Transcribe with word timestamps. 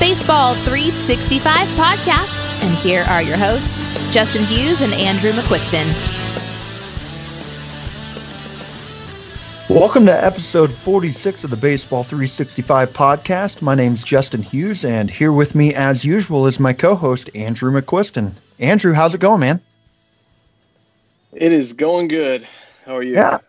Baseball 0.00 0.54
365 0.54 1.44
podcast, 1.76 2.62
and 2.62 2.74
here 2.78 3.02
are 3.02 3.20
your 3.20 3.36
hosts, 3.36 4.10
Justin 4.10 4.46
Hughes 4.46 4.80
and 4.80 4.94
Andrew 4.94 5.30
McQuiston. 5.30 5.84
Welcome 9.68 10.06
to 10.06 10.24
episode 10.24 10.72
46 10.72 11.44
of 11.44 11.50
the 11.50 11.56
Baseball 11.58 12.02
365 12.02 12.94
podcast. 12.94 13.60
My 13.60 13.74
name's 13.74 14.02
Justin 14.02 14.42
Hughes, 14.42 14.86
and 14.86 15.10
here 15.10 15.34
with 15.34 15.54
me, 15.54 15.74
as 15.74 16.02
usual, 16.02 16.46
is 16.46 16.58
my 16.58 16.72
co 16.72 16.94
host, 16.94 17.28
Andrew 17.34 17.70
McQuiston. 17.70 18.32
Andrew, 18.58 18.94
how's 18.94 19.14
it 19.14 19.20
going, 19.20 19.40
man? 19.40 19.60
It 21.34 21.52
is 21.52 21.74
going 21.74 22.08
good. 22.08 22.48
How 22.86 22.96
are 22.96 23.02
you? 23.02 23.16
Yeah, 23.16 23.40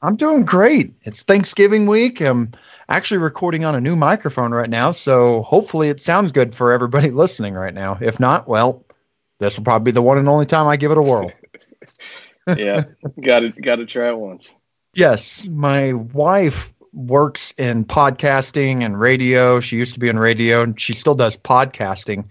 I'm 0.00 0.14
doing 0.14 0.44
great. 0.44 0.94
It's 1.02 1.24
Thanksgiving 1.24 1.86
week. 1.86 2.20
I'm 2.20 2.52
actually 2.92 3.18
recording 3.18 3.64
on 3.64 3.74
a 3.74 3.80
new 3.80 3.96
microphone 3.96 4.52
right 4.52 4.68
now, 4.68 4.92
so 4.92 5.42
hopefully 5.42 5.88
it 5.88 6.00
sounds 6.00 6.30
good 6.30 6.54
for 6.54 6.72
everybody 6.72 7.10
listening 7.22 7.54
right 7.54 7.74
now. 7.74 7.98
If 8.00 8.20
not, 8.20 8.46
well, 8.46 8.84
this 9.38 9.56
will 9.56 9.64
probably 9.64 9.90
be 9.90 9.94
the 9.94 10.02
one 10.02 10.18
and 10.18 10.28
only 10.28 10.46
time 10.46 10.68
I 10.68 10.76
give 10.76 10.92
it 10.92 10.98
a 10.98 11.02
whirl. 11.02 11.32
yeah, 12.56 12.84
got 13.20 13.40
to 13.40 13.50
got 13.50 13.76
to 13.76 13.86
try 13.86 14.10
it 14.10 14.18
once. 14.18 14.54
Yes, 14.94 15.46
my 15.46 15.94
wife 15.94 16.72
works 16.92 17.52
in 17.56 17.84
podcasting 17.86 18.82
and 18.82 19.00
radio. 19.00 19.58
She 19.60 19.78
used 19.78 19.94
to 19.94 20.00
be 20.00 20.08
in 20.08 20.18
radio 20.18 20.62
and 20.62 20.78
she 20.78 20.92
still 20.92 21.14
does 21.14 21.36
podcasting. 21.36 22.24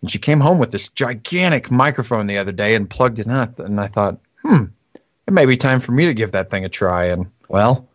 And 0.00 0.10
she 0.10 0.18
came 0.18 0.40
home 0.40 0.58
with 0.58 0.72
this 0.72 0.88
gigantic 0.88 1.70
microphone 1.70 2.26
the 2.26 2.38
other 2.38 2.52
day 2.52 2.74
and 2.74 2.90
plugged 2.90 3.20
it 3.20 3.26
in. 3.26 3.32
And 3.32 3.80
I 3.80 3.86
thought, 3.86 4.18
hmm, 4.44 4.64
it 4.94 5.32
may 5.32 5.46
be 5.46 5.56
time 5.56 5.78
for 5.78 5.92
me 5.92 6.06
to 6.06 6.14
give 6.14 6.32
that 6.32 6.50
thing 6.50 6.64
a 6.64 6.68
try. 6.68 7.04
And 7.04 7.30
well, 7.48 7.87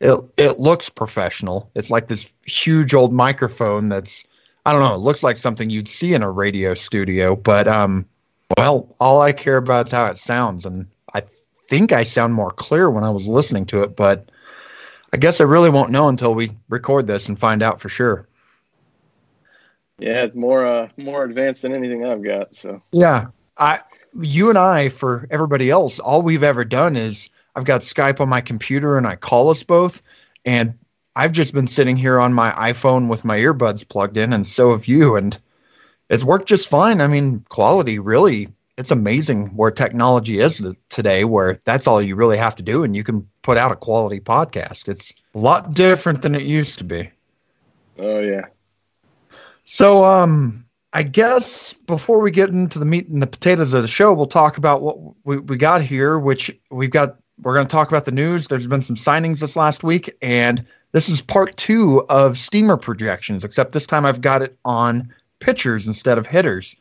it 0.00 0.20
it 0.36 0.58
looks 0.58 0.88
professional. 0.88 1.70
It's 1.74 1.90
like 1.90 2.08
this 2.08 2.32
huge 2.46 2.94
old 2.94 3.12
microphone 3.12 3.88
that's 3.88 4.24
I 4.66 4.72
don't 4.72 4.82
know, 4.82 4.94
it 4.94 5.00
looks 5.00 5.22
like 5.22 5.38
something 5.38 5.70
you'd 5.70 5.88
see 5.88 6.14
in 6.14 6.22
a 6.22 6.30
radio 6.30 6.74
studio, 6.74 7.36
but 7.36 7.66
um 7.66 8.06
well, 8.56 8.94
all 9.00 9.20
I 9.20 9.32
care 9.32 9.56
about 9.56 9.86
is 9.86 9.92
how 9.92 10.06
it 10.06 10.18
sounds 10.18 10.64
and 10.64 10.86
I 11.14 11.22
think 11.68 11.92
I 11.92 12.02
sound 12.02 12.34
more 12.34 12.50
clear 12.50 12.90
when 12.90 13.04
I 13.04 13.10
was 13.10 13.26
listening 13.26 13.66
to 13.66 13.82
it, 13.82 13.96
but 13.96 14.30
I 15.12 15.16
guess 15.16 15.40
I 15.40 15.44
really 15.44 15.70
won't 15.70 15.90
know 15.90 16.08
until 16.08 16.34
we 16.34 16.52
record 16.68 17.06
this 17.06 17.28
and 17.28 17.38
find 17.38 17.62
out 17.62 17.80
for 17.80 17.88
sure. 17.88 18.26
Yeah, 19.98 20.24
it's 20.24 20.36
more 20.36 20.64
uh 20.64 20.88
more 20.96 21.24
advanced 21.24 21.62
than 21.62 21.74
anything 21.74 22.04
I've 22.06 22.22
got, 22.22 22.54
so. 22.54 22.82
Yeah. 22.92 23.28
I 23.56 23.80
you 24.14 24.48
and 24.48 24.58
I 24.58 24.90
for 24.90 25.26
everybody 25.30 25.70
else, 25.70 25.98
all 25.98 26.22
we've 26.22 26.44
ever 26.44 26.64
done 26.64 26.96
is 26.96 27.28
I've 27.58 27.64
got 27.64 27.80
Skype 27.80 28.20
on 28.20 28.28
my 28.28 28.40
computer 28.40 28.96
and 28.96 29.04
I 29.04 29.16
call 29.16 29.50
us 29.50 29.64
both. 29.64 30.00
And 30.44 30.78
I've 31.16 31.32
just 31.32 31.52
been 31.52 31.66
sitting 31.66 31.96
here 31.96 32.20
on 32.20 32.32
my 32.32 32.52
iPhone 32.52 33.08
with 33.08 33.24
my 33.24 33.36
earbuds 33.36 33.86
plugged 33.88 34.16
in 34.16 34.32
and 34.32 34.46
so 34.46 34.70
have 34.70 34.86
you. 34.86 35.16
And 35.16 35.36
it's 36.08 36.22
worked 36.22 36.46
just 36.46 36.68
fine. 36.68 37.00
I 37.00 37.08
mean, 37.08 37.44
quality 37.48 37.98
really 37.98 38.48
it's 38.76 38.92
amazing 38.92 39.48
where 39.56 39.72
technology 39.72 40.38
is 40.38 40.64
today 40.88 41.24
where 41.24 41.60
that's 41.64 41.88
all 41.88 42.00
you 42.00 42.14
really 42.14 42.36
have 42.36 42.54
to 42.54 42.62
do 42.62 42.84
and 42.84 42.94
you 42.94 43.02
can 43.02 43.28
put 43.42 43.58
out 43.58 43.72
a 43.72 43.76
quality 43.76 44.20
podcast. 44.20 44.88
It's 44.88 45.12
a 45.34 45.38
lot 45.38 45.74
different 45.74 46.22
than 46.22 46.36
it 46.36 46.42
used 46.42 46.78
to 46.78 46.84
be. 46.84 47.10
Oh 47.98 48.20
yeah. 48.20 48.46
So 49.64 50.04
um 50.04 50.64
i 50.92 51.02
guess 51.02 51.72
before 51.72 52.20
we 52.20 52.30
get 52.30 52.50
into 52.50 52.78
the 52.78 52.84
meat 52.84 53.08
and 53.08 53.20
the 53.20 53.26
potatoes 53.26 53.74
of 53.74 53.82
the 53.82 53.88
show 53.88 54.14
we'll 54.14 54.24
talk 54.24 54.56
about 54.56 54.80
what 54.80 54.96
we, 55.24 55.36
we 55.36 55.58
got 55.58 55.82
here 55.82 56.18
which 56.18 56.50
we've 56.70 56.90
got 56.90 57.18
we're 57.42 57.54
going 57.54 57.66
to 57.66 57.72
talk 57.72 57.88
about 57.88 58.04
the 58.04 58.12
news 58.12 58.48
there's 58.48 58.66
been 58.66 58.82
some 58.82 58.96
signings 58.96 59.40
this 59.40 59.56
last 59.56 59.84
week 59.84 60.14
and 60.22 60.64
this 60.92 61.08
is 61.08 61.20
part 61.20 61.56
two 61.56 62.04
of 62.08 62.38
steamer 62.38 62.76
projections 62.76 63.44
except 63.44 63.72
this 63.72 63.86
time 63.86 64.04
i've 64.04 64.20
got 64.20 64.42
it 64.42 64.56
on 64.64 65.12
pitchers 65.40 65.86
instead 65.86 66.18
of 66.18 66.26
hitters 66.26 66.76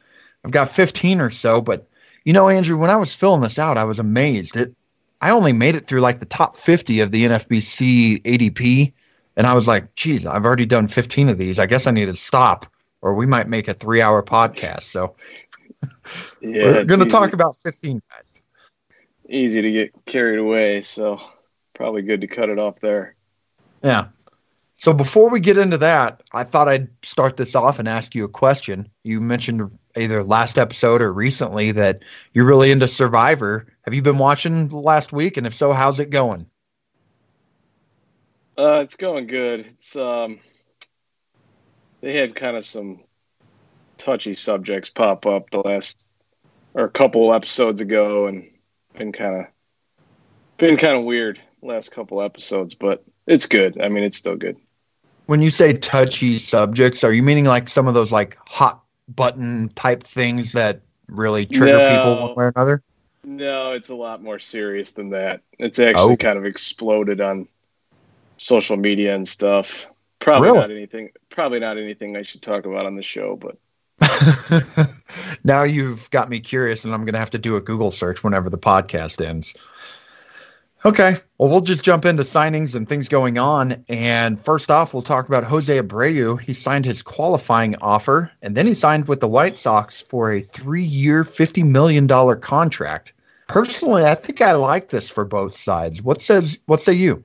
I've 0.48 0.52
got 0.52 0.70
15 0.70 1.20
or 1.20 1.30
so, 1.30 1.60
but 1.60 1.88
you 2.24 2.32
know, 2.32 2.48
Andrew, 2.48 2.78
when 2.78 2.90
I 2.90 2.96
was 2.96 3.14
filling 3.14 3.42
this 3.42 3.60
out, 3.60 3.78
I 3.78 3.84
was 3.84 4.00
amazed. 4.00 4.56
It 4.56 4.74
I 5.20 5.32
only 5.32 5.52
made 5.52 5.76
it 5.76 5.88
through 5.88 6.02
like 6.02 6.20
the 6.20 6.26
top 6.26 6.56
50 6.56 7.02
of 7.02 7.12
the 7.12 7.26
NFBC 7.26 8.22
ADP, 8.22 8.94
and 9.36 9.48
I 9.48 9.54
was 9.54 9.68
like, 9.68 9.94
geez, 9.96 10.26
I've 10.26 10.46
already 10.46 10.66
done 10.66 10.88
15 10.88 11.28
of 11.28 11.38
these. 11.38 11.60
I 11.60 11.66
guess 11.66 11.86
I 11.86 11.92
need 11.92 12.06
to 12.06 12.16
stop, 12.16 12.66
or 13.02 13.14
we 13.14 13.26
might 13.26 13.48
make 13.48 13.68
a 13.68 13.74
three-hour 13.74 14.24
podcast. 14.24 14.84
So 14.84 15.16
yeah, 16.42 16.64
we're 16.64 16.86
going 16.86 17.02
to 17.02 17.06
talk 17.06 17.34
about 17.34 17.58
15 17.58 18.02
guys. 18.10 18.24
Easy 19.30 19.62
to 19.62 19.72
get 19.72 19.94
carried 20.06 20.40
away, 20.40 20.82
so 20.82 21.20
probably 21.74 22.02
good 22.02 22.22
to 22.22 22.28
cut 22.28 22.50
it 22.50 22.60
off 22.60 22.80
there. 22.80 23.16
Yeah. 23.84 24.08
So 24.76 24.94
before 24.94 25.30
we 25.30 25.40
get 25.40 25.58
into 25.58 25.78
that, 25.80 26.22
I 26.34 26.44
thought 26.44 26.68
I'd 26.68 26.88
start 27.04 27.38
this 27.38 27.56
off 27.56 27.80
and 27.80 27.88
ask 27.88 28.14
you 28.14 28.24
a 28.24 28.30
question. 28.30 28.88
You 29.04 29.20
mentioned 29.20 29.78
either 29.96 30.24
last 30.24 30.58
episode 30.58 31.02
or 31.02 31.12
recently 31.12 31.72
that 31.72 32.04
you're 32.34 32.46
really 32.46 32.70
into 32.70 32.88
Survivor. 32.88 33.66
Have 33.82 33.94
you 33.96 34.04
been 34.04 34.20
watching 34.20 34.70
last 34.70 35.12
week? 35.12 35.36
And 35.36 35.48
if 35.48 35.54
so, 35.54 35.74
how's 35.74 36.00
it 36.00 36.12
going? 36.12 36.46
Uh, 38.58 38.80
it's 38.82 38.96
going 38.96 39.28
good. 39.28 39.62
It's 39.62 39.96
um, 39.96 40.40
they 42.02 42.16
had 42.16 42.36
kind 42.36 42.56
of 42.56 42.66
some 42.66 43.02
touchy 43.98 44.36
subjects 44.36 44.90
pop 44.90 45.26
up 45.26 45.50
the 45.50 45.60
last 45.60 45.98
or 46.74 46.86
a 46.86 46.90
couple 46.90 47.34
episodes 47.34 47.82
ago, 47.82 48.28
and 48.28 48.48
been 48.98 49.12
kind 49.12 49.36
of 49.36 49.46
been 50.58 50.78
kind 50.78 50.98
of 50.98 51.04
weird 51.04 51.40
last 51.62 51.92
couple 51.92 52.22
episodes, 52.22 52.74
but 52.74 53.04
it's 53.26 53.46
good. 53.46 53.80
I 53.82 53.90
mean, 53.90 54.04
it's 54.04 54.18
still 54.18 54.36
good. 54.36 54.58
When 55.28 55.42
you 55.42 55.50
say 55.50 55.74
touchy 55.74 56.38
subjects, 56.38 57.04
are 57.04 57.14
you 57.14 57.22
meaning 57.22 57.46
like 57.46 57.70
some 57.70 57.88
of 57.88 57.94
those 57.94 58.12
like 58.12 58.38
hot 58.48 58.84
button 59.10 59.70
type 59.76 60.04
things 60.04 60.54
that 60.54 60.82
really 61.08 61.46
trigger 61.46 61.78
no, 61.78 61.90
people 61.90 62.28
one 62.28 62.36
way 62.36 62.46
or 62.46 62.54
another? 62.56 62.84
No, 63.24 63.74
it's 63.74 63.90
a 63.90 63.96
lot 63.96 64.24
more 64.24 64.40
serious 64.40 64.94
than 64.94 65.10
that. 65.10 65.42
It's 65.60 65.80
actually 65.80 66.14
oh. 66.14 66.18
kind 66.18 66.38
of 66.38 66.46
exploded 66.46 67.20
on 67.20 67.48
social 68.38 68.78
media 68.78 69.16
and 69.16 69.28
stuff. 69.28 69.86
Probably 70.20 70.48
really? 70.48 70.60
not 70.60 70.72
anything. 70.72 71.12
Probably 71.30 71.60
not 71.60 71.78
anything 71.78 72.16
I 72.16 72.24
should 72.24 72.42
talk 72.42 72.66
about 72.66 72.86
on 72.86 72.96
the 72.96 73.04
show, 73.04 73.36
but. 73.36 73.58
now 75.44 75.64
you've 75.64 76.10
got 76.12 76.30
me 76.30 76.40
curious, 76.40 76.86
and 76.86 76.94
I'm 76.94 77.02
going 77.02 77.14
to 77.14 77.20
have 77.20 77.32
to 77.32 77.38
do 77.38 77.56
a 77.56 77.62
Google 77.62 77.92
search 77.92 78.24
whenever 78.24 78.50
the 78.50 78.58
podcast 78.58 79.26
ends. 79.26 79.56
Okay. 80.86 81.18
Well, 81.38 81.50
we'll 81.50 81.62
just 81.62 81.84
jump 81.84 82.06
into 82.06 82.24
signings 82.24 82.76
and 82.76 82.88
things 82.88 83.10
going 83.10 83.38
on. 83.38 83.84
And 83.90 84.40
first 84.40 84.70
off, 84.70 84.94
we'll 84.94 85.04
talk 85.04 85.28
about 85.28 85.44
Jose 85.44 85.76
Abreu. 85.76 86.40
He 86.40 86.54
signed 86.54 86.86
his 86.86 87.02
qualifying 87.02 87.76
offer, 87.82 88.32
and 88.42 88.56
then 88.56 88.68
he 88.68 88.74
signed 88.74 89.08
with 89.08 89.20
the 89.20 89.28
White 89.28 89.58
Sox 89.58 90.00
for 90.00 90.32
a 90.32 90.40
three 90.40 90.84
year, 90.84 91.24
$50 91.24 91.66
million 91.66 92.08
contract. 92.40 93.14
Personally, 93.48 94.06
I 94.06 94.16
think 94.16 94.42
I 94.42 94.54
like 94.54 94.90
this 94.90 95.10
for 95.10 95.26
both 95.26 95.56
sides. 95.56 96.02
What 96.02 96.22
says 96.22 96.60
what 96.66 96.82
say 96.82 96.94
you? 96.94 97.24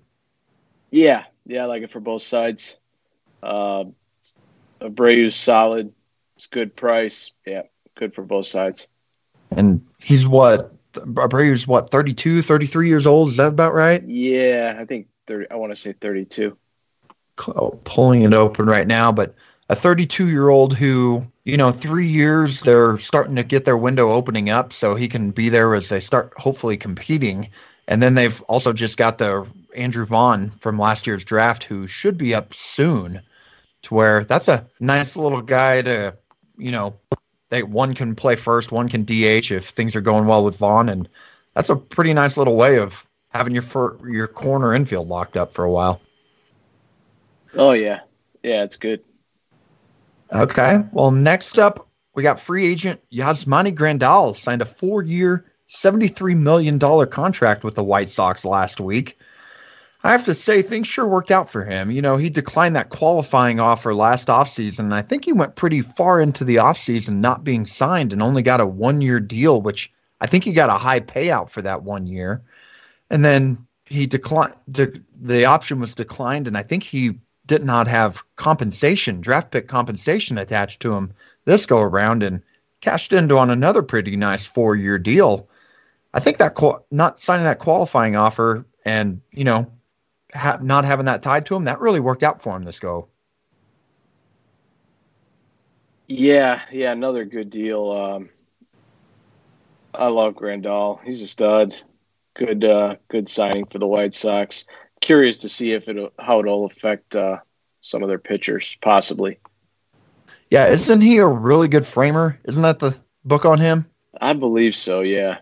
Yeah, 0.90 1.24
yeah, 1.46 1.64
I 1.64 1.66
like 1.66 1.82
it 1.82 1.90
for 1.90 2.00
both 2.00 2.22
sides. 2.22 2.76
Uh, 3.42 3.84
Abreu's 4.80 5.34
solid. 5.34 5.92
It's 6.42 6.48
good 6.48 6.74
price. 6.74 7.30
Yeah, 7.46 7.62
good 7.94 8.16
for 8.16 8.22
both 8.22 8.48
sides. 8.48 8.88
And 9.52 9.86
he's 9.98 10.26
what 10.26 10.74
Abreu's 10.94 11.68
what 11.68 11.92
32, 11.92 12.42
33 12.42 12.88
years 12.88 13.06
old. 13.06 13.28
Is 13.28 13.36
that 13.36 13.52
about 13.52 13.74
right? 13.74 14.02
Yeah, 14.02 14.74
I 14.76 14.84
think 14.84 15.06
30. 15.28 15.52
I 15.52 15.54
want 15.54 15.70
to 15.70 15.76
say 15.76 15.92
32. 15.92 16.56
Oh, 17.46 17.80
pulling 17.84 18.22
it 18.22 18.32
open 18.32 18.66
right 18.66 18.88
now, 18.88 19.12
but 19.12 19.36
a 19.68 19.76
32 19.76 20.30
year 20.30 20.48
old 20.48 20.76
who, 20.76 21.24
you 21.44 21.56
know, 21.56 21.70
three 21.70 22.08
years 22.08 22.62
they're 22.62 22.98
starting 22.98 23.36
to 23.36 23.44
get 23.44 23.64
their 23.64 23.76
window 23.76 24.10
opening 24.10 24.50
up 24.50 24.72
so 24.72 24.96
he 24.96 25.06
can 25.06 25.30
be 25.30 25.48
there 25.48 25.76
as 25.76 25.90
they 25.90 26.00
start 26.00 26.32
hopefully 26.36 26.76
competing. 26.76 27.50
And 27.86 28.02
then 28.02 28.14
they've 28.14 28.42
also 28.42 28.72
just 28.72 28.96
got 28.96 29.18
the 29.18 29.46
Andrew 29.76 30.06
Vaughn 30.06 30.50
from 30.58 30.76
last 30.76 31.06
year's 31.06 31.22
draft 31.22 31.62
who 31.62 31.86
should 31.86 32.18
be 32.18 32.34
up 32.34 32.52
soon 32.52 33.22
to 33.82 33.94
where 33.94 34.24
that's 34.24 34.48
a 34.48 34.66
nice 34.80 35.16
little 35.16 35.42
guy 35.42 35.82
to, 35.82 36.16
you 36.56 36.70
know, 36.70 36.94
they 37.50 37.62
one 37.62 37.94
can 37.94 38.14
play 38.14 38.36
first, 38.36 38.72
one 38.72 38.88
can 38.88 39.04
DH 39.04 39.50
if 39.50 39.68
things 39.68 39.94
are 39.94 40.00
going 40.00 40.26
well 40.26 40.44
with 40.44 40.56
Vaughn, 40.56 40.88
and 40.88 41.08
that's 41.54 41.70
a 41.70 41.76
pretty 41.76 42.14
nice 42.14 42.36
little 42.36 42.56
way 42.56 42.78
of 42.78 43.06
having 43.28 43.52
your 43.52 43.62
fir- 43.62 43.98
your 44.08 44.26
corner 44.26 44.74
infield 44.74 45.08
locked 45.08 45.36
up 45.36 45.52
for 45.52 45.64
a 45.64 45.70
while. 45.70 46.00
Oh 47.54 47.72
yeah, 47.72 48.00
yeah, 48.42 48.62
it's 48.62 48.76
good. 48.76 49.02
Okay, 50.32 50.82
well 50.92 51.10
next 51.10 51.58
up 51.58 51.88
we 52.14 52.22
got 52.22 52.40
free 52.40 52.66
agent 52.66 53.00
Yasmani 53.12 53.74
Grandal 53.74 54.34
signed 54.34 54.62
a 54.62 54.66
four-year, 54.66 55.44
seventy-three 55.66 56.34
million 56.34 56.78
dollar 56.78 57.06
contract 57.06 57.64
with 57.64 57.74
the 57.74 57.84
White 57.84 58.08
Sox 58.08 58.44
last 58.44 58.80
week. 58.80 59.18
I 60.04 60.10
have 60.10 60.24
to 60.24 60.34
say, 60.34 60.62
things 60.62 60.88
sure 60.88 61.06
worked 61.06 61.30
out 61.30 61.48
for 61.48 61.64
him. 61.64 61.90
You 61.90 62.02
know, 62.02 62.16
he 62.16 62.28
declined 62.28 62.74
that 62.74 62.88
qualifying 62.88 63.60
offer 63.60 63.94
last 63.94 64.26
offseason. 64.28 64.80
And 64.80 64.94
I 64.94 65.02
think 65.02 65.24
he 65.24 65.32
went 65.32 65.54
pretty 65.54 65.80
far 65.80 66.20
into 66.20 66.44
the 66.44 66.56
offseason 66.56 67.16
not 67.16 67.44
being 67.44 67.66
signed 67.66 68.12
and 68.12 68.20
only 68.20 68.42
got 68.42 68.60
a 68.60 68.66
one 68.66 69.00
year 69.00 69.20
deal, 69.20 69.62
which 69.62 69.92
I 70.20 70.26
think 70.26 70.42
he 70.42 70.52
got 70.52 70.70
a 70.70 70.74
high 70.74 71.00
payout 71.00 71.50
for 71.50 71.62
that 71.62 71.84
one 71.84 72.08
year. 72.08 72.42
And 73.10 73.24
then 73.24 73.64
he 73.84 74.06
declined, 74.06 74.54
de- 74.70 75.00
the 75.20 75.44
option 75.44 75.78
was 75.78 75.94
declined. 75.94 76.48
And 76.48 76.58
I 76.58 76.62
think 76.62 76.82
he 76.82 77.18
did 77.46 77.62
not 77.62 77.86
have 77.86 78.24
compensation, 78.36 79.20
draft 79.20 79.52
pick 79.52 79.68
compensation 79.68 80.36
attached 80.36 80.80
to 80.80 80.94
him 80.94 81.12
this 81.44 81.64
go 81.64 81.80
around 81.80 82.24
and 82.24 82.42
cashed 82.80 83.12
into 83.12 83.38
on 83.38 83.50
another 83.50 83.82
pretty 83.82 84.16
nice 84.16 84.44
four 84.44 84.74
year 84.74 84.98
deal. 84.98 85.48
I 86.14 86.20
think 86.20 86.38
that 86.38 86.58
not 86.90 87.20
signing 87.20 87.44
that 87.44 87.60
qualifying 87.60 88.16
offer 88.16 88.66
and, 88.84 89.20
you 89.30 89.44
know, 89.44 89.70
ha- 90.34 90.58
not 90.60 90.84
having 90.84 91.06
that 91.06 91.22
tied 91.22 91.46
to 91.46 91.56
him, 91.56 91.64
that 91.64 91.80
really 91.80 92.00
worked 92.00 92.22
out 92.22 92.42
for 92.42 92.56
him 92.56 92.64
this 92.64 92.80
go. 92.80 93.08
Yeah, 96.08 96.60
yeah, 96.70 96.92
another 96.92 97.24
good 97.24 97.50
deal. 97.50 97.90
Um, 97.90 98.28
I 99.94 100.08
love 100.08 100.34
Grandal. 100.34 101.00
He's 101.04 101.22
a 101.22 101.26
stud. 101.26 101.74
Good, 102.34 102.64
uh, 102.64 102.96
good 103.08 103.28
signing 103.28 103.66
for 103.66 103.78
the 103.78 103.86
White 103.86 104.14
Sox. 104.14 104.64
Curious 105.00 105.36
to 105.38 105.48
see 105.48 105.72
if 105.72 105.88
it 105.88 106.12
how 106.18 106.40
it'll 106.40 106.64
affect 106.64 107.16
uh, 107.16 107.38
some 107.80 108.02
of 108.02 108.08
their 108.08 108.18
pitchers, 108.18 108.76
possibly. 108.80 109.38
Yeah, 110.50 110.66
isn't 110.66 111.00
he 111.00 111.18
a 111.18 111.26
really 111.26 111.68
good 111.68 111.86
framer? 111.86 112.38
Isn't 112.44 112.62
that 112.62 112.78
the 112.78 112.98
book 113.24 113.44
on 113.44 113.58
him? 113.58 113.86
I 114.20 114.34
believe 114.34 114.74
so. 114.74 115.00
Yeah. 115.00 115.38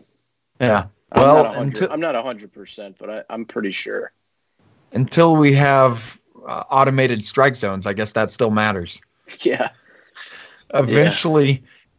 Yeah. 0.61 0.87
Well, 1.15 1.39
I'm 1.39 1.45
not 1.45 1.57
until, 1.57 1.93
I'm 1.93 2.01
not 2.01 2.15
hundred 2.25 2.53
percent, 2.53 2.97
but 2.99 3.11
I, 3.11 3.25
I'm 3.29 3.45
pretty 3.45 3.73
sure. 3.73 4.13
Until 4.93 5.37
we 5.37 5.53
have 5.55 6.21
uh, 6.47 6.65
automated 6.71 7.23
strike 7.23 7.57
zones, 7.57 7.87
I 7.87 7.93
guess 7.93 8.13
that 8.13 8.31
still 8.31 8.51
matters. 8.51 9.01
Yeah. 9.43 9.71
Eventually, 10.75 11.51
yeah. 11.51 11.59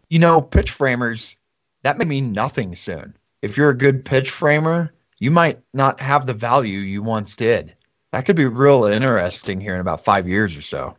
you 0.10 0.20
know, 0.20 0.42
pitch 0.42 0.72
framers 0.72 1.38
that 1.84 1.98
may 1.98 2.06
mean 2.06 2.32
nothing 2.32 2.76
soon. 2.76 3.16
If 3.42 3.58
you're 3.58 3.70
a 3.70 3.78
good 3.78 4.06
pitch 4.06 4.30
framer, 4.30 4.94
you 5.20 5.32
might 5.32 5.60
not 5.74 6.00
have 6.00 6.26
the 6.26 6.34
value 6.34 6.80
you 6.80 7.02
once 7.02 7.36
did. 7.36 7.74
That 8.12 8.26
could 8.26 8.36
be 8.36 8.46
real 8.46 8.86
interesting 8.86 9.60
here 9.60 9.74
in 9.74 9.82
about 9.82 10.04
five 10.04 10.28
years 10.28 10.56
or 10.56 10.62
so. 10.62 10.96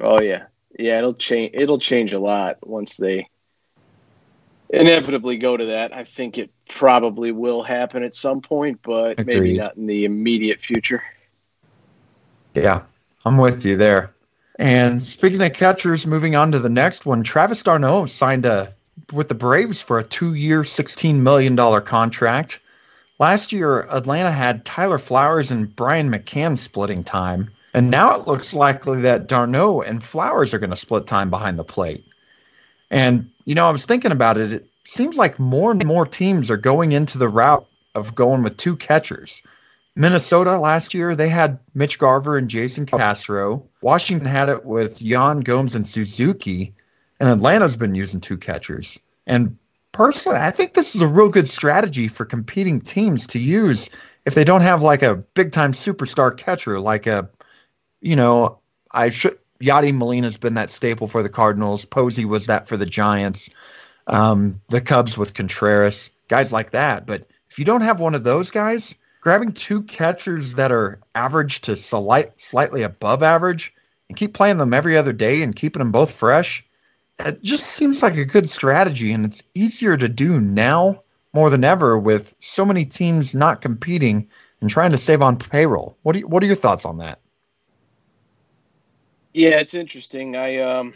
Oh 0.00 0.20
yeah, 0.20 0.46
yeah. 0.78 0.98
It'll 0.98 1.14
change. 1.14 1.52
It'll 1.54 1.78
change 1.78 2.12
a 2.12 2.18
lot 2.18 2.58
once 2.66 2.96
they 2.96 3.28
inevitably 4.70 5.36
go 5.36 5.56
to 5.56 5.66
that. 5.66 5.94
I 5.94 6.04
think 6.04 6.38
it 6.38 6.50
probably 6.68 7.32
will 7.32 7.62
happen 7.62 8.02
at 8.02 8.14
some 8.14 8.40
point, 8.40 8.80
but 8.82 9.18
Agreed. 9.18 9.26
maybe 9.26 9.58
not 9.58 9.76
in 9.76 9.86
the 9.86 10.04
immediate 10.04 10.60
future. 10.60 11.02
Yeah, 12.54 12.82
I'm 13.24 13.38
with 13.38 13.64
you 13.64 13.76
there. 13.76 14.14
And 14.58 15.02
speaking 15.02 15.42
of 15.42 15.52
catchers, 15.52 16.06
moving 16.06 16.36
on 16.36 16.52
to 16.52 16.58
the 16.58 16.68
next 16.68 17.06
one, 17.06 17.24
Travis 17.24 17.62
d'Arnaud 17.62 18.06
signed 18.06 18.46
a 18.46 18.72
with 19.12 19.28
the 19.28 19.34
Braves 19.34 19.80
for 19.80 19.98
a 19.98 20.04
two-year, 20.04 20.62
$16 20.62 21.16
million 21.16 21.56
contract. 21.82 22.60
Last 23.18 23.52
year, 23.52 23.86
Atlanta 23.90 24.30
had 24.30 24.64
Tyler 24.64 24.98
Flowers 24.98 25.50
and 25.50 25.74
Brian 25.74 26.10
McCann 26.10 26.56
splitting 26.56 27.04
time, 27.04 27.50
and 27.72 27.90
now 27.90 28.14
it 28.14 28.26
looks 28.26 28.54
likely 28.54 29.00
that 29.02 29.26
d'Arnaud 29.26 29.82
and 29.82 30.02
Flowers 30.02 30.54
are 30.54 30.58
going 30.58 30.70
to 30.70 30.76
split 30.76 31.06
time 31.06 31.30
behind 31.30 31.58
the 31.58 31.64
plate. 31.64 32.04
And, 32.90 33.30
you 33.44 33.54
know, 33.54 33.68
I 33.68 33.70
was 33.70 33.86
thinking 33.86 34.12
about 34.12 34.38
it. 34.38 34.52
It 34.52 34.66
seems 34.84 35.16
like 35.16 35.38
more 35.38 35.70
and 35.70 35.84
more 35.84 36.06
teams 36.06 36.50
are 36.50 36.56
going 36.56 36.92
into 36.92 37.18
the 37.18 37.28
route 37.28 37.66
of 37.94 38.14
going 38.14 38.42
with 38.42 38.56
two 38.56 38.76
catchers. 38.76 39.42
Minnesota 39.96 40.58
last 40.58 40.92
year, 40.92 41.14
they 41.14 41.28
had 41.28 41.58
Mitch 41.74 41.98
Garver 41.98 42.36
and 42.36 42.48
Jason 42.48 42.84
Castro. 42.84 43.64
Washington 43.80 44.26
had 44.26 44.48
it 44.48 44.64
with 44.64 45.00
Yan 45.00 45.40
Gomes 45.40 45.74
and 45.74 45.86
Suzuki. 45.86 46.74
And 47.20 47.28
Atlanta's 47.28 47.76
been 47.76 47.94
using 47.94 48.20
two 48.20 48.36
catchers. 48.36 48.98
And 49.26 49.56
personally, 49.92 50.38
I 50.38 50.50
think 50.50 50.74
this 50.74 50.96
is 50.96 51.00
a 51.00 51.06
real 51.06 51.28
good 51.28 51.46
strategy 51.46 52.08
for 52.08 52.24
competing 52.24 52.80
teams 52.80 53.26
to 53.28 53.38
use 53.38 53.88
if 54.26 54.34
they 54.34 54.42
don't 54.42 54.62
have 54.62 54.82
like 54.82 55.02
a 55.02 55.14
big 55.14 55.52
time 55.52 55.72
superstar 55.72 56.36
catcher, 56.36 56.80
like 56.80 57.06
a, 57.06 57.28
you 58.00 58.16
know, 58.16 58.58
I 58.90 59.10
should. 59.10 59.38
Yadi 59.64 59.94
Molina's 59.94 60.36
been 60.36 60.54
that 60.54 60.70
staple 60.70 61.08
for 61.08 61.22
the 61.22 61.28
Cardinals. 61.28 61.84
Posey 61.84 62.24
was 62.24 62.46
that 62.46 62.68
for 62.68 62.76
the 62.76 62.86
Giants. 62.86 63.48
Um, 64.06 64.60
the 64.68 64.82
Cubs 64.82 65.16
with 65.16 65.32
Contreras, 65.32 66.10
guys 66.28 66.52
like 66.52 66.72
that. 66.72 67.06
But 67.06 67.26
if 67.48 67.58
you 67.58 67.64
don't 67.64 67.80
have 67.80 68.00
one 68.00 68.14
of 68.14 68.24
those 68.24 68.50
guys, 68.50 68.94
grabbing 69.22 69.52
two 69.52 69.82
catchers 69.84 70.54
that 70.56 70.70
are 70.70 71.00
average 71.14 71.62
to 71.62 71.74
slight, 71.74 72.38
slightly 72.38 72.82
above 72.82 73.22
average 73.22 73.72
and 74.08 74.18
keep 74.18 74.34
playing 74.34 74.58
them 74.58 74.74
every 74.74 74.96
other 74.96 75.14
day 75.14 75.42
and 75.42 75.56
keeping 75.56 75.80
them 75.80 75.90
both 75.90 76.12
fresh, 76.12 76.62
it 77.20 77.42
just 77.42 77.66
seems 77.66 78.02
like 78.02 78.16
a 78.18 78.24
good 78.26 78.50
strategy. 78.50 79.12
And 79.12 79.24
it's 79.24 79.42
easier 79.54 79.96
to 79.96 80.08
do 80.08 80.38
now 80.38 81.02
more 81.32 81.48
than 81.48 81.64
ever 81.64 81.98
with 81.98 82.34
so 82.40 82.66
many 82.66 82.84
teams 82.84 83.34
not 83.34 83.62
competing 83.62 84.28
and 84.60 84.68
trying 84.68 84.90
to 84.90 84.98
save 84.98 85.22
on 85.22 85.38
payroll. 85.38 85.96
What, 86.02 86.12
do 86.12 86.18
you, 86.18 86.28
what 86.28 86.42
are 86.42 86.46
your 86.46 86.54
thoughts 86.56 86.84
on 86.84 86.98
that? 86.98 87.20
Yeah, 89.34 89.58
it's 89.58 89.74
interesting. 89.74 90.36
I 90.36 90.58
um 90.60 90.94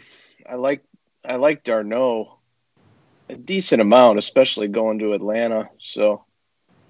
I 0.49 0.55
like 0.55 0.83
I 1.25 1.35
like 1.35 1.63
d'Arnaud 1.63 2.39
a 3.29 3.35
decent 3.35 3.81
amount, 3.81 4.17
especially 4.17 4.67
going 4.67 4.99
to 4.99 5.13
Atlanta. 5.13 5.69
So 5.79 6.23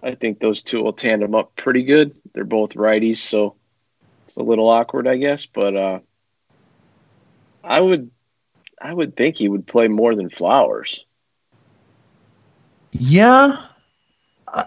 I 0.02 0.16
think 0.16 0.40
those 0.40 0.64
two 0.64 0.82
will 0.82 0.94
tandem 0.94 1.36
up 1.36 1.56
pretty 1.56 1.84
good. 1.84 2.16
They're 2.34 2.46
both 2.46 2.76
righties, 2.76 3.18
so 3.18 3.56
it's 4.26 4.38
a 4.38 4.44
little 4.44 4.70
awkward, 4.70 5.08
I 5.08 5.18
guess. 5.18 5.48
But 5.48 5.76
uh, 5.76 6.00
I 7.64 7.82
would, 7.82 8.12
I 8.82 8.94
would 8.94 9.18
think 9.18 9.38
he 9.38 9.50
would 9.50 9.68
play 9.68 9.90
more 9.90 10.16
than 10.16 10.30
Flowers. 10.30 11.04
Yeah, 12.92 13.66
uh, 14.54 14.66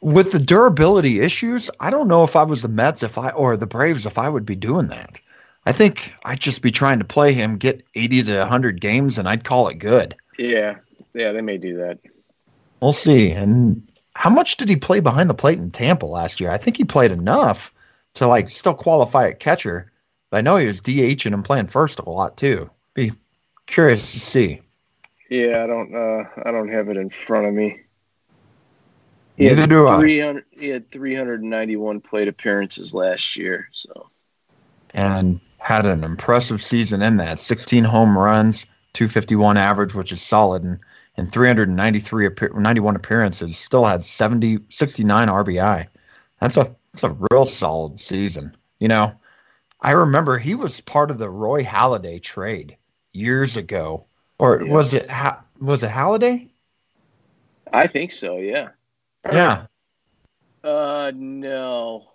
with 0.00 0.32
the 0.32 0.38
durability 0.38 1.20
issues, 1.20 1.70
I 1.80 1.90
don't 1.90 2.08
know 2.08 2.24
if 2.24 2.36
I 2.36 2.44
was 2.44 2.62
the 2.62 2.68
Mets, 2.68 3.02
if 3.02 3.18
I 3.18 3.30
or 3.30 3.56
the 3.56 3.66
Braves, 3.66 4.06
if 4.06 4.18
I 4.18 4.28
would 4.28 4.46
be 4.46 4.54
doing 4.54 4.86
that. 4.88 5.20
I 5.66 5.72
think 5.72 6.14
I'd 6.24 6.40
just 6.40 6.62
be 6.62 6.70
trying 6.70 6.98
to 6.98 7.04
play 7.04 7.32
him, 7.32 7.56
get 7.56 7.82
eighty 7.94 8.22
to 8.22 8.46
hundred 8.46 8.80
games, 8.80 9.18
and 9.18 9.28
I'd 9.28 9.44
call 9.44 9.68
it 9.68 9.78
good. 9.78 10.14
Yeah, 10.38 10.76
yeah, 11.14 11.32
they 11.32 11.40
may 11.40 11.56
do 11.56 11.78
that. 11.78 11.98
We'll 12.80 12.92
see, 12.92 13.30
and 13.30 13.86
how 14.14 14.30
much 14.30 14.56
did 14.56 14.68
he 14.68 14.76
play 14.76 15.00
behind 15.00 15.30
the 15.30 15.34
plate 15.34 15.58
in 15.58 15.70
Tampa 15.70 16.06
last 16.06 16.40
year? 16.40 16.50
I 16.50 16.58
think 16.58 16.76
he 16.76 16.84
played 16.84 17.12
enough 17.12 17.72
to 18.14 18.26
like 18.26 18.50
still 18.50 18.74
qualify 18.74 19.28
at 19.28 19.40
catcher. 19.40 19.90
But 20.30 20.38
I 20.38 20.40
know 20.42 20.56
he 20.56 20.66
was 20.66 20.80
DH 20.80 21.26
and 21.26 21.44
playing 21.44 21.68
first 21.68 21.98
a 21.98 22.08
lot 22.08 22.36
too. 22.36 22.70
Be 22.94 23.12
curious 23.66 24.12
to 24.12 24.20
see. 24.20 24.60
Yeah, 25.30 25.64
I 25.64 25.66
don't 25.66 25.94
uh 25.94 26.24
I 26.44 26.50
don't 26.50 26.68
have 26.68 26.88
it 26.90 26.96
in 26.96 27.08
front 27.08 27.46
of 27.46 27.54
me. 27.54 27.80
He 29.36 29.48
Neither 29.48 29.66
do 29.66 29.88
I. 29.88 30.06
He 30.52 30.68
had 30.68 30.90
391 30.92 32.00
plate 32.02 32.28
appearances 32.28 32.94
last 32.94 33.36
year, 33.36 33.68
so 33.72 34.10
and 34.94 35.40
had 35.64 35.86
an 35.86 36.04
impressive 36.04 36.62
season 36.62 37.00
in 37.00 37.16
that. 37.16 37.40
16 37.40 37.84
home 37.84 38.18
runs, 38.18 38.66
251 38.92 39.56
average, 39.56 39.94
which 39.94 40.12
is 40.12 40.20
solid 40.20 40.62
and 40.62 40.78
in 41.16 41.26
393 41.26 42.28
91 42.54 42.96
appearances, 42.96 43.56
still 43.56 43.84
had 43.84 44.02
70 44.02 44.58
69 44.68 45.28
RBI. 45.28 45.86
That's 46.38 46.58
a 46.58 46.76
that's 46.92 47.04
a 47.04 47.16
real 47.30 47.46
solid 47.46 47.98
season. 47.98 48.54
You 48.78 48.88
know, 48.88 49.14
I 49.80 49.92
remember 49.92 50.36
he 50.36 50.54
was 50.54 50.82
part 50.82 51.10
of 51.10 51.16
the 51.16 51.30
Roy 51.30 51.64
Halladay 51.64 52.22
trade 52.22 52.76
years 53.14 53.56
ago, 53.56 54.04
or 54.38 54.62
yeah. 54.62 54.70
was 54.70 54.92
it 54.92 55.10
was 55.60 55.82
it 55.82 55.90
Halladay? 55.90 56.50
I 57.72 57.86
think 57.86 58.12
so. 58.12 58.36
Yeah. 58.36 58.70
Yeah. 59.32 59.66
Uh, 60.62 61.10
no. 61.14 62.08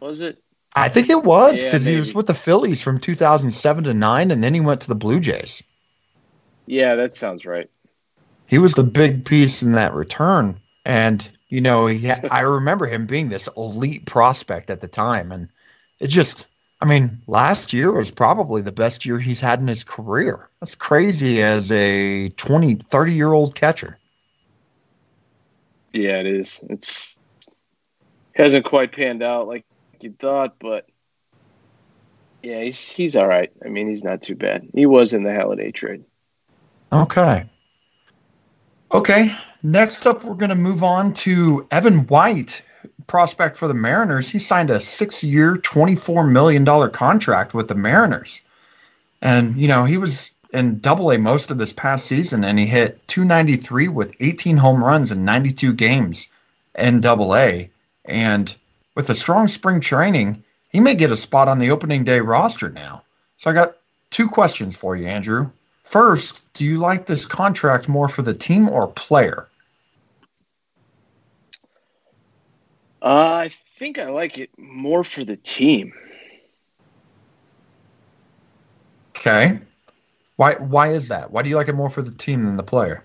Was 0.00 0.20
it? 0.20 0.42
I 0.74 0.88
think 0.88 1.10
it 1.10 1.24
was 1.24 1.62
because 1.62 1.84
yeah, 1.84 1.92
he 1.92 1.98
was 2.00 2.14
with 2.14 2.26
the 2.26 2.34
Phillies 2.34 2.80
from 2.80 2.98
2007 2.98 3.84
to 3.84 3.94
nine, 3.94 4.30
and 4.30 4.42
then 4.42 4.54
he 4.54 4.60
went 4.60 4.80
to 4.82 4.88
the 4.88 4.94
Blue 4.94 5.18
Jays. 5.18 5.62
Yeah, 6.66 6.94
that 6.94 7.16
sounds 7.16 7.44
right. 7.44 7.68
He 8.46 8.58
was 8.58 8.74
the 8.74 8.84
big 8.84 9.24
piece 9.24 9.62
in 9.62 9.72
that 9.72 9.94
return, 9.94 10.60
and 10.84 11.28
you 11.48 11.60
know, 11.60 11.86
he 11.86 12.10
I 12.10 12.40
remember 12.40 12.86
him 12.86 13.06
being 13.06 13.28
this 13.28 13.48
elite 13.56 14.06
prospect 14.06 14.70
at 14.70 14.80
the 14.80 14.88
time, 14.88 15.32
and 15.32 15.48
it 15.98 16.06
just, 16.06 16.46
I 16.80 16.86
mean, 16.86 17.20
last 17.26 17.72
year 17.72 17.92
was 17.92 18.10
probably 18.10 18.62
the 18.62 18.72
best 18.72 19.04
year 19.04 19.18
he's 19.18 19.40
had 19.40 19.60
in 19.60 19.66
his 19.66 19.82
career. 19.82 20.48
That's 20.60 20.76
crazy 20.76 21.42
as 21.42 21.70
a 21.72 22.28
20, 22.30 22.76
30 22.76 23.12
year 23.12 23.32
old 23.32 23.56
catcher. 23.56 23.98
Yeah, 25.92 26.20
it 26.20 26.26
is. 26.26 26.64
It's 26.68 27.16
hasn't 28.34 28.64
quite 28.64 28.92
panned 28.92 29.22
out 29.22 29.48
like 29.48 29.64
you 30.02 30.14
thought, 30.18 30.56
but 30.58 30.88
yeah, 32.42 32.62
he's 32.62 32.90
he's 32.90 33.16
all 33.16 33.26
right. 33.26 33.50
I 33.64 33.68
mean, 33.68 33.88
he's 33.88 34.04
not 34.04 34.22
too 34.22 34.34
bad. 34.34 34.68
He 34.74 34.86
was 34.86 35.12
in 35.12 35.22
the 35.22 35.30
Halladay 35.30 35.74
trade. 35.74 36.04
Okay. 36.92 37.48
Okay. 38.92 39.36
Next 39.62 40.06
up, 40.06 40.24
we're 40.24 40.34
going 40.34 40.50
to 40.50 40.56
move 40.56 40.82
on 40.82 41.12
to 41.14 41.66
Evan 41.70 42.06
White, 42.06 42.62
prospect 43.06 43.56
for 43.56 43.68
the 43.68 43.74
Mariners. 43.74 44.28
He 44.30 44.38
signed 44.38 44.70
a 44.70 44.80
six 44.80 45.22
year, 45.22 45.56
$24 45.56 46.30
million 46.30 46.64
contract 46.90 47.54
with 47.54 47.68
the 47.68 47.74
Mariners. 47.74 48.40
And, 49.22 49.56
you 49.56 49.68
know, 49.68 49.84
he 49.84 49.98
was 49.98 50.30
in 50.52 50.80
double 50.80 51.12
A 51.12 51.18
most 51.18 51.50
of 51.50 51.58
this 51.58 51.72
past 51.72 52.06
season, 52.06 52.42
and 52.42 52.58
he 52.58 52.66
hit 52.66 53.06
293 53.08 53.88
with 53.88 54.14
18 54.20 54.56
home 54.56 54.82
runs 54.82 55.12
in 55.12 55.24
92 55.24 55.74
games 55.74 56.28
in 56.76 57.00
double 57.00 57.36
A. 57.36 57.70
And 58.06 58.54
with 59.00 59.08
a 59.08 59.14
strong 59.14 59.48
spring 59.48 59.80
training, 59.80 60.44
he 60.68 60.78
may 60.78 60.94
get 60.94 61.10
a 61.10 61.16
spot 61.16 61.48
on 61.48 61.58
the 61.58 61.70
opening 61.70 62.04
day 62.04 62.20
roster 62.20 62.68
now. 62.68 63.02
So 63.38 63.48
I 63.50 63.54
got 63.54 63.78
two 64.10 64.28
questions 64.28 64.76
for 64.76 64.94
you, 64.94 65.06
Andrew. 65.06 65.50
First, 65.84 66.52
do 66.52 66.66
you 66.66 66.76
like 66.76 67.06
this 67.06 67.24
contract 67.24 67.88
more 67.88 68.08
for 68.08 68.20
the 68.20 68.34
team 68.34 68.68
or 68.68 68.88
player? 68.88 69.48
Uh, 73.00 73.44
I 73.44 73.48
think 73.48 73.98
I 73.98 74.10
like 74.10 74.36
it 74.36 74.50
more 74.58 75.02
for 75.02 75.24
the 75.24 75.36
team. 75.36 75.94
Okay. 79.16 79.58
Why 80.36 80.56
why 80.56 80.88
is 80.88 81.08
that? 81.08 81.30
Why 81.30 81.40
do 81.40 81.48
you 81.48 81.56
like 81.56 81.68
it 81.68 81.74
more 81.74 81.88
for 81.88 82.02
the 82.02 82.10
team 82.10 82.42
than 82.42 82.58
the 82.58 82.62
player? 82.62 83.02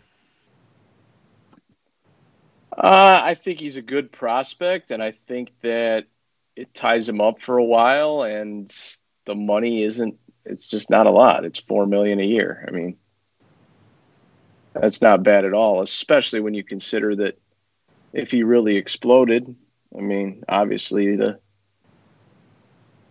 Uh, 2.77 3.21
I 3.23 3.35
think 3.35 3.59
he's 3.59 3.77
a 3.77 3.81
good 3.81 4.11
prospect, 4.11 4.91
and 4.91 5.01
I 5.01 5.11
think 5.11 5.51
that 5.61 6.05
it 6.55 6.73
ties 6.73 7.07
him 7.07 7.21
up 7.21 7.41
for 7.41 7.57
a 7.57 7.63
while, 7.63 8.23
and 8.23 8.69
the 9.25 9.35
money 9.35 9.83
isn't. 9.83 10.17
It's 10.45 10.67
just 10.67 10.89
not 10.89 11.07
a 11.07 11.11
lot. 11.11 11.45
It's 11.45 11.59
four 11.59 11.85
million 11.85 12.19
a 12.19 12.25
year. 12.25 12.65
I 12.67 12.71
mean, 12.71 12.97
that's 14.73 15.01
not 15.01 15.23
bad 15.23 15.45
at 15.45 15.53
all, 15.53 15.81
especially 15.81 16.41
when 16.41 16.53
you 16.53 16.63
consider 16.63 17.15
that 17.15 17.39
if 18.13 18.31
he 18.31 18.43
really 18.43 18.75
exploded, 18.75 19.55
I 19.97 20.01
mean, 20.01 20.43
obviously 20.47 21.15
the 21.15 21.39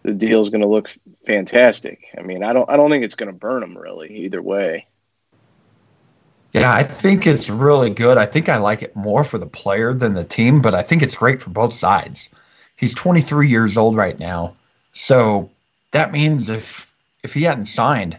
the 0.03 0.13
deal 0.13 0.41
is 0.41 0.51
going 0.51 0.61
to 0.61 0.69
look 0.69 0.95
fantastic. 1.27 2.05
I 2.19 2.23
mean, 2.23 2.45
I 2.45 2.53
don't 2.53 2.69
I 2.69 2.77
don't 2.77 2.91
think 2.91 3.05
it's 3.05 3.15
going 3.15 3.33
to 3.33 3.39
burn 3.39 3.63
him 3.63 3.77
really 3.77 4.25
either 4.25 4.43
way. 4.43 4.87
Yeah, 6.55 6.73
I 6.73 6.85
think 6.85 7.27
it's 7.27 7.51
really 7.51 7.91
good. 7.91 8.17
I 8.17 8.27
think 8.27 8.49
I 8.49 8.59
like 8.59 8.81
it 8.83 8.95
more 8.95 9.25
for 9.25 9.39
the 9.39 9.47
player 9.47 9.93
than 9.93 10.15
the 10.15 10.23
team, 10.23 10.63
but 10.63 10.73
I 10.73 10.83
think 10.83 11.03
it's 11.03 11.17
great 11.17 11.43
for 11.43 11.51
both 11.51 11.75
sides. 11.75 12.31
He's 12.77 12.95
23 12.95 13.49
years 13.49 13.77
old 13.77 13.97
right 13.97 14.19
now. 14.21 14.55
So 14.93 15.51
that 15.91 16.13
means 16.13 16.49
if 16.49 16.91
if 17.25 17.35
he 17.35 17.43
hadn't 17.43 17.67
signed, 17.67 18.17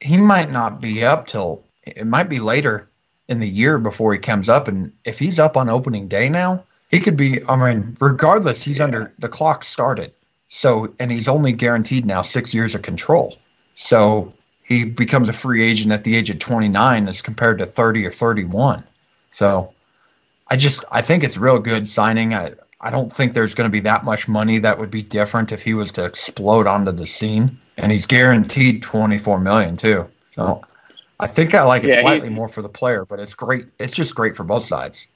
he 0.00 0.16
might 0.16 0.50
not 0.50 0.80
be 0.80 1.04
up 1.04 1.28
till 1.28 1.62
it 1.84 2.06
might 2.06 2.28
be 2.28 2.40
later 2.40 2.88
in 3.28 3.38
the 3.38 3.48
year 3.48 3.78
before 3.78 4.12
he 4.12 4.18
comes 4.18 4.48
up 4.48 4.66
and 4.66 4.92
if 5.04 5.18
he's 5.20 5.38
up 5.38 5.56
on 5.56 5.68
opening 5.68 6.08
day 6.08 6.28
now, 6.28 6.64
he 6.90 6.98
could 6.98 7.16
be 7.16 7.40
I 7.48 7.54
mean, 7.54 7.96
regardless, 8.00 8.60
he's 8.60 8.78
yeah. 8.78 8.86
under 8.86 9.12
the 9.20 9.28
clock 9.28 9.62
started. 9.62 10.12
So 10.48 10.92
and 10.98 11.12
he's 11.12 11.28
only 11.28 11.52
guaranteed 11.52 12.04
now 12.04 12.22
6 12.22 12.52
years 12.52 12.74
of 12.74 12.82
control. 12.82 13.36
So 13.76 14.32
he 14.68 14.84
becomes 14.84 15.30
a 15.30 15.32
free 15.32 15.64
agent 15.64 15.92
at 15.92 16.04
the 16.04 16.14
age 16.14 16.28
of 16.28 16.38
29 16.38 17.08
as 17.08 17.22
compared 17.22 17.58
to 17.58 17.64
30 17.64 18.04
or 18.04 18.10
31. 18.10 18.84
So 19.30 19.72
I 20.48 20.56
just 20.56 20.84
I 20.92 21.00
think 21.00 21.24
it's 21.24 21.38
a 21.38 21.40
real 21.40 21.58
good 21.58 21.88
signing. 21.88 22.34
I 22.34 22.52
I 22.82 22.90
don't 22.90 23.10
think 23.10 23.32
there's 23.32 23.54
going 23.54 23.68
to 23.68 23.72
be 23.72 23.80
that 23.80 24.04
much 24.04 24.28
money 24.28 24.58
that 24.58 24.78
would 24.78 24.90
be 24.90 25.00
different 25.00 25.52
if 25.52 25.62
he 25.62 25.72
was 25.72 25.90
to 25.92 26.04
explode 26.04 26.66
onto 26.66 26.92
the 26.92 27.06
scene, 27.06 27.58
and 27.78 27.90
he's 27.90 28.06
guaranteed 28.06 28.82
24 28.82 29.40
million 29.40 29.78
too. 29.78 30.06
So 30.34 30.60
I 31.18 31.28
think 31.28 31.54
I 31.54 31.62
like 31.62 31.84
it 31.84 31.88
yeah, 31.88 32.02
slightly 32.02 32.28
he, 32.28 32.34
more 32.34 32.48
for 32.48 32.60
the 32.60 32.68
player, 32.68 33.06
but 33.06 33.20
it's 33.20 33.32
great. 33.32 33.68
It's 33.78 33.94
just 33.94 34.14
great 34.14 34.36
for 34.36 34.44
both 34.44 34.66
sides. 34.66 35.08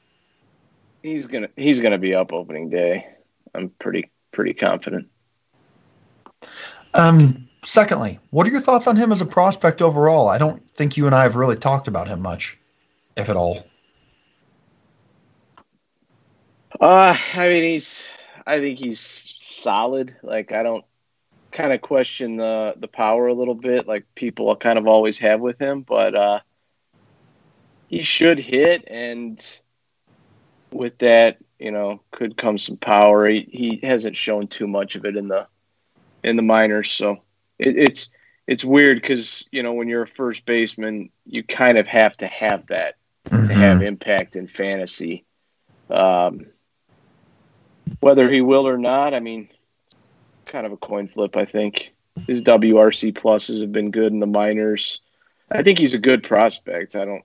He's 1.03 1.27
gonna 1.27 1.51
he's 1.57 1.81
gonna 1.81 1.99
be 1.99 2.15
up 2.15 2.33
opening 2.33 2.71
day. 2.71 3.07
I'm 3.55 3.69
pretty 3.69 4.11
pretty 4.33 4.55
confident. 4.55 5.09
Um, 6.95 7.49
secondly, 7.65 8.19
what 8.31 8.47
are 8.47 8.51
your 8.51 8.61
thoughts 8.61 8.87
on 8.87 8.97
him 8.97 9.13
as 9.13 9.21
a 9.21 9.27
prospect 9.27 9.83
overall? 9.83 10.29
I 10.29 10.39
don't 10.39 10.63
think 10.75 10.97
you 10.97 11.07
and 11.07 11.15
I 11.15 11.23
have 11.23 11.37
really 11.37 11.57
talked 11.57 11.89
about 11.89 12.09
him 12.09 12.21
much, 12.21 12.59
if 13.17 13.29
at 13.29 13.37
all. 13.37 13.67
Uh, 16.81 17.17
I 17.35 17.49
mean, 17.49 17.65
he's. 17.65 18.03
I 18.45 18.59
think 18.59 18.81
he's 18.81 19.35
solid. 19.39 20.17
Like 20.23 20.51
I 20.51 20.63
don't 20.65 20.85
kind 21.53 21.73
of 21.73 21.81
question 21.81 22.37
the 22.37 22.75
the 22.77 22.89
power 22.89 23.29
a 23.29 23.35
little 23.35 23.55
bit, 23.55 23.87
like 23.87 24.05
people 24.15 24.55
kind 24.57 24.79
of 24.79 24.87
always 24.87 25.19
have 25.19 25.41
with 25.41 25.59
him. 25.61 25.83
But 25.83 26.15
uh, 26.15 26.41
he 27.89 28.03
should 28.03 28.39
hit, 28.39 28.85
and 28.89 29.41
with 30.73 30.99
that, 30.99 31.39
you 31.59 31.71
know, 31.71 32.01
could 32.11 32.37
come 32.37 32.59
some 32.59 32.79
power. 32.79 33.29
He, 33.29 33.47
he 33.53 33.87
hasn't 33.87 34.17
shown 34.17 34.49
too 34.49 34.67
much 34.67 34.97
of 34.97 35.05
it 35.05 35.17
in 35.17 35.29
the 35.29 35.47
in 36.25 36.37
the 36.37 36.43
minors, 36.43 36.91
so 36.91 37.23
it, 37.63 37.77
it's 37.77 38.11
it's 38.47 38.65
weird 38.65 39.01
because 39.01 39.45
you 39.53 39.63
know 39.63 39.73
when 39.73 39.89
you're 39.89 40.03
a 40.03 40.09
first 40.09 40.45
baseman, 40.47 41.11
you 41.27 41.43
kind 41.43 41.79
of 41.79 41.87
have 41.87 42.17
to 42.19 42.27
have 42.27 42.67
that 42.69 42.97
mm-hmm. 43.27 43.47
to 43.47 43.55
have 43.55 43.83
impact 43.83 44.37
in 44.37 44.47
fantasy. 44.47 45.25
Um, 45.91 46.47
whether 48.01 48.29
he 48.29 48.41
will 48.41 48.67
or 48.67 48.79
not, 48.79 49.15
I 49.15 49.21
mean, 49.21 49.49
kind 50.47 50.67
of 50.67 50.73
a 50.73 50.77
coin 50.77 51.09
flip. 51.09 51.37
I 51.37 51.45
think 51.45 51.95
his 52.27 52.43
WRC 52.43 53.13
pluses 53.13 53.61
have 53.61 53.73
been 53.73 53.91
good 53.91 54.13
in 54.13 54.21
the 54.21 54.27
minors. 54.27 55.01
I 55.51 55.63
think 55.63 55.79
he's 55.79 55.95
a 55.95 55.99
good 55.99 56.23
prospect. 56.23 56.97
I 56.97 57.05
don't 57.05 57.25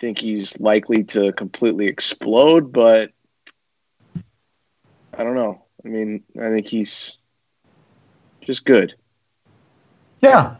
think 0.00 0.18
he's 0.18 0.58
likely 0.60 1.04
to 1.04 1.32
completely 1.32 1.86
explode, 1.86 2.72
but 2.72 3.10
I 5.12 5.22
don't 5.22 5.34
know. 5.34 5.64
I 5.84 5.88
mean, 5.88 6.24
I 6.36 6.48
think 6.50 6.66
he's 6.66 7.16
just 8.40 8.64
good. 8.64 8.94
Yeah, 10.24 10.56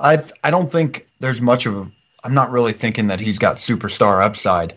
I 0.00 0.24
I 0.42 0.50
don't 0.50 0.72
think 0.72 1.06
there's 1.20 1.42
much 1.42 1.66
of. 1.66 1.76
A, 1.76 1.90
I'm 2.24 2.32
not 2.32 2.50
really 2.50 2.72
thinking 2.72 3.08
that 3.08 3.20
he's 3.20 3.38
got 3.38 3.56
superstar 3.56 4.24
upside. 4.24 4.74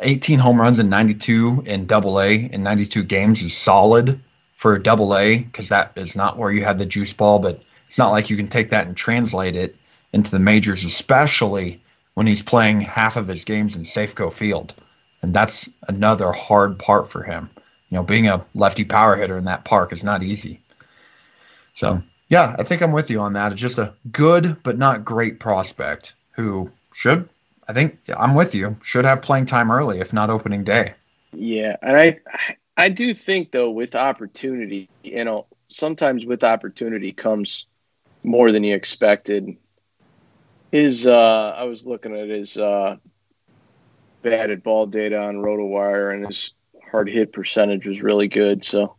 18 0.00 0.38
home 0.38 0.60
runs 0.60 0.78
in 0.78 0.90
92 0.90 1.62
in 1.64 1.86
Double 1.86 2.20
A 2.20 2.50
in 2.52 2.62
92 2.62 3.02
games 3.02 3.42
is 3.42 3.56
solid 3.56 4.20
for 4.56 4.74
a 4.74 4.82
Double 4.82 5.16
A 5.16 5.38
because 5.38 5.70
that 5.70 5.92
is 5.96 6.14
not 6.14 6.36
where 6.36 6.52
you 6.52 6.64
had 6.64 6.78
the 6.78 6.84
juice 6.84 7.14
ball. 7.14 7.38
But 7.38 7.62
it's 7.86 7.96
not 7.96 8.12
like 8.12 8.28
you 8.28 8.36
can 8.36 8.48
take 8.48 8.68
that 8.70 8.86
and 8.86 8.94
translate 8.94 9.56
it 9.56 9.74
into 10.12 10.30
the 10.30 10.38
majors, 10.38 10.84
especially 10.84 11.80
when 12.12 12.26
he's 12.26 12.42
playing 12.42 12.82
half 12.82 13.16
of 13.16 13.26
his 13.26 13.42
games 13.42 13.74
in 13.74 13.84
Safeco 13.84 14.30
Field, 14.30 14.74
and 15.22 15.32
that's 15.32 15.66
another 15.88 16.30
hard 16.32 16.78
part 16.78 17.08
for 17.08 17.22
him. 17.22 17.48
You 17.88 17.96
know, 17.96 18.02
being 18.02 18.28
a 18.28 18.44
lefty 18.54 18.84
power 18.84 19.16
hitter 19.16 19.38
in 19.38 19.46
that 19.46 19.64
park 19.64 19.94
is 19.94 20.04
not 20.04 20.22
easy. 20.22 20.60
So 21.72 22.02
yeah, 22.28 22.54
I 22.58 22.62
think 22.62 22.82
I'm 22.82 22.92
with 22.92 23.10
you 23.10 23.20
on 23.20 23.32
that. 23.34 23.52
It's 23.52 23.60
just 23.60 23.78
a 23.78 23.94
good 24.12 24.56
but 24.62 24.78
not 24.78 25.04
great 25.04 25.40
prospect 25.40 26.14
who 26.32 26.70
should, 26.94 27.28
I 27.68 27.72
think, 27.72 27.98
I'm 28.16 28.34
with 28.34 28.54
you, 28.54 28.76
should 28.82 29.04
have 29.04 29.22
playing 29.22 29.46
time 29.46 29.70
early, 29.70 30.00
if 30.00 30.12
not 30.12 30.30
opening 30.30 30.64
day. 30.64 30.94
Yeah, 31.32 31.76
and 31.82 31.96
I, 31.96 32.20
I 32.76 32.88
do 32.88 33.14
think 33.14 33.50
though 33.50 33.70
with 33.70 33.94
opportunity, 33.94 34.88
you 35.02 35.24
know, 35.24 35.46
sometimes 35.68 36.26
with 36.26 36.44
opportunity 36.44 37.12
comes 37.12 37.66
more 38.22 38.52
than 38.52 38.64
you 38.64 38.74
expected. 38.74 39.56
His, 40.72 41.06
uh, 41.06 41.54
I 41.56 41.64
was 41.64 41.86
looking 41.86 42.14
at 42.14 42.28
his 42.28 42.56
uh, 42.56 42.96
batted 44.22 44.62
ball 44.62 44.86
data 44.86 45.18
on 45.18 45.36
RotoWire, 45.36 46.14
and 46.14 46.26
his 46.26 46.52
hard 46.90 47.08
hit 47.08 47.32
percentage 47.32 47.86
was 47.86 48.02
really 48.02 48.28
good. 48.28 48.64
So 48.64 48.96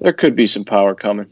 there 0.00 0.12
could 0.12 0.34
be 0.34 0.46
some 0.46 0.64
power 0.64 0.94
coming. 0.94 1.26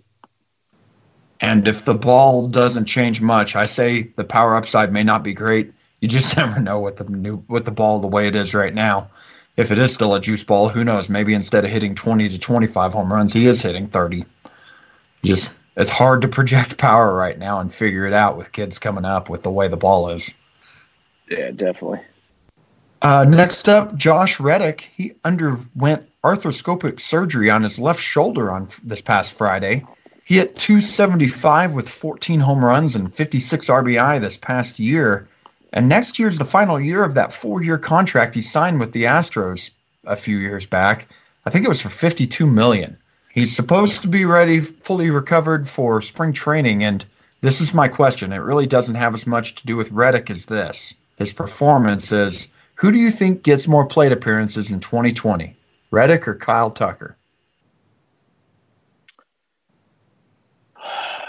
And 1.40 1.69
if 1.69 1.85
the 1.85 1.95
ball 1.95 2.49
doesn't 2.49 2.87
change 2.87 3.21
much, 3.21 3.57
I 3.57 3.66
say 3.66 4.05
the 4.16 4.25
power 4.25 4.57
upside 4.57 4.93
may 4.93 5.02
not 5.02 5.23
be 5.23 5.35
great. 5.35 5.73
You 6.00 6.09
just 6.09 6.37
never 6.37 6.61
know 6.61 6.81
with 6.81 6.97
the 6.97 7.05
new 7.05 7.43
with 7.49 7.64
the 7.64 7.71
ball 7.71 8.00
the 8.00 8.07
way 8.07 8.26
it 8.26 8.35
is 8.35 8.55
right 8.55 8.75
now. 8.75 9.11
If 9.57 9.71
it 9.71 9.78
is 9.78 9.95
still 9.95 10.14
a 10.14 10.21
juice 10.21 10.45
ball, 10.45 10.69
who 10.69 10.85
knows? 10.85 11.09
Maybe 11.09 11.33
instead 11.33 11.64
of 11.64 11.71
hitting 11.71 11.95
20 11.95 12.28
to 12.28 12.38
25 12.38 12.93
home 12.93 13.12
runs, 13.12 13.33
he 13.33 13.47
is 13.47 13.62
hitting 13.62 13.88
30. 13.88 14.25
Just 15.25 15.52
it's 15.76 15.90
hard 15.90 16.23
to 16.23 16.28
project 16.28 16.76
power 16.78 17.14
right 17.14 17.38
now 17.38 17.61
and 17.61 17.73
figure 17.73 18.07
it 18.07 18.12
out 18.12 18.37
with 18.37 18.52
kids 18.52 18.78
coming 18.78 19.05
up 19.05 19.28
with 19.28 19.43
the 19.43 19.50
way 19.50 19.69
the 19.69 19.76
ball 19.76 20.09
is. 20.11 20.35
Yeah, 21.31 21.50
definitely. 21.50 22.00
Uh, 23.02 23.25
next 23.28 23.69
up, 23.69 23.95
Josh 23.97 24.40
Reddick. 24.40 24.88
He 24.95 25.12
underwent 25.25 26.09
arthroscopic 26.25 27.00
surgery 27.00 27.50
on 27.50 27.62
his 27.62 27.78
left 27.78 28.00
shoulder 28.00 28.50
on 28.50 28.69
this 28.83 29.00
past 29.00 29.33
Friday. 29.33 29.85
He 30.26 30.38
hit 30.38 30.56
275 30.56 31.75
with 31.75 31.88
14 31.88 32.40
home 32.40 32.64
runs 32.64 32.97
and 32.97 33.14
56 33.14 33.68
RBI 33.68 34.21
this 34.21 34.37
past 34.37 34.80
year. 34.80 35.28
And 35.73 35.88
next 35.88 36.18
year's 36.18 36.38
the 36.38 36.45
final 36.45 36.80
year 36.80 37.04
of 37.04 37.14
that 37.14 37.33
four 37.33 37.62
year 37.62 37.78
contract 37.78 38.35
he 38.35 38.42
signed 38.42 38.80
with 38.80 38.90
the 38.90 39.04
Astros 39.04 39.71
a 40.04 40.16
few 40.16 40.38
years 40.38 40.66
back. 40.66 41.06
I 41.45 41.50
think 41.50 41.64
it 41.64 41.68
was 41.68 41.80
for 41.80 41.90
52 41.90 42.45
million. 42.45 42.97
He's 43.30 43.54
supposed 43.54 44.02
to 44.02 44.09
be 44.09 44.25
ready, 44.25 44.59
fully 44.59 45.11
recovered 45.11 45.68
for 45.68 46.02
spring 46.02 46.33
training. 46.33 46.83
And 46.83 47.04
this 47.40 47.61
is 47.61 47.73
my 47.73 47.87
question. 47.87 48.33
It 48.33 48.38
really 48.38 48.66
doesn't 48.66 48.97
have 48.97 49.14
as 49.14 49.28
much 49.28 49.54
to 49.54 49.64
do 49.64 49.76
with 49.76 49.92
Reddick 49.92 50.28
as 50.28 50.47
this. 50.47 50.92
His 51.18 51.33
performance 51.33 52.11
is 52.11 52.49
Who 52.75 52.90
do 52.90 52.99
you 52.99 53.12
think 53.12 53.45
gets 53.45 53.68
more 53.68 53.87
plate 53.87 54.11
appearances 54.11 54.73
in 54.73 54.80
2020, 54.80 55.54
Reddick 55.92 56.26
or 56.26 56.35
Kyle 56.35 56.73
Tucker? 56.73 57.16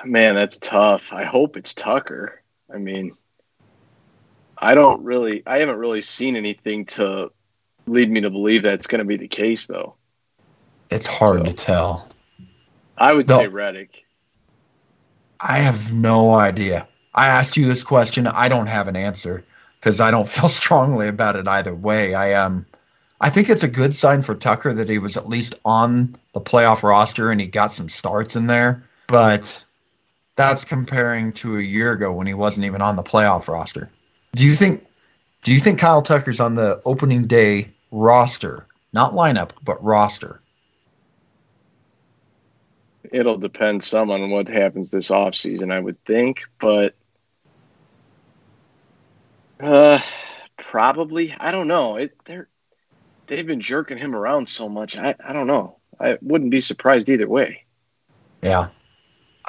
Man, 0.08 0.36
that's 0.36 0.58
tough. 0.58 1.14
I 1.14 1.24
hope 1.26 1.58
it's 1.58 1.74
Tucker. 1.74 2.42
I 2.74 2.78
mean, 2.78 3.16
I 4.58 4.76
don't 4.76 5.04
really, 5.04 5.44
I 5.46 5.60
haven't 5.60 5.78
really 5.78 6.02
seen 6.02 6.36
anything 6.36 6.86
to 6.88 7.32
lead 7.86 8.10
me 8.10 8.22
to 8.22 8.30
believe 8.30 8.64
that's 8.64 8.88
going 8.88 9.00
to 9.00 9.06
be 9.06 9.18
the 9.18 9.28
case, 9.28 9.68
though. 9.68 9.96
It's 10.90 11.08
hard 11.08 11.40
so. 11.40 11.46
to 11.46 11.54
tell. 11.54 12.08
I 12.98 13.14
would 13.14 13.28
No. 13.28 13.40
say 13.40 13.48
Reddick. 13.48 14.04
I 15.40 15.60
have 15.60 15.94
no 15.94 16.34
idea. 16.34 16.88
I 17.14 17.28
asked 17.28 17.58
you 17.58 17.66
this 17.66 17.84
question. 17.84 18.28
I 18.28 18.48
don't 18.50 18.68
have 18.68 18.88
an 18.88 18.96
answer 18.96 19.44
because 19.80 20.00
I 20.00 20.12
don't 20.12 20.28
feel 20.28 20.50
strongly 20.50 21.08
about 21.08 21.36
it 21.36 21.48
either 21.48 21.74
way. 21.74 22.16
I 22.16 22.34
um, 22.34 22.66
I 23.22 23.30
think 23.30 23.50
it's 23.50 23.64
a 23.64 23.68
good 23.68 23.94
sign 23.94 24.22
for 24.22 24.36
Tucker 24.36 24.74
that 24.74 24.90
he 24.90 24.98
was 25.00 25.18
at 25.18 25.28
least 25.30 25.56
on 25.66 26.16
the 26.34 26.42
playoff 26.42 26.84
roster 26.84 27.32
and 27.32 27.40
he 27.42 27.48
got 27.48 27.72
some 27.72 27.90
starts 27.90 28.36
in 28.36 28.48
there. 28.48 28.84
But 29.08 29.64
that's 30.38 30.64
comparing 30.64 31.34
to 31.34 31.58
a 31.58 31.62
year 31.62 31.92
ago 31.92 32.14
when 32.14 32.28
he 32.28 32.34
wasn't 32.34 32.66
even 32.66 32.82
on 32.82 32.96
the 32.96 33.04
playoff 33.04 33.50
roster. 33.50 33.90
Do 34.34 34.46
you 34.46 34.56
think? 34.56 34.86
Do 35.44 35.52
you 35.52 35.60
think 35.60 35.80
Kyle 35.80 36.02
Tucker's 36.02 36.40
on 36.40 36.56
the 36.56 36.82
opening 36.86 37.26
day 37.26 37.70
roster, 37.92 38.68
not 38.94 39.14
lineup, 39.14 39.52
but 39.64 39.84
roster? 39.84 40.42
It'll 43.12 43.38
depend 43.38 43.84
some 43.84 44.12
on 44.12 44.30
what 44.30 44.48
happens 44.48 44.90
this 44.90 45.10
offseason, 45.10 45.72
I 45.72 45.80
would 45.80 46.04
think, 46.06 46.44
but 46.60 46.96
uh 49.60 50.00
probably. 50.58 51.34
I 51.40 51.52
don't 51.52 51.68
know. 51.68 51.96
It 51.96 52.16
they're 52.26 52.48
they've 53.28 53.48
been 53.48 53.62
jerking 53.62 53.98
him 53.98 54.16
around 54.16 54.50
so 54.50 54.70
much. 54.70 54.98
I, 54.98 55.16
I 55.26 55.34
don't 55.34 55.48
know. 55.48 55.78
I 56.00 56.18
wouldn't 56.22 56.52
be 56.52 56.60
surprised 56.60 57.10
either 57.10 57.28
way. 57.28 57.64
Yeah. 58.44 58.68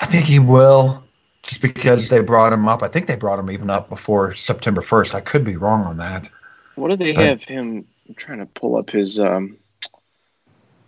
I 0.00 0.06
think 0.06 0.26
he 0.26 0.38
will 0.38 1.04
just 1.42 1.62
because 1.62 2.08
they 2.08 2.20
brought 2.20 2.52
him 2.52 2.68
up. 2.68 2.82
I 2.82 2.88
think 2.88 3.06
they 3.06 3.16
brought 3.16 3.38
him 3.38 3.50
even 3.50 3.70
up 3.70 3.88
before 3.88 4.34
September 4.34 4.80
1st. 4.80 5.14
I 5.14 5.20
could 5.20 5.44
be 5.44 5.56
wrong 5.56 5.84
on 5.84 5.96
that. 5.96 6.30
What 6.74 6.88
do 6.88 6.96
they 6.96 7.12
But- 7.12 7.24
have 7.26 7.44
him? 7.44 7.86
I'm 8.08 8.14
trying 8.14 8.38
to 8.38 8.46
pull 8.46 8.76
up 8.76 8.90
his 8.90 9.20
um, 9.20 9.58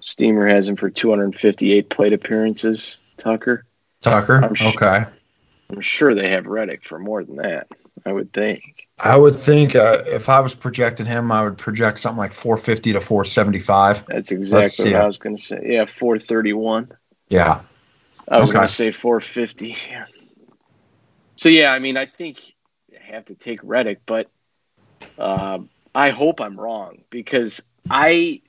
Steamer 0.00 0.47
has 0.47 0.69
him 0.69 0.76
for 0.76 0.88
258 0.88 1.90
plate 1.90 2.12
appearances. 2.12 2.99
Tucker. 3.17 3.67
Tucker? 4.00 4.43
I'm 4.43 4.55
sh- 4.55 4.75
okay. 4.75 5.05
I'm 5.71 5.81
sure 5.83 6.14
they 6.14 6.31
have 6.31 6.47
Reddick 6.47 6.85
for 6.85 6.99
more 6.99 7.23
than 7.23 7.37
that. 7.37 7.69
I 8.07 8.12
would 8.12 8.33
think. 8.33 8.62
I 8.99 9.17
would 9.17 9.37
think 9.37 9.76
uh, 9.76 10.02
if 10.07 10.29
I 10.29 10.40
was 10.40 10.55
projecting 10.55 11.05
him, 11.07 11.31
I 11.31 11.45
would 11.45 11.59
project 11.59 12.00
something 12.00 12.19
like 12.19 12.33
450 12.33 12.95
to 12.95 13.00
475. 13.00 14.07
That's 14.07 14.33
exactly 14.33 14.93
what. 14.93 15.02
I 15.02 15.07
was 15.07 15.19
going 15.19 15.37
to 15.37 15.43
say. 15.43 15.61
Yeah, 15.64 15.85
431. 15.85 16.93
Yeah. 17.29 17.61
I 18.31 18.39
was 18.39 18.49
Okay. 18.49 18.55
going 18.59 18.69
to 18.69 18.73
say 18.73 18.93
450. 18.93 19.77
Yeah. 19.91 20.07
So 21.37 21.49
yeah, 21.49 21.73
I 21.73 21.79
mean, 21.81 21.97
I 21.97 22.07
think 22.07 22.39
I 22.93 23.13
have 23.13 23.27
to 23.27 23.35
take 23.35 23.61
Reddick, 23.63 24.03
but 24.07 24.31
uh, 25.19 25.59
I 25.95 26.11
hope 26.11 26.41
I'm 26.41 26.59
wrong 26.59 27.03
because 27.11 27.61
I 27.91 28.43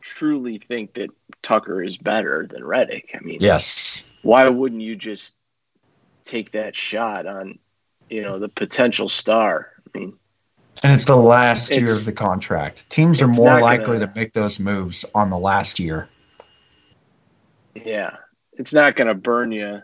truly 0.00 0.58
think 0.58 0.94
that 0.94 1.10
Tucker 1.42 1.82
is 1.82 1.96
better 1.96 2.46
than 2.50 2.64
Reddick. 2.64 3.12
I 3.14 3.20
mean, 3.24 3.38
Yes. 3.40 4.04
why 4.22 4.48
wouldn't 4.48 4.82
you 4.82 4.96
just 4.96 5.34
take 6.24 6.52
that 6.52 6.76
shot 6.76 7.26
on, 7.26 7.58
you 8.10 8.22
know, 8.22 8.38
the 8.38 8.48
potential 8.48 9.08
star? 9.08 9.72
I 9.94 9.98
mean, 9.98 10.18
And 10.82 10.92
it's 10.92 11.06
the 11.06 11.16
last 11.16 11.70
year 11.70 11.92
of 11.92 12.04
the 12.04 12.12
contract. 12.12 12.88
Teams 12.90 13.20
are 13.20 13.26
more 13.28 13.60
likely 13.60 13.98
gonna- 13.98 14.06
to 14.06 14.12
make 14.14 14.32
those 14.32 14.60
moves 14.60 15.04
on 15.14 15.30
the 15.30 15.38
last 15.38 15.80
year. 15.80 16.08
Yeah, 17.84 18.16
it's 18.52 18.72
not 18.72 18.96
going 18.96 19.08
to 19.08 19.14
burn 19.14 19.52
you 19.52 19.82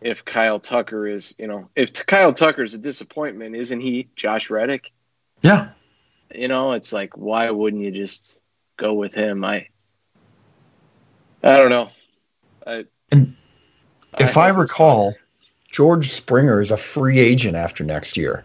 if 0.00 0.24
Kyle 0.24 0.60
Tucker 0.60 1.06
is, 1.06 1.34
you 1.38 1.46
know, 1.46 1.68
if 1.74 1.92
Kyle 2.06 2.32
Tucker 2.32 2.62
is 2.62 2.74
a 2.74 2.78
disappointment, 2.78 3.56
isn't 3.56 3.80
he 3.80 4.08
Josh 4.16 4.50
Reddick? 4.50 4.90
Yeah. 5.42 5.70
You 6.34 6.48
know, 6.48 6.72
it's 6.72 6.92
like 6.92 7.16
why 7.16 7.50
wouldn't 7.50 7.82
you 7.82 7.90
just 7.90 8.38
go 8.76 8.92
with 8.94 9.14
him? 9.14 9.44
I 9.44 9.68
I 11.42 11.52
don't 11.54 11.70
know. 11.70 11.90
I 12.66 12.84
And 13.12 13.34
If 14.18 14.36
I 14.36 14.46
have- 14.46 14.56
recall, 14.56 15.14
George 15.70 16.10
Springer 16.10 16.60
is 16.60 16.70
a 16.70 16.76
free 16.76 17.18
agent 17.18 17.56
after 17.56 17.82
next 17.84 18.16
year. 18.16 18.44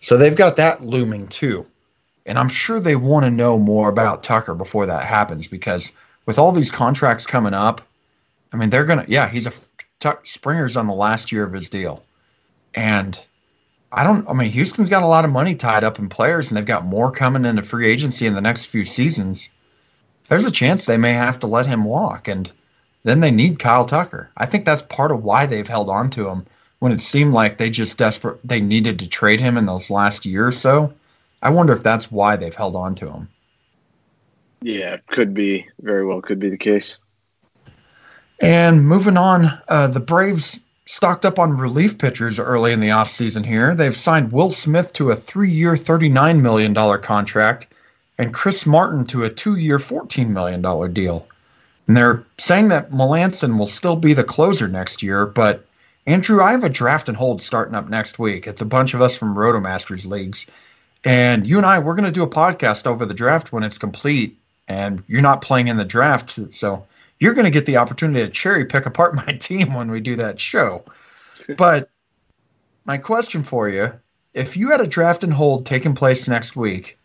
So 0.00 0.16
they've 0.16 0.36
got 0.36 0.56
that 0.56 0.82
looming 0.82 1.26
too. 1.26 1.66
And 2.24 2.38
I'm 2.38 2.48
sure 2.48 2.78
they 2.78 2.96
want 2.96 3.24
to 3.24 3.30
know 3.30 3.58
more 3.58 3.88
about 3.88 4.22
Tucker 4.22 4.54
before 4.54 4.86
that 4.86 5.04
happens 5.04 5.48
because 5.48 5.90
with 6.28 6.38
all 6.38 6.52
these 6.52 6.70
contracts 6.70 7.24
coming 7.24 7.54
up, 7.54 7.80
I 8.52 8.58
mean, 8.58 8.68
they're 8.68 8.84
going 8.84 9.02
to, 9.02 9.10
yeah, 9.10 9.30
he's 9.30 9.46
a, 9.46 9.52
Tuck, 9.98 10.26
Springer's 10.26 10.76
on 10.76 10.86
the 10.86 10.92
last 10.92 11.32
year 11.32 11.42
of 11.42 11.54
his 11.54 11.70
deal. 11.70 12.04
And 12.74 13.18
I 13.92 14.04
don't, 14.04 14.28
I 14.28 14.34
mean, 14.34 14.50
Houston's 14.50 14.90
got 14.90 15.02
a 15.02 15.06
lot 15.06 15.24
of 15.24 15.30
money 15.30 15.54
tied 15.54 15.84
up 15.84 15.98
in 15.98 16.10
players 16.10 16.50
and 16.50 16.56
they've 16.58 16.66
got 16.66 16.84
more 16.84 17.10
coming 17.10 17.46
into 17.46 17.62
free 17.62 17.86
agency 17.86 18.26
in 18.26 18.34
the 18.34 18.42
next 18.42 18.66
few 18.66 18.84
seasons. 18.84 19.48
There's 20.28 20.44
a 20.44 20.50
chance 20.50 20.84
they 20.84 20.98
may 20.98 21.14
have 21.14 21.38
to 21.38 21.46
let 21.46 21.64
him 21.64 21.84
walk. 21.84 22.28
And, 22.28 22.52
then 23.04 23.20
they 23.20 23.30
need 23.30 23.58
Kyle 23.58 23.86
Tucker. 23.86 24.28
I 24.36 24.44
think 24.44 24.66
that's 24.66 24.82
part 24.82 25.12
of 25.12 25.24
why 25.24 25.46
they've 25.46 25.66
held 25.66 25.88
on 25.88 26.10
to 26.10 26.28
him 26.28 26.44
when 26.80 26.92
it 26.92 27.00
seemed 27.00 27.32
like 27.32 27.56
they 27.56 27.70
just 27.70 27.96
desperate 27.96 28.38
they 28.44 28.60
needed 28.60 28.98
to 28.98 29.06
trade 29.06 29.40
him 29.40 29.56
in 29.56 29.64
those 29.64 29.88
last 29.88 30.26
year 30.26 30.46
or 30.46 30.52
so. 30.52 30.92
I 31.42 31.48
wonder 31.48 31.72
if 31.72 31.82
that's 31.82 32.12
why 32.12 32.36
they've 32.36 32.54
held 32.54 32.76
on 32.76 32.94
to 32.96 33.08
him. 33.10 33.28
Yeah, 34.62 34.96
could 35.08 35.34
be 35.34 35.66
very 35.80 36.04
well 36.04 36.20
could 36.20 36.38
be 36.38 36.50
the 36.50 36.56
case. 36.56 36.96
And 38.40 38.86
moving 38.86 39.16
on, 39.16 39.60
uh, 39.68 39.88
the 39.88 40.00
Braves 40.00 40.60
stocked 40.86 41.24
up 41.24 41.38
on 41.38 41.56
relief 41.56 41.98
pitchers 41.98 42.38
early 42.38 42.72
in 42.72 42.80
the 42.80 42.88
offseason 42.88 43.44
here. 43.44 43.74
They've 43.74 43.96
signed 43.96 44.32
Will 44.32 44.50
Smith 44.50 44.92
to 44.94 45.10
a 45.10 45.16
three 45.16 45.50
year, 45.50 45.74
$39 45.74 46.40
million 46.40 46.74
contract 47.02 47.68
and 48.18 48.34
Chris 48.34 48.66
Martin 48.66 49.04
to 49.06 49.24
a 49.24 49.30
two 49.30 49.56
year, 49.56 49.78
$14 49.78 50.28
million 50.28 50.92
deal. 50.92 51.26
And 51.86 51.96
they're 51.96 52.24
saying 52.38 52.68
that 52.68 52.90
Melancon 52.90 53.58
will 53.58 53.66
still 53.66 53.96
be 53.96 54.12
the 54.12 54.24
closer 54.24 54.68
next 54.68 55.02
year, 55.02 55.24
but 55.24 55.64
Andrew, 56.06 56.42
I 56.42 56.52
have 56.52 56.64
a 56.64 56.70
draft 56.70 57.08
and 57.08 57.16
hold 57.16 57.40
starting 57.40 57.74
up 57.74 57.88
next 57.88 58.18
week. 58.18 58.46
It's 58.46 58.62
a 58.62 58.66
bunch 58.66 58.94
of 58.94 59.02
us 59.02 59.14
from 59.14 59.34
Rotomasters 59.34 60.06
leagues. 60.06 60.46
And 61.04 61.46
you 61.46 61.58
and 61.58 61.66
I, 61.66 61.78
we're 61.78 61.94
going 61.94 62.06
to 62.06 62.10
do 62.10 62.22
a 62.22 62.28
podcast 62.28 62.86
over 62.86 63.04
the 63.04 63.14
draft 63.14 63.52
when 63.52 63.62
it's 63.62 63.76
complete. 63.76 64.37
And 64.68 65.02
you're 65.08 65.22
not 65.22 65.42
playing 65.42 65.68
in 65.68 65.76
the 65.76 65.84
draft. 65.84 66.38
So 66.54 66.86
you're 67.18 67.34
going 67.34 67.44
to 67.46 67.50
get 67.50 67.66
the 67.66 67.76
opportunity 67.78 68.20
to 68.24 68.30
cherry 68.30 68.64
pick 68.64 68.86
apart 68.86 69.14
my 69.26 69.32
team 69.32 69.72
when 69.72 69.90
we 69.90 70.00
do 70.00 70.16
that 70.16 70.40
show. 70.40 70.84
But 71.56 71.88
my 72.84 72.98
question 72.98 73.42
for 73.42 73.70
you 73.70 73.92
if 74.34 74.56
you 74.56 74.70
had 74.70 74.80
a 74.80 74.86
draft 74.86 75.24
and 75.24 75.32
hold 75.32 75.66
taking 75.66 75.94
place 75.94 76.28
next 76.28 76.56
week, 76.56 76.98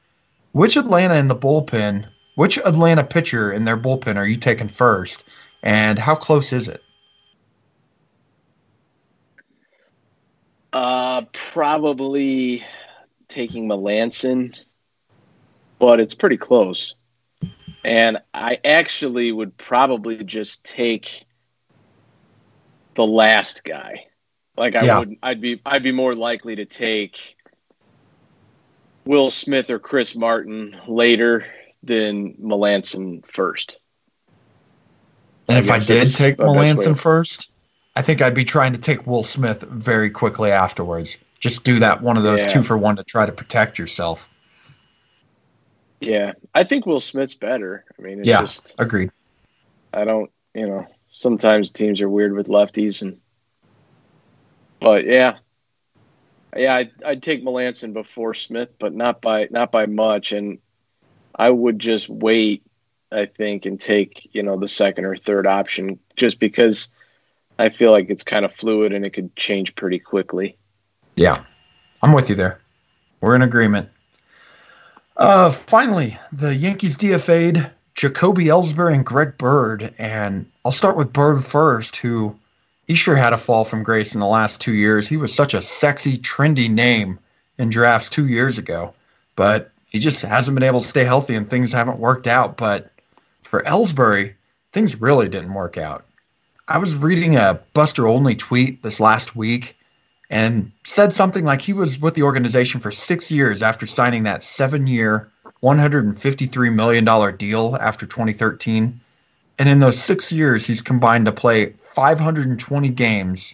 which 0.51 0.75
Atlanta 0.75 1.15
in 1.15 1.27
the 1.27 1.35
bullpen, 1.35 2.07
which 2.35 2.57
Atlanta 2.59 3.03
pitcher 3.03 3.51
in 3.51 3.65
their 3.65 3.77
bullpen 3.77 4.17
are 4.17 4.27
you 4.27 4.35
taking 4.35 4.67
first? 4.67 5.23
And 5.63 5.97
how 5.97 6.15
close 6.15 6.53
is 6.53 6.67
it? 6.67 6.83
Uh 10.73 11.23
probably 11.31 12.63
taking 13.27 13.67
Melancon, 13.67 14.57
but 15.79 15.99
it's 15.99 16.13
pretty 16.15 16.37
close. 16.37 16.95
And 17.83 18.19
I 18.33 18.59
actually 18.63 19.31
would 19.31 19.57
probably 19.57 20.23
just 20.23 20.63
take 20.63 21.25
the 22.95 23.05
last 23.05 23.63
guy. 23.63 24.05
Like 24.55 24.75
I 24.75 24.85
Yeah. 24.85 24.99
would 24.99 25.15
I'd 25.23 25.41
be 25.41 25.61
I'd 25.65 25.83
be 25.83 25.91
more 25.91 26.13
likely 26.13 26.55
to 26.55 26.65
take 26.65 27.35
Will 29.05 29.29
Smith 29.29 29.69
or 29.69 29.79
Chris 29.79 30.15
Martin 30.15 30.79
later 30.87 31.45
than 31.81 32.35
Melancon 32.35 33.25
first. 33.25 33.77
And 35.49 35.57
I 35.57 35.59
if 35.59 35.69
I 35.69 35.79
did 35.79 36.15
take 36.15 36.37
Melancon 36.37 36.97
first, 36.97 37.49
I 37.95 38.01
think 38.01 38.21
I'd 38.21 38.33
be 38.35 38.45
trying 38.45 38.71
to 38.73 38.79
take 38.79 39.05
Will 39.05 39.23
Smith 39.23 39.61
very 39.63 40.09
quickly 40.09 40.51
afterwards. 40.51 41.17
Just 41.39 41.65
do 41.65 41.79
that 41.79 42.01
one 42.01 42.15
of 42.15 42.23
those 42.23 42.39
Yeah. 42.39 42.47
two 42.47 42.63
for 42.63 42.77
one 42.77 42.95
to 42.95 43.03
try 43.03 43.25
to 43.25 43.31
protect 43.31 43.77
yourself. 43.77 44.29
Yeah. 46.05 46.33
I 46.53 46.63
think 46.63 46.85
Will 46.85 46.99
Smith's 46.99 47.35
better. 47.35 47.85
I 47.97 48.01
mean 48.01 48.19
it's 48.19 48.27
Yeah. 48.27 48.41
just 48.41 48.75
Agreed. 48.79 49.11
I 49.93 50.05
don't, 50.05 50.31
you 50.53 50.67
know, 50.67 50.87
sometimes 51.11 51.71
teams 51.71 52.01
are 52.01 52.09
weird 52.09 52.33
with 52.33 52.47
lefties 52.47 53.01
and 53.01 53.19
but 54.79 55.05
yeah. 55.05 55.37
Yeah, 56.55 56.75
I'd, 56.75 56.91
I'd 57.03 57.23
take 57.23 57.43
Melancon 57.43 57.93
before 57.93 58.35
Smith, 58.35 58.69
but 58.77 58.93
not 58.93 59.21
by 59.21 59.47
not 59.49 59.71
by 59.71 59.85
much 59.87 60.31
and 60.31 60.59
I 61.35 61.49
would 61.49 61.79
just 61.79 62.09
wait 62.09 62.63
I 63.11 63.25
think 63.25 63.65
and 63.65 63.79
take, 63.79 64.29
you 64.33 64.41
know, 64.43 64.57
the 64.57 64.67
second 64.67 65.05
or 65.05 65.15
third 65.15 65.45
option 65.47 65.99
just 66.15 66.39
because 66.39 66.89
I 67.59 67.69
feel 67.69 67.91
like 67.91 68.09
it's 68.09 68.23
kind 68.23 68.45
of 68.45 68.53
fluid 68.53 68.93
and 68.93 69.05
it 69.05 69.11
could 69.11 69.35
change 69.35 69.75
pretty 69.75 69.99
quickly. 69.99 70.57
Yeah, 71.15 71.43
I'm 72.01 72.13
with 72.13 72.29
you 72.29 72.35
there. 72.35 72.59
We're 73.21 73.35
in 73.35 73.43
agreement. 73.43 73.89
Uh, 75.17 75.51
finally, 75.51 76.17
the 76.31 76.55
Yankees 76.55 76.97
DFA'd 76.97 77.69
Jacoby 77.95 78.45
Ellsbury 78.45 78.95
and 78.95 79.05
Greg 79.05 79.37
Bird, 79.37 79.93
and 79.97 80.49
I'll 80.65 80.71
start 80.71 80.97
with 80.97 81.13
Bird 81.13 81.43
first, 81.45 81.95
who 81.95 82.35
he 82.87 82.95
sure 82.95 83.15
had 83.15 83.33
a 83.33 83.37
fall 83.37 83.63
from 83.63 83.83
grace 83.83 84.13
in 84.13 84.19
the 84.19 84.25
last 84.25 84.59
two 84.59 84.73
years. 84.73 85.07
He 85.07 85.17
was 85.17 85.33
such 85.33 85.53
a 85.53 85.61
sexy, 85.61 86.17
trendy 86.17 86.69
name 86.69 87.19
in 87.59 87.69
drafts 87.69 88.09
two 88.09 88.27
years 88.27 88.57
ago, 88.57 88.93
but 89.35 89.71
he 89.85 89.99
just 89.99 90.21
hasn't 90.21 90.55
been 90.55 90.63
able 90.63 90.81
to 90.81 90.87
stay 90.87 91.03
healthy, 91.03 91.35
and 91.35 91.47
things 91.47 91.71
haven't 91.71 91.99
worked 91.99 92.25
out. 92.25 92.57
But 92.57 92.91
for 93.43 93.61
Ellsbury, 93.61 94.33
things 94.71 94.99
really 94.99 95.29
didn't 95.29 95.53
work 95.53 95.77
out. 95.77 96.05
I 96.67 96.79
was 96.79 96.95
reading 96.95 97.35
a 97.35 97.59
Buster 97.73 98.07
Olney 98.07 98.35
tweet 98.35 98.81
this 98.81 98.99
last 98.99 99.35
week 99.35 99.77
and 100.29 100.71
said 100.83 101.13
something 101.13 101.45
like 101.45 101.61
he 101.61 101.73
was 101.73 101.99
with 101.99 102.15
the 102.15 102.23
organization 102.23 102.79
for 102.79 102.91
six 102.91 103.29
years 103.29 103.61
after 103.61 103.85
signing 103.85 104.23
that 104.23 104.43
seven 104.43 104.87
year, 104.87 105.31
$153 105.61 106.73
million 106.73 107.37
deal 107.37 107.77
after 107.79 108.05
2013. 108.05 108.99
And 109.59 109.69
in 109.69 109.79
those 109.79 110.01
six 110.01 110.31
years, 110.31 110.65
he's 110.65 110.81
combined 110.81 111.25
to 111.25 111.31
play 111.31 111.73
520 111.77 112.89
games. 112.89 113.53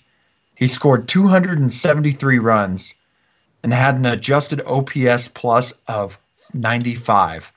He 0.55 0.67
scored 0.67 1.07
273 1.07 2.39
runs 2.39 2.93
and 3.63 3.73
had 3.73 3.95
an 3.95 4.05
adjusted 4.05 4.61
OPS 4.65 5.27
plus 5.29 5.73
of 5.87 6.17
95. 6.53 7.51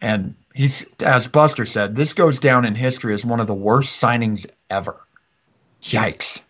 And 0.00 0.34
he's, 0.54 0.86
as 1.00 1.26
Buster 1.26 1.64
said, 1.64 1.96
this 1.96 2.12
goes 2.12 2.38
down 2.38 2.64
in 2.64 2.74
history 2.74 3.14
as 3.14 3.24
one 3.24 3.40
of 3.40 3.46
the 3.46 3.54
worst 3.54 4.00
signings 4.00 4.46
ever. 4.70 4.96
Yikes. 5.82 6.40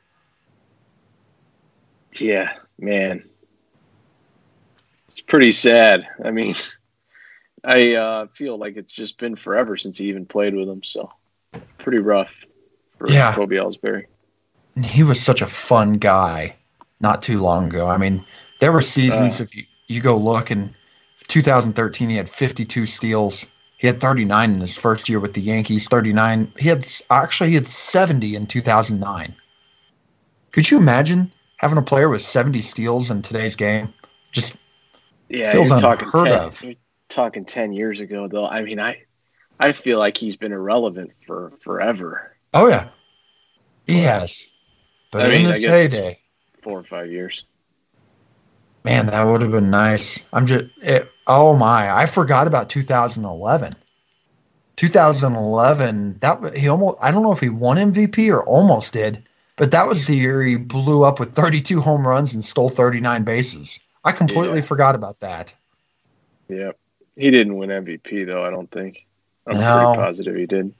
Yeah, 2.21 2.53
man. 2.79 3.25
It's 5.09 5.21
pretty 5.21 5.53
sad. 5.53 6.07
I 6.25 6.31
mean, 6.31 6.55
I 7.65 7.95
uh, 7.95 8.27
feel 8.29 8.59
like 8.59 8.77
it's 8.77 8.93
just 8.93 9.19
been 9.19 9.37
forever 9.37 9.77
since 9.77 9.99
he 9.99 10.09
even 10.09 10.27
played 10.27 10.55
with 10.55 10.69
him. 10.69 10.83
So, 10.83 11.11
pretty 11.79 11.99
rough 11.99 12.45
for 12.99 13.11
Yeah. 13.11 13.35
Kobe 13.35 13.57
Ellsbury. 13.57 14.07
He 14.85 15.03
was 15.03 15.21
such 15.21 15.41
a 15.41 15.47
fun 15.47 15.95
guy 15.95 16.55
not 17.01 17.23
too 17.23 17.41
long 17.41 17.67
ago. 17.69 17.89
I 17.89 17.97
mean, 17.97 18.25
there 18.61 18.73
were 18.73 18.83
seasons, 18.83 19.41
Uh. 19.41 19.45
if 19.45 19.57
you, 19.57 19.65
you 19.89 20.01
go 20.01 20.17
look, 20.17 20.51
in 20.51 20.75
2013, 21.29 22.09
he 22.11 22.17
had 22.17 22.29
52 22.29 22.87
steals. 22.87 23.47
He 23.79 23.87
had 23.87 24.01
39 24.01 24.53
in 24.55 24.61
his 24.61 24.77
first 24.77 25.09
year 25.09 25.21
with 25.21 25.35
the 25.35 25.41
Yankees, 25.41 25.89
39. 25.89 26.53
He 26.59 26.69
had, 26.69 26.87
actually, 27.11 27.51
he 27.51 27.55
had 27.57 27.67
70 27.67 28.37
in 28.37 28.47
2009. 28.47 29.35
Could 30.53 30.71
you 30.71 30.79
imagine 30.79 31.31
having 31.57 31.79
a 31.79 31.83
player 31.83 32.09
with 32.09 32.23
70 32.23 32.61
steals 32.63 33.11
in 33.11 33.23
today's 33.23 33.57
game? 33.57 33.93
Just, 34.33 34.57
Yeah, 35.29 35.53
Feels 35.53 35.71
you're 35.71 35.79
talking 35.79 36.07
unheard 36.07 36.29
10, 36.29 36.41
of. 36.41 36.63
You're 36.63 36.75
talking 37.09 37.45
ten 37.45 37.73
years 37.73 38.01
ago, 38.01 38.29
though. 38.29 38.47
I 38.47 38.63
mean, 38.63 38.79
I, 38.81 39.03
I 39.59 39.73
feel 39.73 39.99
like 39.99 40.17
he's 40.17 40.37
been 40.37 40.53
irrelevant 40.53 41.13
for 41.27 41.53
forever, 41.61 42.37
oh, 42.55 42.69
yeah. 42.69 42.89
He 43.87 44.01
has. 44.01 44.45
But 45.11 45.23
I 45.23 45.25
in 45.27 45.31
mean, 45.43 45.47
I 45.47 45.53
his 45.53 45.65
heyday, 45.65 46.19
four 46.63 46.79
or 46.79 46.85
five 46.85 47.11
years. 47.11 47.45
Man, 48.85 49.07
that 49.07 49.25
would 49.25 49.43
have 49.43 49.51
been 49.51 49.71
nice. 49.71 50.23
I'm 50.33 50.47
just, 50.47 50.67
it, 50.83 51.11
oh 51.27 51.57
my, 51.57 51.91
I 51.91 52.07
forgot 52.07 52.47
about 52.47 52.69
2011. 52.71 53.75
2011, 54.77 56.19
that 56.21 56.57
he 56.57 56.69
almost, 56.69 56.99
I 57.01 57.11
don't 57.11 57.23
know 57.23 57.33
if 57.33 57.41
he 57.41 57.49
won 57.49 57.79
MVP 57.79 58.31
or 58.33 58.45
almost 58.45 58.93
did, 58.93 59.27
but 59.57 59.71
that 59.73 59.87
was 59.87 60.07
the 60.07 60.17
year 60.17 60.43
he 60.43 60.57
blew 60.57 61.03
up 61.05 61.19
with 61.21 61.35
32 61.35 61.81
home 61.81 62.07
runs 62.07 62.35
and 62.35 62.45
stole 62.45 62.71
39 62.71 63.25
bases. 63.25 63.79
I 64.05 64.13
completely 64.13 64.59
Yeah. 64.61 64.65
forgot 64.65 64.95
about 64.95 65.21
that. 65.21 65.55
Yep. 66.49 66.79
He 67.17 67.31
didn't 67.31 67.57
win 67.57 67.71
MVP 67.71 68.25
though. 68.25 68.45
I 68.45 68.51
don't 68.51 68.71
think. 68.71 69.07
I'm 69.47 69.59
No. 69.59 69.95
pretty 69.95 70.03
positive 70.03 70.37
he 70.37 70.47
did. 70.47 70.73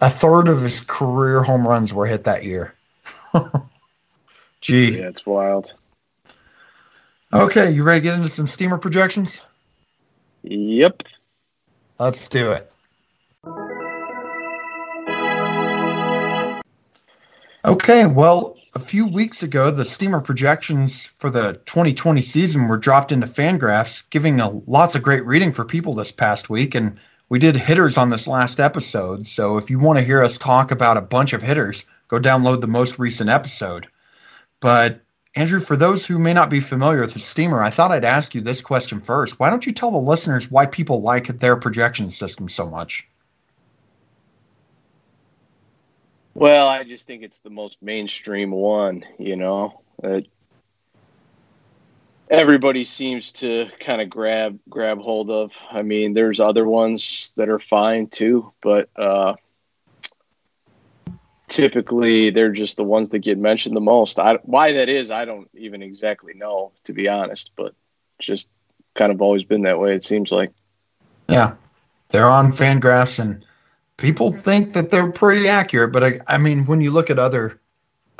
A 0.00 0.10
third 0.10 0.48
of 0.48 0.60
his 0.62 0.80
career 0.80 1.42
home 1.42 1.66
runs 1.66 1.92
were 1.92 2.06
hit 2.06 2.24
that 2.24 2.44
year. 2.44 2.74
Gee. 4.60 4.98
Yeah, 4.98 5.08
it's 5.08 5.24
wild. 5.26 5.72
Okay, 7.32 7.70
you 7.70 7.82
ready 7.84 8.00
to 8.00 8.04
get 8.04 8.14
into 8.14 8.28
some 8.28 8.48
steamer 8.48 8.78
projections? 8.78 9.40
Yep. 10.42 11.02
Let's 11.98 12.28
do 12.28 12.52
it. 12.52 12.74
Okay, 17.64 18.06
well, 18.06 18.56
a 18.74 18.78
few 18.78 19.04
weeks 19.04 19.42
ago, 19.42 19.72
the 19.72 19.84
steamer 19.84 20.20
projections 20.20 21.06
for 21.06 21.28
the 21.28 21.54
2020 21.66 22.22
season 22.22 22.68
were 22.68 22.76
dropped 22.76 23.10
into 23.10 23.26
Fangraphs, 23.26 24.08
giving 24.10 24.38
a, 24.38 24.48
lots 24.68 24.94
of 24.94 25.02
great 25.02 25.26
reading 25.26 25.50
for 25.52 25.64
people 25.64 25.92
this 25.92 26.12
past 26.12 26.48
week. 26.48 26.76
And 26.76 26.96
we 27.30 27.40
did 27.40 27.56
hitters 27.56 27.98
on 27.98 28.10
this 28.10 28.28
last 28.28 28.60
episode. 28.60 29.26
So 29.26 29.58
if 29.58 29.70
you 29.70 29.80
want 29.80 29.98
to 29.98 30.04
hear 30.04 30.22
us 30.22 30.38
talk 30.38 30.70
about 30.70 30.96
a 30.96 31.02
bunch 31.02 31.32
of 31.32 31.42
hitters, 31.42 31.84
go 32.06 32.20
download 32.20 32.60
the 32.60 32.68
most 32.68 32.96
recent 32.96 33.28
episode. 33.28 33.88
But 34.60 35.00
Andrew, 35.34 35.58
for 35.58 35.76
those 35.76 36.06
who 36.06 36.20
may 36.20 36.32
not 36.32 36.50
be 36.50 36.60
familiar 36.60 37.00
with 37.00 37.14
the 37.14 37.20
steamer, 37.20 37.60
I 37.60 37.70
thought 37.70 37.90
I'd 37.90 38.04
ask 38.04 38.36
you 38.36 38.40
this 38.40 38.62
question 38.62 39.00
first. 39.00 39.40
Why 39.40 39.50
don't 39.50 39.66
you 39.66 39.72
tell 39.72 39.90
the 39.90 39.98
listeners 39.98 40.48
why 40.48 40.66
people 40.66 41.02
like 41.02 41.26
their 41.26 41.56
projection 41.56 42.10
system 42.10 42.48
so 42.48 42.70
much? 42.70 43.07
Well, 46.38 46.68
I 46.68 46.84
just 46.84 47.04
think 47.04 47.24
it's 47.24 47.38
the 47.38 47.50
most 47.50 47.82
mainstream 47.82 48.52
one, 48.52 49.04
you 49.18 49.34
know. 49.34 49.82
It, 50.04 50.28
everybody 52.30 52.84
seems 52.84 53.32
to 53.32 53.66
kind 53.80 54.00
of 54.00 54.08
grab 54.08 54.60
grab 54.68 55.00
hold 55.00 55.30
of. 55.30 55.50
I 55.68 55.82
mean, 55.82 56.14
there's 56.14 56.38
other 56.38 56.64
ones 56.64 57.32
that 57.36 57.48
are 57.48 57.58
fine 57.58 58.06
too, 58.06 58.52
but 58.62 58.88
uh 58.94 59.34
typically 61.48 62.30
they're 62.30 62.52
just 62.52 62.76
the 62.76 62.84
ones 62.84 63.08
that 63.08 63.18
get 63.18 63.36
mentioned 63.36 63.74
the 63.74 63.80
most. 63.80 64.20
I, 64.20 64.34
why 64.42 64.74
that 64.74 64.88
is, 64.88 65.10
I 65.10 65.24
don't 65.24 65.48
even 65.54 65.82
exactly 65.82 66.34
know, 66.34 66.70
to 66.84 66.92
be 66.92 67.08
honest, 67.08 67.50
but 67.56 67.74
just 68.20 68.48
kind 68.94 69.10
of 69.10 69.20
always 69.20 69.42
been 69.42 69.62
that 69.62 69.80
way 69.80 69.94
it 69.96 70.04
seems 70.04 70.30
like. 70.30 70.52
Yeah, 71.28 71.54
they're 72.10 72.28
on 72.28 72.52
Fangraphs, 72.52 73.18
and 73.18 73.44
people 73.98 74.32
think 74.32 74.72
that 74.72 74.88
they're 74.88 75.12
pretty 75.12 75.48
accurate. 75.48 75.92
But 75.92 76.02
I, 76.02 76.20
I 76.26 76.38
mean, 76.38 76.64
when 76.64 76.80
you 76.80 76.90
look 76.90 77.10
at 77.10 77.18
other 77.18 77.60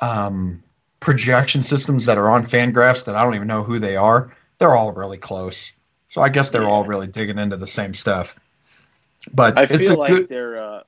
um, 0.01 0.63
projection 1.01 1.63
systems 1.63 2.05
that 2.05 2.19
are 2.19 2.29
on 2.29 2.45
Fangraphs 2.45 3.07
that 3.07 3.17
I 3.17 3.25
don't 3.25 3.35
even 3.35 3.49
know 3.49 3.63
who 3.63 3.79
they 3.79 3.97
are, 3.97 4.37
they're 4.59 4.77
all 4.77 4.93
really 4.93 5.17
close. 5.17 5.73
So 6.09 6.21
I 6.21 6.29
guess 6.29 6.51
they're 6.51 6.69
all 6.69 6.85
really 6.85 7.07
digging 7.07 7.39
into 7.39 7.57
the 7.57 7.67
same 7.67 7.95
stuff. 7.95 8.39
But 9.33 9.57
I 9.57 9.63
it's 9.63 9.79
feel 9.79 9.97
a 9.97 9.99
like 9.99 10.09
good. 10.09 10.29
they're 10.29 10.63
uh 10.63 10.83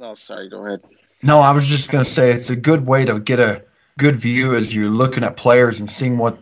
oh 0.00 0.14
sorry, 0.14 0.48
go 0.48 0.64
ahead. 0.66 0.82
No, 1.22 1.40
I 1.40 1.50
was 1.50 1.66
just 1.66 1.90
going 1.90 2.04
to 2.04 2.10
say 2.10 2.30
it's 2.30 2.50
a 2.50 2.56
good 2.56 2.86
way 2.86 3.04
to 3.04 3.18
get 3.18 3.40
a 3.40 3.64
good 3.98 4.16
view 4.16 4.54
as 4.54 4.74
you're 4.74 4.90
looking 4.90 5.24
at 5.24 5.36
players 5.36 5.80
and 5.80 5.90
seeing 5.90 6.18
what 6.18 6.38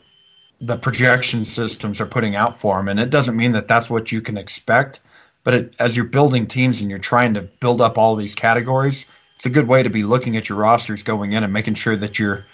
the 0.60 0.76
projection 0.76 1.44
systems 1.44 2.00
are 2.00 2.06
putting 2.06 2.36
out 2.36 2.58
for 2.58 2.76
them. 2.76 2.88
And 2.88 2.98
it 2.98 3.10
doesn't 3.10 3.36
mean 3.36 3.52
that 3.52 3.68
that's 3.68 3.88
what 3.88 4.10
you 4.10 4.20
can 4.20 4.36
expect, 4.36 5.00
but 5.44 5.54
it, 5.54 5.76
as 5.78 5.94
you're 5.94 6.06
building 6.06 6.46
teams 6.46 6.80
and 6.80 6.90
you're 6.90 6.98
trying 6.98 7.34
to 7.34 7.42
build 7.42 7.80
up 7.80 7.96
all 7.98 8.16
these 8.16 8.34
categories, 8.34 9.06
it's 9.36 9.46
a 9.46 9.50
good 9.50 9.68
way 9.68 9.82
to 9.82 9.90
be 9.90 10.02
looking 10.02 10.36
at 10.36 10.48
your 10.48 10.58
rosters 10.58 11.02
going 11.02 11.32
in 11.32 11.44
and 11.44 11.52
making 11.52 11.74
sure 11.74 11.96
that 11.96 12.18
you're 12.18 12.46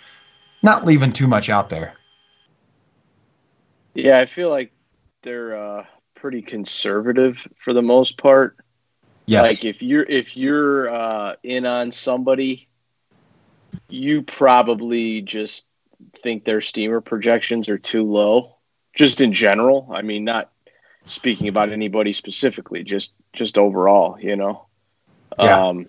not 0.63 0.85
leaving 0.85 1.13
too 1.13 1.27
much 1.27 1.49
out 1.49 1.71
there. 1.71 1.95
Yeah, 3.95 4.19
I 4.19 4.27
feel 4.27 4.51
like 4.51 4.73
they're 5.23 5.57
uh, 5.57 5.85
pretty 6.15 6.43
conservative 6.43 7.47
for 7.59 7.73
the 7.73 7.83
most 7.83 8.19
part. 8.19 8.57
Yes. 9.27 9.47
Like 9.47 9.65
if 9.65 9.83
you're 9.83 10.03
if 10.03 10.37
you're 10.37 10.91
uh, 10.91 11.37
in 11.43 11.67
on 11.67 11.93
somebody, 11.93 12.69
you 13.89 14.23
probably 14.23 15.23
just 15.23 15.67
think 16.17 16.45
their 16.45 16.61
steamer 16.61 17.01
projections 17.01 17.69
are 17.69 17.79
too 17.79 18.03
low. 18.03 18.57
Just 18.95 19.21
in 19.21 19.33
general, 19.33 19.89
I 19.93 20.03
mean, 20.03 20.25
not 20.25 20.51
speaking 21.07 21.49
about 21.49 21.71
anybody 21.71 22.13
specifically, 22.13 22.83
just 22.83 23.15
just 23.33 23.59
overall, 23.59 24.19
you 24.21 24.37
know. 24.37 24.67
Yeah. 25.39 25.69
Um, 25.69 25.89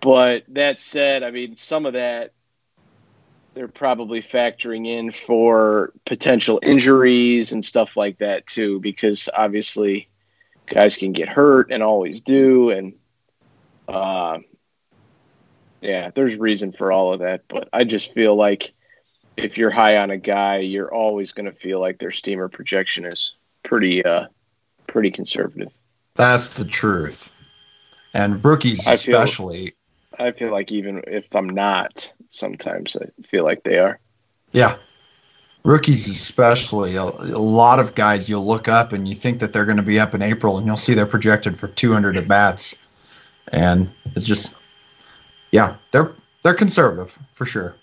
but 0.00 0.44
that 0.48 0.78
said, 0.78 1.22
I 1.22 1.30
mean, 1.30 1.56
some 1.56 1.86
of 1.86 1.94
that 1.94 2.32
they're 3.54 3.68
probably 3.68 4.22
factoring 4.22 4.86
in 4.86 5.12
for 5.12 5.92
potential 6.06 6.58
injuries 6.62 7.52
and 7.52 7.64
stuff 7.64 7.96
like 7.96 8.18
that 8.18 8.46
too, 8.46 8.80
because 8.80 9.28
obviously 9.34 10.08
guys 10.66 10.96
can 10.96 11.12
get 11.12 11.28
hurt 11.28 11.70
and 11.70 11.82
always 11.82 12.20
do, 12.22 12.70
and 12.70 12.94
uh, 13.88 14.38
yeah, 15.80 16.10
there's 16.14 16.36
reason 16.36 16.72
for 16.72 16.92
all 16.92 17.12
of 17.12 17.20
that. 17.20 17.42
But 17.48 17.68
I 17.72 17.84
just 17.84 18.12
feel 18.14 18.34
like 18.34 18.72
if 19.36 19.58
you're 19.58 19.70
high 19.70 19.98
on 19.98 20.10
a 20.10 20.18
guy, 20.18 20.58
you're 20.58 20.92
always 20.92 21.32
going 21.32 21.46
to 21.46 21.52
feel 21.52 21.80
like 21.80 21.98
their 21.98 22.10
steamer 22.10 22.48
projection 22.48 23.04
is 23.04 23.34
pretty 23.62 24.04
uh, 24.04 24.26
pretty 24.86 25.10
conservative. 25.10 25.68
That's 26.14 26.54
the 26.54 26.64
truth. 26.64 27.32
And 28.14 28.44
rookies, 28.44 28.86
I 28.86 28.96
feel- 28.96 29.16
especially. 29.16 29.74
I 30.18 30.30
feel 30.30 30.52
like 30.52 30.70
even 30.70 31.02
if 31.06 31.26
I'm 31.34 31.48
not, 31.48 32.12
sometimes 32.28 32.96
I 33.00 33.06
feel 33.26 33.44
like 33.44 33.64
they 33.64 33.78
are. 33.78 33.98
Yeah. 34.52 34.76
Rookies, 35.64 36.06
especially, 36.06 36.96
a, 36.96 37.04
a 37.04 37.40
lot 37.40 37.78
of 37.78 37.94
guys 37.94 38.28
you'll 38.28 38.46
look 38.46 38.68
up 38.68 38.92
and 38.92 39.08
you 39.08 39.14
think 39.14 39.40
that 39.40 39.52
they're 39.52 39.64
going 39.64 39.78
to 39.78 39.82
be 39.82 39.98
up 39.98 40.14
in 40.14 40.20
April 40.20 40.58
and 40.58 40.66
you'll 40.66 40.76
see 40.76 40.92
they're 40.92 41.06
projected 41.06 41.56
for 41.56 41.68
200 41.68 42.18
at 42.18 42.28
bats. 42.28 42.74
And 43.52 43.90
it's 44.14 44.26
just, 44.26 44.52
yeah, 45.50 45.76
they're 45.92 46.12
they're 46.42 46.54
conservative 46.54 47.18
for 47.30 47.46
sure. 47.46 47.76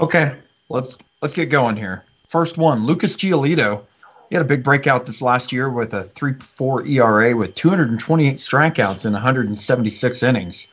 Okay, 0.00 0.36
let's 0.70 0.96
let's 1.22 1.34
get 1.34 1.46
going 1.50 1.76
here. 1.76 2.04
First 2.26 2.58
one, 2.58 2.84
Lucas 2.84 3.16
Giolito. 3.16 3.84
He 4.28 4.36
had 4.36 4.42
a 4.42 4.48
big 4.48 4.62
breakout 4.62 5.06
this 5.06 5.22
last 5.22 5.52
year 5.52 5.70
with 5.70 5.94
a 5.94 6.04
3 6.04 6.34
4 6.34 6.86
ERA 6.86 7.36
with 7.36 7.54
228 7.54 8.36
strikeouts 8.36 9.06
in 9.06 9.12
176 9.12 10.22
innings. 10.22 10.66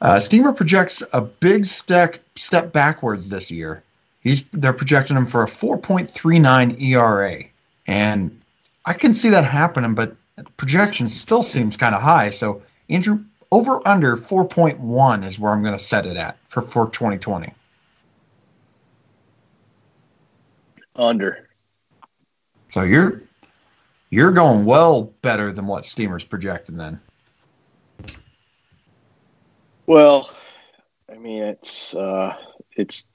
Uh, 0.00 0.18
Steamer 0.18 0.52
projects 0.52 1.02
a 1.12 1.20
big 1.22 1.64
step 1.64 2.16
step 2.36 2.72
backwards 2.72 3.30
this 3.30 3.50
year. 3.50 3.82
He's 4.20 4.42
they're 4.52 4.72
projecting 4.74 5.16
him 5.16 5.26
for 5.26 5.42
a 5.42 5.46
4.39 5.46 6.80
ERA, 6.80 7.44
and 7.86 8.38
I 8.84 8.92
can 8.92 9.14
see 9.14 9.30
that 9.30 9.44
happening, 9.44 9.94
but 9.94 10.14
projection 10.56 11.08
still 11.08 11.42
seems 11.42 11.76
kind 11.76 11.94
of 11.94 12.02
high. 12.02 12.30
So 12.30 12.62
Andrew, 12.90 13.24
over 13.50 13.86
under 13.86 14.16
4.1 14.16 15.26
is 15.26 15.38
where 15.38 15.52
I'm 15.52 15.62
going 15.62 15.76
to 15.76 15.82
set 15.82 16.06
it 16.06 16.16
at 16.16 16.36
for 16.48 16.60
for 16.60 16.90
2020. 16.90 17.52
Under. 20.96 21.43
So 22.74 22.82
you're 22.82 23.22
you're 24.10 24.32
going 24.32 24.64
well 24.64 25.04
better 25.22 25.52
than 25.52 25.68
what 25.68 25.84
Steamer's 25.84 26.24
projecting 26.24 26.76
then. 26.76 27.00
Well, 29.86 30.28
I 31.08 31.16
mean 31.16 31.44
it's 31.44 31.94
uh 31.94 32.34
it's 32.72 33.06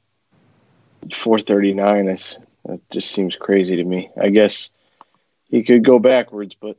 439 1.13 2.07
is 2.07 2.37
that 2.63 2.79
just 2.89 3.11
seems 3.11 3.35
crazy 3.35 3.75
to 3.75 3.83
me. 3.83 4.09
I 4.17 4.29
guess 4.29 4.69
he 5.49 5.61
could 5.61 5.83
go 5.83 5.99
backwards, 5.99 6.55
but 6.55 6.77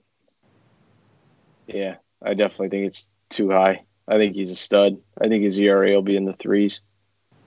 yeah, 1.67 1.97
I 2.23 2.33
definitely 2.33 2.71
think 2.71 2.87
it's 2.87 3.11
too 3.29 3.51
high. 3.51 3.83
I 4.09 4.17
think 4.17 4.35
he's 4.35 4.53
a 4.53 4.57
stud. 4.57 4.97
I 5.21 5.29
think 5.29 5.45
his 5.45 5.61
ERA 5.61 5.91
will 5.91 6.01
be 6.01 6.17
in 6.17 6.25
the 6.25 6.33
threes. 6.33 6.81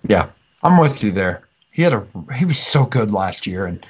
Yeah, 0.07 0.29
I'm 0.61 0.79
with 0.79 1.03
you 1.03 1.09
there. 1.09 1.47
He 1.71 1.81
had 1.81 1.93
a 1.93 2.05
he 2.35 2.45
was 2.45 2.59
so 2.59 2.85
good 2.85 3.09
last 3.09 3.47
year, 3.47 3.65
and 3.65 3.83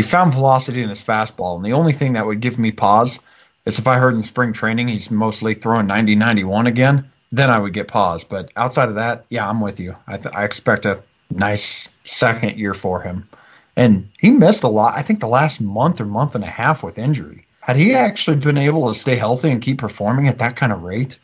he 0.00 0.02
found 0.02 0.32
velocity 0.32 0.82
in 0.82 0.88
his 0.88 1.02
fastball. 1.02 1.56
And 1.56 1.64
the 1.66 1.74
only 1.74 1.92
thing 1.92 2.14
that 2.14 2.24
would 2.24 2.40
give 2.40 2.58
me 2.58 2.72
pause 2.72 3.20
is 3.66 3.78
if 3.78 3.86
I 3.86 3.98
heard 3.98 4.14
in 4.14 4.22
spring 4.22 4.50
training 4.50 4.88
he's 4.88 5.10
mostly 5.10 5.52
throwing 5.52 5.86
90 5.86 6.14
91 6.14 6.66
again, 6.66 7.12
then 7.32 7.50
I 7.50 7.58
would 7.58 7.74
get 7.74 7.88
pause. 7.88 8.24
But 8.24 8.50
outside 8.56 8.88
of 8.88 8.94
that, 8.94 9.26
yeah, 9.28 9.46
I'm 9.46 9.60
with 9.60 9.78
you. 9.78 9.94
I, 10.06 10.16
th- 10.16 10.34
I 10.34 10.44
expect 10.44 10.86
a 10.86 11.02
nice 11.28 11.86
second 12.06 12.56
year 12.56 12.72
for 12.72 13.02
him. 13.02 13.28
And 13.76 14.08
he 14.18 14.30
missed 14.30 14.62
a 14.62 14.68
lot, 14.68 14.96
I 14.96 15.02
think 15.02 15.20
the 15.20 15.28
last 15.28 15.60
month 15.60 16.00
or 16.00 16.06
month 16.06 16.34
and 16.34 16.44
a 16.44 16.46
half 16.46 16.82
with 16.82 16.98
injury. 16.98 17.44
Had 17.60 17.76
he 17.76 17.94
actually 17.94 18.38
been 18.38 18.56
able 18.56 18.88
to 18.88 18.98
stay 18.98 19.16
healthy 19.16 19.50
and 19.50 19.60
keep 19.60 19.76
performing 19.76 20.28
at 20.28 20.38
that 20.38 20.56
kind 20.56 20.72
of 20.72 20.82
rate, 20.82 21.18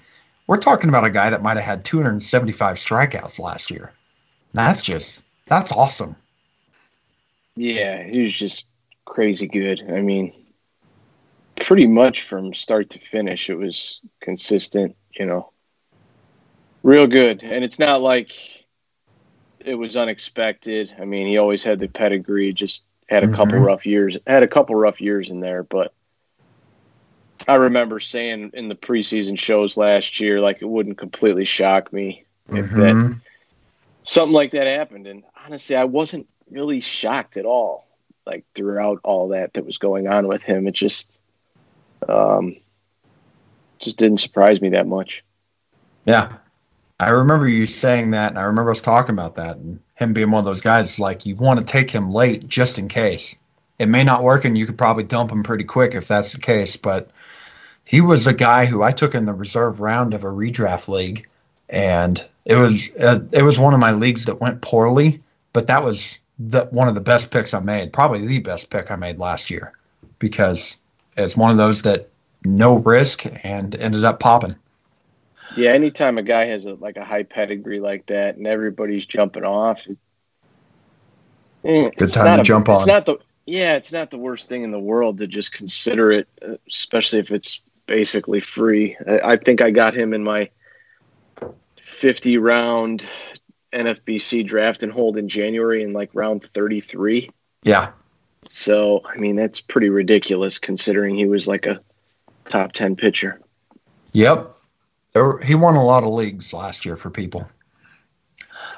we're 0.48 0.58
talking 0.58 0.90
about 0.90 1.06
a 1.06 1.10
guy 1.10 1.30
that 1.30 1.42
might 1.42 1.56
have 1.56 1.64
had 1.64 1.86
275 1.86 2.76
strikeouts 2.76 3.38
last 3.38 3.70
year. 3.70 3.94
That's 4.52 4.82
just, 4.82 5.24
that's 5.46 5.72
awesome. 5.72 6.14
Yeah, 7.57 8.03
he 8.03 8.23
was 8.23 8.35
just 8.35 8.66
crazy 9.05 9.47
good. 9.47 9.83
I 9.90 10.01
mean, 10.03 10.33
pretty 11.57 11.87
much 11.87 12.23
from 12.23 12.55
start 12.55 12.90
to 12.90 12.99
finish, 12.99 13.49
it 13.49 13.57
was 13.57 14.01
consistent, 14.21 14.97
you 15.19 15.27
know, 15.27 15.53
real 16.83 17.07
good. 17.07 17.42
And 17.42 17.64
it's 17.64 17.79
not 17.79 18.03
like 18.03 18.33
it 19.61 19.75
was 19.75 19.97
unexpected. 19.97 20.95
I 21.01 21.05
mean, 21.05 21.27
he 21.27 21.38
always 21.38 21.64
had 21.64 21.81
the 21.81 21.88
pedigree, 21.88 22.53
just 22.53 22.85
had 23.09 23.25
a 23.25 23.29
couple 23.29 23.59
Mhm. 23.59 23.66
rough 23.66 23.87
years, 23.87 24.19
had 24.27 24.42
a 24.42 24.49
couple 24.49 24.75
rough 24.75 25.01
years 25.01 25.31
in 25.31 25.40
there, 25.40 25.62
but 25.62 25.92
I 27.49 27.55
remember 27.57 28.01
saying 28.01 28.51
in 28.55 28.69
the 28.69 28.75
preseason 28.75 29.38
shows 29.38 29.77
last 29.77 30.21
year, 30.21 30.40
like 30.40 30.61
it 30.61 30.69
wouldn't 30.69 30.99
completely 30.99 31.45
shock 31.45 31.92
me 31.92 32.25
if 32.51 32.71
that 32.71 32.95
Mhm. 32.95 33.21
something 34.03 34.35
like 34.35 34.51
that 34.53 34.66
happened. 34.66 35.07
And 35.07 35.25
honestly, 35.45 35.77
I 35.77 35.85
wasn't 35.85 36.29
really 36.50 36.80
shocked 36.80 37.37
at 37.37 37.44
all. 37.44 37.87
Like 38.26 38.44
throughout 38.54 39.00
all 39.04 39.28
that 39.28 39.54
that 39.54 39.64
was 39.64 39.78
going 39.78 40.09
on 40.09 40.26
with 40.26 40.42
him, 40.42 40.66
it 40.66 40.74
just, 40.74 41.20
um, 42.09 42.56
just 43.78 43.98
didn't 43.98 44.18
surprise 44.18 44.61
me 44.61 44.70
that 44.70 44.87
much. 44.87 45.22
Yeah. 46.04 46.32
I 46.98 47.11
remember 47.11 47.46
you 47.46 47.66
saying 47.66 48.12
that, 48.12 48.30
and 48.30 48.38
I 48.38 48.44
remember 48.44 48.70
us 48.70 48.80
talking 48.80 49.14
about 49.14 49.37
that, 49.37 49.56
and 49.56 49.78
him 49.96 50.14
being 50.14 50.30
one 50.30 50.38
of 50.40 50.46
those 50.46 50.62
guys 50.62 50.98
like 50.98 51.26
you 51.26 51.37
want 51.37 51.61
to 51.61 51.66
take 51.66 51.90
him 51.90 52.11
late 52.11 52.48
just 52.48 52.78
in 52.78 52.88
case. 52.88 53.37
It 53.78 53.87
may 53.87 54.02
not 54.02 54.22
work, 54.22 54.46
and 54.46 54.56
you 54.56 54.64
could 54.64 54.78
probably 54.78 55.04
dump 55.04 55.30
him 55.30 55.42
pretty 55.42 55.64
quick 55.64 55.94
if 55.94 56.09
that's 56.09 56.32
the 56.32 56.40
case. 56.40 56.76
But 56.76 57.11
he 57.85 58.00
was 58.00 58.26
a 58.26 58.32
guy 58.32 58.64
who 58.64 58.82
I 58.82 58.92
took 58.92 59.14
in 59.14 59.26
the 59.26 59.35
reserve 59.35 59.80
round 59.80 60.14
of 60.14 60.24
a 60.24 60.28
redraft 60.28 60.88
league, 60.88 61.28
and 61.68 62.24
it 62.46 62.54
was 62.54 62.90
uh, 62.98 63.20
it 63.32 63.42
was 63.42 63.59
one 63.59 63.74
of 63.74 63.80
my 63.80 63.92
leagues 63.92 64.24
that 64.24 64.40
went 64.40 64.62
poorly, 64.62 65.22
but 65.52 65.66
that 65.66 65.85
was 65.85 66.18
the 66.38 66.66
one 66.66 66.88
of 66.88 66.94
the 66.94 67.01
best 67.01 67.31
picks 67.31 67.55
I 67.55 67.61
made, 67.61 67.92
probably 67.92 68.27
the 68.27 68.38
best 68.40 68.70
pick 68.70 68.90
I 68.90 68.96
made 68.96 69.18
last 69.18 69.51
year, 69.51 69.72
because 70.18 70.77
it's 71.16 71.37
one 71.37 71.51
of 71.51 71.57
those 71.57 71.83
that 71.83 72.09
no 72.44 72.77
risk 72.77 73.25
and 73.44 73.75
ended 73.75 74.05
up 74.05 74.20
popping. 74.20 74.57
Yeah, 75.57 75.70
anytime 75.70 76.18
a 76.18 76.22
guy 76.22 76.46
has 76.46 76.66
a 76.66 76.75
like 76.75 76.96
a 76.96 77.05
high 77.05 77.22
pedigree 77.22 77.81
like 77.81 78.07
that, 78.07 78.37
and 78.37 78.46
everybody's 78.46 79.07
jumping 79.07 79.44
off, 79.44 79.87
it, 79.87 79.99
eh, 81.64 81.90
it's 81.96 82.12
time 82.12 82.25
not 82.25 82.38
to 82.38 82.40
a- 82.40 82.44
jump 82.44 82.68
It's 82.68 82.87
on. 82.87 82.87
not 82.87 83.07
the 83.07 83.16
yeah, 83.46 83.77
it's 83.77 83.92
not 83.92 84.11
the 84.11 84.18
worst 84.18 84.49
thing 84.49 84.64
in 84.64 84.72
the 84.72 84.79
world 84.79 85.18
to 85.18 85.27
just 85.27 85.53
consider 85.53 86.11
it, 86.11 86.29
uh, 86.46 86.57
especially 86.68 87.20
if 87.20 87.31
it's 87.31 87.61
basically 87.87 88.40
free. 88.40 88.96
I, 89.07 89.33
I 89.33 89.37
think 89.37 89.62
I 89.62 89.70
got 89.70 89.94
him 89.94 90.12
in 90.12 90.25
my 90.25 90.51
fifty 91.81 92.38
round 92.38 93.09
NFBC 93.76 94.46
draft 94.46 94.82
and 94.82 94.90
hold 94.90 95.16
in 95.18 95.28
January 95.28 95.82
in 95.82 95.92
like 95.92 96.10
round 96.14 96.42
thirty 96.42 96.80
three. 96.80 97.30
Yeah, 97.62 97.90
So 98.48 99.02
I 99.04 99.16
mean 99.16 99.36
that's 99.36 99.60
pretty 99.60 99.90
ridiculous 99.90 100.58
considering 100.58 101.16
he 101.16 101.26
was 101.26 101.46
like 101.46 101.66
a 101.66 101.80
top 102.44 102.72
ten 102.72 102.96
pitcher. 102.96 103.40
Yep. 104.12 104.52
There, 105.12 105.38
he 105.38 105.54
won 105.54 105.76
a 105.76 105.84
lot 105.84 106.04
of 106.04 106.10
leagues 106.10 106.52
last 106.52 106.84
year 106.84 106.96
for 106.96 107.10
people. 107.10 107.48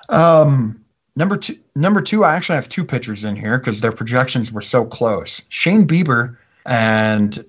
Um, 0.09 0.85
number 1.17 1.37
two, 1.37 1.59
number 1.75 2.01
two, 2.01 2.25
I 2.25 2.35
actually 2.35 2.57
have 2.57 2.69
two 2.69 2.85
pitchers 2.85 3.25
in 3.25 3.37
here 3.37 3.59
because 3.59 3.81
their 3.81 3.93
projections 3.93 4.51
were 4.51 4.63
so 4.63 4.85
close. 4.85 5.43
Shane 5.49 5.87
Bieber 5.87 6.37
and 6.65 7.45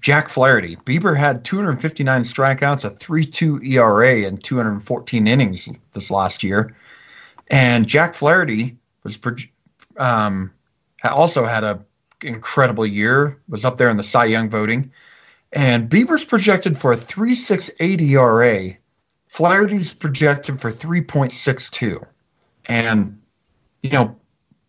Jack 0.00 0.28
Flaherty. 0.28 0.76
Bieber 0.76 1.16
had 1.16 1.44
259 1.44 2.22
strikeouts, 2.22 2.84
a 2.84 2.90
3.2 2.90 3.66
ERA, 3.66 4.26
and 4.26 4.42
214 4.42 5.26
innings 5.26 5.68
this 5.92 6.10
last 6.10 6.42
year, 6.42 6.74
and 7.50 7.86
Jack 7.86 8.14
Flaherty 8.14 8.76
was 9.02 9.18
um, 9.98 10.50
also 11.04 11.44
had 11.44 11.64
a 11.64 11.84
incredible 12.22 12.86
year. 12.86 13.38
Was 13.48 13.64
up 13.64 13.76
there 13.76 13.90
in 13.90 13.96
the 13.96 14.02
Cy 14.02 14.24
Young 14.24 14.48
voting. 14.48 14.90
And 15.52 15.88
Bieber's 15.88 16.24
projected 16.24 16.76
for 16.76 16.92
a 16.92 16.96
3.68 16.96 18.00
ERA. 18.00 18.76
Flaherty's 19.28 19.92
projected 19.92 20.60
for 20.60 20.70
3.62. 20.70 22.04
And, 22.66 23.20
you 23.82 23.90
know, 23.90 24.16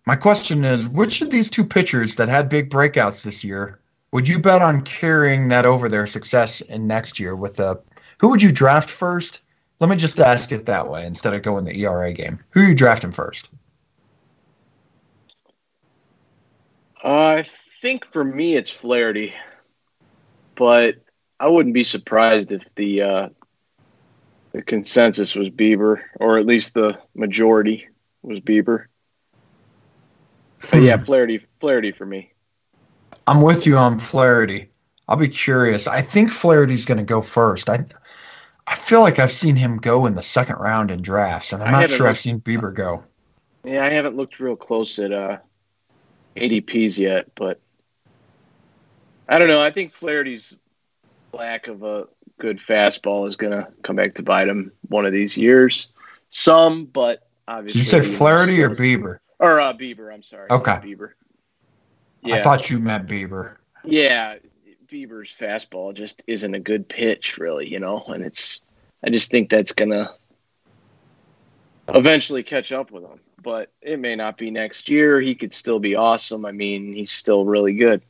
my 0.06 0.16
question 0.16 0.64
is 0.64 0.88
which 0.88 1.22
of 1.22 1.32
these 1.32 1.50
two 1.50 1.66
pitchers 1.66 2.16
that 2.16 2.30
had 2.30 2.50
big 2.50 2.70
breakouts 2.70 3.24
this 3.24 3.44
year 3.44 3.80
would 4.16 4.30
you 4.30 4.40
bet 4.40 4.62
on 4.62 4.82
carrying 4.84 5.50
that 5.50 5.66
over 5.66 5.90
their 5.90 6.08
success 6.08 6.62
in 6.62 6.88
next 6.88 7.20
year 7.20 7.36
with 7.36 7.58
the 7.58 7.78
who 8.18 8.30
would 8.30 8.42
you 8.42 8.50
draft 8.50 8.90
first? 8.90 9.42
Let 9.82 9.90
me 9.90 9.98
just 9.98 10.22
ask 10.22 10.54
it 10.54 10.68
that 10.68 10.90
way 10.90 11.06
instead 11.06 11.34
of 11.34 11.42
going 11.42 11.66
the 11.66 11.78
ERA 11.82 12.14
game. 12.14 12.40
Who 12.52 12.62
are 12.62 12.70
you 12.70 12.76
drafting 12.76 13.12
first? 13.12 13.50
I 17.04 17.44
think 17.82 18.06
for 18.14 18.24
me 18.24 18.56
it's 18.56 18.72
Flaherty, 18.72 19.34
but 20.56 20.96
I 21.38 21.50
wouldn't 21.50 21.76
be 21.76 21.84
surprised 21.84 22.54
if 22.54 22.64
the 22.76 23.02
uh, 23.02 23.30
the 24.54 24.62
consensus 24.62 25.36
was 25.36 25.50
Bieber, 25.50 26.00
or 26.22 26.38
at 26.38 26.46
least 26.46 26.74
the 26.74 26.98
majority 27.16 27.90
was 28.22 28.40
Bieber. 28.40 28.86
But 30.72 30.84
yeah, 30.84 30.96
Flaherty, 30.96 31.46
Flaherty 31.60 31.92
for 31.92 32.06
me. 32.06 32.32
I'm 33.28 33.42
with 33.42 33.66
you 33.66 33.78
on 33.78 34.00
Flaherty. 34.00 34.70
I'll 35.08 35.18
be 35.18 35.28
curious. 35.28 35.88
I 35.88 36.02
think 36.02 36.32
Flaherty's 36.32 36.86
going 36.86 36.98
to 36.98 37.04
go 37.04 37.22
first. 37.22 37.70
I 37.70 37.86
I 38.68 38.76
feel 38.76 39.02
like 39.02 39.20
I've 39.20 39.32
seen 39.32 39.56
him 39.56 39.78
go 39.78 40.06
in 40.06 40.16
the 40.16 40.24
second 40.24 40.58
round 40.58 40.90
in 40.90 41.02
drafts, 41.02 41.54
and 41.54 41.62
I'm 41.62 41.72
not 41.72 41.90
sure 41.90 42.08
I've 42.08 42.20
seen 42.20 42.40
Bieber 42.42 42.74
go. 42.74 43.04
Yeah, 43.64 43.84
I 43.84 43.90
haven't 43.90 44.16
looked 44.16 44.40
real 44.40 44.56
close 44.56 44.98
at 44.98 45.12
uh, 45.12 45.38
ADPs 46.36 46.98
yet, 46.98 47.30
but 47.36 47.60
I 49.30 49.38
don't 49.38 49.48
know. 49.48 49.62
I 49.62 49.70
think 49.70 49.92
Flaherty's 49.92 50.58
lack 51.32 51.68
of 51.68 51.84
a 51.84 52.08
good 52.40 52.58
fastball 52.58 53.28
is 53.28 53.36
going 53.36 53.52
to 53.52 53.68
come 53.84 53.96
back 53.96 54.16
to 54.16 54.24
bite 54.24 54.48
him 54.48 54.72
one 54.90 55.06
of 55.06 55.14
these 55.14 55.38
years. 55.38 55.90
Some, 56.30 56.86
but 56.86 57.28
obviously. 57.48 57.82
Did 57.82 57.94
you 57.94 58.04
say 58.04 58.18
Flaherty 58.18 58.64
or 58.64 58.72
Bieber? 58.72 59.20
Or 59.40 59.60
uh, 59.60 59.74
Bieber, 59.74 60.14
I'm 60.14 60.24
sorry. 60.24 60.50
Okay. 60.50 60.72
Bieber. 60.72 61.12
Yeah. 62.26 62.36
I 62.36 62.42
thought 62.42 62.70
you 62.70 62.80
meant 62.80 63.08
Bieber. 63.08 63.56
yeah. 63.84 64.36
Bieber's 64.88 65.34
fastball 65.34 65.94
just 65.94 66.24
isn't 66.28 66.54
a 66.54 66.60
good 66.60 66.88
pitch, 66.88 67.38
really, 67.38 67.70
you 67.70 67.80
know, 67.80 68.04
and 68.08 68.24
it's, 68.24 68.62
I 69.04 69.10
just 69.10 69.32
think 69.32 69.50
that's 69.50 69.72
going 69.72 69.92
to 69.92 70.12
eventually 71.90 72.44
catch 72.44 72.72
up 72.72 72.92
with 72.92 73.04
him. 73.04 73.20
But 73.42 73.72
it 73.82 74.00
may 74.00 74.16
not 74.16 74.38
be 74.38 74.52
next 74.52 74.88
year. 74.90 75.20
He 75.20 75.36
could 75.36 75.54
still 75.54 75.80
be 75.80 75.96
awesome. 75.96 76.46
I 76.46 76.52
mean, 76.52 76.94
he's 76.94 77.12
still 77.12 77.46
really 77.46 77.74
good. 77.74 78.02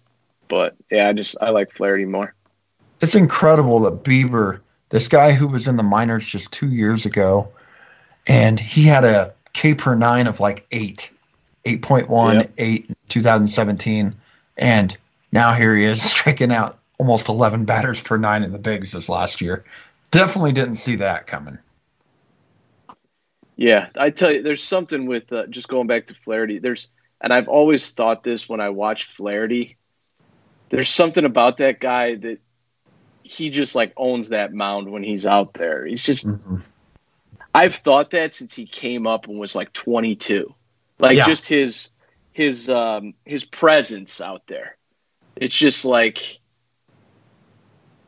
But 0.48 0.76
yeah, 0.92 1.10
I 1.10 1.14
just 1.14 1.36
I 1.42 1.50
like 1.50 1.72
Flaherty 1.72 2.06
more. 2.06 2.36
It's 3.02 3.16
incredible 3.16 3.80
that 3.82 4.04
Bieber, 4.04 4.60
this 4.90 5.08
guy 5.08 5.32
who 5.34 5.48
was 5.48 5.68
in 5.68 5.78
the 5.78 5.84
minors 5.84 6.26
just 6.26 6.52
two 6.54 6.70
years 6.70 7.06
ago, 7.06 7.52
and 8.28 8.60
he 8.60 8.84
had 8.84 9.04
a 9.04 9.34
K 9.54 9.74
per 9.74 9.96
nine 9.96 10.28
of 10.28 10.40
like 10.40 10.68
eight, 10.72 11.10
8.1, 11.66 12.34
Yep. 12.36 12.52
8 12.58 12.86
in 12.90 12.96
2017. 13.10 14.16
And 14.58 14.98
now 15.32 15.54
here 15.54 15.76
he 15.76 15.84
is 15.84 16.02
striking 16.12 16.52
out 16.52 16.80
almost 16.98 17.28
11 17.28 17.66
batters 17.66 18.00
per 18.00 18.18
nine 18.18 18.44
in 18.44 18.52
the 18.52 18.60
bigs 18.60 18.92
this 18.92 19.10
last 19.10 19.42
year. 19.42 19.66
Definitely 20.12 20.54
didn't 20.54 20.76
see 20.78 20.96
that 20.96 21.28
coming. 21.28 21.58
Yeah, 23.58 23.88
I 23.98 24.10
tell 24.10 24.32
you, 24.34 24.42
there's 24.44 24.64
something 24.64 25.06
with 25.06 25.32
uh, 25.32 25.48
just 25.48 25.68
going 25.68 25.88
back 25.88 26.08
to 26.08 26.14
Flaherty. 26.14 26.60
There's, 26.60 26.90
and 27.22 27.32
I've 27.32 27.48
always 27.48 27.90
thought 27.92 28.24
this 28.24 28.50
when 28.50 28.60
I 28.60 28.70
watch 28.70 29.06
Flaherty. 29.06 29.78
There's 30.70 30.90
something 30.90 31.24
about 31.24 31.58
that 31.58 31.80
guy 31.80 32.16
that 32.16 32.40
he 33.24 33.50
just 33.50 33.74
like 33.74 33.94
owns 33.98 34.30
that 34.30 34.54
mound 34.54 34.92
when 34.92 35.04
he's 35.04 35.26
out 35.26 35.54
there. 35.54 35.86
He's 35.86 36.04
just. 36.04 36.28
Mhm. 36.28 36.62
I've 37.54 37.76
thought 37.76 38.12
that 38.12 38.36
since 38.36 38.54
he 38.54 38.66
came 38.66 39.08
up 39.08 39.28
and 39.28 39.40
was 39.40 39.56
like 39.56 39.72
22, 39.72 40.54
like 41.00 41.18
Yeah. 41.18 41.26
just 41.26 41.48
his 41.48 41.90
his 42.32 42.70
um 42.70 43.14
his 43.26 43.46
presence 43.46 44.22
out 44.22 44.44
there. 44.48 44.78
It's 45.36 45.56
just 45.58 45.86
like 45.86 46.40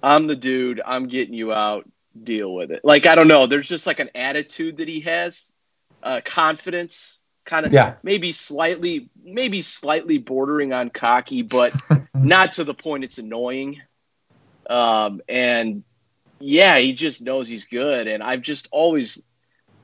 I'm 0.04 0.28
the 0.28 0.36
dude. 0.36 0.82
I'm 0.86 1.08
getting 1.08 1.34
you 1.34 1.54
out. 1.54 1.90
Deal 2.22 2.52
with 2.54 2.72
it. 2.72 2.82
Like 2.84 3.06
I 3.06 3.16
don't 3.16 3.28
know. 3.28 3.46
There's 3.46 3.68
just 3.68 3.86
like 3.86 4.00
an 4.00 4.10
attitude 4.16 4.78
that 4.78 4.88
he 4.88 5.02
has, 5.02 5.54
uh, 6.02 6.22
confidence, 6.26 7.20
kind 7.46 7.66
of 7.66 7.74
Yeah. 7.74 7.96
maybe 8.02 8.32
slightly, 8.32 9.10
maybe 9.24 9.62
slightly 9.62 10.18
bordering 10.18 10.74
on 10.74 10.90
cocky, 10.90 11.44
but 11.44 11.74
not 12.16 12.54
to 12.54 12.64
the 12.64 12.74
point 12.74 13.04
it's 13.04 13.20
annoying. 13.20 13.82
Um, 14.68 15.22
and 15.30 15.84
yeah, 16.40 16.80
he 16.80 16.94
just 16.94 17.22
knows 17.22 17.48
he's 17.48 17.66
good, 17.66 18.08
and 18.08 18.24
I've 18.24 18.42
just 18.42 18.68
always 18.72 19.22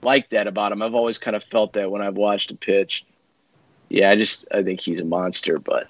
liked 0.03 0.31
that 0.31 0.47
about 0.47 0.71
him. 0.71 0.81
I've 0.81 0.95
always 0.95 1.17
kind 1.17 1.35
of 1.35 1.43
felt 1.43 1.73
that 1.73 1.89
when 1.89 2.01
I've 2.01 2.15
watched 2.15 2.51
him 2.51 2.57
pitch. 2.57 3.05
Yeah, 3.89 4.09
I 4.09 4.15
just 4.15 4.45
I 4.51 4.63
think 4.63 4.81
he's 4.81 4.99
a 4.99 5.05
monster, 5.05 5.59
but 5.59 5.87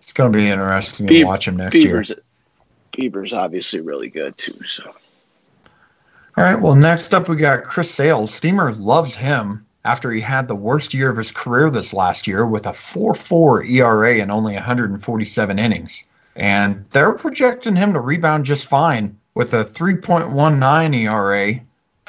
It's 0.00 0.12
going 0.12 0.32
to 0.32 0.38
be 0.38 0.48
interesting 0.48 1.06
to 1.06 1.24
watch 1.24 1.46
him 1.48 1.56
next 1.56 1.74
year. 1.76 2.00
Bieber's 2.00 2.12
Bieber's 2.92 3.32
obviously 3.32 3.80
really 3.80 4.08
good 4.08 4.36
too. 4.36 4.58
So 4.66 4.84
All 6.36 6.44
right. 6.44 6.60
Well, 6.60 6.74
next 6.74 7.14
up, 7.14 7.28
we 7.28 7.36
got 7.36 7.64
Chris 7.64 7.90
Sales. 7.90 8.32
Steamer 8.32 8.72
loves 8.72 9.14
him 9.14 9.66
after 9.84 10.12
he 10.12 10.20
had 10.20 10.48
the 10.48 10.54
worst 10.54 10.92
year 10.92 11.10
of 11.10 11.16
his 11.16 11.32
career 11.32 11.70
this 11.70 11.94
last 11.94 12.26
year 12.26 12.46
with 12.46 12.66
a 12.66 12.72
4.4 12.72 13.68
ERA 13.68 14.20
and 14.20 14.30
only 14.30 14.54
147 14.54 15.58
innings. 15.58 16.04
And 16.36 16.84
they're 16.90 17.12
projecting 17.12 17.76
him 17.76 17.92
to 17.94 18.00
rebound 18.00 18.44
just 18.44 18.66
fine 18.66 19.18
with 19.34 19.54
a 19.54 19.64
3.19 19.64 20.94
ERA. 20.94 21.60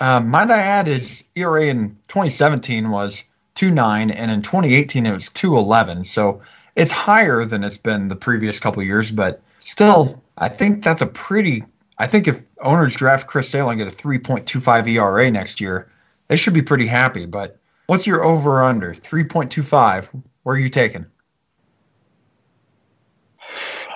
Uh, 0.02 0.20
might 0.20 0.50
I 0.50 0.58
add, 0.58 0.88
his 0.88 1.24
ERA 1.36 1.66
in 1.66 1.90
2017 2.08 2.90
was 2.90 3.24
2.9, 3.54 4.12
and 4.14 4.32
in 4.32 4.42
2018 4.42 5.06
it 5.06 5.14
was 5.14 5.30
2.11. 5.30 6.08
So 6.08 6.42
it's 6.76 6.92
higher 6.92 7.46
than 7.46 7.64
it's 7.64 7.78
been 7.78 8.08
the 8.08 8.16
previous 8.16 8.60
couple 8.60 8.82
years, 8.82 9.12
but 9.12 9.44
still, 9.60 10.20
I 10.40 10.50
think 10.50 10.84
that's 10.84 11.04
a 11.04 11.06
pretty 11.06 11.64
I 12.00 12.08
think 12.08 12.28
if 12.28 12.42
owners 12.64 12.96
draft 12.96 13.28
Chris 13.28 13.48
Sale 13.48 13.70
and 13.70 13.78
get 13.78 13.88
a 13.88 13.96
3.25 13.96 14.90
ERA 14.90 15.30
next 15.30 15.62
year, 15.62 15.92
they 16.30 16.36
should 16.36 16.56
be 16.56 16.64
pretty 16.64 16.88
happy. 16.88 17.28
But 17.28 17.60
what's 17.86 18.08
your 18.08 18.24
over 18.24 18.64
under? 18.64 18.96
3.25. 18.96 20.24
Where 20.42 20.56
are 20.56 20.60
you 20.60 20.70
taking? 20.70 21.06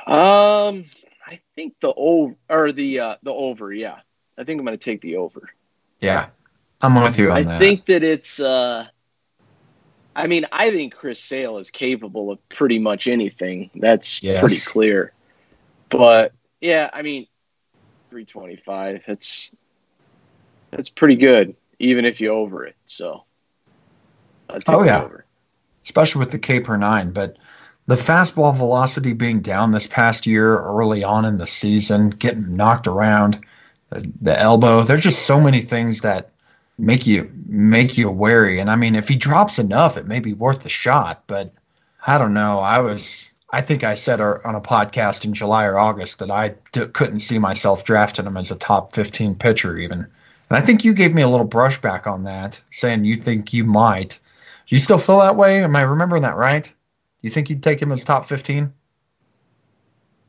um 0.05 0.85
I 1.25 1.39
think 1.55 1.73
the 1.79 1.91
over 1.97 2.35
or 2.47 2.71
the 2.71 2.99
uh 2.99 3.15
the 3.23 3.33
over, 3.33 3.73
yeah. 3.73 4.01
I 4.37 4.43
think 4.43 4.59
I'm 4.59 4.65
gonna 4.65 4.77
take 4.77 5.01
the 5.01 5.15
over. 5.15 5.49
Yeah, 6.01 6.27
I'm 6.81 6.95
with 7.01 7.17
you 7.17 7.31
on 7.31 7.37
I 7.37 7.43
that. 7.43 7.59
think 7.59 7.85
that 7.85 8.03
it's. 8.03 8.39
Uh, 8.39 8.87
I 10.15 10.27
mean, 10.27 10.45
I 10.51 10.71
think 10.71 10.93
Chris 10.93 11.19
Sale 11.19 11.57
is 11.57 11.69
capable 11.69 12.31
of 12.31 12.49
pretty 12.49 12.79
much 12.79 13.07
anything. 13.07 13.69
That's 13.75 14.23
Yes. 14.23 14.39
pretty 14.39 14.59
clear. 14.59 15.11
But 15.89 16.33
yeah, 16.61 16.89
I 16.93 17.01
mean, 17.01 17.27
three 18.09 18.25
twenty 18.25 18.55
five. 18.55 19.03
That's 19.05 19.53
that's 20.71 20.89
pretty 20.89 21.15
good, 21.15 21.55
even 21.79 22.05
if 22.05 22.19
you 22.21 22.29
over 22.29 22.65
it. 22.65 22.75
So, 22.85 23.23
Oh, 24.67 24.83
yeah. 24.83 25.03
over. 25.03 25.25
especially 25.83 26.19
with 26.19 26.31
the 26.31 26.39
K 26.39 26.59
per 26.59 26.77
nine. 26.77 27.11
But 27.11 27.37
the 27.87 27.95
fastball 27.95 28.55
velocity 28.55 29.13
being 29.13 29.41
down 29.41 29.71
this 29.71 29.87
past 29.87 30.25
year, 30.25 30.59
early 30.59 31.03
on 31.03 31.25
in 31.25 31.37
the 31.37 31.47
season, 31.47 32.09
getting 32.09 32.55
knocked 32.55 32.87
around, 32.87 33.39
the, 33.89 34.39
elbow. 34.39 34.83
There's 34.83 35.03
just 35.03 35.25
so 35.25 35.39
many 35.39 35.61
things 35.61 36.01
that 36.01 36.31
make 36.77 37.07
you 37.07 37.31
make 37.47 37.97
you 37.97 38.09
wary. 38.09 38.59
And 38.59 38.69
I 38.69 38.75
mean, 38.75 38.95
if 38.95 39.07
he 39.07 39.15
drops 39.15 39.59
enough, 39.59 39.97
it 39.97 40.07
may 40.07 40.19
be 40.19 40.33
worth 40.33 40.63
the 40.63 40.69
shot. 40.69 41.23
But 41.27 41.53
I 42.05 42.17
don't 42.17 42.33
know. 42.33 42.59
I 42.59 42.79
was. 42.79 43.29
I 43.51 43.61
think 43.61 43.83
I 43.83 43.95
said 43.95 44.19
on 44.19 44.55
a 44.55 44.59
podcast 44.59 45.23
in 45.23 45.33
July 45.33 45.65
or 45.65 45.77
August 45.77 46.19
that 46.19 46.31
I 46.31 46.55
d- 46.73 46.87
couldn't 46.87 47.19
see 47.19 47.39
myself 47.39 47.85
drafting 47.85 48.25
him 48.25 48.35
as 48.35 48.51
a 48.51 48.55
top 48.55 48.93
15 48.93 49.35
pitcher, 49.35 49.77
even. 49.77 49.99
And 49.99 50.57
I 50.57 50.61
think 50.61 50.83
you 50.83 50.93
gave 50.93 51.15
me 51.15 51.21
a 51.21 51.29
little 51.29 51.47
brushback 51.47 52.05
on 52.05 52.23
that, 52.23 52.61
saying 52.71 53.05
you 53.05 53.15
think 53.15 53.53
you 53.53 53.63
might. 53.63 54.19
Do 54.67 54.75
you 54.75 54.79
still 54.79 54.97
feel 54.97 55.19
that 55.19 55.37
way? 55.37 55.63
Am 55.63 55.75
I 55.75 55.83
remembering 55.83 56.23
that 56.23 56.35
right? 56.35 56.71
You 57.21 57.29
think 57.29 57.49
you'd 57.49 57.63
take 57.63 57.81
him 57.81 57.91
as 57.91 58.03
top 58.03 58.25
15? 58.25 58.73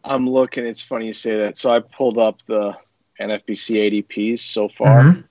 I'm 0.04 0.28
looking. 0.28 0.64
It's 0.64 0.82
funny 0.82 1.06
you 1.06 1.12
say 1.12 1.36
that. 1.38 1.56
So 1.56 1.70
I 1.70 1.80
pulled 1.80 2.18
up 2.18 2.42
the 2.46 2.76
NFBC 3.20 4.04
ADPs 4.04 4.40
so 4.40 4.68
far, 4.68 5.02
Mhm. 5.02 5.24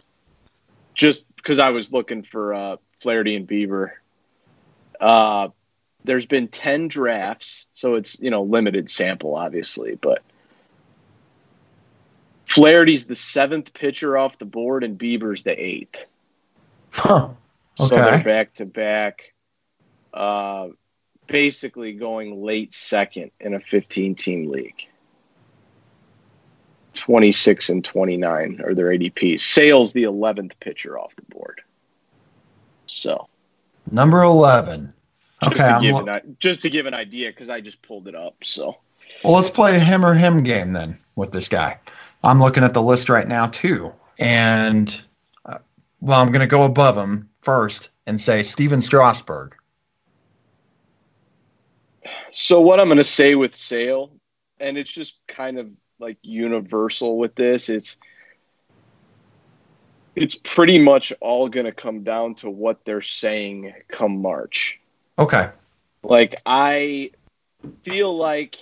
just 0.96 1.26
because 1.36 1.60
I 1.60 1.70
was 1.70 1.92
looking 1.94 2.24
for 2.24 2.54
uh, 2.54 2.78
Flaherty 3.02 3.36
and 3.36 3.48
Bieber. 3.48 3.92
Uh, 5.00 5.50
there's 6.04 6.26
been 6.26 6.48
ten 6.48 6.88
drafts, 6.88 7.66
so 7.74 7.96
it's 7.96 8.20
you 8.20 8.30
know 8.32 8.44
limited 8.44 8.90
sample, 8.90 9.36
obviously, 9.36 9.96
but 9.96 10.22
Flaherty's 12.46 13.06
the 13.06 13.16
seventh 13.16 13.74
pitcher 13.74 14.18
off 14.18 14.38
the 14.38 14.46
board, 14.46 14.84
and 14.84 14.98
Bieber's 14.98 15.44
the 15.44 15.52
eighth. 15.60 16.06
Huh. 16.92 17.30
So 17.76 17.96
they're 17.96 18.14
Okay. 18.14 18.24
back 18.24 18.54
to 18.56 18.66
back. 18.66 19.34
Uh, 20.14 20.70
basically 21.28 21.94
going 21.94 22.42
late 22.44 22.72
second 22.74 23.32
in 23.40 23.54
a 23.54 23.60
15 23.60 24.16
team 24.16 24.48
league. 24.48 24.88
26 26.96 27.70
and 27.70 27.84
29 27.84 28.62
are 28.66 28.74
their 28.74 28.88
ADPs. 28.88 29.42
Sale's 29.42 29.94
the 29.94 30.04
11th 30.04 30.54
pitcher 30.60 30.98
off 30.98 31.16
the 31.16 31.22
board. 31.24 31.62
So 32.88 33.28
Number 33.92 34.24
11. 34.24 34.94
just 35.44 35.60
Okay. 35.62 35.74
to 35.74 35.80
give 35.82 35.96
lo- 35.96 36.06
an, 36.06 36.38
just 36.40 36.62
to 36.64 36.70
give 36.70 36.86
an 36.86 36.94
idea 36.94 37.30
because 37.30 37.50
I 37.50 37.62
just 37.62 37.82
pulled 37.82 38.08
it 38.08 38.16
up. 38.16 38.36
So 38.44 38.78
well, 39.24 39.34
let's 39.34 39.50
play 39.50 39.76
a 39.76 39.80
him 39.80 40.04
or 40.06 40.14
him 40.14 40.44
game 40.44 40.74
then 40.74 40.98
with 41.16 41.32
this 41.32 41.48
guy. 41.48 41.80
I'm 42.24 42.40
looking 42.40 42.64
at 42.64 42.74
the 42.74 42.82
list 42.82 43.10
right 43.10 43.28
now, 43.28 43.46
too. 43.48 43.94
And, 44.18 45.00
uh, 45.46 45.60
well, 46.02 46.20
I'm 46.20 46.28
going 46.32 46.40
to 46.40 46.48
go 46.48 46.64
above 46.64 46.98
him 46.98 47.30
first 47.42 47.90
and 48.08 48.20
say 48.20 48.42
Stephen 48.42 48.82
Strasburg. 48.82 49.56
So 52.32 52.60
what 52.62 52.80
I'm 52.80 52.88
going 52.88 52.98
to 52.98 53.04
say 53.04 53.36
with 53.36 53.56
Sale, 53.56 54.12
and 54.60 54.78
it's 54.78 54.92
just 54.92 55.16
kind 55.28 55.58
of 55.60 55.70
like 56.00 56.18
universal 56.22 57.18
with 57.18 57.36
this, 57.36 57.70
it's 57.70 57.98
it's 60.16 60.36
pretty 60.36 60.80
much 60.80 61.12
all 61.20 61.50
going 61.50 61.66
to 61.66 61.72
come 61.72 62.04
down 62.04 62.36
to 62.36 62.50
what 62.50 62.86
they're 62.86 63.02
saying 63.02 63.74
come 63.90 64.22
March. 64.22 64.80
Okay. 65.20 65.50
Like 66.04 66.36
I 66.46 67.12
feel 67.84 68.16
like 68.16 68.58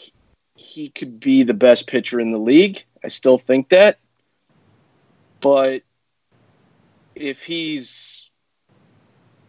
he 0.55 0.89
could 0.89 1.19
be 1.19 1.43
the 1.43 1.53
best 1.53 1.87
pitcher 1.87 2.19
in 2.19 2.31
the 2.31 2.37
league. 2.37 2.83
I 3.03 3.09
still 3.09 3.37
think 3.37 3.69
that. 3.69 3.99
But 5.41 5.83
if 7.15 7.43
he's 7.43 8.29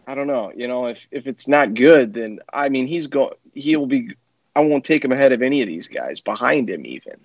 I 0.07 0.13
don't 0.13 0.27
know, 0.27 0.51
you 0.55 0.67
know, 0.67 0.87
if 0.87 1.07
if 1.11 1.25
it's 1.25 1.47
not 1.47 1.73
good 1.73 2.13
then 2.13 2.39
I 2.51 2.69
mean 2.69 2.87
he's 2.87 3.07
going 3.07 3.33
he'll 3.53 3.87
be 3.87 4.15
I 4.55 4.61
won't 4.61 4.85
take 4.85 5.03
him 5.03 5.11
ahead 5.11 5.31
of 5.31 5.41
any 5.41 5.61
of 5.61 5.67
these 5.67 5.87
guys 5.87 6.19
behind 6.19 6.69
him 6.69 6.85
even. 6.85 7.19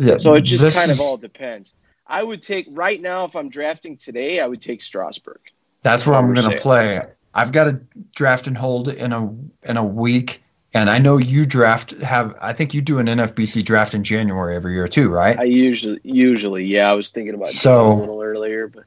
Yeah. 0.00 0.16
So 0.16 0.34
it 0.34 0.42
just 0.42 0.76
kind 0.76 0.90
is- 0.90 0.98
of 0.98 1.04
all 1.04 1.16
depends. 1.16 1.74
I 2.06 2.24
would 2.24 2.42
take 2.42 2.66
right 2.70 3.00
now 3.00 3.24
if 3.24 3.36
I'm 3.36 3.48
drafting 3.48 3.96
today, 3.96 4.40
I 4.40 4.46
would 4.48 4.60
take 4.60 4.82
Strasburg. 4.82 5.38
That's 5.82 6.06
where 6.06 6.16
I'm 6.16 6.34
going 6.34 6.50
to 6.50 6.60
play. 6.60 7.00
I've 7.34 7.52
got 7.52 7.68
a 7.68 7.80
draft 8.16 8.48
and 8.48 8.56
hold 8.58 8.88
in 8.88 9.12
a 9.12 9.32
in 9.62 9.76
a 9.76 9.84
week, 9.84 10.42
and 10.74 10.90
I 10.90 10.98
know 10.98 11.16
you 11.18 11.46
draft 11.46 11.92
have. 12.02 12.34
I 12.42 12.52
think 12.52 12.74
you 12.74 12.82
do 12.82 12.98
an 12.98 13.06
NFBC 13.06 13.64
draft 13.64 13.94
in 13.94 14.02
January 14.02 14.56
every 14.56 14.74
year 14.74 14.88
too, 14.88 15.08
right? 15.08 15.38
I 15.38 15.44
usually 15.44 16.00
usually 16.02 16.64
yeah, 16.64 16.90
I 16.90 16.94
was 16.94 17.10
thinking 17.10 17.34
about 17.34 17.50
So- 17.50 17.92
a 17.92 17.94
little 17.94 18.20
earlier, 18.20 18.66
but 18.66 18.84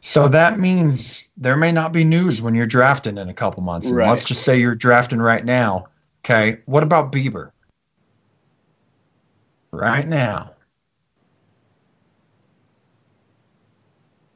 so 0.00 0.26
that 0.28 0.58
means 0.58 1.28
there 1.36 1.56
may 1.56 1.70
not 1.70 1.92
be 1.92 2.02
news 2.02 2.40
when 2.42 2.54
you're 2.54 2.66
drafting 2.66 3.18
in 3.18 3.28
a 3.28 3.34
couple 3.34 3.62
months. 3.62 3.86
Right. 3.88 4.08
Let's 4.08 4.24
just 4.24 4.42
say 4.42 4.58
you're 4.58 4.74
drafting 4.74 5.20
right 5.20 5.44
now. 5.44 5.86
Okay. 6.24 6.58
What 6.64 6.82
about 6.82 7.12
Bieber? 7.12 7.50
Right 9.72 10.06
now. 10.06 10.52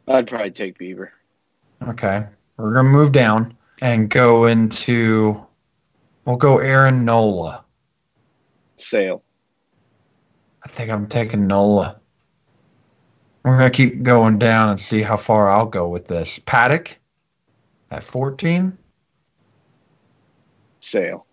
I'd 0.08 0.26
probably 0.26 0.50
take 0.50 0.78
Bieber. 0.78 1.10
Okay. 1.86 2.26
We're 2.56 2.72
going 2.72 2.86
to 2.86 2.92
move 2.92 3.12
down 3.12 3.56
and 3.82 4.08
go 4.08 4.46
into, 4.46 5.44
we'll 6.24 6.36
go 6.36 6.58
Aaron 6.58 7.04
Nola. 7.04 7.64
Sale. 8.78 9.22
I 10.64 10.68
think 10.68 10.90
I'm 10.90 11.06
taking 11.06 11.46
Nola. 11.46 12.00
We're 13.44 13.58
going 13.58 13.70
to 13.70 13.76
keep 13.76 14.02
going 14.02 14.38
down 14.38 14.70
and 14.70 14.80
see 14.80 15.02
how 15.02 15.16
far 15.16 15.50
I'll 15.50 15.66
go 15.66 15.88
with 15.88 16.08
this. 16.08 16.38
Paddack 16.40 16.94
at 17.90 18.02
14. 18.02 18.76
Sale. 20.80 21.26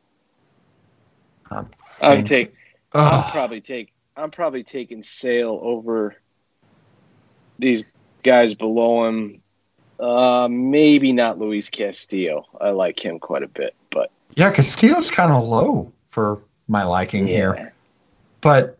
I'm 1.51 1.69
I'd 2.01 2.25
take. 2.25 2.53
I'll 2.93 3.31
probably 3.31 3.61
take. 3.61 3.92
I'm 4.15 4.31
probably 4.31 4.63
taking 4.63 5.03
Sale 5.03 5.59
over 5.61 6.15
these 7.59 7.85
guys 8.23 8.53
below 8.53 9.05
him. 9.05 9.41
Uh, 9.99 10.47
maybe 10.49 11.11
not 11.11 11.39
Luis 11.39 11.69
Castillo. 11.69 12.45
I 12.59 12.71
like 12.71 13.03
him 13.03 13.19
quite 13.19 13.43
a 13.43 13.47
bit, 13.47 13.75
but 13.89 14.11
Yeah, 14.35 14.51
Castillo's 14.51 15.11
kind 15.11 15.31
of 15.31 15.43
low 15.43 15.91
for 16.07 16.41
my 16.67 16.83
liking 16.83 17.27
here. 17.27 17.73
But 18.41 18.77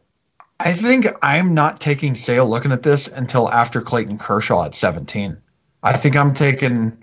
I 0.60 0.74
think 0.74 1.08
I'm 1.22 1.54
not 1.54 1.80
taking 1.80 2.16
Sale 2.16 2.48
looking 2.48 2.72
at 2.72 2.84
this 2.84 3.08
until 3.08 3.50
after 3.50 3.82
Clayton 3.82 4.18
Kershaw 4.18 4.66
at 4.66 4.76
17. 4.76 5.38
I 5.84 5.98
think 5.98 6.16
I'm 6.16 6.34
taking 6.34 6.98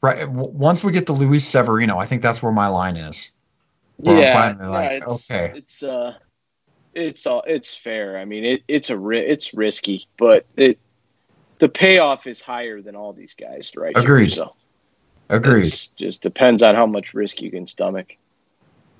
right 0.00 0.28
once 0.28 0.84
we 0.84 0.92
get 0.92 1.06
to 1.06 1.12
Luis 1.12 1.46
Severino. 1.46 1.98
I 1.98 2.06
think 2.06 2.22
that's 2.22 2.42
where 2.42 2.52
my 2.52 2.68
line 2.68 2.96
is. 2.96 3.30
Where 3.96 4.16
I'm 4.16 4.22
yeah. 4.22 4.32
finally 4.34 4.68
like, 4.68 4.90
it's, 4.92 5.06
okay. 5.06 5.52
It's 5.56 5.82
uh, 5.82 6.14
it's 6.96 7.26
all 7.26 7.42
it's 7.46 7.76
fair. 7.76 8.18
I 8.18 8.24
mean, 8.24 8.44
it, 8.44 8.62
it's 8.66 8.90
a 8.90 8.98
ri- 8.98 9.26
it's 9.26 9.52
risky, 9.52 10.08
but 10.16 10.46
it 10.56 10.78
the 11.58 11.68
payoff 11.68 12.26
is 12.26 12.40
higher 12.40 12.80
than 12.80 12.96
all 12.96 13.12
these 13.12 13.34
guys 13.34 13.72
right 13.76 13.96
here, 13.96 14.02
Agreed. 14.02 14.32
so 14.32 14.54
Agreed. 15.28 15.64
it's 15.66 15.88
just 15.90 16.22
depends 16.22 16.62
on 16.62 16.74
how 16.74 16.86
much 16.86 17.14
risk 17.14 17.40
you 17.40 17.50
can 17.50 17.66
stomach. 17.66 18.16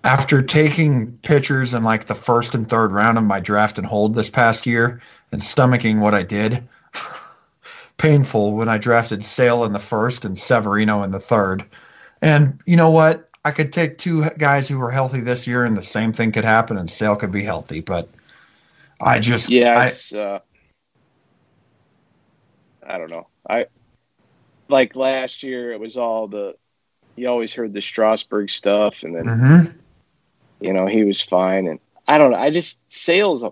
After 0.04 0.42
taking 0.42 1.16
pitchers 1.18 1.74
in 1.74 1.82
like 1.82 2.06
the 2.06 2.14
first 2.14 2.54
and 2.54 2.68
third 2.68 2.92
round 2.92 3.18
of 3.18 3.24
my 3.24 3.40
draft 3.40 3.78
and 3.78 3.86
hold 3.86 4.14
this 4.14 4.30
past 4.30 4.66
year 4.66 5.00
and 5.32 5.40
stomaching 5.40 6.00
what 6.00 6.14
I 6.14 6.22
did, 6.22 6.66
painful 7.96 8.52
when 8.52 8.68
I 8.68 8.78
drafted 8.78 9.24
Sale 9.24 9.64
in 9.64 9.72
the 9.72 9.78
first 9.78 10.24
and 10.24 10.38
Severino 10.38 11.02
in 11.02 11.10
the 11.10 11.20
third. 11.20 11.64
And 12.22 12.60
you 12.66 12.76
know 12.76 12.90
what? 12.90 13.25
I 13.46 13.52
could 13.52 13.72
take 13.72 13.98
two 13.98 14.28
guys 14.38 14.68
who 14.68 14.78
were 14.78 14.90
healthy 14.90 15.20
this 15.20 15.46
year, 15.46 15.64
and 15.64 15.76
the 15.76 15.82
same 15.82 16.12
thing 16.12 16.32
could 16.32 16.44
happen, 16.44 16.76
and 16.76 16.90
Sale 16.90 17.16
could 17.16 17.32
be 17.32 17.44
healthy. 17.44 17.80
But 17.80 18.08
I 19.00 19.20
just, 19.20 19.50
Yeah, 19.50 19.78
I, 19.78 19.86
it's 19.86 20.12
uh, 20.12 20.40
I 22.86 22.98
don't 22.98 23.10
know. 23.10 23.28
I 23.48 23.66
like 24.68 24.96
last 24.96 25.42
year. 25.42 25.72
It 25.72 25.80
was 25.80 25.96
all 25.96 26.28
the 26.28 26.54
you 27.16 27.28
always 27.28 27.54
heard 27.54 27.72
the 27.72 27.80
Strasburg 27.80 28.50
stuff, 28.50 29.02
and 29.04 29.14
then 29.14 29.24
Mhm. 29.24 29.74
you 30.60 30.72
know 30.72 30.86
he 30.86 31.04
was 31.04 31.22
fine. 31.22 31.68
And 31.68 31.80
I 32.06 32.18
don't 32.18 32.32
know. 32.32 32.38
I 32.38 32.50
just 32.50 32.78
Sale's 32.88 33.44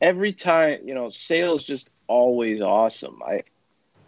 every 0.00 0.32
time. 0.32 0.80
You 0.84 0.94
know, 0.94 1.08
Sale's 1.10 1.64
just 1.64 1.90
always 2.08 2.60
awesome. 2.60 3.20
I 3.26 3.42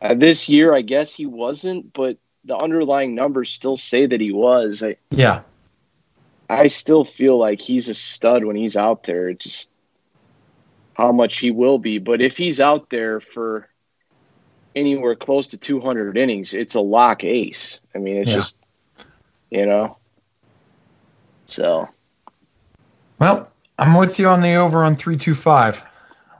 uh, 0.00 0.14
this 0.14 0.48
year 0.48 0.74
I 0.74 0.82
guess 0.82 1.14
he 1.14 1.26
wasn't, 1.26 1.92
but 1.92 2.18
the 2.48 2.56
underlying 2.56 3.14
numbers 3.14 3.50
still 3.50 3.76
say 3.76 4.06
that 4.06 4.20
he 4.20 4.32
was. 4.32 4.82
I 4.82 4.96
yeah, 5.10 5.42
I 6.50 6.66
still 6.68 7.04
feel 7.04 7.38
like 7.38 7.60
he's 7.60 7.88
a 7.88 7.94
stud 7.94 8.44
when 8.44 8.56
he's 8.56 8.76
out 8.76 9.04
there. 9.04 9.28
It's 9.28 9.44
just 9.44 9.70
how 10.94 11.12
much 11.12 11.38
he 11.38 11.50
will 11.50 11.78
be. 11.78 11.98
But 11.98 12.20
if 12.22 12.36
he's 12.36 12.60
out 12.60 12.90
there 12.90 13.20
for 13.20 13.68
anywhere 14.74 15.14
close 15.14 15.48
to 15.48 15.58
200 15.58 16.16
innings, 16.16 16.54
it's 16.54 16.74
a 16.74 16.80
lock 16.80 17.22
ace. 17.24 17.80
I 17.94 17.98
mean, 17.98 18.16
it's 18.16 18.30
Yeah. 18.30 18.36
just, 18.36 18.56
you 19.50 19.66
know. 19.66 19.98
So, 21.46 21.88
well, 23.18 23.50
I'm 23.78 23.94
with 23.94 24.18
you 24.18 24.28
on 24.28 24.40
the 24.40 24.54
over 24.54 24.84
on 24.84 24.96
three 24.96 25.16
two 25.16 25.34
five. 25.34 25.82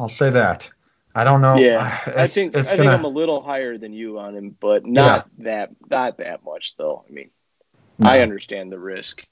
I'll 0.01 0.09
say 0.09 0.31
that. 0.31 0.71
I 1.15 1.25
don't 1.25 1.41
know. 1.41 1.57
yeah, 1.57 2.01
I 2.17 2.27
think 2.27 2.55
it's 2.55 2.73
I 2.73 2.77
gonna. 2.77 2.91
think 2.91 2.99
I'm 3.01 3.05
a 3.05 3.09
little 3.09 3.43
higher 3.43 3.79
than 3.79 3.93
you 3.93 4.19
on 4.19 4.35
him, 4.35 4.57
but 4.61 4.87
not 4.87 5.29
that 5.39 5.71
not 5.91 6.19
that 6.19 6.45
much 6.45 6.77
though. 6.77 7.05
I 7.09 7.13
mean, 7.13 7.31
I 8.03 8.21
understand 8.21 8.71
the 8.71 8.79
risk. 8.79 9.27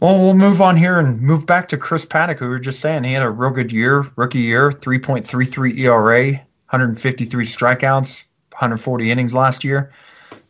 Well, 0.00 0.20
we'll 0.20 0.34
move 0.34 0.60
on 0.60 0.76
here 0.76 0.98
and 0.98 1.20
move 1.22 1.46
back 1.46 1.68
to 1.68 1.78
Chris 1.78 2.04
Paddack, 2.04 2.38
who 2.38 2.46
we 2.46 2.50
were 2.50 2.58
just 2.58 2.80
saying 2.80 3.04
he 3.04 3.12
had 3.12 3.22
a 3.22 3.30
real 3.30 3.50
good 3.50 3.72
year, 3.72 4.04
rookie 4.16 4.40
year, 4.40 4.70
3.33 4.70 5.78
ERA, 5.78 6.32
153 6.32 7.44
strikeouts, 7.46 8.24
140 8.50 9.10
innings 9.10 9.32
last 9.32 9.64
year. 9.64 9.92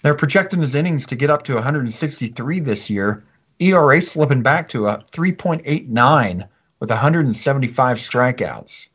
They're 0.03 0.15
projecting 0.15 0.61
his 0.61 0.75
innings 0.75 1.07
to 1.07 1.15
get 1.15 1.31
up 1.31 1.45
to 1.45 1.55
163 1.55 2.59
this 2.61 2.91
year. 2.91 3.23
ERA 3.61 4.01
slipping 4.01 4.43
back 4.43 4.67
to 4.71 4.89
a 4.89 5.05
3.89 5.13 6.49
with 6.81 6.91
175 6.91 7.99
strikeouts. 7.99 8.89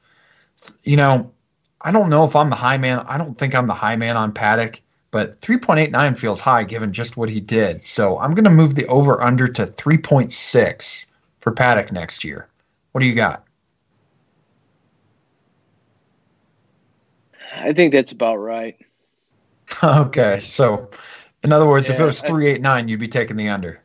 You 0.84 0.98
know, 0.98 1.32
I 1.82 1.92
don't 1.92 2.10
know 2.10 2.24
if 2.26 2.36
I'm 2.36 2.50
the 2.50 2.56
high 2.56 2.78
man. 2.78 3.00
I 3.08 3.18
don't 3.18 3.38
think 3.38 3.56
I'm 3.56 3.68
the 3.68 3.74
high 3.74 3.96
man 3.96 4.18
on 4.18 4.34
Paddack 4.34 4.80
but 5.12 5.42
3.89 5.42 6.18
feels 6.18 6.40
high 6.40 6.64
given 6.64 6.94
just 6.94 7.18
what 7.18 7.30
he 7.30 7.40
did. 7.40 7.82
So 7.82 8.20
I'm 8.20 8.34
going 8.34 8.44
to 8.44 8.50
move 8.50 8.76
the 8.76 8.86
over 8.88 9.22
under 9.22 9.48
to 9.48 9.66
3.6 9.66 11.06
for 11.40 11.52
Paddack 11.52 11.92
next 11.92 12.24
year. 12.24 12.48
What 12.92 13.02
do 13.02 13.08
you 13.08 13.16
got? 13.16 13.44
I 17.56 17.74
think 17.74 17.94
that's 17.94 18.12
about 18.12 18.38
right. 18.38 18.78
okay, 19.84 20.40
so 20.40 20.90
in 21.44 21.52
other 21.52 21.68
words, 21.68 21.90
if 21.90 22.00
it 22.00 22.00
Yeah, 22.00 22.06
was 22.06 22.22
I- 22.24 22.28
3.89, 22.28 22.88
you'd 22.90 23.00
be 23.00 23.08
taking 23.08 23.38
the 23.38 23.50
under. 23.50 23.82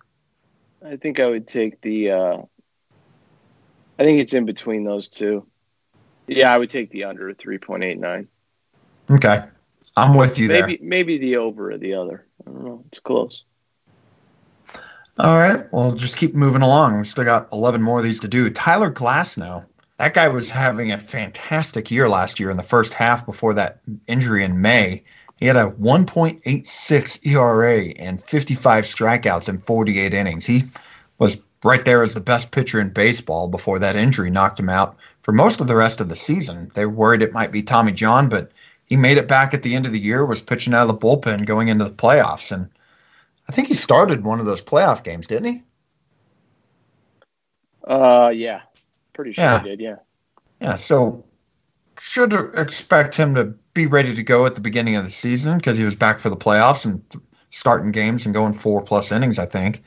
I 0.84 0.96
think 0.96 1.20
I 1.20 1.26
would 1.26 1.46
take 1.46 1.80
the. 1.80 2.10
Uh, 2.10 2.36
I 3.98 4.02
think 4.02 4.20
it's 4.20 4.34
in 4.34 4.44
between 4.44 4.84
those 4.84 5.08
two. 5.08 5.46
Yeah, 6.26 6.52
I 6.52 6.58
would 6.58 6.70
take 6.70 6.90
the 6.90 7.04
under 7.04 7.32
three 7.34 7.58
point 7.58 7.84
eight 7.84 7.98
nine. 7.98 8.28
Okay, 9.10 9.42
I'm 9.96 10.16
with 10.16 10.38
you 10.38 10.48
there. 10.48 10.66
Maybe 10.66 10.82
maybe 10.82 11.18
the 11.18 11.36
over 11.36 11.72
or 11.72 11.78
the 11.78 11.94
other. 11.94 12.26
I 12.46 12.50
don't 12.50 12.64
know. 12.64 12.84
It's 12.88 13.00
close. 13.00 13.44
All 15.16 15.38
right, 15.38 15.72
well, 15.72 15.92
just 15.92 16.16
keep 16.16 16.34
moving 16.34 16.62
along. 16.62 16.98
We 16.98 17.04
still 17.04 17.22
got 17.22 17.48
11 17.52 17.80
more 17.80 17.98
of 17.98 18.04
these 18.04 18.18
to 18.20 18.28
do. 18.28 18.50
Tyler 18.50 18.90
Glasnow. 18.90 19.64
That 19.98 20.12
guy 20.12 20.26
was 20.26 20.50
having 20.50 20.90
a 20.90 20.98
fantastic 20.98 21.88
year 21.88 22.08
last 22.08 22.40
year 22.40 22.50
in 22.50 22.56
the 22.56 22.64
first 22.64 22.92
half 22.92 23.24
before 23.24 23.54
that 23.54 23.80
injury 24.08 24.42
in 24.42 24.60
May. 24.60 25.04
He 25.36 25.46
had 25.46 25.56
a 25.56 25.70
1.86 25.70 27.26
ERA 27.26 27.80
and 27.96 28.22
55 28.22 28.84
strikeouts 28.86 29.48
in 29.48 29.58
48 29.58 30.12
innings. 30.12 30.46
He 30.46 30.62
was 31.18 31.36
right 31.62 31.84
there 31.84 32.02
as 32.02 32.14
the 32.14 32.20
best 32.20 32.50
pitcher 32.50 32.80
in 32.80 32.90
baseball 32.90 33.46
before 33.46 33.78
that 33.78 33.94
injury 33.94 34.30
knocked 34.30 34.58
him 34.58 34.68
out 34.68 34.96
for 35.24 35.32
most 35.32 35.60
of 35.62 35.66
the 35.66 35.74
rest 35.74 36.00
of 36.02 36.10
the 36.10 36.16
season. 36.16 36.70
They 36.74 36.84
were 36.84 36.92
worried 36.92 37.22
it 37.22 37.32
might 37.32 37.50
be 37.50 37.62
Tommy 37.62 37.92
John, 37.92 38.28
but 38.28 38.52
he 38.84 38.94
made 38.94 39.16
it 39.16 39.26
back 39.26 39.54
at 39.54 39.62
the 39.62 39.74
end 39.74 39.86
of 39.86 39.92
the 39.92 39.98
year, 39.98 40.26
was 40.26 40.42
pitching 40.42 40.74
out 40.74 40.82
of 40.82 40.88
the 40.88 40.94
bullpen 40.94 41.46
going 41.46 41.68
into 41.68 41.84
the 41.84 41.90
playoffs. 41.90 42.52
And 42.52 42.68
I 43.48 43.52
think 43.52 43.68
he 43.68 43.74
started 43.74 44.22
one 44.22 44.38
of 44.38 44.44
those 44.44 44.60
playoff 44.60 45.02
games, 45.02 45.26
didn't 45.26 45.46
he? 45.46 45.62
Uh, 47.88 48.30
yeah, 48.34 48.60
pretty 49.14 49.32
sure 49.32 49.44
Yeah. 49.44 49.56
I 49.56 49.62
did. 49.62 49.80
Yeah. 49.80 49.96
Yeah, 50.60 50.76
so 50.76 51.24
should 51.98 52.34
expect 52.58 53.16
him 53.16 53.34
to 53.34 53.46
be 53.72 53.86
ready 53.86 54.14
to 54.14 54.22
go 54.22 54.44
at 54.44 54.54
the 54.54 54.60
beginning 54.60 54.96
of 54.96 55.04
the 55.04 55.10
season 55.10 55.56
because 55.56 55.78
he 55.78 55.84
was 55.84 55.94
back 55.94 56.18
for 56.18 56.28
the 56.28 56.36
playoffs 56.36 56.84
and 56.84 57.08
th- 57.10 57.24
starting 57.50 57.92
games 57.92 58.26
and 58.26 58.34
going 58.34 58.52
four 58.52 58.82
plus 58.82 59.10
innings, 59.10 59.38
I 59.38 59.46
think. 59.46 59.82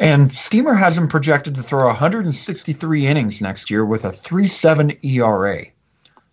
And 0.00 0.32
Steamer 0.32 0.74
has 0.74 0.98
him 0.98 1.08
projected 1.08 1.54
to 1.54 1.62
throw 1.62 1.86
163 1.86 3.06
innings 3.06 3.40
next 3.40 3.70
year 3.70 3.84
with 3.84 4.04
a 4.04 4.10
3.7 4.10 4.98
ERA. 5.04 5.64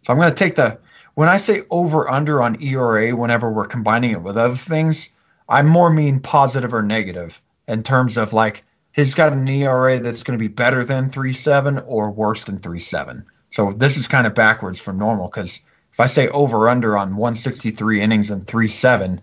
So 0.01 0.14
I'm 0.14 0.18
going 0.18 0.30
to 0.30 0.36
take 0.36 0.55
the 0.55 0.80
when 1.16 1.30
I 1.30 1.38
say 1.38 1.64
over 1.70 2.09
under 2.09 2.41
on 2.41 2.62
ERA 2.62 3.16
whenever 3.16 3.51
we're 3.51 3.66
combining 3.66 4.12
it 4.12 4.24
with 4.24 4.38
other 4.38 4.55
things, 4.55 5.09
I 5.49 5.62
more 5.62 5.91
mean 5.91 6.20
positive 6.20 6.74
or 6.74 6.82
negative 6.82 7.41
in 7.68 7.84
terms 7.84 8.18
of 8.18 8.34
like 8.34 8.64
he's 8.93 9.14
got 9.14 9.34
an 9.34 9.47
ERA 9.47 9.99
that's 9.99 10.24
going 10.24 10.38
to 10.38 10.41
be 10.41 10.47
better 10.47 10.84
than 10.84 11.09
3.7 11.09 11.84
or 11.86 12.09
worse 12.09 12.45
than 12.45 12.59
3.7. 12.59 13.24
So 13.51 13.74
this 13.74 13.97
is 13.97 14.07
kind 14.07 14.26
of 14.26 14.34
backwards 14.34 14.80
from 14.80 14.97
normal 14.97 15.28
because 15.28 15.59
if 15.91 15.99
I 15.99 16.07
say 16.07 16.30
over 16.30 16.70
under 16.70 16.97
on 16.97 17.18
163 17.18 18.01
innings 18.01 18.32
and 18.32 18.45
3.7, 18.45 19.20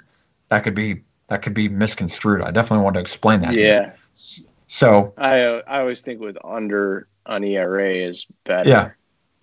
that 0.51 0.65
could 0.65 0.75
be 0.75 1.03
that 1.29 1.43
could 1.43 1.55
be 1.55 1.69
misconstrued. 1.69 2.43
I 2.43 2.51
definitely 2.51 2.85
want 2.85 2.95
to 2.95 3.01
explain 3.01 3.43
that. 3.43 3.55
Yeah. 3.55 3.93
So 4.67 5.15
I 5.17 5.39
I 5.67 5.81
always 5.81 6.01
think 6.01 6.21
with 6.21 6.37
under 6.45 7.09
an 7.27 7.45
ERA 7.45 7.95
is 7.95 8.27
better. 8.45 8.69
Yeah. 8.69 8.91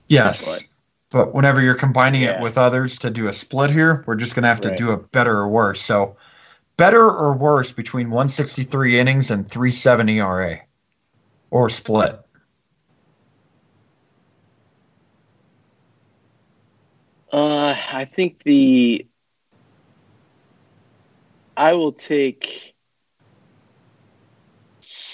Yes. 0.07 0.45
But, 0.45 0.67
but 1.11 1.33
whenever 1.33 1.61
you're 1.61 1.75
combining 1.75 2.23
yeah. 2.23 2.37
it 2.37 2.41
with 2.41 2.57
others 2.57 2.99
to 2.99 3.09
do 3.09 3.27
a 3.27 3.33
split 3.33 3.71
here, 3.71 4.03
we're 4.05 4.15
just 4.15 4.35
going 4.35 4.43
to 4.43 4.49
have 4.49 4.61
to 4.61 4.69
right. 4.69 4.77
do 4.77 4.91
a 4.91 4.97
better 4.97 5.37
or 5.37 5.47
worse. 5.47 5.81
So 5.81 6.17
better 6.77 7.09
or 7.09 7.33
worse 7.33 7.71
between 7.71 8.09
163 8.09 8.99
innings 8.99 9.31
and 9.31 9.49
370 9.49 10.19
ERA 10.19 10.61
or 11.51 11.69
split. 11.69 12.19
Uh, 17.31 17.75
I 17.91 18.05
think 18.05 18.43
the 18.43 19.05
I 21.57 21.73
will 21.73 21.91
take 21.91 22.74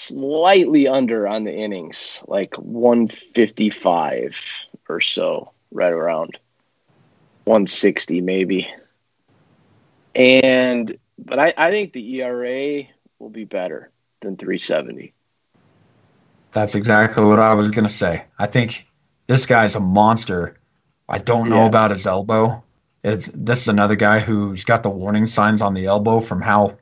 slightly 0.08 0.86
under 0.88 1.26
on 1.26 1.44
the 1.44 1.52
innings, 1.54 2.24
like 2.28 2.54
155 2.56 4.36
or 4.88 5.00
so, 5.00 5.52
right 5.70 5.92
around 5.92 6.38
160 7.44 8.20
maybe. 8.20 8.68
And 10.14 10.96
but 11.18 11.38
I, 11.38 11.54
I 11.56 11.70
think 11.70 11.92
the 11.92 12.16
ERA 12.20 12.84
will 13.18 13.30
be 13.30 13.44
better 13.44 13.90
than 14.20 14.36
370. 14.36 15.14
That's 16.52 16.74
exactly 16.74 17.24
what 17.24 17.38
I 17.40 17.54
was 17.54 17.68
going 17.68 17.84
to 17.86 17.92
say. 17.92 18.24
I 18.38 18.46
think 18.46 18.86
this 19.26 19.46
guy's 19.46 19.74
a 19.74 19.80
monster. 19.80 20.56
I 21.08 21.18
don't 21.18 21.48
know 21.48 21.64
Yeah. 21.64 21.66
about 21.66 21.90
his 21.90 22.06
elbow. 22.06 22.62
It's 23.04 23.28
this 23.34 23.62
is 23.62 23.68
another 23.68 23.96
guy 23.96 24.20
who's 24.20 24.64
got 24.64 24.82
the 24.82 24.90
warning 24.90 25.26
signs 25.26 25.62
on 25.62 25.74
the 25.74 25.86
elbow 25.86 26.20
from 26.20 26.40
how 26.42 26.76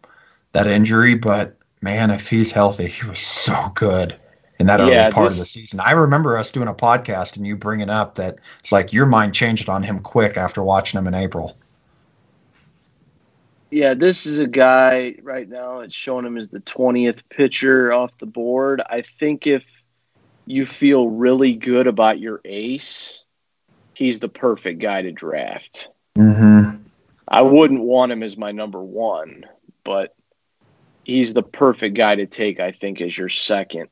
that 0.52 0.66
injury, 0.66 1.14
but 1.14 1.56
man, 1.82 2.10
if 2.10 2.28
he's 2.28 2.52
healthy, 2.52 2.88
he 2.88 3.06
was 3.06 3.20
so 3.20 3.70
good 3.74 4.18
in 4.58 4.66
that 4.66 4.80
early 4.80 4.92
Yeah, 4.92 5.10
part 5.10 5.30
of 5.32 5.38
the 5.38 5.46
season. 5.46 5.80
I 5.80 5.92
remember 5.92 6.36
us 6.36 6.52
doing 6.52 6.68
a 6.68 6.74
podcast 6.74 7.36
and 7.36 7.46
you 7.46 7.56
bringing 7.56 7.90
up 7.90 8.16
that 8.16 8.38
it's 8.60 8.72
like 8.72 8.92
your 8.92 9.06
mind 9.06 9.34
changed 9.34 9.68
on 9.68 9.82
him 9.82 10.00
quick 10.00 10.36
after 10.36 10.62
watching 10.62 10.98
him 10.98 11.06
in 11.06 11.14
April. 11.14 11.56
Yeah, 13.70 13.94
this 13.94 14.26
is 14.26 14.40
a 14.40 14.48
guy 14.48 15.14
right 15.22 15.48
now 15.48 15.80
It's 15.80 15.94
showing 15.94 16.26
him 16.26 16.36
as 16.36 16.48
the 16.48 16.60
20th 16.60 17.22
pitcher 17.30 17.92
off 17.92 18.18
the 18.18 18.26
board. 18.26 18.82
I 18.90 19.02
think 19.02 19.46
if 19.46 19.64
you 20.44 20.66
feel 20.66 21.08
really 21.08 21.52
good 21.52 21.86
about 21.86 22.18
your 22.18 22.40
ace, 22.44 23.22
he's 23.94 24.18
the 24.18 24.28
perfect 24.28 24.80
guy 24.80 25.02
to 25.02 25.12
draft. 25.12 25.88
Mm-hmm. 26.18 26.82
I 27.28 27.42
wouldn't 27.42 27.80
want 27.80 28.10
him 28.10 28.24
as 28.24 28.36
my 28.36 28.50
number 28.50 28.82
one, 28.82 29.46
but 29.84 30.16
he's 31.10 31.34
the 31.34 31.42
perfect 31.42 31.96
guy 31.96 32.14
to 32.14 32.26
take, 32.26 32.60
I 32.60 32.70
think, 32.70 33.00
as 33.00 33.18
your 33.18 33.28
second 33.28 33.88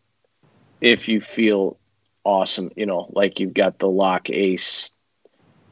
if 0.81 1.09
you 1.09 1.21
feel 1.21 1.77
awesome, 2.25 2.71
you 2.77 2.87
know, 2.87 3.11
like 3.13 3.41
you've 3.41 3.55
got 3.55 3.79
the 3.79 3.89
lock 3.89 4.31
ace, 4.31 4.93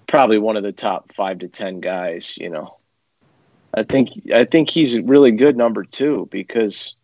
probably 0.06 0.38
one 0.38 0.56
of 0.56 0.62
the 0.62 0.72
top 0.72 1.12
five 1.12 1.38
to 1.38 1.48
ten 1.48 1.80
guys, 1.80 2.36
you 2.36 2.50
know. 2.50 2.76
I 3.74 3.82
think 3.82 4.10
I 4.34 4.44
think 4.44 4.70
he's 4.70 4.96
a 4.96 5.02
really 5.02 5.30
good 5.30 5.56
number 5.56 5.84
two 5.84 6.28
because 6.30 6.94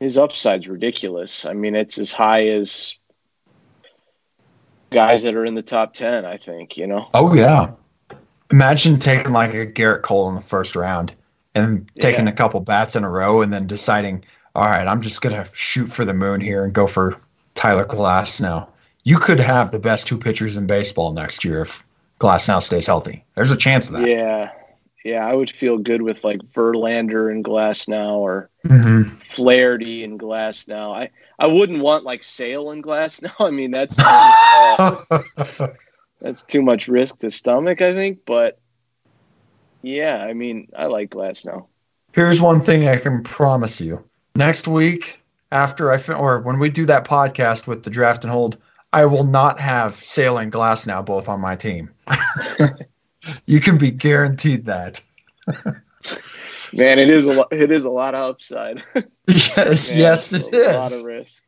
his 0.00 0.18
upside's 0.18 0.68
ridiculous. 0.68 1.46
I 1.46 1.52
mean, 1.52 1.74
it's 1.74 1.96
as 1.96 2.12
high 2.12 2.48
as 2.48 2.96
guys 4.90 5.22
that 5.22 5.34
are 5.34 5.44
in 5.44 5.54
the 5.54 5.62
top 5.62 5.94
ten, 5.94 6.24
I 6.24 6.36
think, 6.36 6.76
you 6.76 6.86
know. 6.86 7.08
Oh 7.14 7.34
yeah. 7.34 7.70
Imagine 8.50 8.98
taking 8.98 9.32
like 9.32 9.54
a 9.54 9.66
Gerrit 9.66 10.02
Cole 10.02 10.28
in 10.28 10.34
the 10.34 10.40
first 10.40 10.76
round 10.76 11.14
and 11.54 11.88
taking 12.00 12.26
Yeah. 12.26 12.32
a 12.32 12.34
couple 12.34 12.60
bats 12.60 12.96
in 12.96 13.04
a 13.04 13.10
row 13.10 13.42
and 13.42 13.52
then 13.52 13.66
deciding, 13.66 14.24
all 14.54 14.64
right, 14.66 14.86
I'm 14.86 15.00
just 15.00 15.20
gonna 15.22 15.46
shoot 15.52 15.86
for 15.86 16.04
the 16.04 16.14
moon 16.14 16.40
here 16.40 16.64
and 16.64 16.72
go 16.72 16.86
for 16.86 17.16
Tyler 17.54 17.84
Glasnow. 17.84 18.66
You 19.04 19.18
could 19.18 19.38
have 19.40 19.70
the 19.70 19.78
best 19.78 20.06
two 20.06 20.18
pitchers 20.18 20.56
in 20.56 20.66
baseball 20.66 21.12
next 21.12 21.44
year 21.44 21.62
if 21.62 21.84
Glasnow 22.20 22.62
stays 22.62 22.86
healthy. 22.86 23.24
There's 23.34 23.50
a 23.50 23.56
chance 23.56 23.88
of 23.88 23.96
that. 23.96 24.08
Yeah. 24.08 24.50
Yeah, 25.04 25.26
I 25.26 25.34
would 25.34 25.50
feel 25.50 25.76
good 25.76 26.00
with 26.00 26.24
like 26.24 26.38
Verlander 26.54 27.30
and 27.30 27.44
Glasnow 27.44 28.12
or 28.14 28.48
Mhm. 28.66 29.20
Flaherty 29.20 30.02
and 30.02 30.18
Glasnow. 30.18 30.96
I, 30.98 31.10
I 31.38 31.46
wouldn't 31.46 31.82
want 31.82 32.04
like 32.04 32.22
Sale 32.24 32.70
and 32.70 32.82
Glass 32.82 33.20
now. 33.22 33.34
I 33.38 33.50
mean 33.50 33.70
that's 33.70 33.98
uh, 34.02 35.04
that's 36.22 36.42
too 36.42 36.62
much 36.62 36.88
risk 36.88 37.18
to 37.18 37.28
stomach, 37.30 37.82
I 37.82 37.92
think. 37.92 38.20
But 38.26 38.58
yeah, 39.86 40.18
I 40.18 40.32
mean 40.32 40.68
I 40.76 40.86
like 40.86 41.10
Glasnow. 41.10 41.66
Here's 42.12 42.40
one 42.40 42.60
thing 42.60 42.88
I 42.88 42.96
can 42.96 43.22
promise 43.22 43.80
you. 43.80 44.04
Next 44.36 44.68
week, 44.68 45.20
after 45.50 45.90
I 45.90 45.98
fin- 45.98 46.16
or 46.16 46.40
when 46.40 46.58
we 46.58 46.68
do 46.68 46.86
that 46.86 47.04
podcast 47.04 47.66
with 47.66 47.82
the 47.82 47.90
draft 47.90 48.24
and 48.24 48.30
hold, 48.30 48.58
I 48.92 49.06
will 49.06 49.24
not 49.24 49.58
have 49.60 49.96
Sale 49.96 50.38
and 50.38 50.52
Glasnow 50.52 51.04
both 51.04 51.28
on 51.28 51.40
my 51.40 51.56
team. 51.56 51.90
you 53.46 53.60
can 53.60 53.78
be 53.78 53.90
guaranteed 53.90 54.66
that. 54.66 55.00
Man, 56.72 56.98
it 56.98 57.10
is 57.10 57.26
a 57.26 57.32
lot. 57.32 57.52
It 57.52 57.70
is 57.70 57.84
a 57.84 57.90
lot 57.90 58.14
of 58.14 58.30
upside. 58.30 58.82
Yes, 59.26 59.88
Man, 59.88 59.98
yes, 59.98 60.32
it 60.34 60.52
a 60.52 60.76
lot 60.76 60.92
of 60.92 61.02
risk. 61.02 61.42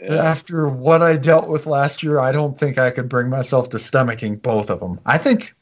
Yeah. 0.00 0.14
After 0.14 0.66
what 0.66 1.02
I 1.02 1.18
dealt 1.18 1.46
with 1.46 1.66
last 1.66 2.02
year, 2.02 2.18
I 2.18 2.32
don't 2.32 2.58
think 2.58 2.78
I 2.78 2.90
could 2.90 3.06
bring 3.06 3.28
myself 3.28 3.68
to 3.70 3.76
stomaching 3.76 4.40
both 4.40 4.70
of 4.70 4.80
them. 4.80 4.98
I 5.04 5.18
think, 5.18 5.54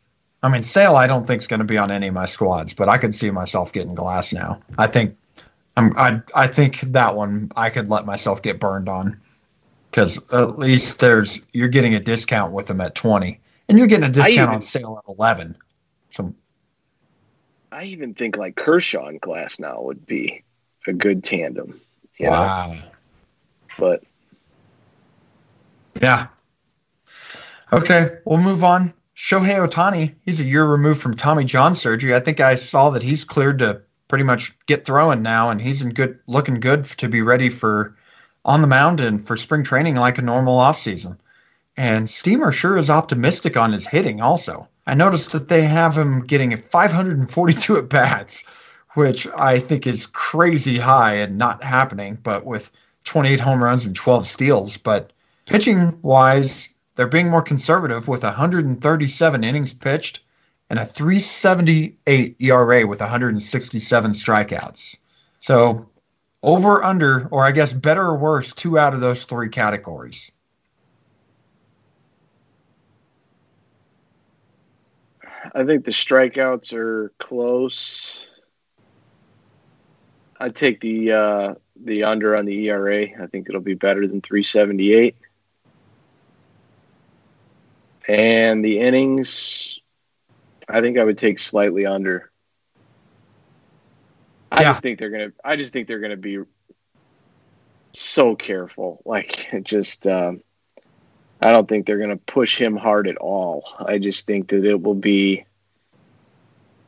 I 0.42 0.48
mean, 0.48 0.62
Sale, 0.62 0.96
I 0.96 1.06
don't 1.06 1.26
think 1.26 1.42
is 1.42 1.48
going 1.48 1.58
to 1.58 1.64
be 1.64 1.78
on 1.78 1.90
any 1.90 2.08
of 2.08 2.14
my 2.14 2.26
squads, 2.26 2.72
but 2.72 2.88
I 2.88 2.96
could 2.98 3.14
see 3.14 3.30
myself 3.30 3.72
getting 3.72 3.96
Glasnow. 3.96 4.60
I 4.78 4.86
think, 4.86 5.16
I'm, 5.76 5.92
I, 5.96 6.20
I 6.34 6.46
think 6.46 6.80
that 6.80 7.16
one 7.16 7.50
I 7.56 7.70
could 7.70 7.88
let 7.88 8.06
myself 8.06 8.42
get 8.42 8.60
burned 8.60 8.88
on, 8.88 9.20
because 9.90 10.32
at 10.32 10.58
least 10.58 11.00
there's 11.00 11.40
you're 11.52 11.68
getting 11.68 11.94
a 11.94 12.00
discount 12.00 12.52
with 12.52 12.66
them 12.66 12.80
at 12.80 12.94
twenty, 12.94 13.40
and 13.68 13.78
you're 13.78 13.86
getting 13.86 14.08
a 14.08 14.12
discount 14.12 14.32
even- 14.32 14.48
on 14.54 14.60
Sale 14.60 15.02
at 15.04 15.12
eleven. 15.12 15.56
So 16.12 16.34
I 17.72 17.84
even 17.84 18.14
think 18.14 18.36
like 18.36 18.56
Kershaw 18.56 19.06
and 19.06 19.20
Glasnow 19.20 19.82
would 19.84 20.06
be 20.06 20.42
a 20.86 20.92
good 20.92 21.22
tandem. 21.24 21.80
You 22.18 22.26
know? 22.26 22.32
wow, 22.32 22.74
But 23.78 24.02
Yeah. 26.00 26.28
Okay, 27.72 28.18
we'll 28.24 28.40
move 28.40 28.64
on. 28.64 28.94
Shohei 29.18 29.68
Ohtani, 29.68 30.14
he's 30.24 30.40
a 30.40 30.44
year 30.44 30.64
removed 30.64 31.02
from 31.02 31.16
Tommy 31.16 31.44
John 31.44 31.74
surgery. 31.74 32.14
I 32.14 32.20
think 32.20 32.38
I 32.38 32.54
saw 32.54 32.88
that 32.90 33.02
he's 33.02 33.24
cleared 33.24 33.58
to 33.58 33.82
pretty 34.06 34.22
much 34.22 34.56
get 34.66 34.86
throwing 34.86 35.22
now, 35.22 35.50
and 35.50 35.60
he's 35.60 35.82
in 35.82 35.92
good, 35.92 36.20
looking 36.28 36.60
good 36.60 36.84
to 36.84 37.08
be 37.08 37.20
ready 37.20 37.50
for 37.50 37.96
on 38.44 38.60
the 38.60 38.68
mound 38.68 39.00
and 39.00 39.26
for 39.26 39.36
spring 39.36 39.64
training 39.64 39.96
like 39.96 40.18
a 40.18 40.22
normal 40.22 40.58
offseason. 40.58 41.18
And 41.76 42.08
Steamer 42.08 42.52
sure 42.52 42.78
is 42.78 42.90
optimistic 42.90 43.56
on 43.56 43.72
his 43.72 43.88
hitting 43.88 44.20
also. 44.20 44.68
I 44.86 44.94
noticed 44.94 45.32
that 45.32 45.48
they 45.48 45.62
have 45.62 45.98
him 45.98 46.20
getting 46.24 46.56
542 46.56 47.76
at 47.76 47.88
bats, 47.88 48.44
which 48.94 49.26
I 49.36 49.58
think 49.58 49.84
is 49.86 50.06
crazy 50.06 50.78
high 50.78 51.14
and 51.14 51.36
not 51.36 51.64
happening, 51.64 52.18
but 52.22 52.46
with 52.46 52.70
28 53.02 53.40
home 53.40 53.62
runs 53.62 53.84
and 53.84 53.96
12 53.96 54.28
steals. 54.28 54.76
But 54.76 55.12
pitching 55.46 55.98
wise, 56.02 56.68
they're 56.98 57.06
being 57.06 57.30
more 57.30 57.42
conservative 57.42 58.08
with 58.08 58.24
137 58.24 59.44
innings 59.44 59.72
pitched 59.72 60.18
and 60.68 60.80
a 60.80 60.84
378 60.84 62.36
ERA 62.40 62.86
with 62.88 62.98
167 62.98 64.10
strikeouts. 64.10 64.96
So 65.38 65.88
over 66.42 66.82
under, 66.82 67.28
or 67.28 67.44
I 67.44 67.52
guess 67.52 67.72
better 67.72 68.02
or 68.02 68.18
worse, 68.18 68.52
two 68.52 68.80
out 68.80 68.94
of 68.94 69.00
those 69.00 69.22
three 69.26 69.48
categories. 69.48 70.32
I 75.54 75.64
think 75.64 75.84
the 75.84 75.92
strikeouts 75.92 76.72
are 76.72 77.12
close. 77.18 78.26
I'd 80.40 80.56
take 80.56 80.80
the 80.80 81.12
uh, 81.12 81.54
the 81.76 82.02
under 82.02 82.34
on 82.34 82.44
the 82.44 82.66
ERA. 82.66 83.06
I 83.22 83.26
think 83.28 83.48
it'll 83.48 83.60
be 83.60 83.74
better 83.74 84.08
than 84.08 84.20
378. 84.20 85.14
And 88.08 88.64
the 88.64 88.80
innings, 88.80 89.78
I 90.68 90.80
think 90.80 90.98
I 90.98 91.04
would 91.04 91.18
take 91.18 91.38
slightly 91.38 91.86
under. 91.86 92.30
I 94.50 94.62
Yeah. 94.62 94.70
just 94.70 94.82
think 94.82 94.98
they're 94.98 95.10
gonna. 95.10 95.32
I 95.44 95.56
just 95.56 95.72
think 95.72 95.88
they're 95.88 96.00
gonna 96.00 96.16
be 96.16 96.38
so 97.94 98.36
careful. 98.36 99.02
Like 99.06 99.48
just. 99.64 100.06
Um, 100.06 100.42
I 101.40 101.50
don't 101.52 101.68
think 101.68 101.86
they're 101.86 101.98
going 101.98 102.10
to 102.10 102.16
push 102.16 102.60
him 102.60 102.76
hard 102.76 103.06
at 103.08 103.16
all. 103.16 103.64
I 103.78 103.98
just 103.98 104.26
think 104.26 104.48
that 104.48 104.64
it 104.64 104.82
will 104.82 104.94
be, 104.94 105.44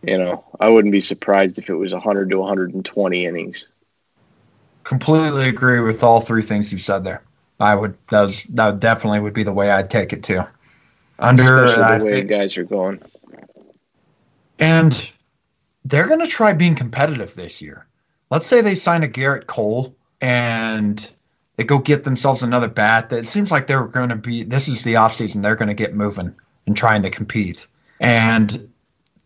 you 0.03 0.19
know, 0.19 0.45
I 0.61 0.69
wouldn't 0.69 0.93
be 0.93 1.01
surprised 1.01 1.59
if 1.59 1.69
it 1.71 1.75
was 1.75 1.93
100 1.93 2.31
to 2.31 2.39
120 2.39 3.27
innings. 3.27 3.67
Completely 4.85 5.49
agree 5.49 5.81
with 5.81 6.03
all 6.03 6.21
three 6.21 6.43
things 6.43 6.73
you 6.73 6.79
said 6.79 7.05
there. 7.05 7.23
I 7.61 7.75
would 7.75 7.97
that 8.11 8.23
was 8.23 8.45
that 8.45 8.81
definitely 8.81 9.21
would 9.21 9.35
be 9.35 9.43
the 9.45 9.53
way 9.53 9.71
I'd 9.71 9.91
take 9.91 10.13
it 10.13 10.23
too. 10.25 10.43
Under 11.21 11.65
Especially 11.65 11.83
I 11.85 11.99
the 11.99 12.05
way 12.05 12.11
think, 12.11 12.31
guys 12.31 12.57
are 12.57 12.65
going. 12.65 13.01
and 14.59 15.11
they're 15.85 16.09
going 16.09 16.21
to 16.21 16.27
try 16.27 16.53
being 16.53 16.75
competitive 16.75 17.35
this 17.35 17.61
year. 17.61 17.87
Let's 18.31 18.47
say 18.47 18.61
they 18.61 18.75
sign 18.75 19.03
a 19.03 19.09
Gerrit 19.09 19.47
Cole 19.47 19.95
and 20.21 21.09
they 21.57 21.65
go 21.65 21.79
get 21.79 22.05
themselves 22.05 22.43
another 22.43 22.69
bat. 22.69 23.13
It 23.13 23.27
seems 23.27 23.51
like 23.51 23.67
they're 23.67 23.87
going 23.87 24.09
to 24.09 24.17
be 24.17 24.43
this 24.45 24.67
is 24.69 24.83
the 24.83 24.95
offseason. 24.95 25.43
They're 25.43 25.57
going 25.57 25.69
to 25.69 25.75
get 25.75 25.95
moving 25.95 26.35
and 26.67 26.77
trying 26.77 27.03
to 27.03 27.11
compete. 27.11 27.67
And 28.01 28.71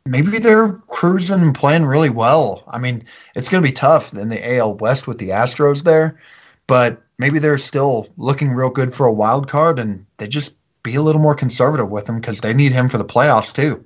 maybe 0.05 0.39
they're 0.39 0.73
cruising 0.89 1.41
and 1.41 1.55
playing 1.55 1.85
really 1.85 2.11
well. 2.11 2.65
I 2.69 2.79
mean, 2.79 3.05
it's 3.37 3.49
going 3.49 3.63
to 3.63 3.69
be 3.69 3.73
tough 3.73 4.13
in 4.15 4.31
the 4.31 4.57
AL 4.57 4.77
West 4.77 5.07
with 5.07 5.19
the 5.19 5.29
Astros 5.29 5.85
there, 5.85 6.21
but 6.67 7.01
maybe 7.19 7.39
they're 7.39 7.59
still 7.59 8.09
looking 8.17 8.51
real 8.51 8.71
good 8.71 8.93
for 8.93 9.07
a 9.07 9.13
wild 9.13 9.49
card 9.49 9.79
and 9.79 10.05
they 10.17 10.27
just 10.27 10.57
be 10.85 10.95
a 10.95 11.03
little 11.03 11.21
more 11.21 11.35
conservative 11.35 11.91
with 11.91 12.09
him 12.09 12.21
because 12.21 12.41
they 12.41 12.55
need 12.55 12.71
him 12.71 12.89
for 12.89 12.99
the 12.99 13.05
playoffs 13.05 13.53
too. 13.53 13.85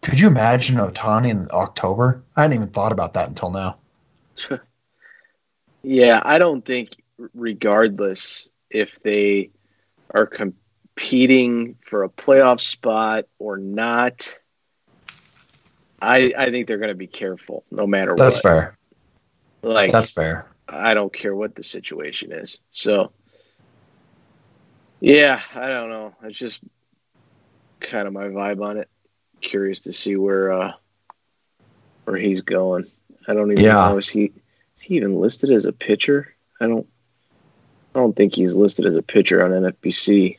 Could 0.00 0.18
you 0.18 0.26
imagine 0.26 0.78
Ohtani 0.78 1.30
in 1.30 1.46
October? 1.52 2.24
I 2.34 2.42
hadn't 2.42 2.56
even 2.56 2.70
thought 2.70 2.90
about 2.90 3.14
that 3.14 3.28
until 3.28 3.50
now. 3.50 3.76
yeah, 5.84 6.20
I 6.24 6.38
don't 6.38 6.64
think, 6.64 6.96
regardless 7.34 8.50
if 8.68 9.00
they 9.02 9.50
are 10.10 10.26
competing 10.26 11.76
for 11.82 12.02
a 12.02 12.08
playoff 12.08 12.58
spot 12.58 13.26
or 13.38 13.58
not, 13.58 14.36
I 16.00 16.32
I 16.36 16.50
think 16.50 16.66
they're 16.66 16.78
going 16.78 16.88
to 16.88 16.94
be 16.94 17.06
careful 17.06 17.64
no 17.70 17.86
matter 17.86 18.16
That's 18.16 18.36
what. 18.36 18.42
fair. 18.42 18.78
Like 19.62 19.92
That's 19.92 20.10
fair. 20.10 20.48
I 20.68 20.94
don't 20.94 21.12
care 21.12 21.36
what 21.36 21.54
the 21.54 21.62
situation 21.62 22.32
is. 22.32 22.58
So, 22.70 23.12
yeah, 25.02 25.42
I 25.54 25.66
don't 25.66 25.90
know. 25.90 26.14
It's 26.22 26.38
just 26.38 26.60
kind 27.80 28.06
of 28.06 28.12
my 28.14 28.26
vibe 28.28 28.64
on 28.64 28.76
it. 28.78 28.88
Curious 29.40 29.80
to 29.82 29.92
see 29.92 30.14
where 30.14 30.52
uh 30.52 30.72
where 32.04 32.16
he's 32.16 32.40
going. 32.42 32.86
I 33.26 33.34
don't 33.34 33.50
even 33.50 33.64
Yeah. 33.64 33.74
know 33.74 33.98
is 33.98 34.08
he 34.08 34.32
is 34.76 34.82
he 34.82 34.94
even 34.96 35.20
listed 35.20 35.50
as 35.50 35.64
a 35.64 35.72
pitcher? 35.72 36.32
I 36.60 36.68
don't 36.68 36.86
I 37.94 37.98
don't 37.98 38.14
think 38.14 38.34
he's 38.34 38.54
listed 38.54 38.86
as 38.86 38.94
a 38.94 39.02
pitcher 39.02 39.44
on 39.44 39.50
NFBC. 39.50 40.38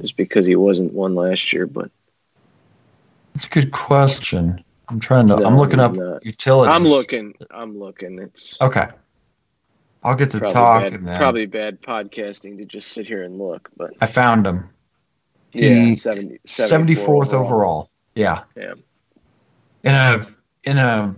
Just 0.00 0.16
because 0.16 0.46
he 0.46 0.54
wasn't 0.54 0.92
one 0.92 1.16
last 1.16 1.52
year, 1.52 1.66
but 1.66 1.90
That's 3.34 3.46
a 3.46 3.50
good 3.50 3.72
question. 3.72 4.62
I'm 4.88 5.00
trying 5.00 5.26
to. 5.28 5.36
No, 5.36 5.44
I'm 5.44 5.56
looking 5.56 5.80
up 5.80 5.92
not. 5.92 6.24
utilities. 6.24 6.72
I'm 6.72 6.84
looking. 6.86 7.34
I'm 7.50 7.76
looking. 7.76 8.20
It's 8.20 8.60
Okay. 8.60 8.86
I'll 10.02 10.16
get 10.16 10.30
to 10.32 10.38
probably 10.38 10.54
talk 10.54 10.82
bad, 10.82 10.92
and 10.94 11.06
then 11.08 11.18
probably 11.18 11.46
bad 11.46 11.82
podcasting 11.82 12.58
to 12.58 12.64
just 12.64 12.88
sit 12.88 13.06
here 13.06 13.22
and 13.22 13.38
look, 13.38 13.68
but 13.76 13.92
I 14.00 14.06
found 14.06 14.46
him. 14.46 14.70
yeah, 15.52 15.84
He- 15.84 15.94
70, 15.96 16.38
74th 16.46 17.34
overall. 17.34 17.90
Yeah. 18.14 18.42
Yeah. 18.56 18.74
In 19.82 19.94
a 19.94 20.26
in 20.64 20.78
a 20.78 21.14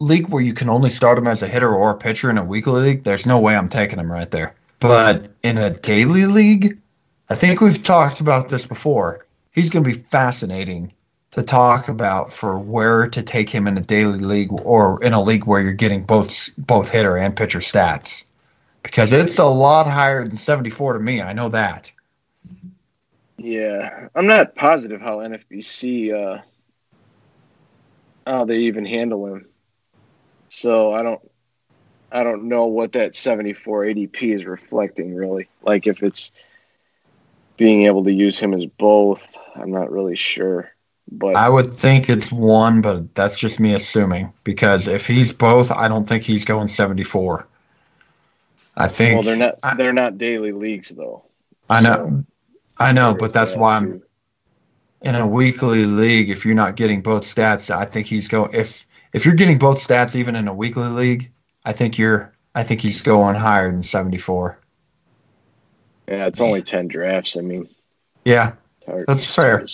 league 0.00 0.28
where 0.28 0.42
you 0.42 0.54
can 0.54 0.68
only 0.68 0.90
start 0.90 1.18
him 1.18 1.26
as 1.26 1.42
a 1.42 1.48
hitter 1.48 1.74
or 1.74 1.90
a 1.90 1.96
pitcher 1.96 2.30
in 2.30 2.38
a 2.38 2.44
weekly 2.44 2.80
league, 2.80 3.04
there's 3.04 3.26
no 3.26 3.38
way 3.38 3.56
I'm 3.56 3.68
taking 3.68 3.98
him 3.98 4.10
right 4.10 4.30
there. 4.30 4.54
But 4.80 5.30
in 5.42 5.58
a 5.58 5.70
daily 5.70 6.26
league, 6.26 6.78
I 7.30 7.34
think 7.34 7.60
we've 7.60 7.82
talked 7.82 8.20
about 8.20 8.48
this 8.48 8.64
before. 8.64 9.26
He's 9.52 9.70
going 9.70 9.84
to 9.84 9.90
be 9.90 9.96
fascinating 9.96 10.92
to 11.32 11.42
talk 11.42 11.88
about 11.88 12.32
for 12.32 12.58
where 12.58 13.08
to 13.08 13.22
take 13.22 13.50
him 13.50 13.66
in 13.66 13.76
a 13.76 13.82
daily 13.82 14.18
league 14.18 14.52
or 14.52 15.02
in 15.02 15.12
a 15.12 15.22
league 15.22 15.44
where 15.44 15.60
you're 15.60 15.72
getting 15.72 16.02
both 16.02 16.50
both 16.58 16.90
hitter 16.90 17.16
and 17.16 17.36
pitcher 17.36 17.60
stats. 17.60 18.24
Because 18.82 19.12
it's 19.12 19.38
a 19.38 19.44
lot 19.44 19.86
higher 19.86 20.26
than 20.26 20.36
74 20.36 20.94
to 20.94 21.00
me. 21.00 21.20
I 21.20 21.32
know 21.32 21.48
that. 21.50 21.90
Yeah, 23.36 24.08
I'm 24.14 24.26
not 24.26 24.54
positive 24.54 25.00
how 25.00 25.18
NFBC 25.18 26.12
uh, 26.14 26.42
how 28.26 28.44
they 28.44 28.60
even 28.60 28.84
handle 28.84 29.26
him. 29.26 29.46
So 30.48 30.92
I 30.92 31.02
don't 31.02 31.20
I 32.10 32.22
don't 32.22 32.48
know 32.48 32.66
what 32.66 32.92
that 32.92 33.14
74 33.14 33.84
ADP 33.84 34.34
is 34.34 34.44
reflecting 34.44 35.14
really. 35.14 35.48
Like 35.62 35.86
if 35.86 36.02
it's 36.02 36.32
being 37.56 37.84
able 37.84 38.04
to 38.04 38.12
use 38.12 38.38
him 38.38 38.54
as 38.54 38.64
both, 38.64 39.36
I'm 39.54 39.70
not 39.70 39.90
really 39.90 40.16
sure. 40.16 40.72
But 41.10 41.36
I 41.36 41.48
would 41.48 41.72
think 41.72 42.10
it's 42.10 42.30
one, 42.30 42.80
but 42.80 43.14
that's 43.14 43.34
just 43.34 43.60
me 43.60 43.74
assuming. 43.74 44.32
Because 44.44 44.86
if 44.86 45.06
he's 45.06 45.32
both, 45.32 45.70
I 45.72 45.88
don't 45.88 46.06
think 46.06 46.22
he's 46.22 46.44
going 46.44 46.68
74. 46.68 47.46
I 48.76 48.88
think. 48.88 49.14
well, 49.14 49.22
they're 49.22 49.36
not 49.36 49.54
I- 49.62 49.74
they're 49.74 49.92
not 49.92 50.18
daily 50.18 50.52
leagues 50.52 50.90
though. 50.90 51.24
I 51.70 51.80
know. 51.80 52.24
I 52.78 52.92
know, 52.92 53.14
but 53.14 53.32
that's 53.32 53.56
why 53.56 53.76
I'm 53.76 54.02
in 55.02 55.14
a 55.14 55.26
weekly 55.26 55.84
league. 55.84 56.30
If 56.30 56.46
you're 56.46 56.54
not 56.54 56.76
getting 56.76 57.02
both 57.02 57.22
stats, 57.22 57.74
I 57.74 57.84
think 57.84 58.06
he's 58.06 58.28
going. 58.28 58.54
If 58.54 58.86
if 59.12 59.24
you're 59.24 59.34
getting 59.34 59.58
both 59.58 59.78
stats, 59.78 60.14
even 60.14 60.36
in 60.36 60.46
a 60.48 60.54
weekly 60.54 60.86
league, 60.88 61.30
I 61.64 61.72
think 61.72 61.98
you're. 61.98 62.32
I 62.54 62.62
think 62.62 62.80
he's 62.80 63.02
going 63.02 63.36
higher 63.36 63.70
than 63.70 63.82
74. 63.82 64.58
Yeah, 66.08 66.26
it's 66.26 66.40
only 66.40 66.62
10 66.62 66.88
drafts. 66.88 67.36
I 67.36 67.42
mean, 67.42 67.68
Yeah, 68.24 68.54
That's 69.06 69.24
fair. 69.24 69.66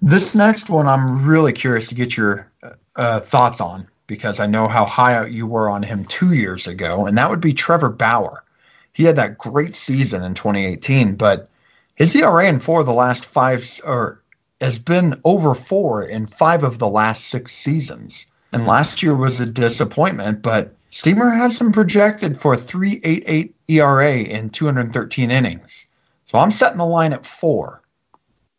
This 0.00 0.34
next 0.34 0.70
one, 0.70 0.86
I'm 0.86 1.26
really 1.26 1.52
curious 1.52 1.88
to 1.88 1.94
get 1.94 2.16
your 2.16 2.50
uh, 2.96 3.20
thoughts 3.20 3.60
on 3.60 3.86
because 4.06 4.40
I 4.40 4.46
know 4.46 4.68
how 4.68 4.84
high 4.84 5.14
out 5.14 5.32
you 5.32 5.46
were 5.46 5.68
on 5.68 5.82
him 5.82 6.04
two 6.04 6.34
years 6.34 6.66
ago, 6.66 7.06
and 7.06 7.18
that 7.18 7.28
would 7.28 7.40
be 7.40 7.52
Trevor 7.52 7.90
Bauer. 7.90 8.44
He 8.92 9.04
had 9.04 9.16
that 9.16 9.38
great 9.38 9.74
season 9.74 10.24
in 10.24 10.34
2018, 10.34 11.14
but 11.14 11.48
his 11.96 12.14
ERA 12.14 12.48
in 12.48 12.60
four 12.60 12.80
of 12.80 12.86
the 12.86 12.92
last 12.92 13.26
five, 13.26 13.80
or 13.84 14.22
has 14.60 14.78
been 14.78 15.20
over 15.24 15.54
four 15.54 16.04
in 16.04 16.26
five 16.26 16.62
of 16.62 16.78
the 16.78 16.88
last 16.88 17.24
six 17.24 17.52
seasons. 17.52 18.26
And 18.52 18.66
last 18.66 19.02
year 19.02 19.14
was 19.14 19.40
a 19.40 19.46
disappointment, 19.46 20.42
but 20.42 20.74
Steamer 20.90 21.30
has 21.30 21.60
him 21.60 21.70
projected 21.70 22.36
for 22.36 22.54
a 22.54 22.56
3.88 22.56 23.52
ERA 23.68 24.16
in 24.16 24.48
213 24.48 25.30
innings. 25.30 25.86
So 26.24 26.38
I'm 26.38 26.50
setting 26.50 26.78
the 26.78 26.86
line 26.86 27.12
at 27.12 27.26
four. 27.26 27.82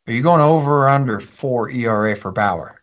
Are 0.09 0.11
you 0.11 0.23
going 0.23 0.41
over 0.41 0.85
or 0.85 0.89
under 0.89 1.19
four 1.19 1.69
ERA 1.69 2.15
for 2.15 2.31
Bauer? 2.31 2.81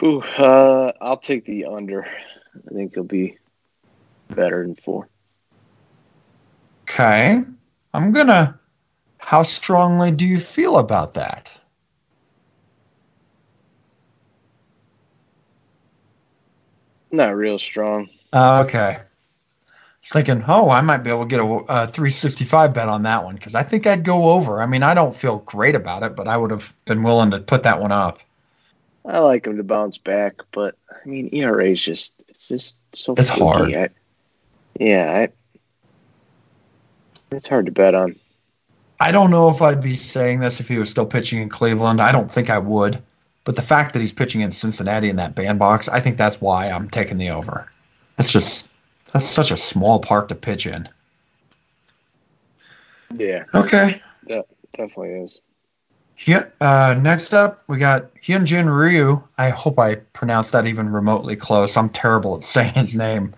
Whew, 0.00 0.20
uh, 0.20 0.90
I'll 1.00 1.18
take 1.18 1.44
the 1.46 1.66
under. 1.66 2.04
I 2.04 2.74
think 2.74 2.92
they'll 2.92 3.04
be 3.04 3.38
better 4.30 4.66
than 4.66 4.74
four. 4.74 5.08
Okay. 6.90 7.44
I'm 7.94 8.10
going 8.10 8.26
to. 8.26 8.58
How 9.18 9.44
strongly 9.44 10.10
do 10.10 10.26
you 10.26 10.40
feel 10.40 10.78
about 10.78 11.14
that? 11.14 11.54
Not 17.12 17.36
real 17.36 17.60
strong. 17.60 18.08
Uh, 18.32 18.64
okay. 18.66 18.98
Thinking, 20.04 20.44
oh, 20.48 20.68
I 20.70 20.80
might 20.80 20.98
be 20.98 21.10
able 21.10 21.22
to 21.22 21.28
get 21.28 21.38
a, 21.38 21.44
a 21.44 21.86
365 21.86 22.74
bet 22.74 22.88
on 22.88 23.04
that 23.04 23.22
one 23.24 23.36
because 23.36 23.54
I 23.54 23.62
think 23.62 23.86
I'd 23.86 24.04
go 24.04 24.30
over. 24.30 24.60
I 24.60 24.66
mean, 24.66 24.82
I 24.82 24.94
don't 24.94 25.14
feel 25.14 25.38
great 25.38 25.76
about 25.76 26.02
it, 26.02 26.16
but 26.16 26.26
I 26.26 26.36
would 26.36 26.50
have 26.50 26.74
been 26.86 27.04
willing 27.04 27.30
to 27.30 27.38
put 27.38 27.62
that 27.62 27.80
one 27.80 27.92
up. 27.92 28.18
I 29.04 29.18
like 29.18 29.46
him 29.46 29.56
to 29.56 29.62
bounce 29.62 29.98
back, 29.98 30.34
but 30.52 30.76
I 30.90 31.08
mean 31.08 31.28
ERA 31.32 31.70
is 31.70 31.82
just 31.82 32.22
it's 32.28 32.48
just 32.48 32.76
so 32.92 33.14
It's 33.16 33.28
hard. 33.28 33.74
I, 33.74 33.88
yeah, 34.78 35.12
I, 35.12 35.28
it's 37.34 37.48
hard 37.48 37.66
to 37.66 37.72
bet 37.72 37.94
on. 37.94 38.16
I 39.00 39.10
don't 39.10 39.30
know 39.30 39.48
if 39.48 39.60
I'd 39.60 39.82
be 39.82 39.96
saying 39.96 40.40
this 40.40 40.60
if 40.60 40.68
he 40.68 40.78
was 40.78 40.88
still 40.88 41.06
pitching 41.06 41.40
in 41.40 41.48
Cleveland. 41.48 42.00
I 42.00 42.12
don't 42.12 42.30
think 42.30 42.50
I 42.50 42.58
would. 42.58 43.02
But 43.44 43.56
the 43.56 43.62
fact 43.62 43.92
that 43.92 44.00
he's 44.00 44.12
pitching 44.12 44.42
in 44.42 44.52
Cincinnati 44.52 45.08
in 45.08 45.16
that 45.16 45.34
bandbox, 45.34 45.88
I 45.88 45.98
think 45.98 46.16
that's 46.16 46.40
why 46.40 46.70
I'm 46.70 46.88
taking 46.88 47.18
the 47.18 47.30
over. 47.30 47.68
That's 48.16 48.30
just 48.30 48.70
that's 49.12 49.26
such 49.26 49.50
a 49.50 49.56
small 49.56 49.98
park 49.98 50.28
to 50.28 50.34
pitch 50.34 50.66
in. 50.66 50.88
Yeah, 53.16 53.44
Okay. 53.54 54.00
Yeah, 54.26 54.42
definitely 54.72 55.10
is. 55.10 55.40
Yeah. 56.24 56.46
Uh, 56.60 56.94
next 56.98 57.34
up, 57.34 57.62
we 57.66 57.78
got 57.78 58.14
Hyunjin 58.16 58.74
Ryu. 58.74 59.22
I 59.38 59.50
hope 59.50 59.78
I 59.78 59.96
pronounced 59.96 60.52
that 60.52 60.66
even 60.66 60.90
remotely 60.90 61.36
close. 61.36 61.76
I'm 61.76 61.88
terrible 61.90 62.36
at 62.36 62.42
saying 62.44 62.74
his 62.74 62.96
name. 62.96 63.34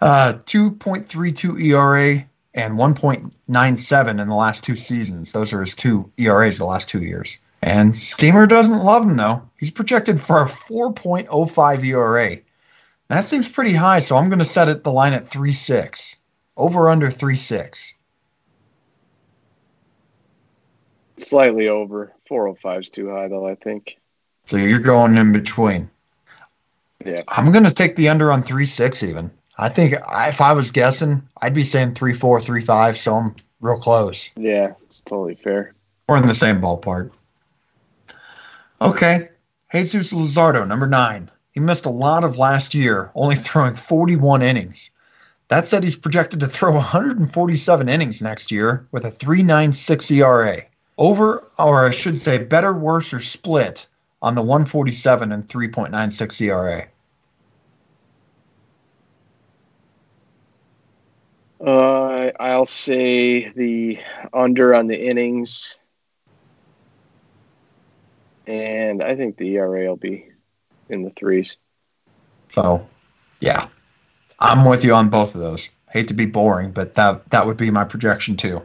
Uh, 0.00 0.34
2.32 0.46 1.60
ERA 1.60 2.24
and 2.54 2.74
1.97 2.74 4.20
in 4.20 4.28
the 4.28 4.34
last 4.34 4.64
two 4.64 4.76
seasons. 4.76 5.32
Those 5.32 5.52
are 5.52 5.60
his 5.60 5.74
two 5.74 6.10
ERAs 6.16 6.58
the 6.58 6.64
last 6.64 6.88
two 6.88 7.02
years. 7.02 7.36
And 7.62 7.94
Steamer 7.94 8.46
doesn't 8.46 8.84
love 8.84 9.02
him 9.02 9.16
though. 9.16 9.42
He's 9.58 9.70
projected 9.70 10.20
for 10.20 10.42
a 10.42 10.46
4.05 10.46 11.84
ERA. 11.84 12.38
That 13.08 13.24
seems 13.24 13.48
pretty 13.48 13.72
high, 13.72 14.00
so 14.00 14.16
I'm 14.16 14.28
going 14.28 14.38
to 14.38 14.44
set 14.44 14.68
it 14.68 14.84
the 14.84 14.92
line 14.92 15.14
at 15.14 15.26
three 15.26 15.52
six, 15.52 16.16
Over 16.56 16.90
under 16.90 17.10
three 17.10 17.36
six. 17.36 17.94
Slightly 21.16 21.68
over. 21.68 22.12
Four 22.28 22.48
oh 22.48 22.54
five 22.54 22.82
is 22.82 22.90
too 22.90 23.10
high 23.10 23.28
though. 23.28 23.46
I 23.46 23.54
think. 23.54 23.98
So 24.46 24.56
you're 24.56 24.78
going 24.78 25.16
in 25.16 25.32
between. 25.32 25.90
Yeah. 27.04 27.22
I'm 27.28 27.52
going 27.52 27.64
to 27.64 27.72
take 27.72 27.96
the 27.96 28.08
under 28.08 28.30
on 28.30 28.42
three 28.42 28.66
six 28.66 29.02
even. 29.02 29.30
I 29.58 29.68
think 29.68 29.94
I, 30.06 30.28
if 30.28 30.40
I 30.40 30.52
was 30.52 30.70
guessing, 30.70 31.22
I'd 31.42 31.54
be 31.54 31.64
saying 31.64 31.94
3.4, 31.94 32.62
3.5, 32.64 32.96
so 32.96 33.16
I'm 33.16 33.34
real 33.60 33.78
close. 33.78 34.30
Yeah, 34.36 34.74
it's 34.84 35.00
totally 35.00 35.34
fair. 35.34 35.74
We're 36.08 36.18
in 36.18 36.28
the 36.28 36.34
same 36.34 36.60
ballpark. 36.60 37.10
Okay. 38.80 39.30
Jesus 39.72 40.12
Luzardo, 40.12 40.66
number 40.66 40.86
nine. 40.86 41.28
He 41.58 41.64
missed 41.64 41.86
a 41.86 41.90
lot 41.90 42.22
of 42.22 42.38
last 42.38 42.72
year, 42.72 43.10
only 43.16 43.34
throwing 43.34 43.74
41 43.74 44.42
innings. 44.42 44.92
That 45.48 45.66
said, 45.66 45.82
he's 45.82 45.96
projected 45.96 46.38
to 46.38 46.46
throw 46.46 46.72
147 46.74 47.88
innings 47.88 48.22
next 48.22 48.52
year 48.52 48.86
with 48.92 49.04
a 49.04 49.10
3.96 49.10 50.08
ERA. 50.12 50.62
Over, 50.98 51.42
or 51.58 51.88
I 51.88 51.90
should 51.90 52.20
say, 52.20 52.38
better, 52.38 52.72
worse, 52.72 53.12
or 53.12 53.18
split 53.18 53.88
on 54.22 54.36
the 54.36 54.40
147 54.40 55.32
and 55.32 55.48
3.96 55.48 56.40
ERA. 56.42 56.86
Uh, 61.60 62.30
I'll 62.38 62.66
say 62.66 63.48
the 63.48 63.98
under 64.32 64.76
on 64.76 64.86
the 64.86 65.08
innings, 65.08 65.76
and 68.46 69.02
I 69.02 69.16
think 69.16 69.38
the 69.38 69.56
ERA 69.56 69.88
will 69.88 69.96
be 69.96 70.28
in 70.88 71.02
the 71.02 71.10
threes. 71.10 71.56
So, 72.52 72.86
yeah, 73.40 73.68
I'm 74.38 74.64
with 74.64 74.84
you 74.84 74.94
on 74.94 75.08
both 75.08 75.34
of 75.34 75.40
those. 75.40 75.70
Hate 75.90 76.08
to 76.08 76.14
be 76.14 76.26
boring, 76.26 76.70
but 76.72 76.94
that 76.94 77.30
that 77.30 77.46
would 77.46 77.56
be 77.56 77.70
my 77.70 77.84
projection 77.84 78.36
too. 78.36 78.62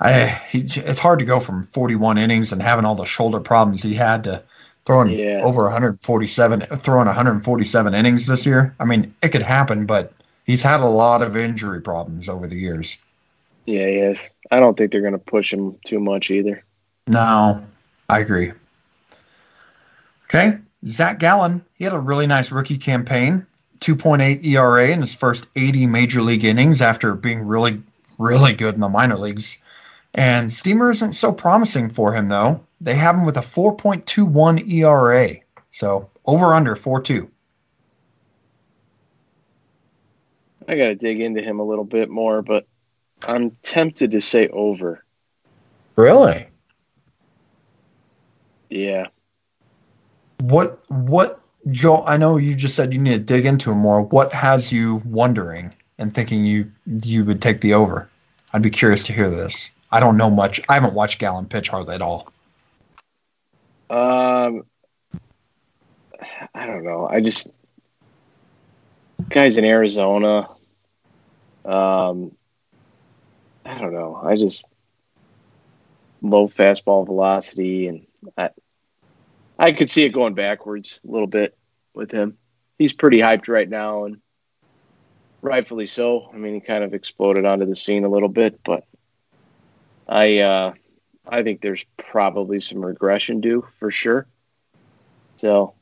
I 0.00 0.24
he, 0.48 0.60
it's 0.60 0.98
hard 0.98 1.18
to 1.20 1.24
go 1.24 1.40
from 1.40 1.62
41 1.64 2.18
innings 2.18 2.52
and 2.52 2.62
having 2.62 2.84
all 2.84 2.94
the 2.94 3.04
shoulder 3.04 3.40
problems 3.40 3.82
he 3.82 3.94
had 3.94 4.24
to 4.24 4.42
throwing 4.84 5.10
Yeah. 5.10 5.42
over 5.44 5.62
147 5.64 6.60
throwing 6.76 7.06
147 7.06 7.94
innings 7.94 8.26
this 8.26 8.44
year. 8.46 8.74
I 8.80 8.84
mean, 8.84 9.14
it 9.22 9.28
could 9.30 9.42
happen, 9.42 9.86
but 9.86 10.12
he's 10.44 10.62
had 10.62 10.80
a 10.80 10.86
lot 10.88 11.22
of 11.22 11.36
injury 11.36 11.80
problems 11.80 12.28
over 12.28 12.46
the 12.48 12.56
years. 12.56 12.98
Yeah, 13.66 13.86
yeah. 13.86 14.14
I 14.50 14.58
don't 14.58 14.76
think 14.76 14.90
they're 14.90 15.00
going 15.00 15.12
to 15.12 15.18
push 15.18 15.52
him 15.52 15.78
too 15.86 16.00
much 16.00 16.30
either. 16.30 16.64
No, 17.06 17.64
I 18.08 18.18
agree. 18.18 18.52
Okay, 20.24 20.58
Zach 20.86 21.18
Gallen, 21.18 21.64
he 21.74 21.84
had 21.84 21.92
a 21.92 21.98
really 21.98 22.26
nice 22.26 22.50
rookie 22.50 22.78
campaign, 22.78 23.46
2.8 23.80 24.44
ERA 24.44 24.88
in 24.88 25.00
his 25.00 25.14
first 25.14 25.46
80 25.56 25.86
major 25.86 26.22
league 26.22 26.44
innings 26.44 26.80
after 26.80 27.14
being 27.14 27.46
really, 27.46 27.82
really 28.18 28.52
good 28.52 28.74
in 28.74 28.80
the 28.80 28.88
minor 28.88 29.16
leagues. 29.16 29.58
And 30.14 30.52
Steamer 30.52 30.90
isn't 30.90 31.14
so 31.14 31.32
promising 31.32 31.88
for 31.88 32.12
him, 32.12 32.28
though. 32.28 32.64
They 32.80 32.94
have 32.94 33.14
him 33.14 33.24
with 33.24 33.36
a 33.36 33.40
4.21 33.40 34.68
ERA. 34.70 35.36
So 35.70 36.10
over 36.26 36.54
under 36.54 36.76
4.2. 36.76 37.28
I 40.68 40.76
got 40.76 40.84
to 40.84 40.94
dig 40.94 41.20
into 41.20 41.42
him 41.42 41.60
a 41.60 41.64
little 41.64 41.84
bit 41.84 42.08
more, 42.08 42.42
but 42.42 42.66
I'm 43.22 43.50
tempted 43.62 44.12
to 44.12 44.20
say 44.20 44.48
over. 44.48 45.04
Really? 45.96 46.46
Yeah. 48.70 49.08
What, 50.42 50.82
what, 50.88 51.40
Joe, 51.70 52.04
I 52.04 52.16
know 52.16 52.36
you 52.36 52.56
just 52.56 52.74
said 52.74 52.92
you 52.92 52.98
need 52.98 53.12
to 53.12 53.18
dig 53.18 53.46
into 53.46 53.70
him 53.70 53.78
more. 53.78 54.02
What 54.02 54.32
has 54.32 54.72
you 54.72 55.00
wondering 55.04 55.72
and 55.98 56.12
thinking 56.12 56.44
you 56.44 56.70
you 57.04 57.24
would 57.24 57.40
take 57.40 57.60
the 57.60 57.74
over? 57.74 58.08
I'd 58.52 58.60
be 58.62 58.70
curious 58.70 59.04
to 59.04 59.12
hear 59.12 59.30
this. 59.30 59.70
I 59.92 60.00
don't 60.00 60.16
know 60.16 60.30
much. 60.30 60.60
I 60.68 60.74
haven't 60.74 60.94
watched 60.94 61.20
Gallen 61.20 61.46
pitch 61.46 61.68
hardly 61.68 61.94
at 61.94 62.02
all. 62.02 62.32
Um, 63.88 64.64
I 66.54 66.66
don't 66.66 66.82
know. 66.82 67.06
I 67.06 67.20
just 67.20 67.48
guys 69.28 69.58
in 69.58 69.64
Arizona. 69.64 70.48
Um, 71.64 72.32
I 73.64 73.78
don't 73.78 73.92
know. 73.92 74.20
I 74.20 74.36
just 74.36 74.64
low 76.20 76.48
fastball 76.48 77.06
velocity, 77.06 77.86
and 77.86 78.06
I 78.36 78.50
I 79.62 79.70
could 79.70 79.88
see 79.88 80.02
it 80.02 80.08
going 80.08 80.34
backwards 80.34 80.98
a 81.06 81.10
little 81.12 81.28
bit 81.28 81.56
with 81.94 82.10
him. 82.10 82.36
He's 82.78 82.92
pretty 82.92 83.18
hyped 83.18 83.46
right 83.46 83.68
now, 83.68 84.06
and 84.06 84.20
rightfully 85.40 85.86
so. 85.86 86.28
I 86.34 86.36
mean, 86.36 86.54
he 86.54 86.60
kind 86.60 86.82
of 86.82 86.94
exploded 86.94 87.44
onto 87.44 87.64
the 87.66 87.76
scene 87.76 88.04
a 88.04 88.08
little 88.08 88.28
bit, 88.28 88.58
but 88.64 88.84
I 90.08 90.38
uh, 90.40 90.72
I 91.28 91.44
think 91.44 91.60
there's 91.60 91.84
probably 91.96 92.60
some 92.60 92.84
regression 92.84 93.40
due 93.40 93.64
for 93.78 93.92
sure. 93.92 94.26
So 95.36 95.74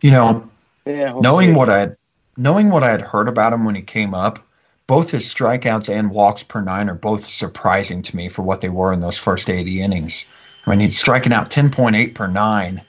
You 0.00 0.12
know, 0.12 0.48
yeah, 0.86 1.12
we'll 1.12 1.22
knowing 1.22 1.48
see. 1.48 1.54
what 1.56 1.68
I 1.68 1.90
knowing 2.36 2.70
what 2.70 2.84
I 2.84 2.92
had 2.92 3.02
heard 3.02 3.26
about 3.26 3.52
him 3.52 3.64
when 3.64 3.74
he 3.74 3.82
came 3.82 4.14
up, 4.14 4.38
both 4.86 5.10
his 5.10 5.24
strikeouts 5.24 5.92
and 5.92 6.12
walks 6.12 6.44
per 6.44 6.60
nine 6.60 6.88
are 6.88 6.94
both 6.94 7.24
surprising 7.24 8.00
to 8.02 8.14
me 8.14 8.28
for 8.28 8.42
what 8.42 8.60
they 8.60 8.68
were 8.68 8.92
in 8.92 9.00
those 9.00 9.18
first 9.18 9.50
80 9.50 9.80
innings. 9.80 10.24
I 10.68 10.76
mean, 10.76 10.80
he's 10.80 10.98
striking 10.98 11.32
out 11.32 11.50
10.8 11.50 12.14
per 12.14 12.26
nine 12.26 12.82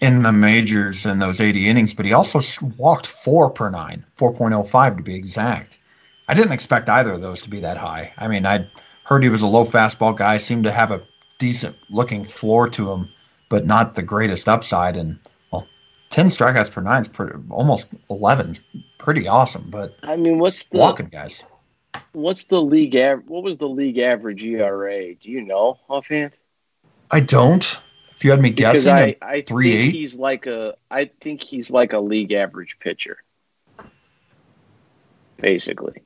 in 0.00 0.22
the 0.22 0.30
majors 0.30 1.04
in 1.04 1.18
those 1.18 1.40
80 1.40 1.68
innings, 1.68 1.92
but 1.92 2.06
he 2.06 2.12
also 2.12 2.40
walked 2.76 3.08
four 3.08 3.50
per 3.50 3.68
nine, 3.68 4.04
4.05 4.16 4.96
to 4.98 5.02
be 5.02 5.16
exact. 5.16 5.78
I 6.28 6.34
didn't 6.34 6.52
expect 6.52 6.88
either 6.88 7.12
of 7.12 7.22
those 7.22 7.42
to 7.42 7.50
be 7.50 7.58
that 7.60 7.78
high. 7.78 8.12
I 8.18 8.28
mean, 8.28 8.46
I'd 8.46 8.70
heard 9.02 9.24
he 9.24 9.28
was 9.28 9.42
a 9.42 9.46
low 9.48 9.64
fastball 9.64 10.16
guy, 10.16 10.38
seemed 10.38 10.64
to 10.64 10.70
have 10.70 10.92
a 10.92 11.02
decent 11.38 11.74
looking 11.90 12.22
floor 12.22 12.68
to 12.70 12.92
him, 12.92 13.08
but 13.48 13.66
not 13.66 13.96
the 13.96 14.02
greatest 14.04 14.48
upside. 14.48 14.96
And 14.96 15.18
well, 15.50 15.66
10 16.10 16.26
strikeouts 16.26 16.70
per 16.70 16.80
nine 16.80 17.02
is 17.02 17.08
pretty, 17.08 17.36
almost 17.50 17.92
11 18.08 18.50
is 18.50 18.60
pretty 18.98 19.26
awesome, 19.26 19.68
but 19.68 19.96
I 20.04 20.14
mean, 20.14 20.38
what's 20.38 20.64
the 20.66 20.78
walking 20.78 21.06
guys. 21.06 21.44
what's 22.12 22.44
the 22.44 22.62
league 22.62 22.94
av- 22.94 23.24
What 23.26 23.42
was 23.42 23.58
the 23.58 23.68
league 23.68 23.98
average 23.98 24.44
ERA? 24.44 25.14
Do 25.14 25.28
you 25.30 25.42
know 25.42 25.80
offhand? 25.88 26.36
I 27.10 27.20
don't. 27.20 27.80
If 28.10 28.24
you 28.24 28.30
had 28.30 28.40
me 28.40 28.50
Because 28.50 28.86
guessing, 28.86 28.92
I, 28.92 29.16
I 29.20 29.40
three 29.42 29.70
think 29.72 29.84
eight? 29.88 29.92
he's 29.92 30.14
like 30.14 30.46
a 30.46 30.74
I 30.90 31.10
think 31.20 31.42
he's 31.42 31.70
like 31.70 31.92
a 31.92 31.98
league 31.98 32.32
average 32.32 32.78
pitcher, 32.78 33.18
basically. 35.38 36.02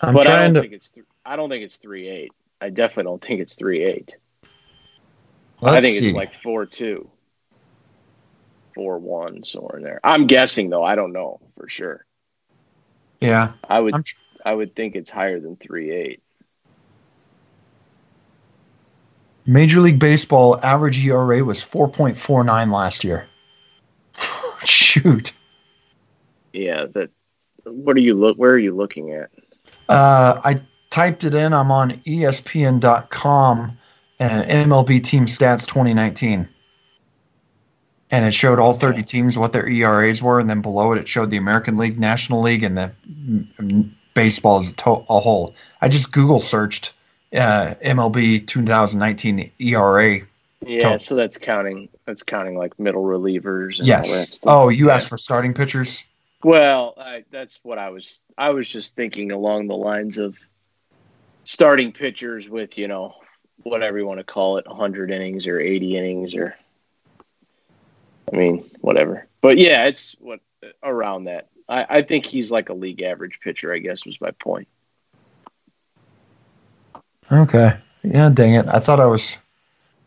I'm 0.00 0.12
but 0.14 0.26
I 0.26 0.30
trying 0.30 0.44
don't 0.52 0.54
to. 0.54 0.60
think 0.60 0.72
it's 0.74 0.90
th- 0.90 1.06
I 1.24 1.36
don't 1.36 1.48
think 1.48 1.64
it's 1.64 1.76
three 1.78 2.06
eight. 2.08 2.32
I 2.60 2.68
definitely 2.70 3.10
don't 3.10 3.24
think 3.24 3.40
it's 3.40 3.54
three 3.54 3.82
eight. 3.84 4.16
I 5.62 5.80
think 5.80 5.98
see. 5.98 6.06
it's 6.08 6.14
like 6.14 6.34
four 6.42 6.66
two, 6.66 7.10
four 8.74 8.98
one, 8.98 9.42
somewhere 9.42 9.78
in 9.78 9.82
there. 9.84 10.00
I'm 10.04 10.26
guessing 10.26 10.68
though. 10.68 10.84
I 10.84 10.96
don't 10.96 11.14
know 11.14 11.40
for 11.56 11.68
sure. 11.68 12.04
yeah, 13.22 13.54
I 13.66 13.80
would 13.80 14.04
tr- 14.04 14.16
I 14.44 14.52
would 14.52 14.76
think 14.76 14.94
it's 14.96 15.10
higher 15.10 15.40
than 15.40 15.56
three 15.56 15.90
eight. 15.90 16.22
Major 19.46 19.80
League 19.80 19.98
Baseball 19.98 20.58
average 20.64 21.04
ERA 21.04 21.44
was 21.44 21.64
4.49 21.64 22.72
last 22.72 23.04
year. 23.04 23.26
Shoot. 24.64 25.32
Yeah. 26.52 26.86
That. 26.86 27.10
What 27.64 27.96
are 27.96 28.00
you 28.00 28.14
look? 28.14 28.36
Where 28.36 28.52
are 28.52 28.58
you 28.58 28.74
looking 28.74 29.12
at? 29.12 29.30
Uh, 29.88 30.40
I 30.44 30.60
typed 30.90 31.24
it 31.24 31.34
in. 31.34 31.52
I'm 31.52 31.70
on 31.70 31.92
ESPN.com 31.92 33.78
and 34.18 34.50
MLB 34.70 35.02
Team 35.02 35.26
Stats 35.26 35.66
2019. 35.66 36.48
And 38.10 38.24
it 38.24 38.32
showed 38.32 38.60
all 38.60 38.72
30 38.72 39.02
teams 39.02 39.36
what 39.36 39.52
their 39.52 39.68
ERAs 39.68 40.22
were. 40.22 40.38
And 40.38 40.48
then 40.48 40.60
below 40.60 40.92
it, 40.92 40.98
it 40.98 41.08
showed 41.08 41.30
the 41.30 41.36
American 41.36 41.76
League, 41.76 41.98
National 41.98 42.40
League, 42.40 42.62
and 42.62 42.78
the 42.78 42.92
mm, 43.08 43.52
mm, 43.56 43.90
baseball 44.14 44.60
as 44.60 44.70
a, 44.70 44.74
to- 44.74 45.04
a 45.08 45.20
whole. 45.20 45.54
I 45.80 45.88
just 45.88 46.12
Google 46.12 46.40
searched 46.40 46.92
uh, 47.36 47.74
MLB 47.82 48.46
2019 48.46 49.50
ERA. 49.58 50.20
Yeah. 50.64 50.80
Totals. 50.80 51.06
So 51.06 51.14
that's 51.14 51.38
counting. 51.38 51.88
That's 52.06 52.22
counting 52.22 52.56
like 52.56 52.78
middle 52.78 53.02
relievers. 53.04 53.78
And 53.78 53.90
all 53.90 54.02
that 54.02 54.06
Yes. 54.06 54.40
Oh, 54.44 54.68
you 54.68 54.88
Yeah. 54.88 54.94
asked 54.94 55.08
for 55.08 55.18
starting 55.18 55.54
pitchers? 55.54 56.04
Well, 56.42 56.94
I, 56.98 57.24
that's 57.30 57.58
what 57.62 57.78
I 57.78 57.90
was. 57.90 58.22
I 58.36 58.50
was 58.50 58.68
just 58.68 58.94
thinking 58.94 59.32
along 59.32 59.68
the 59.68 59.76
lines 59.76 60.18
of 60.18 60.38
starting 61.44 61.92
pitchers 61.92 62.48
with 62.48 62.78
you 62.78 62.88
know 62.88 63.14
whatever 63.62 63.98
you 63.98 64.06
want 64.06 64.18
to 64.18 64.24
call 64.24 64.58
it, 64.58 64.66
100 64.66 65.10
innings 65.10 65.46
or 65.46 65.58
80 65.60 65.96
innings 65.96 66.34
or. 66.34 66.54
I 68.32 68.36
mean, 68.36 68.68
whatever. 68.80 69.26
But 69.40 69.56
yeah, 69.56 69.86
it's 69.86 70.16
what 70.18 70.40
around 70.82 71.24
that. 71.24 71.48
I, 71.68 71.86
I 71.88 72.02
think 72.02 72.26
he's 72.26 72.50
like 72.50 72.68
a 72.68 72.74
league 72.74 73.02
average 73.02 73.40
pitcher. 73.40 73.72
I 73.72 73.78
guess 73.78 74.04
was 74.04 74.20
my 74.20 74.32
point. 74.32 74.68
Okay. 77.32 77.76
Yeah, 78.02 78.30
dang 78.30 78.54
it. 78.54 78.66
I 78.68 78.78
thought 78.78 79.00
I 79.00 79.06
was, 79.06 79.38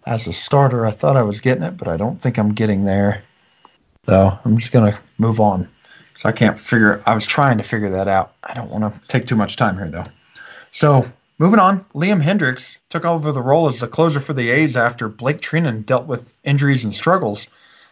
as 0.05 0.25
a 0.25 0.33
starter, 0.33 0.85
I 0.85 0.91
thought 0.91 1.17
I 1.17 1.21
was 1.21 1.41
getting 1.41 1.63
it, 1.63 1.77
but 1.77 1.87
I 1.87 1.97
don't 1.97 2.21
think 2.21 2.37
I'm 2.37 2.53
getting 2.53 2.85
there. 2.85 3.23
So 4.05 4.37
I'm 4.45 4.57
just 4.57 4.71
going 4.71 4.91
to 4.91 4.99
move 5.17 5.39
on. 5.39 5.67
Because 6.13 6.25
I 6.25 6.31
can't 6.31 6.57
figure, 6.57 7.01
I 7.05 7.13
was 7.13 7.27
trying 7.27 7.57
to 7.57 7.63
figure 7.63 7.89
that 7.89 8.07
out. 8.07 8.33
I 8.43 8.53
don't 8.53 8.71
want 8.71 8.83
to 8.83 9.07
take 9.07 9.27
too 9.27 9.35
much 9.35 9.57
time 9.57 9.75
here, 9.75 9.89
though. 9.89 10.05
So 10.71 11.05
moving 11.39 11.59
on, 11.59 11.83
Liam 11.93 12.23
Hendriks 12.23 12.77
took 12.89 13.05
over 13.05 13.31
the 13.31 13.41
role 13.41 13.67
as 13.67 13.79
the 13.79 13.87
closer 13.87 14.19
for 14.19 14.33
the 14.33 14.49
A's 14.49 14.77
after 14.77 15.09
Blake 15.09 15.41
Treinen 15.41 15.85
dealt 15.85 16.07
with 16.07 16.35
injuries 16.43 16.85
and 16.85 16.93
struggles. 16.93 17.47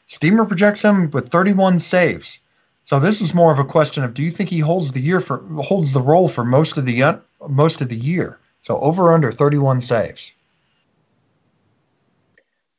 Steamer 0.05 0.45
projects 0.45 0.83
him 0.83 1.11
with 1.11 1.27
31 1.29 1.79
saves. 1.79 2.39
So 2.85 2.97
this 2.97 3.19
is 3.19 3.33
more 3.33 3.51
of 3.51 3.59
a 3.59 3.65
question 3.65 4.05
of 4.05 4.13
do 4.13 4.23
you 4.23 4.31
think 4.31 4.49
he 4.49 4.59
holds 4.59 4.93
the 4.93 5.01
year 5.01 5.19
for 5.19 5.39
holds 5.61 5.91
the 5.91 6.01
role 6.01 6.29
for 6.29 6.45
most 6.45 6.77
of 6.77 6.85
the 6.85 7.03
uh, 7.03 7.17
most 7.49 7.81
of 7.81 7.89
the 7.89 7.97
year? 7.97 8.39
So 8.67 8.77
over 8.79 9.05
or 9.05 9.13
under 9.13 9.31
31 9.31 9.79
saves. 9.79 10.33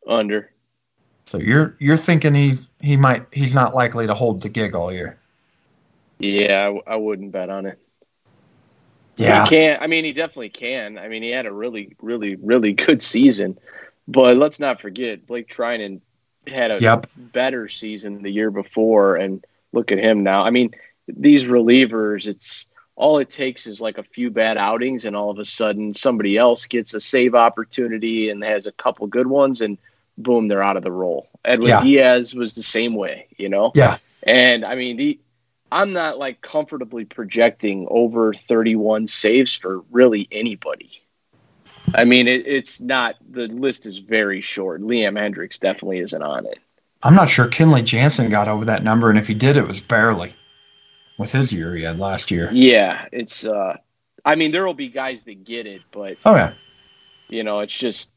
Under. 0.06 0.50
So 1.24 1.38
you're 1.38 1.76
you're 1.78 1.96
thinking 1.96 2.34
he 2.34 2.58
he 2.82 2.94
might 2.94 3.24
he's 3.32 3.54
not 3.54 3.74
likely 3.74 4.06
to 4.06 4.12
hold 4.12 4.42
the 4.42 4.50
gig 4.50 4.74
all 4.74 4.92
year. 4.92 5.18
Yeah, 6.18 6.60
I, 6.60 6.64
w- 6.64 6.82
I 6.86 6.96
wouldn't 6.96 7.32
bet 7.32 7.48
on 7.48 7.64
it. 7.64 7.78
Yeah. 9.16 9.44
He 9.44 9.48
can. 9.48 9.78
I 9.80 9.86
mean, 9.86 10.04
he 10.04 10.12
definitely 10.12 10.50
can. 10.50 10.98
I 10.98 11.08
mean, 11.08 11.22
he 11.22 11.30
had 11.30 11.46
a 11.46 11.52
really, 11.52 11.96
really, 12.02 12.34
really 12.34 12.72
good 12.74 13.00
season. 13.00 13.58
But 14.06 14.36
let's 14.36 14.60
not 14.60 14.82
forget, 14.82 15.26
Blake 15.26 15.48
Treinen 15.48 16.02
had 16.46 16.70
a 16.70 16.82
Yep. 16.82 17.06
better 17.16 17.66
season 17.68 18.22
the 18.22 18.30
year 18.30 18.50
before, 18.50 19.16
and 19.16 19.42
look 19.72 19.90
at 19.90 19.98
him 19.98 20.22
now. 20.22 20.42
I 20.42 20.50
mean, 20.50 20.72
these 21.06 21.46
relievers, 21.46 22.26
it's 22.26 22.66
all 22.98 23.18
it 23.18 23.30
takes 23.30 23.68
is 23.68 23.80
like 23.80 23.96
a 23.96 24.02
few 24.02 24.28
bad 24.28 24.58
outings, 24.58 25.04
and 25.04 25.14
all 25.14 25.30
of 25.30 25.38
a 25.38 25.44
sudden 25.44 25.94
somebody 25.94 26.36
else 26.36 26.66
gets 26.66 26.94
a 26.94 27.00
save 27.00 27.34
opportunity 27.34 28.28
and 28.28 28.42
has 28.42 28.66
a 28.66 28.72
couple 28.72 29.06
good 29.06 29.28
ones, 29.28 29.60
and 29.60 29.78
boom, 30.18 30.48
they're 30.48 30.64
out 30.64 30.76
of 30.76 30.82
the 30.82 30.90
role. 30.90 31.28
Edwin 31.44 31.68
Yeah. 31.68 31.80
Diaz 31.80 32.34
was 32.34 32.56
the 32.56 32.62
same 32.62 32.96
way, 32.96 33.28
you 33.36 33.48
know. 33.48 33.70
Yeah. 33.76 33.98
And 34.24 34.64
I 34.64 34.74
mean, 34.74 34.96
the, 34.96 35.20
I'm 35.70 35.92
not 35.92 36.18
like 36.18 36.40
comfortably 36.40 37.04
projecting 37.04 37.86
over 37.88 38.34
31 38.34 39.06
saves 39.06 39.54
for 39.54 39.78
really 39.92 40.26
anybody. 40.32 41.00
I 41.94 42.04
mean, 42.04 42.26
it, 42.26 42.48
it's 42.48 42.80
not. 42.80 43.14
The 43.30 43.46
list 43.46 43.86
is 43.86 44.00
very 44.00 44.40
short. 44.40 44.82
Liam 44.82 45.16
Hendriks 45.16 45.60
definitely 45.60 46.00
isn't 46.00 46.22
on 46.22 46.46
it. 46.46 46.58
I'm 47.04 47.14
not 47.14 47.30
sure 47.30 47.46
Kenley 47.46 47.84
Jansen 47.84 48.28
got 48.28 48.48
over 48.48 48.64
that 48.64 48.82
number, 48.82 49.08
and 49.08 49.16
if 49.20 49.28
he 49.28 49.34
did, 49.34 49.56
it 49.56 49.68
was 49.68 49.80
barely 49.80 50.34
with 51.18 51.32
his 51.32 51.52
year 51.52 51.74
he 51.74 51.82
had 51.82 51.98
last 51.98 52.30
year. 52.30 52.48
Yeah, 52.52 53.06
it's. 53.12 53.44
uh 53.46 53.76
I 54.24 54.34
mean, 54.34 54.50
there 54.50 54.66
will 54.66 54.74
be 54.74 54.88
guys 54.88 55.22
that 55.24 55.44
get 55.44 55.66
it, 55.66 55.82
but 55.90 56.16
Oh 56.24 56.34
yeah, 56.34 56.52
you 57.28 57.44
know, 57.44 57.60
it's 57.60 57.76
just 57.76 58.10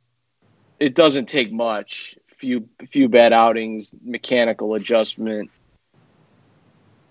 it 0.80 0.96
doesn't 0.96 1.28
take 1.28 1.52
much. 1.52 2.16
Few 2.38 2.68
few 2.90 3.08
bad 3.10 3.34
outings, 3.34 3.94
mechanical 4.04 4.74
adjustment. 4.76 5.52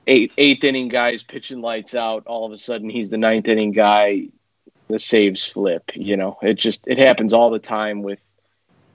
Eight 0.07 0.33
eighth 0.39 0.65
inning 0.65 0.89
guys 0.89 1.23
pitching 1.23 1.61
lights 1.61 1.95
out. 1.95 2.27
All 2.27 2.45
of 2.47 2.53
a 2.53 2.57
sudden, 2.57 2.91
he's 2.91 3.11
the 3.11 3.19
ninth 3.19 3.47
inning 3.49 3.73
guy. 3.73 4.29
The 4.89 4.99
saves 4.99 5.45
flip. 5.45 5.93
You 5.95 6.17
know, 6.17 6.37
it 6.43 6.55
just 6.55 6.87
it 6.89 6.99
happens 6.99 7.33
all 7.33 7.51
the 7.51 7.61
time 7.61 8.03
with 8.03 8.19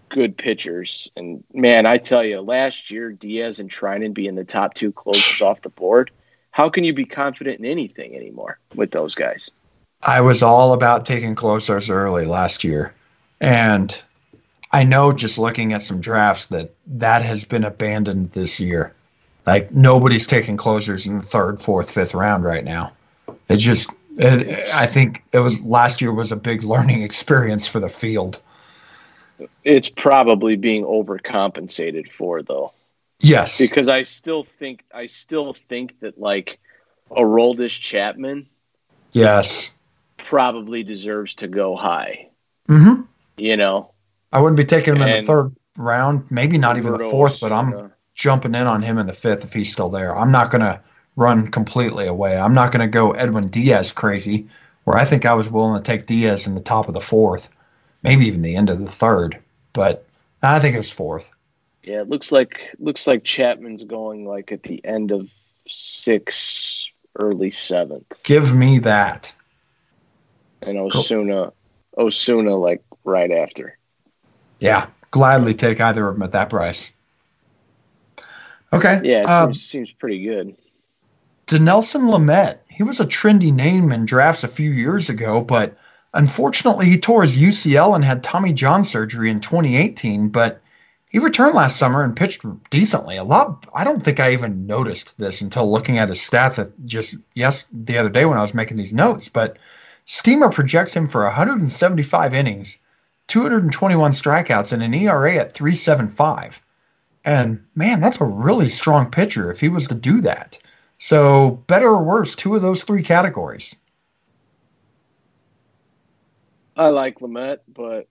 good 0.09 0.37
pitchers. 0.37 1.09
And 1.15 1.43
man, 1.53 1.85
I 1.85 1.97
tell 1.97 2.23
you, 2.23 2.41
last 2.41 2.91
year 2.91 3.11
Diaz 3.11 3.59
and 3.59 3.69
Treinen 3.71 4.13
being 4.13 4.35
the 4.35 4.43
top 4.43 4.73
two 4.73 4.91
closers 4.91 5.41
off 5.41 5.61
the 5.61 5.69
board. 5.69 6.11
How 6.55 6.69
can 6.69 6.85
you 6.85 6.93
be 6.93 7.03
confident 7.03 7.59
in 7.59 7.65
anything 7.65 8.15
anymore 8.15 8.59
with 8.75 8.91
those 8.91 9.13
guys? 9.13 9.51
I 10.03 10.21
was 10.21 10.41
all 10.41 10.71
about 10.71 11.05
taking 11.05 11.35
closers 11.35 11.89
early 11.89 12.23
last 12.23 12.63
year, 12.63 12.95
and 13.41 14.01
I 14.71 14.85
know 14.85 15.11
just 15.11 15.37
looking 15.37 15.73
at 15.73 15.81
some 15.81 15.99
drafts 15.99 16.45
that 16.45 16.73
that 16.87 17.21
has 17.23 17.43
been 17.43 17.65
abandoned 17.65 18.31
this 18.31 18.57
year. 18.57 18.95
Like 19.45 19.69
nobody's 19.73 20.27
taking 20.27 20.55
closers 20.55 21.05
in 21.05 21.17
the 21.17 21.23
third, 21.23 21.59
fourth, 21.59 21.91
fifth 21.91 22.13
round 22.13 22.45
right 22.45 22.63
now. 22.63 22.93
It 23.49 23.57
just, 23.57 23.91
it, 24.17 24.63
I 24.75 24.85
think 24.85 25.23
it 25.33 25.39
was 25.39 25.59
last 25.59 25.99
year 25.99 26.13
was 26.13 26.31
a 26.31 26.37
big 26.37 26.63
learning 26.63 27.01
experience 27.01 27.67
for 27.67 27.81
the 27.81 27.89
field. 27.89 28.39
It's 29.65 29.89
probably 29.89 30.55
being 30.55 30.85
overcompensated 30.85 32.09
for 32.09 32.41
though. 32.41 32.71
Yes, 33.19 33.57
because 33.57 33.87
I 33.87 34.01
still 34.01 34.43
think 34.43 34.83
I 34.93 35.05
still 35.05 35.53
think 35.53 35.99
that 36.01 36.19
like 36.19 36.59
Aroldis 37.11 37.79
Chapman 37.79 38.47
yes. 39.11 39.71
probably 40.17 40.83
deserves 40.83 41.35
to 41.35 41.47
go 41.47 41.75
high. 41.75 42.29
hmm 42.67 43.01
You 43.37 43.57
know, 43.57 43.91
I 44.31 44.39
wouldn't 44.39 44.57
be 44.57 44.65
taking 44.65 44.95
him 44.95 45.01
in 45.01 45.21
the 45.21 45.23
third 45.23 45.55
round, 45.77 46.29
maybe 46.29 46.57
not 46.57 46.77
even 46.77 46.93
the 46.93 46.99
fourth, 46.99 47.39
but 47.39 47.51
I'm 47.51 47.91
jumping 48.13 48.55
in 48.55 48.67
on 48.67 48.81
him 48.81 48.97
in 48.97 49.07
the 49.07 49.13
fifth 49.13 49.43
if 49.43 49.53
he's 49.53 49.71
still 49.71 49.89
there. 49.89 50.15
I'm 50.15 50.31
not 50.31 50.51
going 50.51 50.61
to 50.61 50.81
run 51.15 51.49
completely 51.49 52.07
away. 52.07 52.37
I'm 52.37 52.53
not 52.53 52.71
going 52.71 52.81
to 52.81 52.87
go 52.87 53.11
Edwin 53.11 53.49
Diaz 53.49 53.91
crazy, 53.91 54.47
where 54.83 54.97
I 54.97 55.05
think 55.05 55.25
I 55.25 55.33
was 55.33 55.49
willing 55.49 55.81
to 55.81 55.85
take 55.85 56.05
Diaz 56.05 56.47
in 56.47 56.55
the 56.55 56.61
top 56.61 56.87
of 56.87 56.93
the 56.93 57.01
fourth, 57.01 57.49
maybe 58.03 58.27
even 58.27 58.41
the 58.41 58.55
end 58.55 58.69
of 58.69 58.79
the 58.79 58.91
third, 58.91 59.37
but 59.73 60.05
I 60.41 60.59
think 60.59 60.75
it 60.75 60.79
was 60.79 60.91
fourth. 60.91 61.31
Yeah. 61.85 62.01
It 62.01 62.09
looks 62.09 62.31
like 62.31 62.75
looks 62.79 63.07
like 63.07 63.23
Chapman's 63.23 63.83
going 63.83 64.27
like 64.27 64.51
at 64.51 64.63
the 64.63 64.83
end 64.83 65.11
of 65.11 65.29
six, 65.67 66.89
early 67.17 67.49
seventh, 67.49 68.23
Give 68.23 68.53
me 68.53 68.79
that. 68.79 69.33
and 70.61 70.77
Osuna 70.77 71.53
Osuna 71.97 72.55
like 72.55 72.83
right 73.03 73.31
after. 73.31 73.77
Yeah, 74.59 74.87
gladly 75.11 75.53
take 75.53 75.79
either 75.79 76.07
of 76.07 76.15
them 76.15 76.23
at 76.23 76.31
that 76.31 76.49
price. 76.49 76.91
Okay. 78.73 78.99
Yeah, 79.03 79.19
it 79.19 79.25
um, 79.25 79.53
seems, 79.53 79.65
seems 79.65 79.91
pretty 79.91 80.23
good. 80.23 80.55
Dinelson 81.47 82.09
Lamet, 82.09 82.57
he 82.69 82.83
was 82.83 82.99
a 82.99 83.05
trendy 83.05 83.53
name 83.53 83.91
in 83.91 84.05
drafts 84.05 84.43
a 84.43 84.47
few 84.47 84.71
years 84.71 85.09
ago, 85.09 85.41
but 85.41 85.77
unfortunately 86.13 86.87
he 86.87 86.97
tore 86.97 87.21
his 87.21 87.37
UCL 87.37 87.95
and 87.95 88.03
had 88.03 88.23
Tommy 88.23 88.51
John 88.51 88.83
surgery 88.83 89.29
in 89.29 89.39
2018. 89.39 90.29
But 90.29 90.61
he 91.15 91.19
returned 91.19 91.55
last 91.55 91.77
summer 91.77 92.03
and 92.03 92.13
pitched 92.13 92.45
decently. 92.69 93.15
A 93.15 93.23
lot. 93.23 93.65
I 93.73 93.85
don't 93.85 94.03
think 94.03 94.19
I 94.19 94.33
even 94.33 94.67
noticed 94.67 95.17
this 95.17 95.39
until 95.39 95.71
looking 95.71 95.97
at 95.97 96.09
his 96.09 96.19
stats 96.19 96.59
at 96.59 96.73
just 96.85 97.15
yes 97.35 97.63
the 97.71 97.97
other 97.97 98.09
day 98.09 98.25
when 98.25 98.37
I 98.37 98.41
was 98.41 98.53
making 98.53 98.75
these 98.75 98.93
notes. 98.93 99.29
But 99.29 99.57
Steamer 100.03 100.49
projects 100.49 100.93
him 100.93 101.07
for 101.07 101.23
175 101.23 102.33
innings, 102.33 102.77
221 103.27 104.11
strikeouts, 104.11 104.73
and 104.73 104.83
an 104.83 104.93
ERA 104.93 105.37
at 105.37 105.53
3.75. 105.53 106.59
And 107.23 107.63
man, 107.75 108.01
that's 108.01 108.19
a 108.19 108.25
really 108.25 108.67
strong 108.67 109.09
pitcher 109.09 109.49
if 109.49 109.61
he 109.61 109.69
was 109.69 109.87
to 109.87 109.95
do 109.95 110.19
that. 110.19 110.59
So, 110.97 111.63
better 111.67 111.87
or 111.87 112.03
worse, 112.03 112.35
two 112.35 112.55
of 112.57 112.61
those 112.61 112.83
three 112.83 113.03
categories. 113.03 113.73
I 116.75 116.89
like 116.89 117.19
Lamet, 117.21 117.59
but 117.73 118.09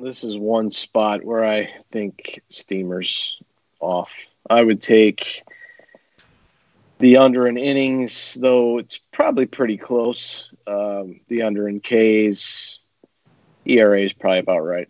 this 0.00 0.24
is 0.24 0.36
one 0.36 0.70
spot 0.70 1.24
where 1.24 1.44
I 1.44 1.72
think 1.90 2.40
Steamer's 2.48 3.40
off. 3.80 4.12
I 4.48 4.62
would 4.62 4.80
take 4.80 5.42
the 6.98 7.16
under 7.16 7.46
in 7.46 7.58
innings, 7.58 8.34
though 8.40 8.78
it's 8.78 8.98
probably 8.98 9.46
pretty 9.46 9.76
close. 9.76 10.52
Um, 10.66 11.20
the 11.28 11.42
under 11.42 11.68
in 11.68 11.80
Ks, 11.80 12.78
ERA 13.64 14.00
is 14.00 14.12
probably 14.12 14.38
about 14.38 14.60
right. 14.60 14.88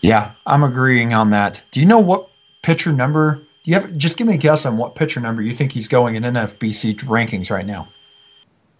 Yeah, 0.00 0.32
I'm 0.46 0.62
agreeing 0.62 1.14
on 1.14 1.30
that. 1.30 1.62
Do 1.70 1.80
you 1.80 1.86
know 1.86 1.98
what 1.98 2.28
pitcher 2.62 2.92
number? 2.92 3.42
You 3.64 3.74
have 3.74 3.96
just 3.96 4.16
give 4.16 4.26
me 4.26 4.34
a 4.34 4.38
guess 4.38 4.66
on 4.66 4.76
what 4.76 4.94
pitcher 4.94 5.20
number 5.20 5.42
you 5.42 5.52
think 5.52 5.72
he's 5.72 5.88
going 5.88 6.14
in 6.14 6.22
NFBC 6.22 6.96
rankings 7.04 7.50
right 7.50 7.66
now. 7.66 7.88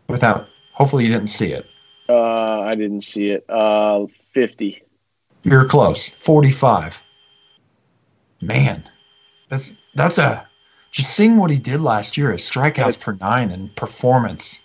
Without, 0.09 0.49
hopefully, 0.73 1.05
you 1.05 1.11
didn't 1.11 1.29
see 1.29 1.51
it. 1.53 1.67
Uh, 2.09 2.61
I 2.61 2.75
didn't 2.75 3.03
see 3.03 3.31
it. 3.31 3.45
Uh, 3.49 4.07
50. 4.33 4.83
You're 5.43 5.65
close. 5.65 6.09
45. 6.09 7.03
Man, 8.43 8.89
that's 9.49 9.73
that's 9.95 10.19
a 10.19 10.47
just 10.93 11.15
seeing 11.15 11.37
what 11.37 11.51
he 11.51 11.59
did 11.59 11.81
last 11.81 12.17
year, 12.17 12.33
his 12.33 12.43
strikeouts 12.43 12.75
That's- 12.77 13.05
per 13.05 13.13
nine 13.21 13.51
and 13.51 13.75
performance. 13.77 14.61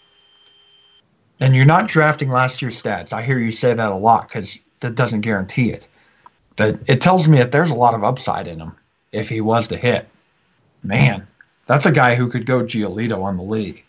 And 1.39 1.55
you're 1.55 1.65
not 1.65 1.87
drafting 1.87 2.29
last 2.29 2.61
year's 2.61 2.81
stats. 2.81 3.13
I 3.13 3.23
hear 3.23 3.39
you 3.39 3.51
say 3.51 3.73
that 3.73 3.91
a 3.91 3.95
lot 3.95 4.27
because 4.27 4.59
that 4.81 4.95
doesn't 4.95 5.21
guarantee 5.21 5.71
it. 5.71 5.87
But 6.55 6.79
it 6.87 7.01
tells 7.01 7.27
me 7.27 7.39
that 7.39 7.51
there's 7.51 7.71
a 7.71 7.75
lot 7.75 7.95
of 7.95 8.03
upside 8.03 8.47
in 8.47 8.59
him 8.59 8.73
if 9.11 9.27
he 9.27 9.41
was 9.41 9.67
to 9.69 9.77
hit. 9.77 10.07
Man, 10.83 11.25
that's 11.65 11.85
a 11.85 11.91
guy 11.91 12.13
who 12.13 12.27
could 12.27 12.45
go 12.45 12.61
Giolito 12.61 13.23
on 13.23 13.37
the 13.37 13.43
league. 13.43 13.83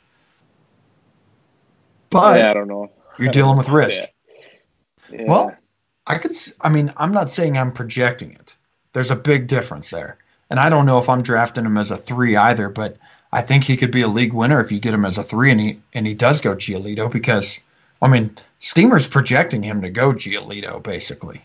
But 2.10 2.38
yeah, 2.38 2.50
I 2.50 2.54
don't 2.54 2.68
know. 2.68 2.90
You're 3.18 3.32
dealing 3.32 3.56
with 3.56 3.68
risk. 3.68 4.02
Yeah. 5.10 5.24
Well, 5.26 5.56
I 6.06 6.18
could. 6.18 6.32
I 6.60 6.68
mean, 6.68 6.92
I'm 6.96 7.12
not 7.12 7.30
saying 7.30 7.56
I'm 7.56 7.72
projecting 7.72 8.32
it. 8.32 8.56
There's 8.92 9.10
a 9.10 9.16
big 9.16 9.46
difference 9.46 9.90
there, 9.90 10.18
and 10.50 10.58
I 10.58 10.68
don't 10.68 10.86
know 10.86 10.98
if 10.98 11.08
I'm 11.08 11.22
drafting 11.22 11.64
him 11.64 11.78
as 11.78 11.90
a 11.90 11.96
three 11.96 12.36
either. 12.36 12.68
But 12.68 12.96
I 13.32 13.42
think 13.42 13.64
he 13.64 13.76
could 13.76 13.90
be 13.90 14.02
a 14.02 14.08
league 14.08 14.32
winner 14.32 14.60
if 14.60 14.72
you 14.72 14.80
get 14.80 14.94
him 14.94 15.04
as 15.04 15.18
a 15.18 15.22
three, 15.22 15.50
and 15.50 15.60
he 15.60 15.80
and 15.94 16.06
he 16.06 16.14
does 16.14 16.40
go 16.40 16.54
Giolito 16.54 17.10
because, 17.10 17.60
I 18.00 18.08
mean, 18.08 18.36
Steamer's 18.58 19.06
projecting 19.06 19.62
him 19.62 19.82
to 19.82 19.90
go 19.90 20.12
Giolito 20.12 20.82
basically. 20.82 21.42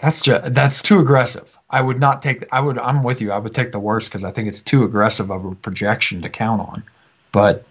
That's 0.00 0.20
just 0.20 0.52
that's 0.52 0.82
too 0.82 0.98
aggressive. 0.98 1.56
I 1.70 1.80
would 1.80 2.00
not 2.00 2.22
take. 2.22 2.44
I 2.52 2.60
would. 2.60 2.78
I'm 2.78 3.02
with 3.02 3.20
you. 3.20 3.32
I 3.32 3.38
would 3.38 3.54
take 3.54 3.72
the 3.72 3.78
worst 3.78 4.10
because 4.10 4.24
I 4.24 4.30
think 4.30 4.48
it's 4.48 4.60
too 4.60 4.84
aggressive 4.84 5.30
of 5.30 5.44
a 5.44 5.54
projection 5.54 6.22
to 6.22 6.28
count 6.28 6.60
on. 6.60 6.82
But 7.30 7.64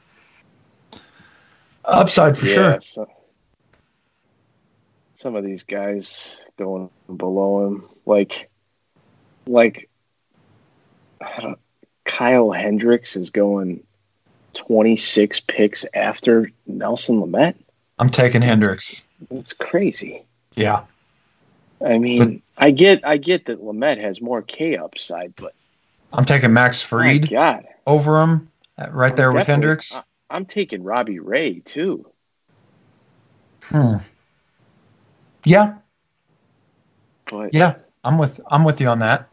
upside 1.85 2.37
for 2.37 2.45
Yeah, 2.45 2.53
sure. 2.53 2.81
so- 2.81 3.11
some 5.15 5.35
of 5.35 5.43
these 5.43 5.63
guys 5.63 6.41
going 6.57 6.89
below 7.15 7.67
him, 7.67 7.87
like, 8.07 8.49
like 9.45 9.87
Kyle 12.05 12.51
Hendricks 12.51 13.15
is 13.15 13.29
going 13.29 13.83
26 14.53 15.39
picks 15.41 15.85
after 15.93 16.49
Nelson 16.65 17.21
Lamet. 17.21 17.53
I'm 17.99 18.09
taking 18.09 18.41
Hendricks. 18.41 19.03
It's 19.29 19.53
crazy. 19.53 20.23
Yeah. 20.55 20.83
I 21.85 21.99
mean, 21.99 22.41
I 22.57 22.71
get, 22.71 23.05
I 23.05 23.17
get 23.17 23.45
that 23.45 23.63
Lamet 23.63 23.99
has 24.01 24.21
more 24.21 24.41
K 24.41 24.75
upside, 24.77 25.35
but 25.35 25.53
I'm 26.13 26.25
taking 26.25 26.51
Max 26.51 26.81
Fried 26.81 27.29
God, 27.29 27.67
over 27.85 28.21
him, 28.21 28.49
uh, 28.79 28.89
right 28.91 29.15
there 29.15 29.31
with. 29.31 29.45
Hendricks. 29.47 29.99
I'm 30.31 30.45
taking 30.45 30.83
Robbie 30.83 31.19
Ray 31.19 31.59
too. 31.59 32.09
Hmm. 33.63 33.97
Yeah, 35.43 35.75
But 37.29 37.53
yeah, 37.53 37.75
I'm 38.03 38.17
with 38.17 38.39
I'm 38.47 38.63
with 38.63 38.79
you 38.79 38.87
on 38.87 38.99
that. 38.99 39.29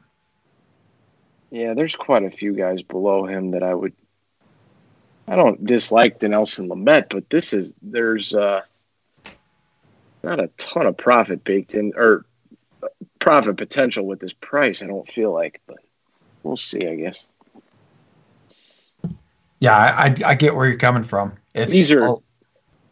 Yeah, 1.50 1.74
there's 1.74 1.96
quite 1.96 2.24
a 2.24 2.30
few 2.30 2.54
guys 2.54 2.82
below 2.82 3.26
him 3.26 3.52
that 3.52 3.62
I 3.62 3.74
would. 3.74 3.94
I 5.26 5.36
don't 5.36 5.64
dislike 5.64 6.18
Dinelson 6.18 6.68
Lamet, 6.68 7.06
but 7.10 7.28
this 7.30 7.52
is 7.52 7.74
there's 7.82 8.34
uh, 8.34 8.62
not 10.22 10.40
a 10.40 10.50
ton 10.56 10.86
of 10.86 10.96
profit 10.96 11.44
baked 11.44 11.74
in 11.74 11.92
or 11.96 12.24
profit 13.18 13.56
potential 13.56 14.06
with 14.06 14.20
this 14.20 14.32
price. 14.32 14.82
I 14.82 14.86
don't 14.86 15.08
feel 15.08 15.32
like, 15.32 15.60
but 15.66 15.78
we'll 16.42 16.56
see. 16.56 16.86
I 16.86 16.94
guess. 16.94 17.24
Yeah, 19.60 19.76
I, 19.76 20.14
I 20.24 20.34
get 20.34 20.54
where 20.54 20.66
you're 20.66 20.76
coming 20.76 21.04
from. 21.04 21.36
It's, 21.54 21.72
these 21.72 21.92
are 21.92 22.16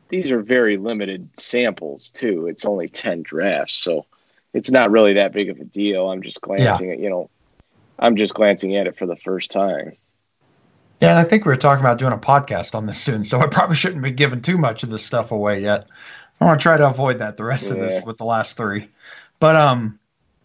these 0.09 0.31
are 0.31 0.41
very 0.41 0.77
limited 0.77 1.29
samples 1.39 2.11
too. 2.11 2.47
It's 2.47 2.65
only 2.65 2.89
ten 2.89 3.23
drafts, 3.23 3.79
so 3.79 4.07
it's 4.53 4.71
not 4.71 4.91
really 4.91 5.13
that 5.15 5.33
big 5.33 5.49
of 5.49 5.59
a 5.61 5.65
deal. 5.65 6.11
I'm 6.11 6.23
just 6.23 6.41
glancing 6.41 6.89
yeah. 6.89 6.95
at 6.95 7.01
you 7.01 7.11
know, 7.11 7.31
I'm 7.99 8.17
just 8.17 8.35
glancing 8.35 8.77
at 8.77 8.87
it 8.87 8.97
for 8.97 9.07
the 9.07 9.17
first 9.17 9.51
time. 9.51 9.97
Yeah, 11.01 11.11
and 11.11 11.19
I 11.19 11.25
think 11.25 11.45
we 11.45 11.51
were 11.51 11.57
talking 11.57 11.85
about 11.85 11.99
doing 11.99 12.13
a 12.13 12.19
podcast 12.19 12.75
on 12.75 12.87
this 12.87 13.01
soon, 13.01 13.25
so 13.25 13.41
I 13.41 13.47
probably 13.47 13.77
shouldn't 13.77 14.03
be 14.03 14.11
giving 14.11 14.43
too 14.43 14.59
much 14.59 14.83
of 14.83 14.91
this 14.91 15.05
stuff 15.05 15.31
away 15.31 15.61
yet. 15.61 15.87
I 16.41 16.45
want 16.45 16.61
to 16.61 16.63
try 16.63 16.77
to 16.77 16.87
avoid 16.87 17.19
that 17.21 17.37
the 17.37 17.45
rest 17.45 17.67
yeah. 17.67 17.75
of 17.75 17.79
this 17.79 18.05
with 18.05 18.19
the 18.19 18.25
last 18.25 18.57
three. 18.57 18.89
But 19.39 19.57
um, 19.57 19.99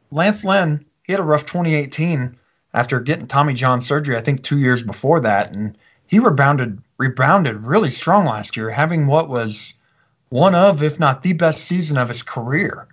Lance 0.10 0.46
Lynn, 0.46 0.86
he 1.04 1.14
had 1.14 1.20
a 1.20 1.24
rough 1.24 1.46
2018 1.46 2.38
after 2.74 3.00
getting 3.02 3.28
Tommy 3.28 3.54
John 3.54 3.82
surgery. 3.82 4.16
I 4.16 4.22
think 4.22 4.42
two 4.42 4.60
years 4.60 4.82
before 4.82 5.20
that, 5.22 5.52
and 5.52 5.78
he 6.12 6.20
rebounded 6.20 6.78
rebounded 6.98 7.56
really 7.64 7.90
strong 7.90 8.26
last 8.26 8.58
year, 8.58 8.70
having 8.70 9.08
what 9.08 9.30
was 9.30 9.74
one 10.28 10.54
of, 10.54 10.84
if 10.84 11.00
not 11.00 11.24
the 11.24 11.32
best 11.32 11.64
season 11.64 11.98
of 11.98 12.10
his 12.10 12.22
career 12.22 12.86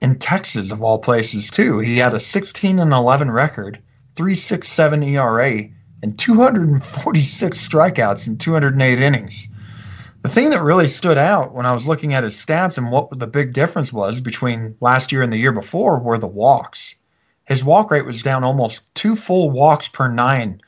in 0.00 0.16
Texas, 0.20 0.70
of 0.70 0.80
all 0.80 0.98
places. 0.98 1.50
Too, 1.50 1.80
he 1.80 1.98
had 1.98 2.14
a 2.14 2.20
16 2.20 2.78
and 2.78 2.92
11 2.92 3.32
record, 3.32 3.80
3.67 4.14 5.10
ERA, 5.10 5.64
and 6.04 6.16
246 6.16 7.68
strikeouts 7.68 8.28
in 8.28 8.38
208 8.38 9.00
innings. 9.00 9.48
The 10.22 10.28
thing 10.28 10.50
that 10.50 10.62
really 10.62 10.88
stood 10.88 11.18
out 11.18 11.54
when 11.54 11.66
I 11.66 11.74
was 11.74 11.88
looking 11.88 12.14
at 12.14 12.22
his 12.22 12.36
stats 12.36 12.78
and 12.78 12.92
what 12.92 13.10
the 13.18 13.26
big 13.26 13.52
difference 13.52 13.92
was 13.92 14.20
between 14.20 14.76
last 14.80 15.10
year 15.10 15.22
and 15.22 15.32
the 15.32 15.36
year 15.36 15.52
before 15.52 15.98
were 15.98 16.16
the 16.16 16.28
walks. 16.28 16.94
His 17.44 17.64
walk 17.64 17.90
rate 17.90 18.06
was 18.06 18.22
down 18.22 18.44
almost 18.44 18.94
two 18.94 19.16
full 19.16 19.50
walks 19.50 19.88
per 19.88 20.06
nine, 20.06 20.60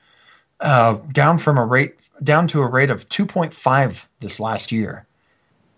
uh, 0.65 0.95
down 1.13 1.39
from 1.39 1.59
a 1.59 1.65
rate 1.65 1.95
down 2.23 2.47
to 2.49 2.63
a 2.63 2.69
rate 2.69 2.91
of 2.91 3.09
2.5 3.09 4.07
this 4.21 4.41
last 4.41 4.73
year. 4.73 5.07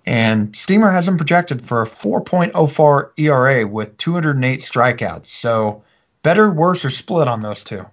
And 0.07 0.55
Steamer 0.55 0.91
has 0.91 1.09
him 1.09 1.17
projected 1.17 1.61
for 1.61 1.83
a 1.83 1.87
4.04 1.87 3.11
ERA 3.19 3.67
with 3.67 3.97
208 3.97 4.61
strikeouts. 4.61 5.27
So 5.27 5.83
better, 6.23 6.51
worse, 6.53 6.85
or 6.85 6.91
split 6.91 7.27
on 7.27 7.41
those 7.41 7.65
two? 7.65 7.85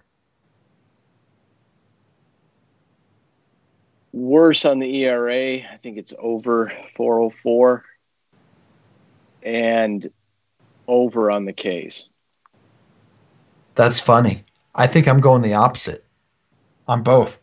worse 4.13 4.63
on 4.63 4.79
the 4.79 5.03
ERA. 5.03 5.57
I 5.57 5.77
think 5.81 5.97
it's 5.97 6.13
over 6.19 6.71
404 6.95 7.83
and 9.41 10.07
over 10.87 11.31
on 11.31 11.45
the 11.45 11.53
Ks. 11.53 12.05
That's 13.75 13.99
funny. 13.99 14.43
I 14.75 14.87
think 14.87 15.07
I'm 15.07 15.19
going 15.19 15.41
the 15.41 15.55
opposite 15.55 16.02
on 16.87 17.03
both. 17.03 17.39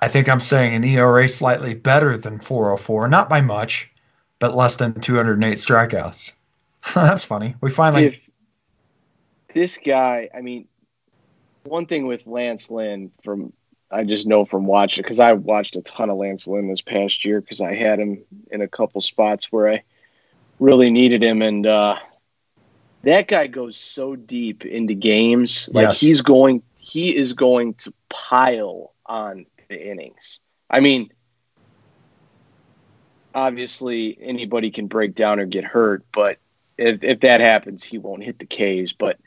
I 0.00 0.08
think 0.08 0.28
I'm 0.28 0.40
saying 0.40 0.74
an 0.74 0.84
ERA 0.84 1.28
slightly 1.28 1.74
better 1.74 2.16
than 2.16 2.40
404, 2.40 3.08
not 3.08 3.28
by 3.28 3.40
much, 3.40 3.90
but 4.38 4.56
less 4.56 4.76
than 4.76 4.94
208 4.94 5.54
strikeouts. 5.54 6.32
That's 6.94 7.24
funny. 7.24 7.54
We 7.60 7.70
finally. 7.70 8.06
If 8.06 8.20
this 9.54 9.78
guy, 9.78 10.28
I 10.34 10.40
mean, 10.40 10.66
one 11.64 11.86
thing 11.86 12.06
with 12.06 12.26
Lance 12.26 12.70
Lynn 12.70 13.12
from 13.22 13.52
I 13.92 14.04
just 14.04 14.26
know 14.26 14.44
from 14.44 14.64
watching 14.64 15.02
because 15.02 15.20
I 15.20 15.34
watched 15.34 15.76
a 15.76 15.82
ton 15.82 16.08
of 16.08 16.16
Lance 16.16 16.46
Lynn 16.46 16.68
this 16.68 16.80
past 16.80 17.24
year 17.24 17.40
because 17.40 17.60
I 17.60 17.74
had 17.74 18.00
him 18.00 18.24
in 18.50 18.62
a 18.62 18.68
couple 18.68 19.00
spots 19.02 19.52
where 19.52 19.70
I 19.70 19.82
really 20.58 20.90
needed 20.90 21.22
him, 21.22 21.42
and 21.42 21.66
uh, 21.66 21.96
that 23.02 23.28
guy 23.28 23.46
goes 23.48 23.76
so 23.76 24.16
deep 24.16 24.64
into 24.64 24.94
games. 24.94 25.68
Like 25.72 25.88
yes. 25.88 26.00
he's 26.00 26.22
going, 26.22 26.62
he 26.92 27.16
is 27.16 27.32
going 27.32 27.72
to 27.72 27.94
pile 28.10 28.92
on 29.06 29.46
the 29.70 29.90
innings. 29.90 30.40
I 30.68 30.80
mean, 30.80 31.10
obviously 33.34 34.18
anybody 34.20 34.70
can 34.70 34.88
break 34.88 35.14
down 35.14 35.40
or 35.40 35.46
get 35.46 35.64
hurt, 35.64 36.04
but 36.12 36.36
if 36.76 37.02
if 37.02 37.20
that 37.20 37.40
happens, 37.40 37.82
he 37.82 37.96
won't 37.96 38.22
hit 38.22 38.38
the 38.38 38.44
K's. 38.44 38.92
But 38.92 39.18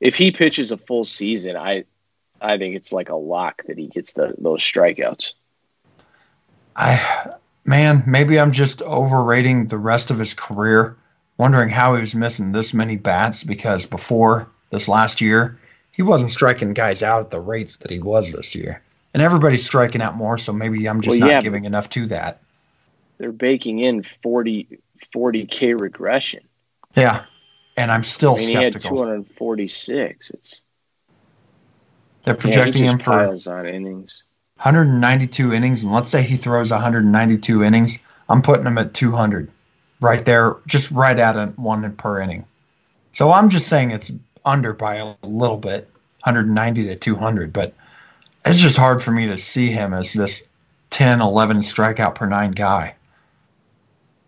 if 0.00 0.16
he 0.16 0.32
pitches 0.32 0.70
a 0.70 0.76
full 0.76 1.04
season, 1.04 1.56
I 1.56 1.84
I 2.42 2.58
think 2.58 2.76
it's 2.76 2.92
like 2.92 3.08
a 3.08 3.16
lock 3.16 3.62
that 3.68 3.78
he 3.78 3.86
gets 3.86 4.12
the, 4.12 4.34
those 4.36 4.60
strikeouts. 4.60 5.32
I 6.76 7.30
man, 7.64 8.02
maybe 8.06 8.38
I'm 8.38 8.52
just 8.52 8.82
overrating 8.82 9.68
the 9.68 9.78
rest 9.78 10.10
of 10.10 10.18
his 10.18 10.34
career, 10.34 10.98
wondering 11.38 11.70
how 11.70 11.94
he 11.94 12.02
was 12.02 12.14
missing 12.14 12.52
this 12.52 12.74
many 12.74 12.98
bats 12.98 13.44
because 13.44 13.86
before 13.86 14.50
this 14.68 14.88
last 14.88 15.22
year, 15.22 15.58
he 15.94 16.02
wasn't 16.02 16.30
striking 16.30 16.72
guys 16.72 17.02
out 17.02 17.20
at 17.20 17.30
the 17.30 17.40
rates 17.40 17.76
that 17.76 17.90
he 17.90 18.00
was 18.00 18.32
this 18.32 18.54
year. 18.54 18.82
And 19.12 19.22
everybody's 19.22 19.64
striking 19.64 20.02
out 20.02 20.16
more, 20.16 20.36
so 20.38 20.52
maybe 20.52 20.88
I'm 20.88 21.00
just 21.00 21.20
well, 21.20 21.30
not 21.30 21.42
giving 21.42 21.64
enough 21.64 21.88
to 21.90 22.06
that. 22.06 22.40
They're 23.18 23.30
baking 23.30 23.78
in 23.78 24.02
40 24.02 24.80
40k 25.14 25.80
regression. 25.80 26.40
Yeah. 26.96 27.24
And 27.76 27.92
I'm 27.92 28.02
still 28.02 28.34
I 28.34 28.38
mean, 28.38 28.46
skeptical. 28.48 29.04
He 29.04 29.10
had 29.10 29.26
246. 29.26 30.30
It's 30.30 30.62
they're 32.24 32.34
projecting 32.34 32.84
yeah, 32.84 32.92
him 32.92 32.98
for 32.98 33.12
on 33.12 33.66
innings. 33.66 34.24
192 34.56 35.52
innings, 35.52 35.82
and 35.82 35.92
let's 35.92 36.08
say 36.08 36.22
he 36.22 36.36
throws 36.36 36.70
192 36.70 37.62
innings. 37.62 37.98
I'm 38.28 38.40
putting 38.40 38.64
him 38.64 38.78
at 38.78 38.94
200, 38.94 39.50
right 40.00 40.24
there, 40.24 40.56
just 40.66 40.90
right 40.90 41.18
at 41.18 41.36
a 41.36 41.48
one 41.56 41.92
per 41.96 42.20
inning. 42.20 42.46
So 43.12 43.30
I'm 43.30 43.50
just 43.50 43.68
saying 43.68 43.90
it's 43.90 44.10
under 44.44 44.72
by 44.72 44.96
a 44.96 45.14
little 45.22 45.56
bit, 45.56 45.88
190 46.24 46.84
to 46.88 46.96
200. 46.96 47.52
But 47.52 47.74
it's 48.44 48.60
just 48.60 48.76
hard 48.76 49.02
for 49.02 49.12
me 49.12 49.26
to 49.26 49.38
see 49.38 49.68
him 49.68 49.94
as 49.94 50.12
this 50.12 50.46
10, 50.90 51.20
11 51.20 51.58
strikeout 51.58 52.14
per 52.14 52.26
nine 52.26 52.52
guy. 52.52 52.94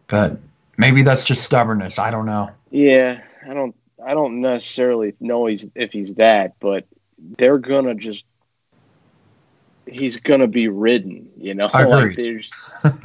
But 0.08 0.38
maybe 0.76 1.02
that's 1.02 1.24
just 1.24 1.44
stubbornness. 1.44 1.98
I 1.98 2.10
don't 2.10 2.26
know. 2.26 2.50
Yeah, 2.70 3.20
I 3.48 3.54
don't. 3.54 3.74
I 4.04 4.14
don't 4.14 4.40
necessarily 4.40 5.14
know 5.20 5.46
he's 5.46 5.68
if 5.74 5.92
he's 5.92 6.14
that, 6.14 6.54
but 6.60 6.86
they're 7.18 7.58
gonna 7.58 7.94
just 7.94 8.24
he's 9.86 10.16
gonna 10.16 10.46
be 10.46 10.68
ridden, 10.68 11.28
you 11.38 11.54
know. 11.54 11.66
like 11.74 12.16
there's 12.16 12.50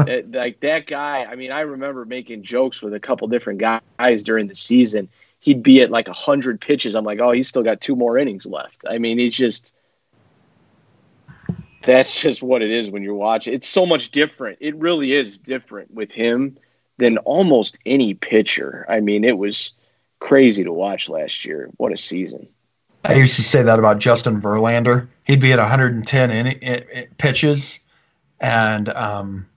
eh, 0.08 0.22
like 0.32 0.60
that 0.62 0.88
guy. 0.88 1.26
I 1.26 1.36
mean, 1.36 1.52
I 1.52 1.62
remember 1.62 2.06
making 2.06 2.44
jokes 2.44 2.82
with 2.82 2.94
a 2.94 3.00
couple 3.00 3.28
different 3.28 3.60
guys 3.60 4.24
during 4.24 4.48
the 4.48 4.56
season. 4.56 5.10
He'd 5.42 5.62
be 5.62 5.82
at 5.82 5.92
like 5.92 6.08
a 6.08 6.14
hundred 6.14 6.62
pitches. 6.62 6.96
I'm 6.96 7.04
like, 7.04 7.20
oh, 7.20 7.32
he's 7.32 7.48
still 7.48 7.64
got 7.64 7.82
two 7.82 7.96
more 7.96 8.18
innings 8.18 8.46
left. 8.46 8.86
I 8.90 8.98
mean, 8.98 9.18
he's 9.18 9.36
just 9.36 9.74
that's 11.84 12.20
just 12.22 12.42
what 12.42 12.62
it 12.62 12.72
is 12.72 12.90
when 12.90 13.04
you're 13.04 13.16
watching. 13.16 13.54
It's 13.54 13.68
so 13.68 13.86
much 13.86 14.12
different. 14.12 14.60
It 14.62 14.76
really 14.76 15.14
is 15.14 15.38
different 15.38 15.94
with 15.94 16.12
him 16.12 16.58
than 16.98 17.18
almost 17.20 17.80
any 17.86 18.14
pitcher. 18.14 18.86
I 18.88 19.00
mean, 19.00 19.24
it 19.24 19.38
was 19.38 19.74
crazy 20.20 20.64
to 20.64 20.72
watch 20.72 21.10
last 21.10 21.44
year. 21.44 21.70
What 21.78 21.92
a 21.92 21.98
season. 21.98 22.48
I 23.04 23.16
used 23.16 23.36
to 23.38 23.44
say 23.44 23.64
that 23.64 23.80
about 23.80 23.98
Justin 24.00 24.40
Verlander. 24.40 25.08
He'd 25.26 25.42
be 25.42 25.52
at 25.52 25.60
110 25.60 26.32
in, 26.32 26.48
in, 26.48 26.84
in 26.94 27.08
pitches, 27.18 27.80
and 28.40 28.90
um, 28.90 29.48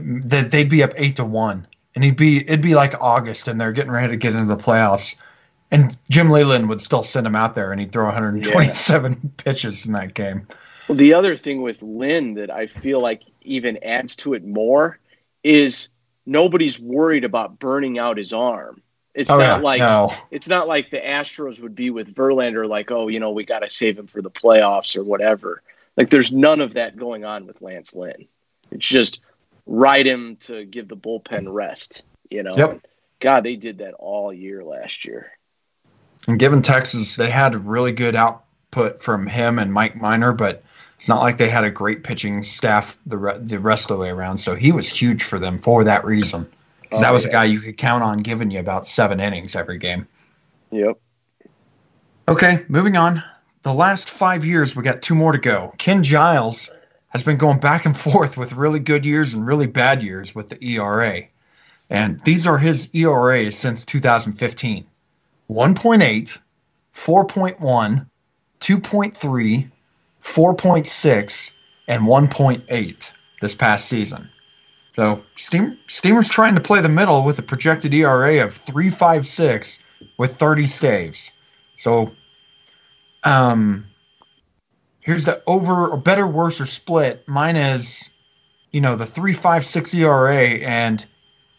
they'd 0.00 0.70
be 0.70 0.84
up 0.84 0.92
eight 0.96 1.16
to 1.16 1.24
one, 1.24 1.66
and 1.94 2.04
he'd 2.04 2.16
be 2.16 2.38
it'd 2.38 2.62
be 2.62 2.74
like 2.74 3.00
August, 3.00 3.48
and 3.48 3.60
they're 3.60 3.72
getting 3.72 3.92
ready 3.92 4.08
to 4.08 4.16
get 4.16 4.34
into 4.34 4.54
the 4.54 4.60
playoffs, 4.60 5.16
and 5.70 5.96
Jim 6.10 6.30
Leyland 6.30 6.68
would 6.68 6.80
still 6.80 7.02
send 7.02 7.26
him 7.26 7.36
out 7.36 7.54
there, 7.54 7.72
and 7.72 7.80
he'd 7.80 7.92
throw 7.92 8.04
127 8.04 9.12
yeah. 9.12 9.30
pitches 9.36 9.86
in 9.86 9.92
that 9.92 10.14
game. 10.14 10.46
Well, 10.88 10.96
the 10.96 11.14
other 11.14 11.36
thing 11.36 11.62
with 11.62 11.82
Lynn 11.82 12.34
that 12.34 12.50
I 12.50 12.66
feel 12.66 13.00
like 13.00 13.22
even 13.42 13.82
adds 13.82 14.16
to 14.16 14.34
it 14.34 14.44
more 14.44 14.98
is 15.42 15.88
nobody's 16.26 16.78
worried 16.78 17.24
about 17.24 17.58
burning 17.58 17.98
out 17.98 18.18
his 18.18 18.32
arm. 18.32 18.82
It's 19.14 19.30
oh, 19.30 19.38
not 19.38 19.58
yeah. 19.60 19.64
like 19.64 19.78
no. 19.78 20.10
it's 20.30 20.48
not 20.48 20.66
like 20.66 20.90
the 20.90 21.00
Astros 21.00 21.60
would 21.60 21.74
be 21.74 21.90
with 21.90 22.14
Verlander, 22.14 22.68
like, 22.68 22.90
oh, 22.90 23.08
you 23.08 23.20
know, 23.20 23.30
we 23.30 23.44
got 23.44 23.60
to 23.60 23.70
save 23.70 23.98
him 23.98 24.08
for 24.08 24.20
the 24.20 24.30
playoffs 24.30 24.96
or 24.96 25.04
whatever. 25.04 25.62
Like, 25.96 26.10
there's 26.10 26.32
none 26.32 26.60
of 26.60 26.74
that 26.74 26.96
going 26.96 27.24
on 27.24 27.46
with 27.46 27.62
Lance 27.62 27.94
Lynn. 27.94 28.26
It's 28.72 28.86
just 28.86 29.20
ride 29.66 30.06
him 30.06 30.36
to 30.36 30.64
give 30.64 30.88
the 30.88 30.96
bullpen 30.96 31.52
rest. 31.52 32.02
You 32.30 32.42
know, 32.42 32.56
yep. 32.56 32.86
God, 33.20 33.44
they 33.44 33.56
did 33.56 33.78
that 33.78 33.94
all 33.94 34.32
year 34.32 34.64
last 34.64 35.04
year. 35.04 35.32
And 36.26 36.38
given 36.38 36.62
Texas, 36.62 37.16
they 37.16 37.30
had 37.30 37.54
a 37.54 37.58
really 37.58 37.92
good 37.92 38.16
output 38.16 39.00
from 39.00 39.26
him 39.26 39.58
and 39.58 39.72
Mike 39.72 39.96
Minor, 39.96 40.32
but 40.32 40.62
it's 40.98 41.08
not 41.08 41.20
like 41.20 41.36
they 41.36 41.50
had 41.50 41.64
a 41.64 41.70
great 41.70 42.02
pitching 42.02 42.42
staff 42.42 42.98
the 43.04 43.18
re- 43.18 43.38
the 43.38 43.58
rest 43.58 43.90
of 43.90 43.96
the 43.96 44.00
way 44.00 44.10
around. 44.10 44.38
So 44.38 44.54
he 44.54 44.72
was 44.72 44.88
huge 44.88 45.22
for 45.22 45.38
them 45.38 45.58
for 45.58 45.84
that 45.84 46.04
reason. 46.04 46.50
Oh, 46.92 47.00
that 47.00 47.12
was 47.12 47.24
yeah. 47.24 47.30
a 47.30 47.32
guy 47.32 47.44
you 47.44 47.60
could 47.60 47.76
count 47.76 48.02
on 48.02 48.18
giving 48.18 48.50
you 48.50 48.58
about 48.58 48.86
seven 48.86 49.20
innings 49.20 49.54
every 49.54 49.78
game. 49.78 50.06
Yep. 50.70 50.98
Okay, 52.28 52.64
moving 52.68 52.96
on. 52.96 53.22
the 53.64 53.74
last 53.74 54.10
five 54.10 54.44
years, 54.44 54.76
we 54.76 54.82
got 54.82 55.02
two 55.02 55.14
more 55.14 55.32
to 55.32 55.38
go. 55.38 55.74
Ken 55.78 56.02
Giles 56.02 56.70
has 57.14 57.22
been 57.22 57.38
going 57.38 57.58
back 57.58 57.86
and 57.86 57.98
forth 57.98 58.36
with 58.36 58.52
really 58.52 58.80
good 58.80 59.06
years 59.06 59.32
and 59.32 59.46
really 59.46 59.68
bad 59.68 60.02
years 60.02 60.34
with 60.34 60.50
the 60.50 60.62
ERA. 60.62 61.22
And 61.88 62.20
these 62.24 62.46
are 62.46 62.58
his 62.58 62.88
ERAs 62.92 63.56
since 63.56 63.84
2015 63.84 64.84
1.8, 65.50 66.38
4.1, 66.94 68.06
2.3, 68.60 69.70
4.6, 70.22 71.50
and 71.86 72.02
1.8 72.02 73.12
this 73.42 73.54
past 73.54 73.88
season. 73.88 74.28
So 74.96 75.22
Steam, 75.36 75.78
Steamer's 75.86 76.30
trying 76.30 76.54
to 76.54 76.60
play 76.62 76.80
the 76.80 76.88
middle 76.88 77.24
with 77.24 77.38
a 77.38 77.42
projected 77.42 77.92
ERA 77.92 78.42
of 78.42 78.64
3.56 78.64 79.78
with 80.18 80.34
30 80.34 80.66
saves. 80.66 81.30
So 81.76 82.14
um, 83.24 83.84
here's 85.04 85.26
the 85.26 85.42
over 85.46 85.86
or 85.88 85.96
better, 85.98 86.26
worse, 86.26 86.60
or 86.60 86.66
split. 86.66 87.28
Mine 87.28 87.56
is, 87.56 88.10
you 88.72 88.80
know, 88.80 88.96
the 88.96 89.04
3.56 89.04 89.94
ERA 89.94 90.66
and 90.66 91.04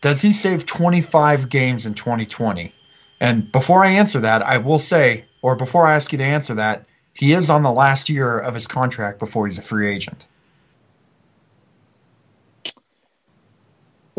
does 0.02 0.20
he 0.22 0.34
save 0.34 0.66
25 0.66 1.48
games 1.48 1.86
in 1.86 1.94
2020? 1.94 2.74
And 3.22 3.52
before 3.52 3.86
I 3.86 3.92
answer 3.92 4.20
that, 4.20 4.42
I 4.42 4.58
will 4.58 4.80
say, 4.80 5.26
or 5.42 5.56
before 5.56 5.86
I 5.86 5.96
ask 5.96 6.12
you 6.12 6.18
to 6.18 6.24
answer 6.24 6.56
that, 6.56 6.86
he 7.14 7.34
is 7.34 7.50
on 7.50 7.64
the 7.64 7.72
last 7.72 8.10
year 8.10 8.38
of 8.40 8.54
his 8.54 8.68
contract 8.68 9.20
before 9.20 9.46
he's 9.46 9.58
a 9.58 9.62
free 9.62 9.88
agent. 9.88 10.28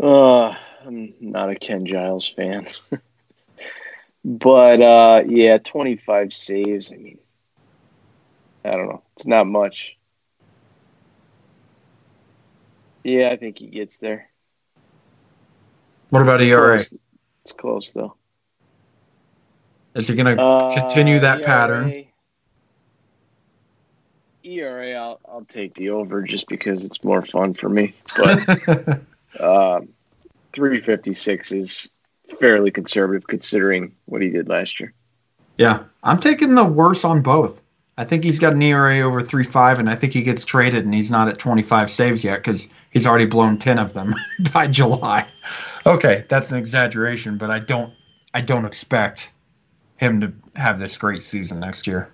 Uh, 0.01 0.55
I'm 0.85 1.13
not 1.19 1.49
a 1.49 1.55
Ken 1.55 1.85
Giles 1.85 2.27
fan. 2.29 2.67
but 4.25 4.81
uh, 4.81 5.23
yeah, 5.27 5.57
25 5.57 6.33
saves. 6.33 6.91
I 6.91 6.95
mean, 6.95 7.19
I 8.67 8.75
don't 8.75 8.89
know. 8.89 9.03
It's 9.15 9.27
not 9.27 9.47
much. 9.47 9.95
Yeah, 13.03 13.29
I 13.29 13.37
think 13.37 13.59
he 13.59 13.67
gets 13.67 13.97
there. 13.97 14.29
What 16.09 16.21
about 16.21 16.41
ERA? 16.41 16.77
Close. 16.77 16.93
It's 17.43 17.53
close 17.53 17.91
though. 17.93 18.15
Is 19.95 20.07
he 20.07 20.15
going 20.15 20.37
to 20.37 20.41
Uh, 20.41 20.79
continue 20.79 21.19
that 21.19 21.37
ERA 21.37 21.45
pattern? 21.45 22.05
ERA, 24.43 24.93
I'll 24.93 25.19
I'll 25.27 25.45
take 25.45 25.73
the 25.75 25.89
over 25.89 26.21
just 26.21 26.47
because 26.47 26.85
it's 26.85 27.03
more 27.03 27.21
fun 27.21 27.53
for 27.53 27.69
me. 27.69 27.93
But 28.17 28.39
um, 29.39 29.89
356 30.53 31.51
is 31.51 31.89
fairly 32.39 32.71
conservative 32.71 33.27
considering 33.27 33.95
what 34.05 34.21
he 34.21 34.29
did 34.29 34.47
last 34.49 34.79
year. 34.79 34.93
yeah, 35.57 35.83
I'm 36.03 36.19
taking 36.19 36.55
the 36.55 36.65
worse 36.65 37.03
on 37.03 37.21
both. 37.21 37.61
I 37.97 38.03
think 38.03 38.23
he's 38.23 38.37
got 38.37 38.53
an 38.53 38.61
ERA 38.61 38.99
over 38.99 39.21
3.5, 39.21 39.79
and 39.79 39.89
I 39.89 39.95
think 39.95 40.13
he 40.13 40.21
gets 40.21 40.45
traded, 40.45 40.85
and 40.85 40.93
he's 40.93 41.09
not 41.09 41.27
at 41.27 41.39
25 41.39 41.89
saves 41.89 42.23
yet 42.23 42.37
because 42.37 42.67
he's 42.91 43.07
already 43.07 43.25
blown 43.25 43.57
10 43.57 43.79
of 43.79 43.93
them 43.93 44.13
by 44.53 44.67
July. 44.67 45.25
Okay, 45.85 46.25
that's 46.29 46.51
an 46.51 46.57
exaggeration, 46.57 47.37
but 47.37 47.49
I 47.49 47.59
don't, 47.59 47.91
I 48.33 48.41
don't 48.41 48.65
expect 48.65 49.31
him 49.97 50.21
to 50.21 50.31
have 50.55 50.77
this 50.77 50.95
great 50.95 51.23
season 51.23 51.59
next 51.59 51.87
year. 51.87 52.11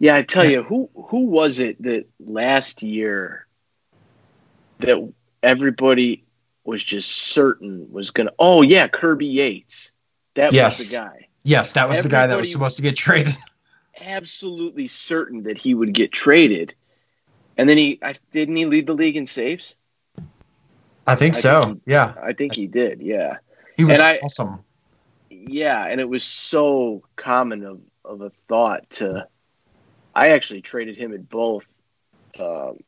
Yeah, 0.00 0.16
I 0.16 0.22
tell 0.22 0.44
you, 0.44 0.62
who 0.62 0.88
who 0.94 1.26
was 1.26 1.58
it 1.58 1.80
that 1.82 2.06
last 2.20 2.82
year 2.84 3.46
that 4.78 5.12
everybody 5.42 6.24
was 6.64 6.84
just 6.84 7.10
certain 7.10 7.90
was 7.90 8.10
gonna? 8.12 8.30
Oh 8.38 8.62
yeah, 8.62 8.86
Kirby 8.86 9.26
Yates. 9.26 9.90
That 10.36 10.52
Yes. 10.52 10.78
was 10.78 10.88
the 10.88 10.96
guy. 10.96 11.26
Yes, 11.42 11.72
that 11.72 11.88
was 11.88 12.02
the 12.02 12.08
guy 12.08 12.28
that 12.28 12.38
was 12.38 12.52
supposed 12.52 12.76
to 12.76 12.82
get 12.82 12.96
traded. 12.96 13.36
Absolutely 14.00 14.86
certain 14.86 15.42
that 15.44 15.58
he 15.58 15.74
would 15.74 15.92
get 15.92 16.12
traded, 16.12 16.74
and 17.56 17.68
then 17.68 17.78
he 17.78 17.98
I, 18.02 18.14
didn't 18.30 18.56
he 18.56 18.66
lead 18.66 18.86
the 18.86 18.94
league 18.94 19.16
in 19.16 19.26
saves? 19.26 19.74
I 21.06 21.14
think 21.14 21.36
I 21.36 21.40
so. 21.40 21.64
think 21.64 21.82
yeah, 21.86 22.14
I 22.22 22.32
think 22.32 22.54
he 22.54 22.66
did. 22.66 23.00
Yeah. 23.00 23.38
he 23.76 23.84
was 23.84 23.98
I- 24.00 24.18
awesome. 24.18 24.60
Yeah, 25.30 25.84
and 25.84 26.00
it 26.00 26.08
was 26.08 26.24
so 26.24 27.02
common 27.16 27.64
of, 27.64 27.80
of 28.04 28.20
a 28.22 28.30
thought 28.48 28.88
to. 28.90 29.26
I 30.14 30.30
actually 30.30 30.62
traded 30.62 30.96
him 30.96 31.12
at 31.12 31.28
both 31.28 31.66
um, 32.38 32.78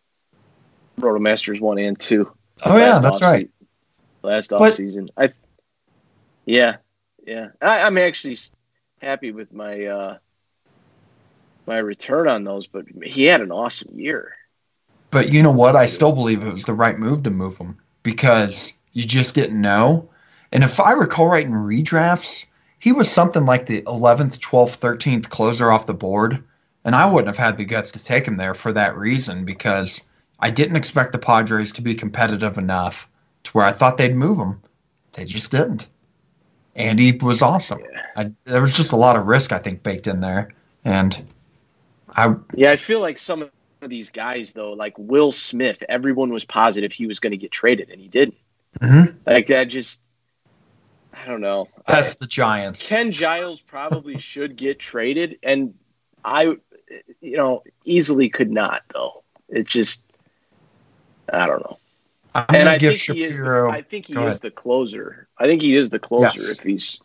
Rotomasters 0.98 1.60
one 1.60 1.78
and 1.78 1.98
two. 1.98 2.30
Oh 2.64 2.76
yeah, 2.76 2.98
that's 2.98 3.22
right. 3.22 3.50
last 4.22 4.52
off 4.52 4.74
season, 4.74 5.10
I. 5.16 5.32
Yeah, 6.46 6.76
yeah, 7.26 7.48
I, 7.60 7.82
I'm 7.82 7.98
actually 7.98 8.38
happy 9.00 9.32
with 9.32 9.52
my 9.52 9.84
uh, 9.84 10.18
my 11.70 11.78
return 11.78 12.26
on 12.26 12.42
those, 12.42 12.66
but 12.66 12.84
he 13.02 13.24
had 13.24 13.40
an 13.40 13.52
awesome 13.52 13.96
year. 13.96 14.34
But 15.12 15.32
you 15.32 15.40
know 15.40 15.52
what? 15.52 15.76
I 15.76 15.86
still 15.86 16.10
believe 16.12 16.42
it 16.42 16.52
was 16.52 16.64
the 16.64 16.74
right 16.74 16.98
move 16.98 17.22
to 17.22 17.30
move 17.30 17.56
him 17.58 17.78
because 18.02 18.72
you 18.92 19.04
just 19.04 19.36
didn't 19.36 19.60
know. 19.60 20.08
And 20.50 20.64
if 20.64 20.80
I 20.80 20.90
recall 20.90 21.28
right 21.28 21.46
in 21.46 21.52
redrafts, 21.52 22.44
he 22.80 22.90
was 22.90 23.08
something 23.08 23.46
like 23.46 23.66
the 23.66 23.82
11th, 23.82 24.40
12th, 24.40 24.78
13th 24.80 25.28
closer 25.28 25.70
off 25.70 25.86
the 25.86 25.94
board. 25.94 26.42
And 26.84 26.96
I 26.96 27.06
wouldn't 27.06 27.28
have 27.28 27.44
had 27.44 27.56
the 27.56 27.64
guts 27.64 27.92
to 27.92 28.02
take 28.02 28.26
him 28.26 28.36
there 28.36 28.54
for 28.54 28.72
that 28.72 28.96
reason 28.96 29.44
because 29.44 30.00
I 30.40 30.50
didn't 30.50 30.76
expect 30.76 31.12
the 31.12 31.18
Padres 31.18 31.70
to 31.72 31.82
be 31.82 31.94
competitive 31.94 32.58
enough 32.58 33.08
to 33.44 33.50
where 33.52 33.64
I 33.64 33.72
thought 33.72 33.96
they'd 33.96 34.16
move 34.16 34.38
him. 34.38 34.60
They 35.12 35.24
just 35.24 35.52
didn't. 35.52 35.86
And 36.74 36.98
he 36.98 37.12
was 37.12 37.42
awesome. 37.42 37.80
Yeah. 37.80 38.06
I, 38.16 38.32
there 38.44 38.62
was 38.62 38.74
just 38.74 38.90
a 38.90 38.96
lot 38.96 39.16
of 39.16 39.26
risk, 39.26 39.52
I 39.52 39.58
think, 39.58 39.84
baked 39.84 40.08
in 40.08 40.20
there. 40.20 40.50
And 40.84 41.22
I, 42.16 42.34
Yeah, 42.54 42.70
I 42.72 42.76
feel 42.76 43.00
like 43.00 43.18
some 43.18 43.42
of 43.42 43.50
these 43.88 44.10
guys 44.10 44.52
though, 44.52 44.72
like 44.72 44.94
Will 44.98 45.30
Smith, 45.32 45.82
everyone 45.88 46.32
was 46.32 46.44
positive 46.44 46.92
he 46.92 47.06
was 47.06 47.20
going 47.20 47.30
to 47.32 47.36
get 47.36 47.50
traded, 47.50 47.90
and 47.90 48.00
he 48.00 48.08
didn't. 48.08 48.36
Mhm. 48.80 49.14
Like 49.26 49.46
that, 49.48 49.64
just 49.64 50.00
I 51.12 51.26
don't 51.26 51.40
know. 51.40 51.68
that's 51.86 52.14
the 52.16 52.26
Giants. 52.26 52.86
Ken 52.86 53.12
Giles 53.12 53.60
probably 53.60 54.18
should 54.30 54.56
get 54.56 54.78
traded, 54.78 55.38
and 55.42 55.74
I, 56.24 56.56
you 57.20 57.36
know, 57.36 57.62
easily 57.84 58.28
could 58.28 58.50
not 58.50 58.82
though. 58.92 59.22
It's 59.48 59.72
just 59.72 60.02
I 61.32 61.46
don't 61.46 61.60
know. 61.60 61.78
I'm 62.34 62.44
and 62.50 62.68
I 62.68 62.78
give 62.78 62.92
think 63.00 63.18
he 63.18 63.24
is. 63.24 63.38
The, 63.38 63.68
I 63.72 63.82
think 63.82 64.06
he 64.06 64.12
is 64.14 64.18
ahead. 64.18 64.40
the 64.42 64.50
closer. 64.52 65.26
I 65.38 65.46
think 65.46 65.62
he 65.62 65.74
is 65.74 65.90
the 65.90 65.98
closer 65.98 66.38
Yes. 66.38 66.58
if 66.58 66.64
he's 66.64 67.00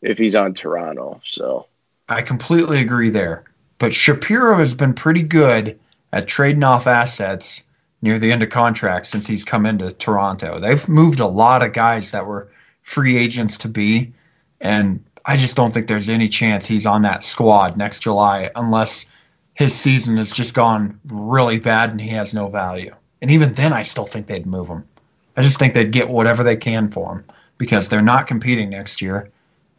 if 0.00 0.16
he's 0.16 0.34
on 0.34 0.54
Toronto. 0.54 1.20
So 1.24 1.66
I 2.08 2.22
completely 2.22 2.80
agree 2.80 3.10
there. 3.10 3.44
But 3.80 3.94
Shapiro 3.94 4.58
has 4.58 4.74
been 4.74 4.92
pretty 4.92 5.22
good 5.22 5.76
at 6.12 6.28
trading 6.28 6.62
off 6.62 6.86
assets 6.86 7.62
near 8.02 8.18
the 8.18 8.30
end 8.30 8.42
of 8.42 8.50
contract 8.50 9.06
since 9.06 9.26
he's 9.26 9.42
come 9.42 9.64
into 9.64 9.90
Toronto. 9.92 10.60
They've 10.60 10.86
moved 10.86 11.18
a 11.18 11.26
lot 11.26 11.64
of 11.64 11.72
guys 11.72 12.10
that 12.10 12.26
were 12.26 12.52
free 12.82 13.16
agents 13.16 13.56
to 13.58 13.68
be, 13.68 14.12
and 14.60 15.02
I 15.24 15.38
just 15.38 15.56
don't 15.56 15.72
think 15.72 15.88
there's 15.88 16.10
any 16.10 16.28
chance 16.28 16.66
he's 16.66 16.84
on 16.84 17.00
that 17.02 17.24
squad 17.24 17.78
next 17.78 18.00
July 18.00 18.50
unless 18.54 19.06
his 19.54 19.74
season 19.74 20.18
has 20.18 20.30
just 20.30 20.52
gone 20.52 21.00
really 21.06 21.58
bad 21.58 21.90
and 21.90 22.00
he 22.00 22.08
has 22.08 22.34
no 22.34 22.48
value. 22.48 22.94
And 23.22 23.30
even 23.30 23.54
then, 23.54 23.72
I 23.72 23.82
still 23.82 24.04
think 24.04 24.26
they'd 24.26 24.46
move 24.46 24.68
him. 24.68 24.84
I 25.38 25.42
just 25.42 25.58
think 25.58 25.72
they'd 25.72 25.90
get 25.90 26.10
whatever 26.10 26.42
they 26.42 26.56
can 26.56 26.90
for 26.90 27.14
him 27.14 27.24
because 27.56 27.88
they're 27.88 28.02
not 28.02 28.26
competing 28.26 28.68
next 28.68 29.00
year. 29.00 29.30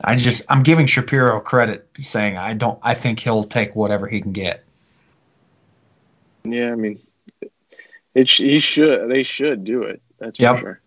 I 0.04 0.16
just 0.16 0.42
I'm 0.50 0.64
giving 0.64 0.86
Shapiro 0.88 1.40
credit 1.40 1.88
saying 1.98 2.38
I 2.38 2.54
don't 2.54 2.80
I 2.82 2.94
think 2.94 3.20
he'll 3.20 3.44
take 3.44 3.76
whatever 3.76 4.08
he 4.08 4.22
can 4.22 4.32
get. 4.32 4.64
yeah, 6.44 6.72
I 6.72 6.76
mean, 6.76 7.00
it 8.16 8.28
sh- 8.30 8.40
he 8.40 8.60
should. 8.60 9.10
They 9.10 9.24
should 9.24 9.64
do 9.64 9.84
it. 9.84 10.02
That's 10.20 10.40
Yep. 10.40 10.56
for 10.56 10.62
sure. 10.62 10.82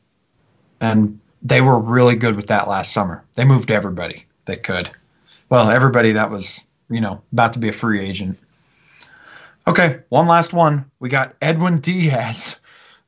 And 0.80 1.18
they 1.42 1.60
were 1.60 1.78
really 1.78 2.16
good 2.16 2.36
with 2.36 2.48
that 2.48 2.68
last 2.68 2.92
summer. 2.92 3.24
They 3.34 3.44
moved 3.44 3.70
everybody 3.70 4.24
they 4.46 4.56
could. 4.56 4.90
Well, 5.48 5.70
everybody 5.70 6.12
that 6.12 6.30
was, 6.30 6.62
you 6.90 7.00
know, 7.00 7.22
about 7.32 7.52
to 7.54 7.58
be 7.58 7.68
a 7.68 7.72
free 7.72 8.00
agent. 8.00 8.38
Okay, 9.66 10.00
one 10.08 10.26
last 10.26 10.52
one. 10.52 10.84
We 11.00 11.08
got 11.08 11.34
Edwin 11.40 11.80
Diaz. 11.80 12.56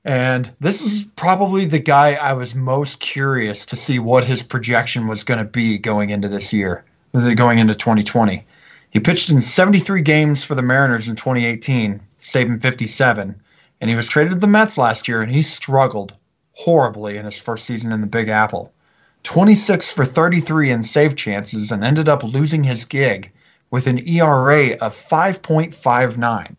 And 0.06 0.54
this 0.60 0.82
is 0.82 1.04
probably 1.16 1.64
the 1.64 1.80
guy 1.80 2.14
I 2.14 2.32
was 2.32 2.54
most 2.54 3.00
curious 3.00 3.66
to 3.66 3.74
see 3.74 3.98
what 3.98 4.24
his 4.24 4.40
projection 4.40 5.08
was 5.08 5.24
going 5.24 5.38
to 5.38 5.44
be 5.44 5.78
going 5.78 6.10
into 6.10 6.28
this 6.28 6.52
year, 6.52 6.84
uh, 7.12 7.34
going 7.34 7.58
into 7.58 7.74
2020. 7.74 8.46
He 8.90 9.00
pitched 9.00 9.30
in 9.30 9.40
73 9.40 10.00
games 10.02 10.44
for 10.44 10.54
the 10.54 10.62
Mariners 10.62 11.08
in 11.08 11.16
2018, 11.16 12.00
saving 12.20 12.60
57. 12.60 13.34
And 13.80 13.90
he 13.90 13.96
was 13.96 14.06
traded 14.06 14.34
to 14.34 14.38
the 14.38 14.46
Mets 14.46 14.78
last 14.78 15.08
year, 15.08 15.22
and 15.22 15.32
he 15.32 15.42
struggled 15.42 16.14
horribly 16.52 17.16
in 17.16 17.24
his 17.24 17.36
first 17.36 17.66
season 17.66 17.90
in 17.90 18.00
the 18.00 18.06
Big 18.06 18.28
Apple. 18.28 18.72
26 19.24 19.90
for 19.90 20.04
33 20.04 20.70
in 20.70 20.82
save 20.84 21.16
chances 21.16 21.72
and 21.72 21.82
ended 21.82 22.08
up 22.08 22.22
losing 22.22 22.62
his 22.62 22.84
gig 22.84 23.32
with 23.72 23.88
an 23.88 23.98
ERA 24.08 24.74
of 24.74 24.94
5.59. 24.94 26.54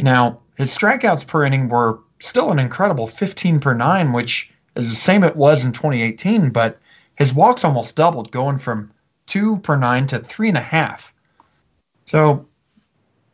Now, 0.00 0.40
his 0.56 0.74
strikeouts 0.74 1.26
per 1.26 1.44
inning 1.44 1.68
were 1.68 1.98
still 2.20 2.50
an 2.50 2.58
incredible 2.58 3.06
15 3.06 3.60
per 3.60 3.74
9, 3.74 4.12
which 4.12 4.50
is 4.76 4.88
the 4.88 4.94
same 4.94 5.24
it 5.24 5.36
was 5.36 5.64
in 5.64 5.72
2018, 5.72 6.50
but 6.50 6.78
his 7.16 7.34
walks 7.34 7.64
almost 7.64 7.96
doubled, 7.96 8.30
going 8.30 8.58
from 8.58 8.90
2 9.26 9.58
per 9.58 9.76
9 9.76 10.06
to 10.08 10.20
3.5. 10.20 11.12
So 12.06 12.46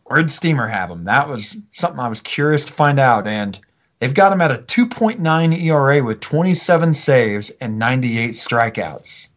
where'd 0.04 0.30
Steamer 0.30 0.66
have 0.66 0.90
him? 0.90 1.04
That 1.04 1.28
was 1.28 1.56
something 1.72 2.00
I 2.00 2.08
was 2.08 2.20
curious 2.20 2.64
to 2.64 2.72
find 2.72 2.98
out. 2.98 3.26
And 3.26 3.58
they've 3.98 4.14
got 4.14 4.32
him 4.32 4.40
at 4.40 4.50
a 4.50 4.62
2.9 4.62 5.62
ERA 5.62 6.02
with 6.02 6.20
27 6.20 6.94
saves 6.94 7.50
and 7.60 7.78
98 7.78 8.30
strikeouts. 8.30 9.28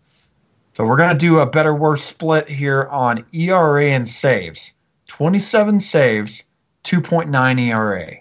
So 0.73 0.85
we're 0.85 0.97
going 0.97 1.11
to 1.11 1.17
do 1.17 1.39
a 1.39 1.45
better 1.45 1.73
worse 1.73 2.05
split 2.05 2.47
here 2.47 2.87
on 2.91 3.25
ERA 3.33 3.85
and 3.85 4.07
saves. 4.07 4.71
27 5.07 5.79
saves, 5.79 6.43
2.9 6.83 7.59
ERA. 7.59 8.17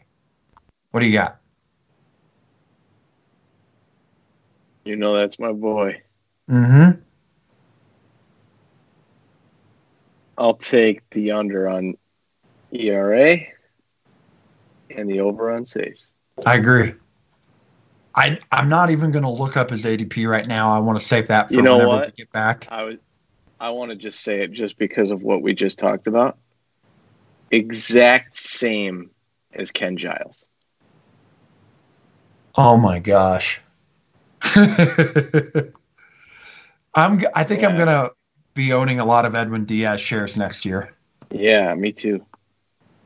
What 0.96 1.00
do 1.00 1.08
you 1.08 1.12
got? 1.12 1.36
You 4.86 4.96
know 4.96 5.14
that's 5.14 5.38
my 5.38 5.52
boy. 5.52 6.00
Mm-hmm. 6.50 7.02
I'll 10.38 10.54
take 10.54 11.02
the 11.10 11.32
under 11.32 11.68
on 11.68 11.96
ERA 12.72 13.40
and 14.88 15.10
the 15.10 15.20
over 15.20 15.52
on 15.52 15.66
saves. 15.66 16.08
I 16.46 16.54
agree. 16.54 16.94
I 18.14 18.38
I'm 18.50 18.70
not 18.70 18.88
even 18.88 19.10
going 19.10 19.24
to 19.24 19.28
look 19.28 19.58
up 19.58 19.68
his 19.68 19.84
ADP 19.84 20.26
right 20.26 20.48
now. 20.48 20.72
I 20.72 20.78
want 20.78 20.98
to 20.98 21.04
save 21.04 21.28
that 21.28 21.48
for 21.48 21.56
You 21.56 21.62
know 21.62 21.76
whenever 21.76 21.96
what? 21.96 22.06
we 22.06 22.12
get 22.12 22.32
back. 22.32 22.66
I 22.70 22.84
would 22.84 23.00
I 23.60 23.68
want 23.68 23.90
to 23.90 23.96
just 23.98 24.20
say 24.20 24.40
it 24.40 24.52
just 24.52 24.78
because 24.78 25.10
of 25.10 25.22
what 25.22 25.42
we 25.42 25.52
just 25.52 25.78
talked 25.78 26.06
about. 26.06 26.38
Exact 27.50 28.34
same 28.34 29.10
as 29.52 29.70
Ken 29.70 29.98
Giles. 29.98 30.45
Oh 32.56 32.76
my 32.76 32.98
gosh. 32.98 33.60
I'm 36.94 37.22
I 37.34 37.44
think 37.44 37.62
I'm 37.64 37.76
going 37.76 37.88
to 37.88 38.12
be 38.54 38.72
owning 38.72 39.00
a 39.00 39.04
lot 39.04 39.24
of 39.26 39.34
Edwin 39.34 39.64
Diaz 39.64 40.00
shares 40.00 40.36
next 40.36 40.64
year 40.64 40.94
Yeah, 41.30 41.74
me 41.74 41.92
too. 41.92 42.24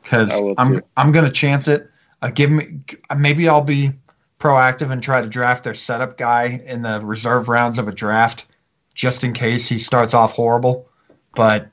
cuz 0.04 0.30
I 0.30 0.36
will 0.38 0.56
I'm 0.56 0.74
too. 0.74 0.82
I'm 0.96 1.12
going 1.12 1.24
to 1.26 1.32
chance 1.32 1.68
it. 1.68 1.88
Uh, 2.22 2.30
give 2.30 2.50
me 2.50 2.80
maybe 3.16 3.48
I'll 3.48 3.64
be 3.64 3.92
proactive 4.38 4.90
and 4.90 5.02
try 5.02 5.20
to 5.20 5.28
draft 5.28 5.64
their 5.64 5.74
setup 5.74 6.16
guy 6.16 6.62
in 6.66 6.82
the 6.82 7.00
reserve 7.00 7.48
rounds 7.48 7.78
of 7.78 7.88
a 7.88 7.92
draft 7.92 8.46
just 8.94 9.24
in 9.24 9.32
case 9.32 9.68
he 9.68 9.78
starts 9.78 10.14
off 10.14 10.32
horrible, 10.32 10.88
but 11.34 11.68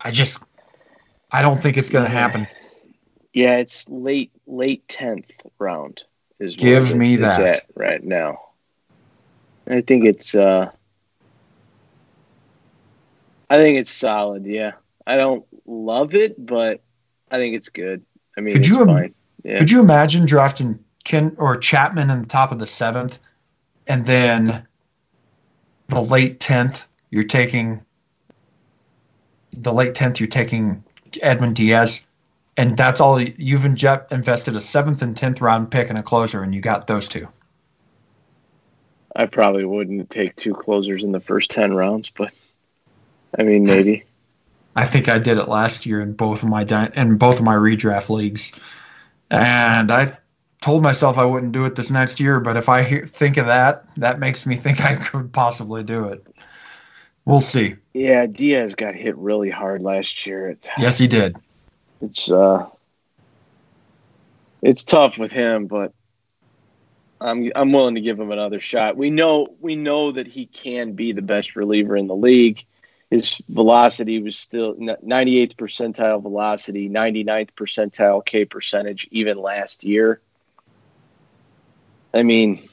I 0.00 0.10
just 0.10 0.42
I 1.30 1.42
don't 1.42 1.60
think 1.60 1.76
it's 1.76 1.90
going 1.90 2.04
to 2.04 2.10
happen. 2.10 2.46
Yeah, 3.32 3.56
it's 3.56 3.88
late 3.88 4.32
late 4.46 4.86
tenth 4.88 5.30
round 5.58 6.02
is 6.38 6.54
Give 6.54 6.94
me 6.94 7.16
that. 7.16 7.40
at 7.40 7.66
right 7.74 8.02
now. 8.02 8.40
I 9.68 9.80
think 9.80 10.04
it's 10.04 10.34
uh 10.34 10.70
I 13.50 13.56
think 13.56 13.78
it's 13.78 13.90
solid, 13.90 14.46
yeah. 14.46 14.72
I 15.06 15.16
don't 15.16 15.44
love 15.66 16.14
it, 16.14 16.44
but 16.44 16.82
I 17.30 17.36
think 17.36 17.54
it's 17.56 17.68
good. 17.68 18.02
I 18.36 18.40
mean 18.40 18.54
Could 18.54 18.66
it's 18.66 18.68
you 18.68 18.82
im-. 18.82 19.14
Yeah. 19.44 19.58
Could 19.58 19.70
you 19.70 19.80
imagine 19.80 20.26
drafting 20.26 20.78
Ken 21.04 21.34
or 21.38 21.56
Chapman 21.56 22.10
in 22.10 22.22
the 22.22 22.28
top 22.28 22.52
of 22.52 22.58
the 22.58 22.66
seventh, 22.66 23.18
and 23.86 24.04
then 24.06 24.66
the 25.88 26.02
late 26.02 26.40
tenth 26.40 26.86
you're 27.10 27.24
taking 27.24 27.82
the 29.52 29.72
late 29.72 29.94
tenth 29.94 30.20
you're 30.20 30.28
taking 30.28 30.84
Edwin 31.22 31.54
Diaz, 31.54 32.00
and 32.58 32.76
that's 32.76 33.00
all 33.00 33.20
you've 33.20 33.62
inje- 33.62 34.12
invested 34.12 34.56
a 34.56 34.60
seventh 34.60 35.00
and 35.00 35.16
tenth 35.16 35.40
round 35.40 35.70
pick 35.70 35.88
and 35.88 35.96
a 35.96 36.02
closer, 36.02 36.42
and 36.42 36.54
you 36.54 36.60
got 36.60 36.88
those 36.88 37.08
two. 37.08 37.28
I 39.16 39.26
probably 39.26 39.64
wouldn't 39.64 40.10
take 40.10 40.36
two 40.36 40.54
closers 40.54 41.04
in 41.04 41.12
the 41.12 41.20
first 41.20 41.50
ten 41.50 41.72
rounds, 41.72 42.10
but 42.10 42.32
I 43.38 43.44
mean 43.44 43.64
maybe. 43.64 44.04
I 44.76 44.84
think 44.84 45.08
I 45.08 45.18
did 45.18 45.38
it 45.38 45.48
last 45.48 45.86
year 45.86 46.00
in 46.00 46.12
both 46.12 46.42
of 46.42 46.48
my 46.48 46.64
di- 46.64 46.90
in 46.94 47.16
both 47.16 47.38
of 47.38 47.44
my 47.44 47.54
redraft 47.54 48.10
leagues, 48.10 48.52
and 49.30 49.90
I 49.90 50.16
told 50.60 50.82
myself 50.82 51.16
I 51.16 51.24
wouldn't 51.24 51.52
do 51.52 51.64
it 51.64 51.76
this 51.76 51.90
next 51.90 52.20
year. 52.20 52.40
But 52.40 52.56
if 52.56 52.68
I 52.68 52.82
hear, 52.82 53.06
think 53.06 53.36
of 53.36 53.46
that, 53.46 53.84
that 53.96 54.18
makes 54.18 54.46
me 54.46 54.56
think 54.56 54.84
I 54.84 54.96
could 54.96 55.32
possibly 55.32 55.84
do 55.84 56.06
it. 56.08 56.26
We'll 57.24 57.40
see. 57.40 57.76
Yeah, 57.92 58.26
Diaz 58.26 58.74
got 58.74 58.94
hit 58.94 59.16
really 59.16 59.50
hard 59.50 59.82
last 59.82 60.26
year. 60.26 60.50
It, 60.50 60.68
Yes, 60.78 60.96
he 60.98 61.06
did. 61.06 61.36
It's 62.00 62.30
uh 62.30 62.66
it's 64.62 64.84
tough 64.84 65.18
with 65.18 65.32
him, 65.32 65.66
but 65.66 65.92
I'm 67.20 67.50
I'm 67.54 67.72
willing 67.72 67.94
to 67.96 68.00
give 68.00 68.18
him 68.18 68.30
another 68.30 68.60
shot. 68.60 68.96
We 68.96 69.10
know 69.10 69.48
we 69.60 69.76
know 69.76 70.12
that 70.12 70.26
he 70.26 70.46
can 70.46 70.92
be 70.92 71.12
the 71.12 71.22
best 71.22 71.56
reliever 71.56 71.96
in 71.96 72.06
the 72.06 72.16
league. 72.16 72.64
His 73.10 73.40
velocity 73.48 74.22
was 74.22 74.36
still 74.36 74.74
98th 74.74 75.56
percentile 75.56 76.20
velocity, 76.20 76.90
99th 76.90 77.50
percentile 77.52 78.24
K 78.24 78.44
percentage 78.44 79.08
even 79.10 79.38
last 79.38 79.84
year. 79.84 80.20
I 82.12 82.22
mean, 82.22 82.68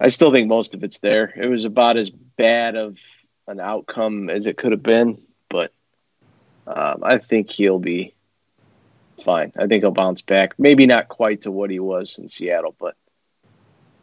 I 0.00 0.08
still 0.08 0.32
think 0.32 0.48
most 0.48 0.74
of 0.74 0.82
it's 0.82 1.00
there. 1.00 1.32
It 1.36 1.48
was 1.48 1.66
about 1.66 1.98
as 1.98 2.08
bad 2.08 2.76
of 2.76 2.96
an 3.46 3.60
outcome 3.60 4.30
as 4.30 4.46
it 4.46 4.56
could 4.56 4.72
have 4.72 4.82
been, 4.82 5.18
um, 6.74 7.00
I 7.02 7.18
think 7.18 7.50
he'll 7.50 7.78
be 7.78 8.14
fine. 9.24 9.52
I 9.58 9.66
think 9.66 9.82
he'll 9.82 9.90
bounce 9.90 10.20
back. 10.22 10.58
Maybe 10.58 10.86
not 10.86 11.08
quite 11.08 11.42
to 11.42 11.50
what 11.50 11.70
he 11.70 11.80
was 11.80 12.18
in 12.18 12.28
Seattle, 12.28 12.74
but 12.78 12.96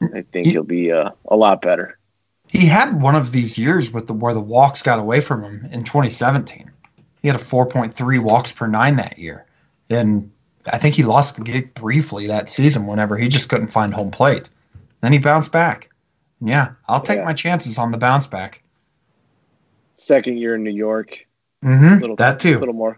I 0.02 0.22
think 0.32 0.46
He- 0.46 0.52
he'll 0.52 0.64
be 0.64 0.92
uh, 0.92 1.12
a 1.28 1.36
lot 1.36 1.62
better. 1.62 1.98
He 2.50 2.66
had 2.66 3.02
one 3.02 3.16
of 3.16 3.32
these 3.34 3.58
years 3.58 3.92
with 3.92 4.08
the 4.08 4.14
where 4.14 4.34
the 4.34 4.40
walks 4.40 4.82
got 4.82 5.00
away 5.00 5.20
from 5.20 5.44
him 5.44 5.68
in 5.72 5.84
2017. 5.84 6.72
He 7.22 7.28
had 7.28 7.36
a 7.36 7.40
4.3 7.44 8.20
walks 8.20 8.52
per 8.54 8.68
nine 8.68 8.96
that 8.98 9.20
year. 9.20 9.46
And 9.90 10.32
I 10.72 10.78
think 10.78 10.96
he 10.96 11.04
lost 11.04 11.36
the 11.36 11.44
gig 11.44 11.74
briefly 11.74 12.28
that 12.28 12.48
season 12.48 12.88
whenever 12.88 13.18
he 13.18 13.28
just 13.28 13.50
couldn't 13.50 13.68
find 13.68 13.94
home 13.94 14.12
plate. 14.12 14.50
Then 15.02 15.12
he 15.12 15.20
bounced 15.20 15.52
back. 15.52 15.90
Yeah, 16.40 16.72
I'll 16.88 17.02
take 17.02 17.18
Yeah. 17.18 17.26
my 17.26 17.34
chances 17.34 17.78
on 17.78 17.92
the 17.92 17.98
bounce 17.98 18.28
back. 18.28 18.62
Second 19.98 20.38
year 20.38 20.56
in 20.56 20.64
New 20.64 20.70
York, 20.72 21.27
Mm-hmm. 21.68 22.00
little 22.00 22.16
That 22.16 22.36
a 22.36 22.38
too. 22.38 22.60
little 22.60 22.74
more, 22.74 22.98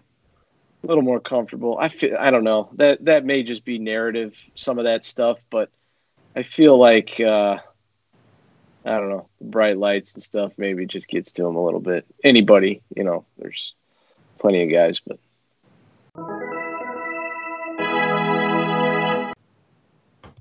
a 0.84 0.86
little 0.86 1.02
more 1.02 1.18
comfortable. 1.18 1.76
I 1.80 1.88
feel 1.88 2.16
I 2.16 2.30
don't 2.30 2.44
know 2.44 2.70
that 2.74 3.04
that 3.06 3.24
may 3.24 3.42
just 3.42 3.64
be 3.64 3.80
narrative, 3.80 4.48
some 4.54 4.78
of 4.78 4.84
that 4.84 5.04
stuff, 5.04 5.38
but 5.50 5.70
I 6.36 6.44
feel 6.44 6.78
like 6.78 7.18
uh, 7.18 7.58
I 8.84 8.90
don't 8.90 9.08
know, 9.08 9.28
bright 9.40 9.76
lights 9.76 10.14
and 10.14 10.22
stuff 10.22 10.52
maybe 10.56 10.86
just 10.86 11.08
gets 11.08 11.32
to 11.32 11.46
him 11.46 11.56
a 11.56 11.64
little 11.64 11.80
bit. 11.80 12.06
Anybody, 12.22 12.80
you 12.94 13.02
know, 13.02 13.24
there's 13.38 13.74
plenty 14.38 14.62
of 14.62 14.70
guys, 14.70 15.00
but 15.04 15.18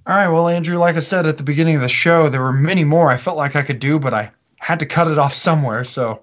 All 0.06 0.16
right, 0.16 0.30
well, 0.30 0.48
Andrew, 0.50 0.78
like 0.78 0.96
I 0.96 1.02
said 1.02 1.26
at 1.26 1.38
the 1.38 1.44
beginning 1.44 1.76
of 1.76 1.82
the 1.82 1.90
show, 1.90 2.30
there 2.30 2.42
were 2.42 2.54
many 2.54 2.84
more 2.84 3.10
I 3.10 3.18
felt 3.18 3.38
like 3.38 3.56
I 3.56 3.62
could 3.62 3.80
do, 3.80 4.00
but 4.00 4.14
I 4.14 4.32
had 4.58 4.80
to 4.80 4.86
cut 4.86 5.08
it 5.08 5.18
off 5.18 5.34
somewhere. 5.34 5.84
So 5.84 6.22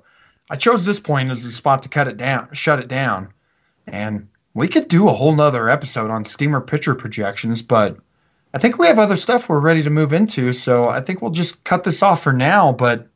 I 0.50 0.56
chose 0.56 0.84
this 0.84 1.00
point 1.00 1.30
as 1.30 1.44
the 1.44 1.50
spot 1.50 1.82
to 1.82 1.88
cut 1.88 2.08
it 2.08 2.16
down, 2.16 2.48
shut 2.52 2.78
it 2.78 2.88
down. 2.88 3.32
And 3.86 4.28
we 4.54 4.68
could 4.68 4.88
do 4.88 5.08
a 5.08 5.12
whole 5.12 5.34
nother 5.34 5.68
episode 5.68 6.10
on 6.10 6.24
steamer 6.24 6.60
pitcher 6.60 6.94
projections, 6.94 7.62
but 7.62 7.98
I 8.54 8.58
think 8.58 8.78
we 8.78 8.86
have 8.86 8.98
other 8.98 9.16
stuff 9.16 9.48
we're 9.48 9.60
ready 9.60 9.82
to 9.82 9.90
move 9.90 10.12
into. 10.12 10.52
So 10.52 10.88
I 10.88 11.00
think 11.00 11.20
we'll 11.20 11.30
just 11.30 11.62
cut 11.64 11.84
this 11.84 12.02
off 12.02 12.22
for 12.22 12.32
now. 12.32 12.72
But, 12.72 13.06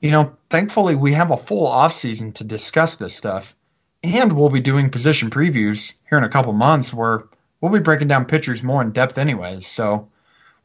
you 0.00 0.10
know, 0.10 0.36
thankfully 0.50 0.94
we 0.94 1.12
have 1.12 1.30
a 1.30 1.36
full 1.36 1.66
off 1.66 1.94
season 1.94 2.32
to 2.32 2.44
discuss 2.44 2.96
this 2.96 3.14
stuff. 3.14 3.54
And 4.02 4.32
we'll 4.32 4.50
be 4.50 4.60
doing 4.60 4.90
position 4.90 5.30
previews 5.30 5.94
here 6.10 6.18
in 6.18 6.24
a 6.24 6.28
couple 6.28 6.52
months 6.52 6.92
where 6.92 7.24
we'll 7.60 7.72
be 7.72 7.78
breaking 7.78 8.08
down 8.08 8.26
pitchers 8.26 8.62
more 8.62 8.82
in 8.82 8.90
depth 8.90 9.16
anyways. 9.16 9.66
So 9.66 10.06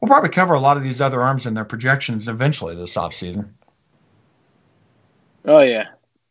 we'll 0.00 0.08
probably 0.08 0.28
cover 0.28 0.52
a 0.52 0.60
lot 0.60 0.76
of 0.76 0.82
these 0.82 1.00
other 1.00 1.22
arms 1.22 1.46
and 1.46 1.56
their 1.56 1.64
projections 1.64 2.28
eventually 2.28 2.74
this 2.74 2.96
offseason. 2.96 3.48
oh 5.46 5.60
yeah, 5.60 5.86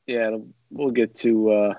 yeah, 0.10 0.38
we'll 0.72 0.90
get 0.90 1.16
to 1.18 1.52
uh, 1.52 1.74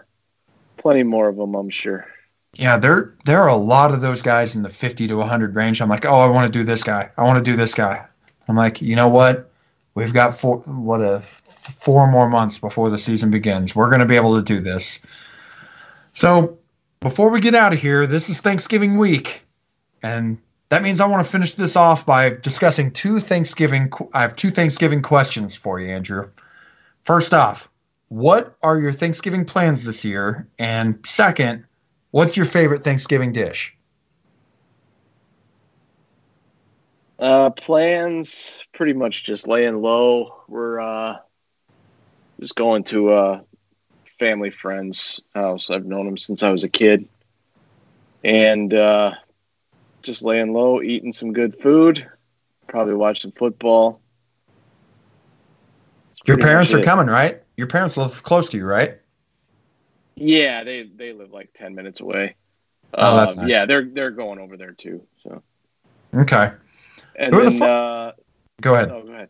plenty 0.77 1.03
more 1.03 1.29
of 1.29 1.37
them, 1.37 1.57
I'm 1.57 1.69
sure. 1.69 2.07
Yeah, 2.55 2.77
there 2.77 3.15
there 3.25 3.41
are 3.43 3.49
a 3.49 3.57
lot 3.57 3.93
of 3.93 4.01
those 4.01 4.23
guys 4.23 4.55
in 4.55 4.63
the 4.63 4.69
50 4.69 5.09
to 5.09 5.17
100 5.17 5.55
range. 5.55 5.83
I'm 5.83 5.89
like, 5.89 6.07
oh, 6.07 6.21
I 6.21 6.29
want 6.29 6.53
to 6.53 6.59
do 6.59 6.65
this 6.65 6.85
guy. 6.85 7.11
I 7.17 7.25
want 7.25 7.45
to 7.45 7.51
do 7.51 7.57
this 7.57 7.75
guy. 7.75 8.05
I'm 8.49 8.57
like, 8.57 8.81
you 8.81 8.97
know 8.97 9.09
what? 9.09 9.51
We've 9.95 10.13
got 10.13 10.35
four 10.35 10.59
what 10.59 11.01
a 11.01 11.21
four 11.21 12.07
more 12.07 12.29
months 12.29 12.59
before 12.59 12.89
the 12.89 12.99
season 12.99 13.31
begins. 13.31 13.75
We're 13.75 13.89
going 13.89 14.01
to 14.01 14.07
be 14.07 14.17
able 14.17 14.37
to 14.37 14.43
do 14.43 14.61
this. 14.61 15.01
So 16.13 16.59
before 17.01 17.31
we 17.31 17.41
get 17.41 17.55
out 17.55 17.73
of 17.73 17.81
here, 17.81 18.07
this 18.07 18.29
is 18.29 18.41
Thanksgiving 18.41 18.99
week, 18.99 19.43
and 20.03 20.39
that 20.69 20.83
means 20.83 21.01
I 21.01 21.07
want 21.07 21.25
to 21.25 21.31
finish 21.31 21.55
this 21.55 21.77
off 21.77 22.07
by 22.07 22.31
discussing 22.31 22.93
two 22.93 23.19
Thanksgiving. 23.19 23.93
I 24.13 24.23
have 24.23 24.37
two 24.37 24.51
Thanksgiving 24.51 25.03
questions 25.03 25.57
for 25.57 25.81
you, 25.81 25.89
Andrew. 25.89 26.29
First 27.05 27.33
off, 27.33 27.70
what 28.11 28.57
are 28.63 28.79
your 28.79 28.91
Thanksgiving 28.93 29.45
plans 29.45 29.85
this 29.85 30.05
year? 30.05 30.49
And 30.59 30.99
second, 31.07 31.65
what's 32.11 32.37
your 32.37 32.45
favorite 32.45 32.83
Thanksgiving 32.83 33.33
dish? 33.33 33.75
Uh, 37.21 37.51
plans 37.51 38.59
pretty 38.75 38.95
much 38.95 39.23
just 39.25 39.47
laying 39.47 39.81
low. 39.81 40.43
We're 40.49 40.81
uh, 40.81 41.19
just 42.41 42.57
going 42.57 42.83
to 42.85 43.15
a 43.15 43.45
family 44.19 44.51
friend's 44.51 45.21
house. 45.33 45.71
I've 45.71 45.87
known 45.87 46.09
him 46.09 46.17
since 46.17 46.43
I 46.43 46.51
was 46.51 46.65
a 46.65 46.69
kid, 46.69 47.09
and 48.25 48.75
uh, 48.75 49.13
just 50.03 50.25
laying 50.25 50.53
low, 50.53 50.83
eating 50.83 51.13
some 51.13 51.33
good 51.33 51.55
food, 51.55 52.05
probably 52.67 52.95
watching 52.95 53.31
football. 53.31 54.01
Your 56.27 56.39
parents 56.39 56.75
are 56.75 56.81
it. 56.81 56.85
coming, 56.85 57.07
right? 57.07 57.41
Your 57.61 57.67
parents 57.67 57.99
live 57.99 58.23
close 58.23 58.49
to 58.49 58.57
you, 58.57 58.65
right? 58.65 58.95
Yeah, 60.17 60.65
they 60.65 60.85
they 60.85 61.13
live 61.13 61.31
like 61.31 61.51
ten 61.53 61.75
minutes 61.75 62.01
away. 62.01 62.37
Oh, 62.95 63.15
that's 63.17 63.37
Uh, 63.37 63.43
nice. 63.43 63.51
Yeah, 63.51 63.67
they're 63.67 63.85
they're 63.85 64.11
going 64.13 64.39
over 64.39 64.57
there 64.57 64.73
too. 64.73 65.03
So 65.23 65.43
Okay. 66.15 66.53
and 67.17 67.35
Who 67.35 67.45
the 67.45 67.51
then 67.51 67.59
fu- 67.59 67.65
uh, 67.67 68.13
Go 68.63 68.75
ahead. 68.75 68.91
oh, 68.91 69.03
go 69.03 69.13
ahead. 69.13 69.29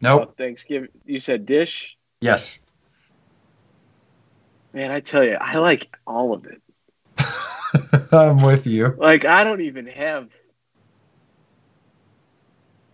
Nope. 0.00 0.22
Uh, 0.22 0.32
Thanksgiving. 0.36 0.88
You 1.04 1.20
said 1.20 1.46
dish. 1.46 1.96
Yes. 2.20 2.58
Man, 4.72 4.90
I 4.90 4.98
tell 4.98 5.22
you, 5.22 5.36
I 5.40 5.58
like 5.58 5.88
all 6.04 6.34
of 6.34 6.46
it. 6.46 6.60
I'm 8.12 8.42
with 8.42 8.66
you. 8.66 8.96
Like 8.96 9.24
I 9.24 9.44
don't 9.44 9.60
even 9.60 9.86
have. 9.86 10.28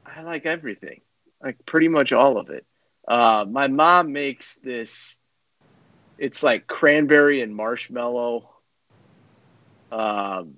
I 0.06 0.22
like 0.22 0.46
everything, 0.46 1.00
like 1.42 1.56
pretty 1.66 1.88
much 1.88 2.12
all 2.12 2.38
of 2.38 2.50
it. 2.50 2.66
Uh, 3.06 3.44
my 3.48 3.68
mom 3.68 4.12
makes 4.12 4.56
this. 4.56 5.18
It's 6.18 6.42
like 6.42 6.66
cranberry 6.66 7.40
and 7.40 7.54
marshmallow. 7.54 8.50
Um, 9.90 10.56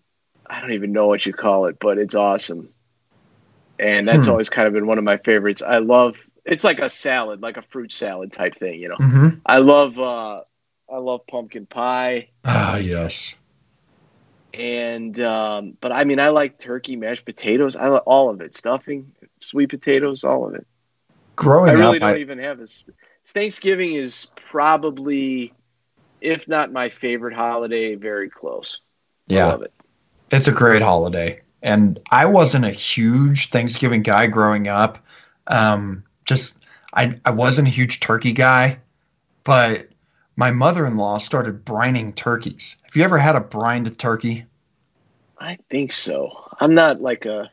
I 0.48 0.60
don't 0.60 0.72
even 0.72 0.92
know 0.92 1.06
what 1.06 1.26
you 1.26 1.32
call 1.32 1.66
it, 1.66 1.76
but 1.80 1.98
it's 1.98 2.14
awesome. 2.14 2.72
And 3.78 4.06
that's 4.08 4.26
Hmm. 4.26 4.30
always 4.30 4.48
kind 4.48 4.66
of 4.66 4.74
been 4.74 4.86
one 4.86 4.98
of 4.98 5.04
my 5.04 5.18
favorites. 5.18 5.62
I 5.62 5.78
love. 5.78 6.16
It's 6.44 6.64
like 6.64 6.80
a 6.80 6.88
salad, 6.88 7.42
like 7.42 7.56
a 7.56 7.62
fruit 7.62 7.92
salad 7.92 8.32
type 8.32 8.56
thing, 8.56 8.80
you 8.80 8.88
know. 8.88 8.98
hmm 8.98 9.28
I 9.44 9.58
love. 9.58 9.98
Uh, 9.98 10.42
I 10.90 10.98
love 10.98 11.26
pumpkin 11.26 11.66
pie. 11.66 12.30
Ah, 12.44 12.78
yes. 12.78 13.36
and 14.54 15.18
um, 15.20 15.76
but 15.80 15.92
I 15.92 16.04
mean, 16.04 16.20
I 16.20 16.28
like 16.28 16.58
turkey, 16.58 16.96
mashed 16.96 17.24
potatoes. 17.24 17.76
I 17.76 17.88
like 17.88 18.02
all 18.06 18.30
of 18.30 18.40
it, 18.40 18.54
stuffing, 18.54 19.12
sweet 19.40 19.68
potatoes, 19.68 20.24
all 20.24 20.46
of 20.48 20.54
it. 20.54 20.66
Growing 21.36 21.70
up, 21.70 21.76
I 21.76 21.78
really 21.78 21.96
up, 21.96 22.00
don't 22.00 22.16
I, 22.16 22.20
even 22.20 22.38
have 22.38 22.58
this. 22.58 22.82
Thanksgiving 23.26 23.94
is 23.94 24.28
probably, 24.50 25.52
if 26.20 26.48
not 26.48 26.72
my 26.72 26.88
favorite 26.88 27.34
holiday, 27.34 27.94
very 27.94 28.30
close. 28.30 28.80
I 29.30 29.34
yeah, 29.34 29.46
love 29.46 29.62
it. 29.62 29.72
it's 30.30 30.48
a 30.48 30.52
great 30.52 30.82
holiday. 30.82 31.42
And 31.62 31.98
I 32.10 32.26
wasn't 32.26 32.64
a 32.64 32.70
huge 32.70 33.50
Thanksgiving 33.50 34.02
guy 34.02 34.26
growing 34.26 34.68
up. 34.68 34.98
Um, 35.48 36.04
just 36.24 36.56
I 36.94 37.18
I 37.24 37.30
wasn't 37.30 37.68
a 37.68 37.70
huge 37.70 38.00
turkey 38.00 38.32
guy, 38.32 38.78
but 39.44 39.88
my 40.36 40.50
mother-in-law 40.50 41.18
started 41.18 41.64
brining 41.64 42.14
turkeys. 42.14 42.76
Have 42.84 42.94
you 42.96 43.02
ever 43.02 43.18
had 43.18 43.36
a 43.36 43.40
brined 43.40 43.98
turkey? 43.98 44.44
I 45.38 45.58
think 45.70 45.92
so. 45.92 46.30
I'm 46.60 46.74
not 46.74 47.00
like 47.00 47.26
a 47.26 47.50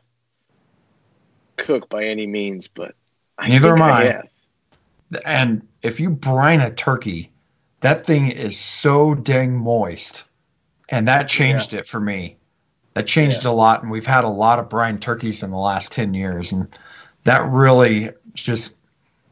cook 1.56 1.88
by 1.88 2.04
any 2.04 2.26
means, 2.26 2.66
but 2.66 2.94
I 3.38 3.48
Neither 3.48 3.74
am 3.74 3.82
I. 3.82 4.22
And 5.24 5.66
if 5.82 6.00
you 6.00 6.10
brine 6.10 6.60
a 6.60 6.72
turkey, 6.72 7.30
that 7.80 8.06
thing 8.06 8.28
is 8.28 8.58
so 8.58 9.14
dang 9.14 9.56
moist. 9.56 10.24
And 10.88 11.08
that 11.08 11.28
changed 11.28 11.72
it 11.72 11.86
for 11.86 12.00
me. 12.00 12.36
That 12.94 13.06
changed 13.06 13.44
a 13.44 13.50
lot. 13.50 13.82
And 13.82 13.90
we've 13.90 14.06
had 14.06 14.24
a 14.24 14.28
lot 14.28 14.58
of 14.58 14.68
brine 14.68 14.98
turkeys 14.98 15.42
in 15.42 15.50
the 15.50 15.58
last 15.58 15.92
10 15.92 16.14
years. 16.14 16.52
And 16.52 16.68
that 17.24 17.44
really 17.48 18.10
just, 18.34 18.74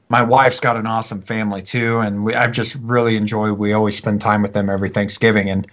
my 0.09 0.23
wife's 0.23 0.61
got 0.61 0.77
an 0.77 0.87
awesome 0.87 1.23
family 1.23 1.63
too. 1.63 2.01
And 2.01 2.25
we, 2.25 2.35
I've 2.35 2.53
just 2.53 2.75
really 2.77 3.17
enjoyed, 3.17 3.59
we 3.59 3.73
always 3.73 3.97
spend 3.97 4.21
time 4.21 4.43
with 4.43 4.53
them 4.53 4.69
every 4.69 4.89
Thanksgiving. 4.89 5.49
And 5.49 5.67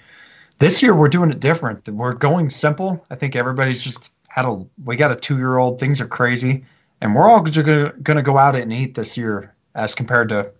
this 0.59 0.81
year 0.81 0.93
we're 0.93 1.09
doing 1.09 1.31
it 1.31 1.39
different. 1.39 1.87
We're 1.89 2.13
going 2.13 2.49
simple. 2.49 3.05
I 3.09 3.15
think 3.15 3.35
everybody's 3.35 3.81
just 3.81 4.11
had 4.27 4.45
a, 4.45 4.63
we 4.85 4.95
got 4.95 5.11
a 5.11 5.15
two 5.15 5.37
year 5.37 5.57
old, 5.57 5.79
things 5.79 5.99
are 5.99 6.07
crazy. 6.07 6.63
And 7.01 7.15
we're 7.15 7.29
all 7.29 7.41
going 7.41 7.93
to 8.03 8.21
go 8.21 8.37
out 8.37 8.55
and 8.55 8.73
eat 8.73 8.95
this 8.95 9.15
year 9.17 9.53
as 9.75 9.95
compared 9.95 10.29
to 10.29 10.51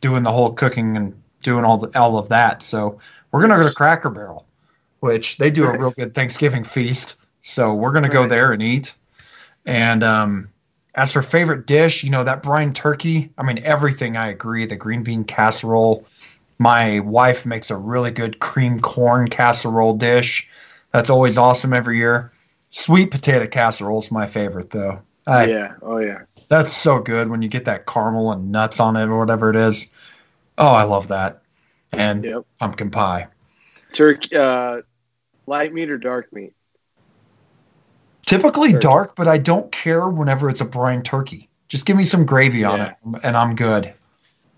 doing 0.00 0.22
the 0.22 0.32
whole 0.32 0.52
cooking 0.52 0.96
and 0.96 1.14
doing 1.42 1.64
all 1.64 1.78
the, 1.78 1.98
all 1.98 2.18
of 2.18 2.28
that. 2.28 2.62
So 2.62 2.98
we're 3.30 3.40
gonna 3.40 3.56
go 3.56 3.68
to 3.68 3.74
Cracker 3.74 4.10
Barrel, 4.10 4.46
which 5.00 5.38
they 5.38 5.50
do 5.50 5.64
a 5.64 5.78
real 5.78 5.92
good 5.92 6.14
Thanksgiving 6.14 6.64
feast. 6.64 7.16
So 7.42 7.74
we're 7.74 7.92
gonna 7.92 8.08
go 8.08 8.26
there 8.26 8.52
and 8.52 8.62
eat. 8.62 8.94
And 9.64 10.02
um, 10.02 10.48
as 10.94 11.12
for 11.12 11.22
favorite 11.22 11.66
dish, 11.66 12.02
you 12.02 12.10
know 12.10 12.24
that 12.24 12.42
brine 12.42 12.72
turkey. 12.72 13.32
I 13.38 13.44
mean 13.44 13.60
everything. 13.62 14.16
I 14.16 14.28
agree. 14.28 14.66
The 14.66 14.76
green 14.76 15.02
bean 15.02 15.24
casserole. 15.24 16.06
My 16.58 17.00
wife 17.00 17.44
makes 17.46 17.70
a 17.70 17.76
really 17.76 18.10
good 18.10 18.38
cream 18.38 18.80
corn 18.80 19.28
casserole 19.28 19.94
dish. 19.94 20.48
That's 20.92 21.10
always 21.10 21.36
awesome 21.36 21.72
every 21.72 21.98
year. 21.98 22.32
Sweet 22.70 23.10
potato 23.10 23.46
casserole 23.46 24.00
is 24.00 24.10
my 24.10 24.26
favorite 24.26 24.70
though. 24.70 25.00
I, 25.26 25.46
yeah. 25.46 25.74
Oh 25.82 25.98
yeah. 25.98 26.22
that's 26.48 26.72
so 26.72 27.00
good 27.00 27.28
when 27.28 27.42
you 27.42 27.48
get 27.48 27.64
that 27.64 27.86
caramel 27.86 28.30
and 28.32 28.52
nuts 28.52 28.78
on 28.78 28.96
it 28.96 29.06
or 29.06 29.18
whatever 29.18 29.50
it 29.50 29.56
is. 29.56 29.90
Oh, 30.58 30.68
I 30.68 30.84
love 30.84 31.08
that. 31.08 31.42
And 31.92 32.24
Yep. 32.24 32.42
pumpkin 32.60 32.90
pie. 32.90 33.26
Turkey. 33.92 34.36
Uh, 34.36 34.82
light 35.46 35.72
meat 35.74 35.90
or 35.90 35.98
dark 35.98 36.32
meat? 36.32 36.52
Typically 38.26 38.70
Sure. 38.70 38.80
dark, 38.80 39.16
but 39.16 39.28
I 39.28 39.38
don't 39.38 39.70
care 39.72 40.08
whenever 40.08 40.48
it's 40.50 40.60
a 40.60 40.64
brine 40.64 41.02
turkey. 41.02 41.48
Just 41.68 41.86
give 41.86 41.96
me 41.96 42.04
some 42.04 42.24
gravy 42.26 42.64
on 42.64 42.78
Yeah. 42.78 42.90
it 42.90 43.24
and 43.24 43.36
I'm 43.36 43.54
good. 43.56 43.92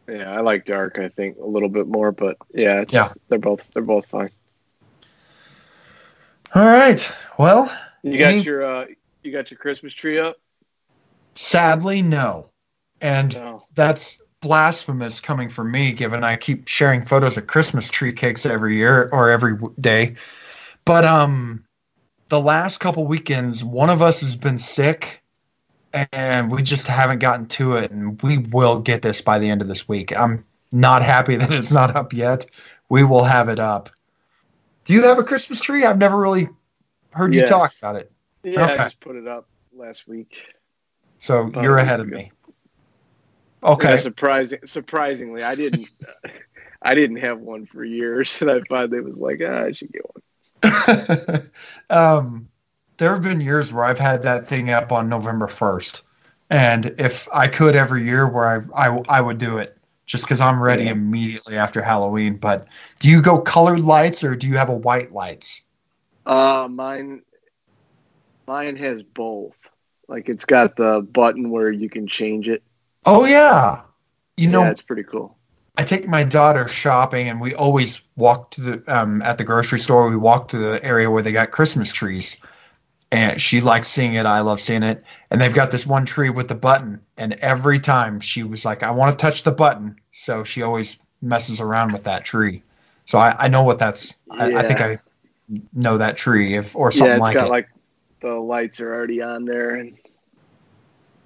Yeah, 0.08 0.30
I 0.32 0.40
like 0.40 0.64
dark. 0.64 0.98
I 0.98 1.08
think 1.08 1.36
a 1.38 1.46
little 1.46 1.68
bit 1.68 1.86
more, 1.86 2.12
but 2.12 2.36
yeah, 2.54 2.80
it's 2.80 2.94
Yeah. 2.94 3.08
they're 3.28 3.38
both 3.38 3.66
they're 3.72 3.82
both 3.82 4.06
fine. 4.06 4.30
All 6.54 6.64
right. 6.66 7.12
Well, 7.38 7.70
You 8.02 8.18
got 8.18 8.28
Any- 8.32 8.40
your 8.42 8.64
uh, 8.64 8.86
you 9.22 9.32
got 9.32 9.50
your 9.50 9.58
Christmas 9.58 9.92
tree 9.92 10.18
up? 10.18 10.36
Sadly, 11.38 12.02
no. 12.02 12.50
And 13.00 13.34
No. 13.34 13.62
that's 13.74 14.18
blasphemous 14.40 15.20
coming 15.20 15.48
from 15.48 15.70
me, 15.70 15.92
given 15.92 16.24
I 16.24 16.36
keep 16.36 16.68
sharing 16.68 17.04
photos 17.04 17.36
of 17.36 17.46
Christmas 17.46 17.88
tree 17.88 18.12
cakes 18.12 18.44
every 18.44 18.76
year 18.76 19.08
or 19.12 19.30
every 19.30 19.56
day. 19.80 20.16
But 20.84 21.04
um, 21.04 21.64
the 22.28 22.40
last 22.40 22.78
couple 22.78 23.06
weekends, 23.06 23.62
one 23.62 23.90
of 23.90 24.02
us 24.02 24.20
has 24.20 24.36
been 24.36 24.58
sick, 24.58 25.22
and 26.12 26.50
we 26.50 26.62
just 26.62 26.86
haven't 26.88 27.20
gotten 27.20 27.46
to 27.46 27.76
it. 27.76 27.90
And 27.90 28.20
we 28.22 28.38
will 28.38 28.80
get 28.80 29.02
this 29.02 29.20
by 29.20 29.38
the 29.38 29.48
end 29.48 29.62
of 29.62 29.68
this 29.68 29.88
week. 29.88 30.18
I'm 30.18 30.44
not 30.72 31.02
happy 31.02 31.36
that 31.38 31.52
it's 31.52 31.72
not 31.72 31.94
up 31.94 32.12
yet. 32.12 32.46
We 32.88 33.04
will 33.04 33.24
have 33.24 33.48
it 33.48 33.60
up. 33.60 33.90
Do 34.86 34.94
you 34.94 35.04
have 35.04 35.18
a 35.18 35.24
Christmas 35.24 35.60
tree? 35.60 35.84
I've 35.84 35.98
never 35.98 36.16
really 36.16 36.48
heard 37.10 37.32
you 37.34 37.40
Yes. 37.40 37.48
talk 37.48 37.72
about 37.78 37.96
it. 37.96 38.10
Yeah, 38.42 38.64
Okay. 38.64 38.72
I 38.74 38.84
just 38.84 39.00
put 39.00 39.16
it 39.16 39.28
up 39.28 39.46
last 39.72 40.08
week. 40.08 40.54
So 41.20 41.52
About 41.52 41.58
you're 41.58 41.76
ahead 41.78 42.00
of 42.00 42.08
me. 42.08 42.32
Okay. 43.62 43.96
Yeah, 43.96 43.96
surprising 43.96 44.60
surprisingly, 44.66 45.42
I 45.42 45.54
didn't 45.54 45.88
I 46.82 46.94
didn't 46.94 47.16
have 47.18 47.40
one 47.40 47.66
for 47.66 47.84
years, 47.84 48.40
and 48.40 48.50
I 48.50 48.60
finally 48.68 49.00
was 49.00 49.16
like, 49.18 49.40
ah, 49.44 49.64
I 49.64 49.72
should 49.72 49.92
get 49.92 50.02
one. 50.14 50.22
um, 51.90 52.48
there 52.98 53.12
have 53.12 53.22
been 53.22 53.40
years 53.40 53.72
where 53.72 53.84
I've 53.84 53.98
had 53.98 54.22
that 54.22 54.46
thing 54.48 54.70
up 54.70 54.92
on 54.92 55.08
November 55.08 55.48
1st. 55.48 56.02
And 56.50 56.94
if 56.98 57.28
I 57.32 57.46
could 57.48 57.76
every 57.76 58.04
year 58.04 58.28
where 58.28 58.66
I, 58.74 58.88
I, 58.88 59.02
I 59.08 59.20
would 59.20 59.38
do 59.38 59.58
it 59.58 59.76
just 60.06 60.24
because 60.24 60.40
I'm 60.40 60.62
ready 60.62 60.88
Yeah. 60.88 60.92
immediately 60.92 61.56
after 61.56 61.82
Halloween. 61.82 62.36
But 62.36 62.66
do 63.00 63.10
you 63.10 63.20
go 63.22 63.38
colored 63.40 63.80
lights 63.80 64.24
or 64.24 64.34
do 64.36 64.46
you 64.48 64.56
have 64.56 64.68
a 64.70 64.74
white 64.76 65.12
lights? 65.12 65.62
Uh, 66.26 66.68
mine 66.70 67.22
mine 68.46 68.76
has 68.76 69.02
both. 69.02 69.57
Like 70.08 70.28
it's 70.28 70.44
got 70.44 70.76
the 70.76 71.06
button 71.12 71.50
where 71.50 71.70
you 71.70 71.88
can 71.90 72.06
change 72.06 72.48
it. 72.48 72.62
Oh, 73.04 73.24
yeah. 73.24 73.82
You 74.36 74.48
know, 74.48 74.64
yeah, 74.64 74.70
it's 74.70 74.82
pretty 74.82 75.04
cool. 75.04 75.36
I 75.76 75.84
take 75.84 76.08
my 76.08 76.24
daughter 76.24 76.66
shopping, 76.66 77.28
and 77.28 77.40
we 77.40 77.54
always 77.54 78.02
walk 78.16 78.50
to 78.52 78.60
the 78.60 78.82
um, 78.88 79.22
at 79.22 79.38
the 79.38 79.44
grocery 79.44 79.80
store. 79.80 80.08
We 80.08 80.16
walk 80.16 80.48
to 80.48 80.58
the 80.58 80.84
area 80.84 81.10
where 81.10 81.22
they 81.22 81.32
got 81.32 81.52
Christmas 81.52 81.92
trees, 81.92 82.36
and 83.12 83.40
she 83.40 83.60
likes 83.60 83.88
seeing 83.88 84.14
it. 84.14 84.26
I 84.26 84.40
love 84.40 84.60
seeing 84.60 84.82
it. 84.82 85.04
And 85.30 85.40
they've 85.40 85.54
got 85.54 85.70
this 85.70 85.86
one 85.86 86.04
tree 86.04 86.30
with 86.30 86.48
the 86.48 86.54
button, 86.54 87.00
and 87.16 87.34
every 87.34 87.78
time 87.80 88.20
she 88.20 88.42
was 88.42 88.64
like, 88.64 88.82
"I 88.82 88.90
want 88.90 89.16
to 89.16 89.22
touch 89.22 89.44
the 89.44 89.52
button," 89.52 89.96
so 90.12 90.44
she 90.44 90.62
always 90.62 90.98
messes 91.22 91.60
around 91.60 91.92
with 91.92 92.04
that 92.04 92.24
tree. 92.24 92.62
So 93.06 93.18
I, 93.18 93.36
I 93.38 93.48
know 93.48 93.62
what 93.62 93.78
that's. 93.78 94.14
I, 94.30 94.50
I 94.56 94.62
think 94.64 94.80
I 94.80 94.98
know 95.72 95.98
that 95.98 96.16
tree, 96.16 96.54
if 96.54 96.74
or 96.76 96.92
Yeah, 96.92 96.92
something 96.92 97.18
it's 97.18 97.28
like 97.28 97.34
got 97.34 97.48
it. 97.48 97.50
like 97.50 97.68
the 98.20 98.34
lights 98.34 98.80
are 98.80 98.92
already 98.92 99.22
on 99.22 99.44
there, 99.44 99.76
and 99.76 99.96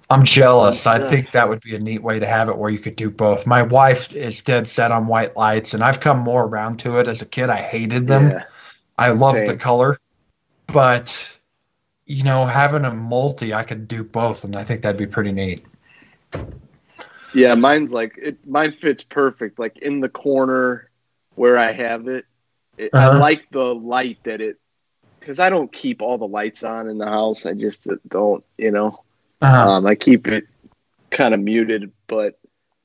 I'm 0.09 0.23
jealous. 0.23 0.85
I 0.85 0.99
think 0.99 1.31
that 1.31 1.47
would 1.49 1.61
be 1.61 1.75
a 1.75 1.79
neat 1.79 2.03
way 2.03 2.19
to 2.19 2.27
have 2.27 2.49
it 2.49 2.57
where 2.57 2.69
you 2.69 2.79
could 2.79 2.95
do 2.95 3.09
both. 3.09 3.47
My 3.47 3.63
wife 3.63 4.13
is 4.15 4.41
dead 4.41 4.67
set 4.67 4.91
on 4.91 5.07
white 5.07 5.35
lights, 5.35 5.73
and 5.73 5.83
I've 5.83 5.99
come 5.99 6.19
more 6.19 6.43
around 6.45 6.77
to 6.79 6.99
it. 6.99 7.07
As 7.07 7.21
a 7.21 7.25
kid, 7.25 7.49
I 7.49 7.57
hated 7.57 8.07
them. 8.07 8.29
yeah, 8.29 8.43
I 8.97 9.11
love 9.11 9.35
the 9.35 9.55
color, 9.57 9.99
but 10.67 11.29
you 12.05 12.23
know, 12.23 12.45
having 12.45 12.85
a 12.85 12.93
multi, 12.93 13.53
I 13.53 13.63
could 13.63 13.87
do 13.87 14.03
both, 14.03 14.43
and 14.43 14.55
I 14.55 14.63
think 14.63 14.81
that'd 14.81 14.97
be 14.97 15.07
pretty 15.07 15.31
neat. 15.31 15.65
yeah. 17.33 17.55
Mine's 17.55 17.91
like 17.91 18.17
it. 18.21 18.45
Mine 18.45 18.73
fits 18.73 19.03
perfect, 19.03 19.57
like 19.59 19.77
in 19.77 19.99
the 19.99 20.09
corner 20.09 20.89
where 21.35 21.57
I 21.57 21.71
have 21.71 22.07
it. 22.07 22.25
it 22.77 22.91
Uh-huh. 22.93 23.11
I 23.11 23.17
like 23.17 23.49
the 23.51 23.73
light 23.73 24.19
that 24.25 24.41
it 24.41 24.57
because 25.23 25.39
I 25.39 25.49
don't 25.49 25.71
keep 25.71 26.01
all 26.01 26.17
the 26.17 26.27
lights 26.27 26.65
on 26.65 26.89
in 26.89 26.97
the 26.97 27.05
house. 27.05 27.45
I 27.45 27.53
just 27.53 27.87
don't, 28.09 28.43
you 28.57 28.71
know. 28.71 29.01
Uh-huh. 29.41 29.71
Um, 29.71 29.85
I 29.85 29.95
keep 29.95 30.27
it 30.27 30.45
kind 31.11 31.33
of 31.33 31.39
muted, 31.39 31.93
but 32.07 32.37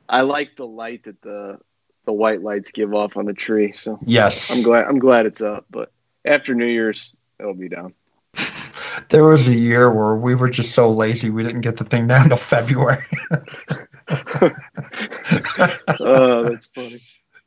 I 0.09 0.21
like 0.21 0.57
the 0.57 0.67
light 0.67 1.05
that 1.05 1.21
the 1.23 1.59
the 2.05 2.13
white 2.13 2.41
lights 2.41 2.71
give 2.71 2.95
off 2.95 3.17
on 3.17 3.27
the 3.27 3.33
tree. 3.33 3.73
So 3.73 3.99
yes. 4.07 4.53
I'm 4.57 4.63
glad 4.63 4.87
I'm 4.87 5.01
glad 5.01 5.27
it's 5.27 5.41
up. 5.41 5.67
But 5.69 5.91
after 6.25 6.55
New 6.55 6.67
Year's, 6.67 7.13
it'll 7.41 7.55
be 7.55 7.69
down. 7.69 7.95
There 9.11 9.25
was 9.25 9.49
a 9.49 9.55
year 9.55 9.93
where 9.93 10.17
we 10.17 10.35
were 10.35 10.51
just 10.51 10.75
so 10.75 10.91
lazy 10.91 11.31
we 11.31 11.45
didn't 11.45 11.61
get 11.61 11.77
the 11.77 11.85
thing 11.85 12.09
down 12.09 12.29
till 12.29 12.37
February. 12.37 13.05
Oh, 16.01 16.49
that's 16.49 16.67
funny. 16.69 17.01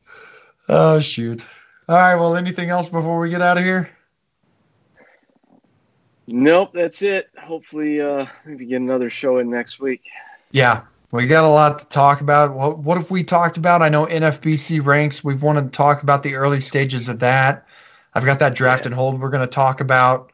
oh 0.69 0.99
shoot. 0.99 1.45
All 1.89 1.95
right, 1.95 2.15
well 2.15 2.35
anything 2.35 2.69
else 2.69 2.87
before 2.87 3.19
we 3.19 3.29
get 3.29 3.41
out 3.41 3.57
of 3.57 3.63
here? 3.63 3.89
Nope, 6.31 6.71
that's 6.73 7.01
it. 7.01 7.29
Hopefully, 7.37 8.01
uh, 8.01 8.25
maybe 8.45 8.65
get 8.65 8.77
another 8.77 9.09
show 9.09 9.37
in 9.39 9.49
next 9.49 9.79
week. 9.79 10.03
Yeah. 10.51 10.81
We 11.11 11.27
got 11.27 11.43
a 11.43 11.49
lot 11.49 11.79
to 11.79 11.85
talk 11.87 12.21
about. 12.21 12.53
What 12.53 12.79
what 12.79 12.97
have 12.97 13.11
we 13.11 13.23
talked 13.23 13.57
about? 13.57 13.81
I 13.81 13.89
know 13.89 14.05
NFBC 14.05 14.83
ranks. 14.85 15.23
We've 15.23 15.43
wanted 15.43 15.63
to 15.65 15.69
talk 15.69 16.03
about 16.03 16.23
the 16.23 16.35
early 16.35 16.61
stages 16.61 17.09
of 17.09 17.19
that. 17.19 17.65
I've 18.13 18.23
got 18.25 18.39
that 18.39 18.55
draft 18.55 18.85
and 18.85 18.95
hold 18.95 19.19
we're 19.19 19.29
going 19.29 19.41
to 19.41 19.47
talk 19.47 19.81
about. 19.81 20.31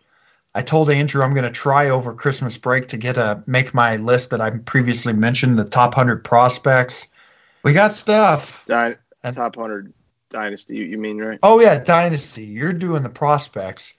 I 0.53 0.61
told 0.61 0.89
Andrew 0.89 1.23
I'm 1.23 1.33
going 1.33 1.43
to 1.45 1.51
try 1.51 1.89
over 1.89 2.13
Christmas 2.13 2.57
break 2.57 2.87
to 2.89 2.97
get 2.97 3.17
a 3.17 3.41
make 3.47 3.73
my 3.73 3.95
list 3.97 4.29
that 4.29 4.41
I 4.41 4.51
previously 4.51 5.13
mentioned, 5.13 5.57
the 5.57 5.65
top 5.65 5.91
100 5.91 6.23
prospects. 6.23 7.07
We 7.63 7.73
got 7.73 7.93
stuff. 7.93 8.63
Dy- 8.67 8.95
And- 9.23 9.35
top 9.35 9.55
hundred 9.55 9.93
dynasty. 10.29 10.75
You, 10.77 10.83
you 10.83 10.97
mean 10.99 11.17
right? 11.17 11.39
Oh 11.41 11.59
yeah, 11.59 11.79
dynasty. 11.79 12.43
You're 12.43 12.73
doing 12.73 13.01
the 13.01 13.09
prospects. 13.09 13.95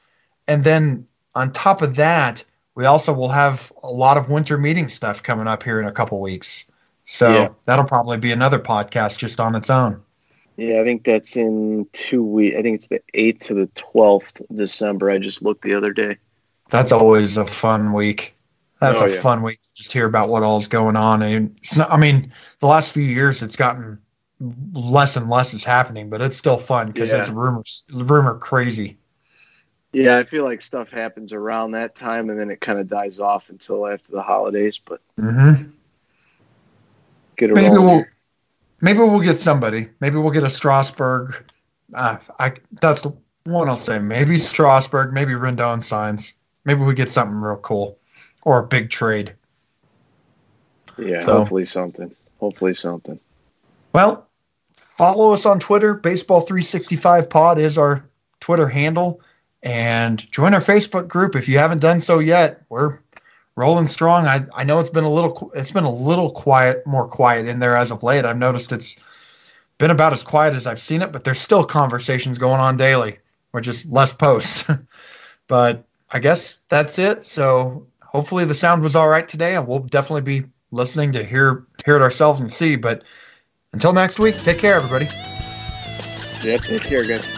And 0.47 0.63
then 0.63 1.07
on 1.39 1.53
top 1.53 1.83
of 1.83 1.95
that, 1.97 2.45
we 2.75 2.85
also 2.85 3.13
will 3.13 3.29
have 3.29 3.73
a 3.83 3.91
lot 3.91 4.17
of 4.17 4.29
winter 4.29 4.59
meeting 4.59 4.89
stuff 4.89 5.23
coming 5.23 5.47
up 5.47 5.63
here 5.63 5.81
in 5.81 5.87
a 5.87 5.93
couple 5.93 6.21
weeks. 6.21 6.65
So 7.05 7.33
Yeah. 7.33 7.49
that'll 7.65 7.85
probably 7.87 8.17
be 8.19 8.33
another 8.33 8.59
podcast 8.59 9.19
just 9.19 9.41
on 9.41 9.55
its 9.55 9.71
own. 9.71 10.01
Yeah, 10.57 10.81
I 10.81 10.85
think 10.85 11.05
that's 11.05 11.37
in 11.37 11.87
two 11.93 12.23
weeks. 12.25 12.57
I 12.59 12.63
think 12.63 12.75
it's 12.77 12.89
the 12.89 13.01
eighth 13.15 13.47
to 13.47 13.55
the 13.55 13.67
twelfth 13.75 14.41
of 14.41 14.57
December. 14.57 15.09
I 15.11 15.19
just 15.19 15.41
looked 15.43 15.63
the 15.63 15.75
other 15.75 15.93
day. 15.93 16.17
That's 16.71 16.91
always 16.93 17.37
a 17.37 17.47
fun 17.47 17.93
week. 17.93 18.35
That's 18.81 19.01
Oh, 19.01 19.07
a 19.07 19.11
yeah. 19.15 19.21
fun 19.21 19.43
week 19.43 19.61
to 19.63 19.69
just 19.75 19.93
hear 19.93 20.07
about 20.07 20.29
what 20.29 20.43
all's 20.43 20.67
going 20.67 20.97
on. 20.97 21.23
And 21.23 21.57
it's 21.59 21.77
not, 21.79 21.91
I 21.93 21.97
mean, 21.97 22.33
the 22.61 22.67
last 22.67 22.91
few 22.93 23.03
years 23.05 23.43
it's 23.43 23.57
gotten 23.57 23.99
less 24.73 25.17
and 25.17 25.31
less 25.31 25.55
is 25.55 25.65
happening, 25.65 26.11
but 26.11 26.21
it's 26.21 26.37
still 26.37 26.57
fun 26.59 26.89
because 26.89 27.11
Yeah. 27.11 27.19
it's 27.21 27.29
rumors, 27.29 27.85
rumor 27.93 28.37
crazy. 28.39 28.98
Yeah, 29.93 30.19
I 30.19 30.25
feel 30.25 30.45
like 30.45 30.61
stuff 30.61 30.91
happens 30.91 31.33
around 31.33 31.71
that 31.73 31.95
time, 31.95 32.29
and 32.31 32.39
then 32.39 32.51
it 32.51 32.61
kind 32.61 32.79
of 32.79 32.89
dies 32.89 33.19
off 33.19 33.49
until 33.49 33.87
after 33.87 34.13
the 34.13 34.23
holidays. 34.23 34.79
But 34.79 35.01
hmm 35.19 35.55
get 37.37 37.51
Maybe 37.51 37.71
we'll, 37.71 37.89
here. 37.89 38.13
maybe 38.81 38.99
we'll 38.99 39.21
get 39.21 39.39
somebody. 39.39 39.89
Maybe 40.01 40.17
we'll 40.19 40.33
get 40.33 40.43
a 40.45 40.51
Strasburg. 40.51 41.45
Uh, 41.95 42.19
I 42.39 42.53
that's 42.81 43.01
the 43.03 43.13
one 43.45 43.69
I'll 43.69 43.77
say. 43.77 43.99
Maybe 43.99 44.37
Strasburg. 44.37 45.13
Maybe 45.15 45.33
Rendon 45.33 45.83
signs. 45.83 46.35
Maybe 46.65 46.83
we 46.83 46.95
get 46.95 47.09
something 47.09 47.37
real 47.37 47.57
cool, 47.57 47.99
or 48.43 48.59
a 48.59 48.67
big 48.67 48.91
trade. 48.91 49.35
Yeah, 50.99 51.21
So- 51.25 51.39
hopefully 51.39 51.65
something. 51.65 52.15
Hopefully 52.41 52.75
something. 52.75 53.19
Well, 53.95 54.29
follow 54.77 55.33
us 55.33 55.47
on 55.47 55.59
Twitter. 55.59 55.97
Baseball365 55.97 57.31
Pod 57.31 57.59
is 57.59 57.79
our 57.79 58.05
Twitter 58.41 58.69
handle. 58.69 59.21
And 59.63 60.31
join 60.31 60.55
our 60.55 60.61
Facebook 60.61 61.09
group 61.09 61.35
if 61.35 61.49
you 61.49 61.59
haven't 61.59 61.81
done 61.81 62.01
so 62.01 62.21
yet. 62.21 62.63
We're 62.69 62.99
rolling 63.57 63.89
strong. 63.89 64.27
I, 64.27 64.47
I 64.55 64.63
know 64.63 64.79
it's 64.79 64.89
been 64.89 65.05
a 65.05 65.11
little 65.11 65.51
it's 65.55 65.73
been 65.73 65.85
a 65.85 65.91
little 65.91 66.31
quiet, 66.31 66.87
more 66.87 67.09
quiet 67.09 67.49
in 67.49 67.59
there 67.59 67.77
as 67.77 67.91
of 67.91 68.03
late. 68.05 68.25
I've 68.25 68.39
noticed 68.39 68.71
it's 68.71 68.97
been 69.79 69.91
about 69.91 70.13
as 70.13 70.23
quiet 70.23 70.55
as 70.55 70.67
I've 70.67 70.81
seen 70.81 71.03
it, 71.03 71.11
but 71.11 71.25
there's 71.25 71.41
still 71.41 71.65
conversations 71.65 72.39
going 72.39 72.61
on 72.61 72.77
daily, 72.77 73.19
or 73.53 73.61
just 73.61 73.87
less 73.87 74.13
posts. 74.13 74.65
but 75.49 75.85
I 76.11 76.21
guess 76.21 76.59
that's 76.69 76.99
it. 76.99 77.25
So 77.25 77.87
hopefully 78.03 78.45
the 78.45 78.55
sound 78.55 78.83
was 78.83 78.95
all 78.95 79.09
right 79.09 79.29
today, 79.29 79.57
and 79.57 79.67
we'll 79.67 79.81
definitely 79.81 80.23
be 80.23 80.47
listening 80.71 81.13
to 81.13 81.25
hear 81.25 81.67
hear 81.85 81.97
it 81.97 82.03
ourselves 82.03 82.41
and 82.41 82.53
see. 82.53 82.77
But 82.77 83.03
until 83.73 83.93
next 83.93 84.19
week, 84.19 84.41
take 84.43 84.59
care, 84.59 84.75
everybody. 84.75 85.07
Yeah, 86.43 86.59
take 86.59 86.83
care, 86.83 87.05
guys. 87.05 87.38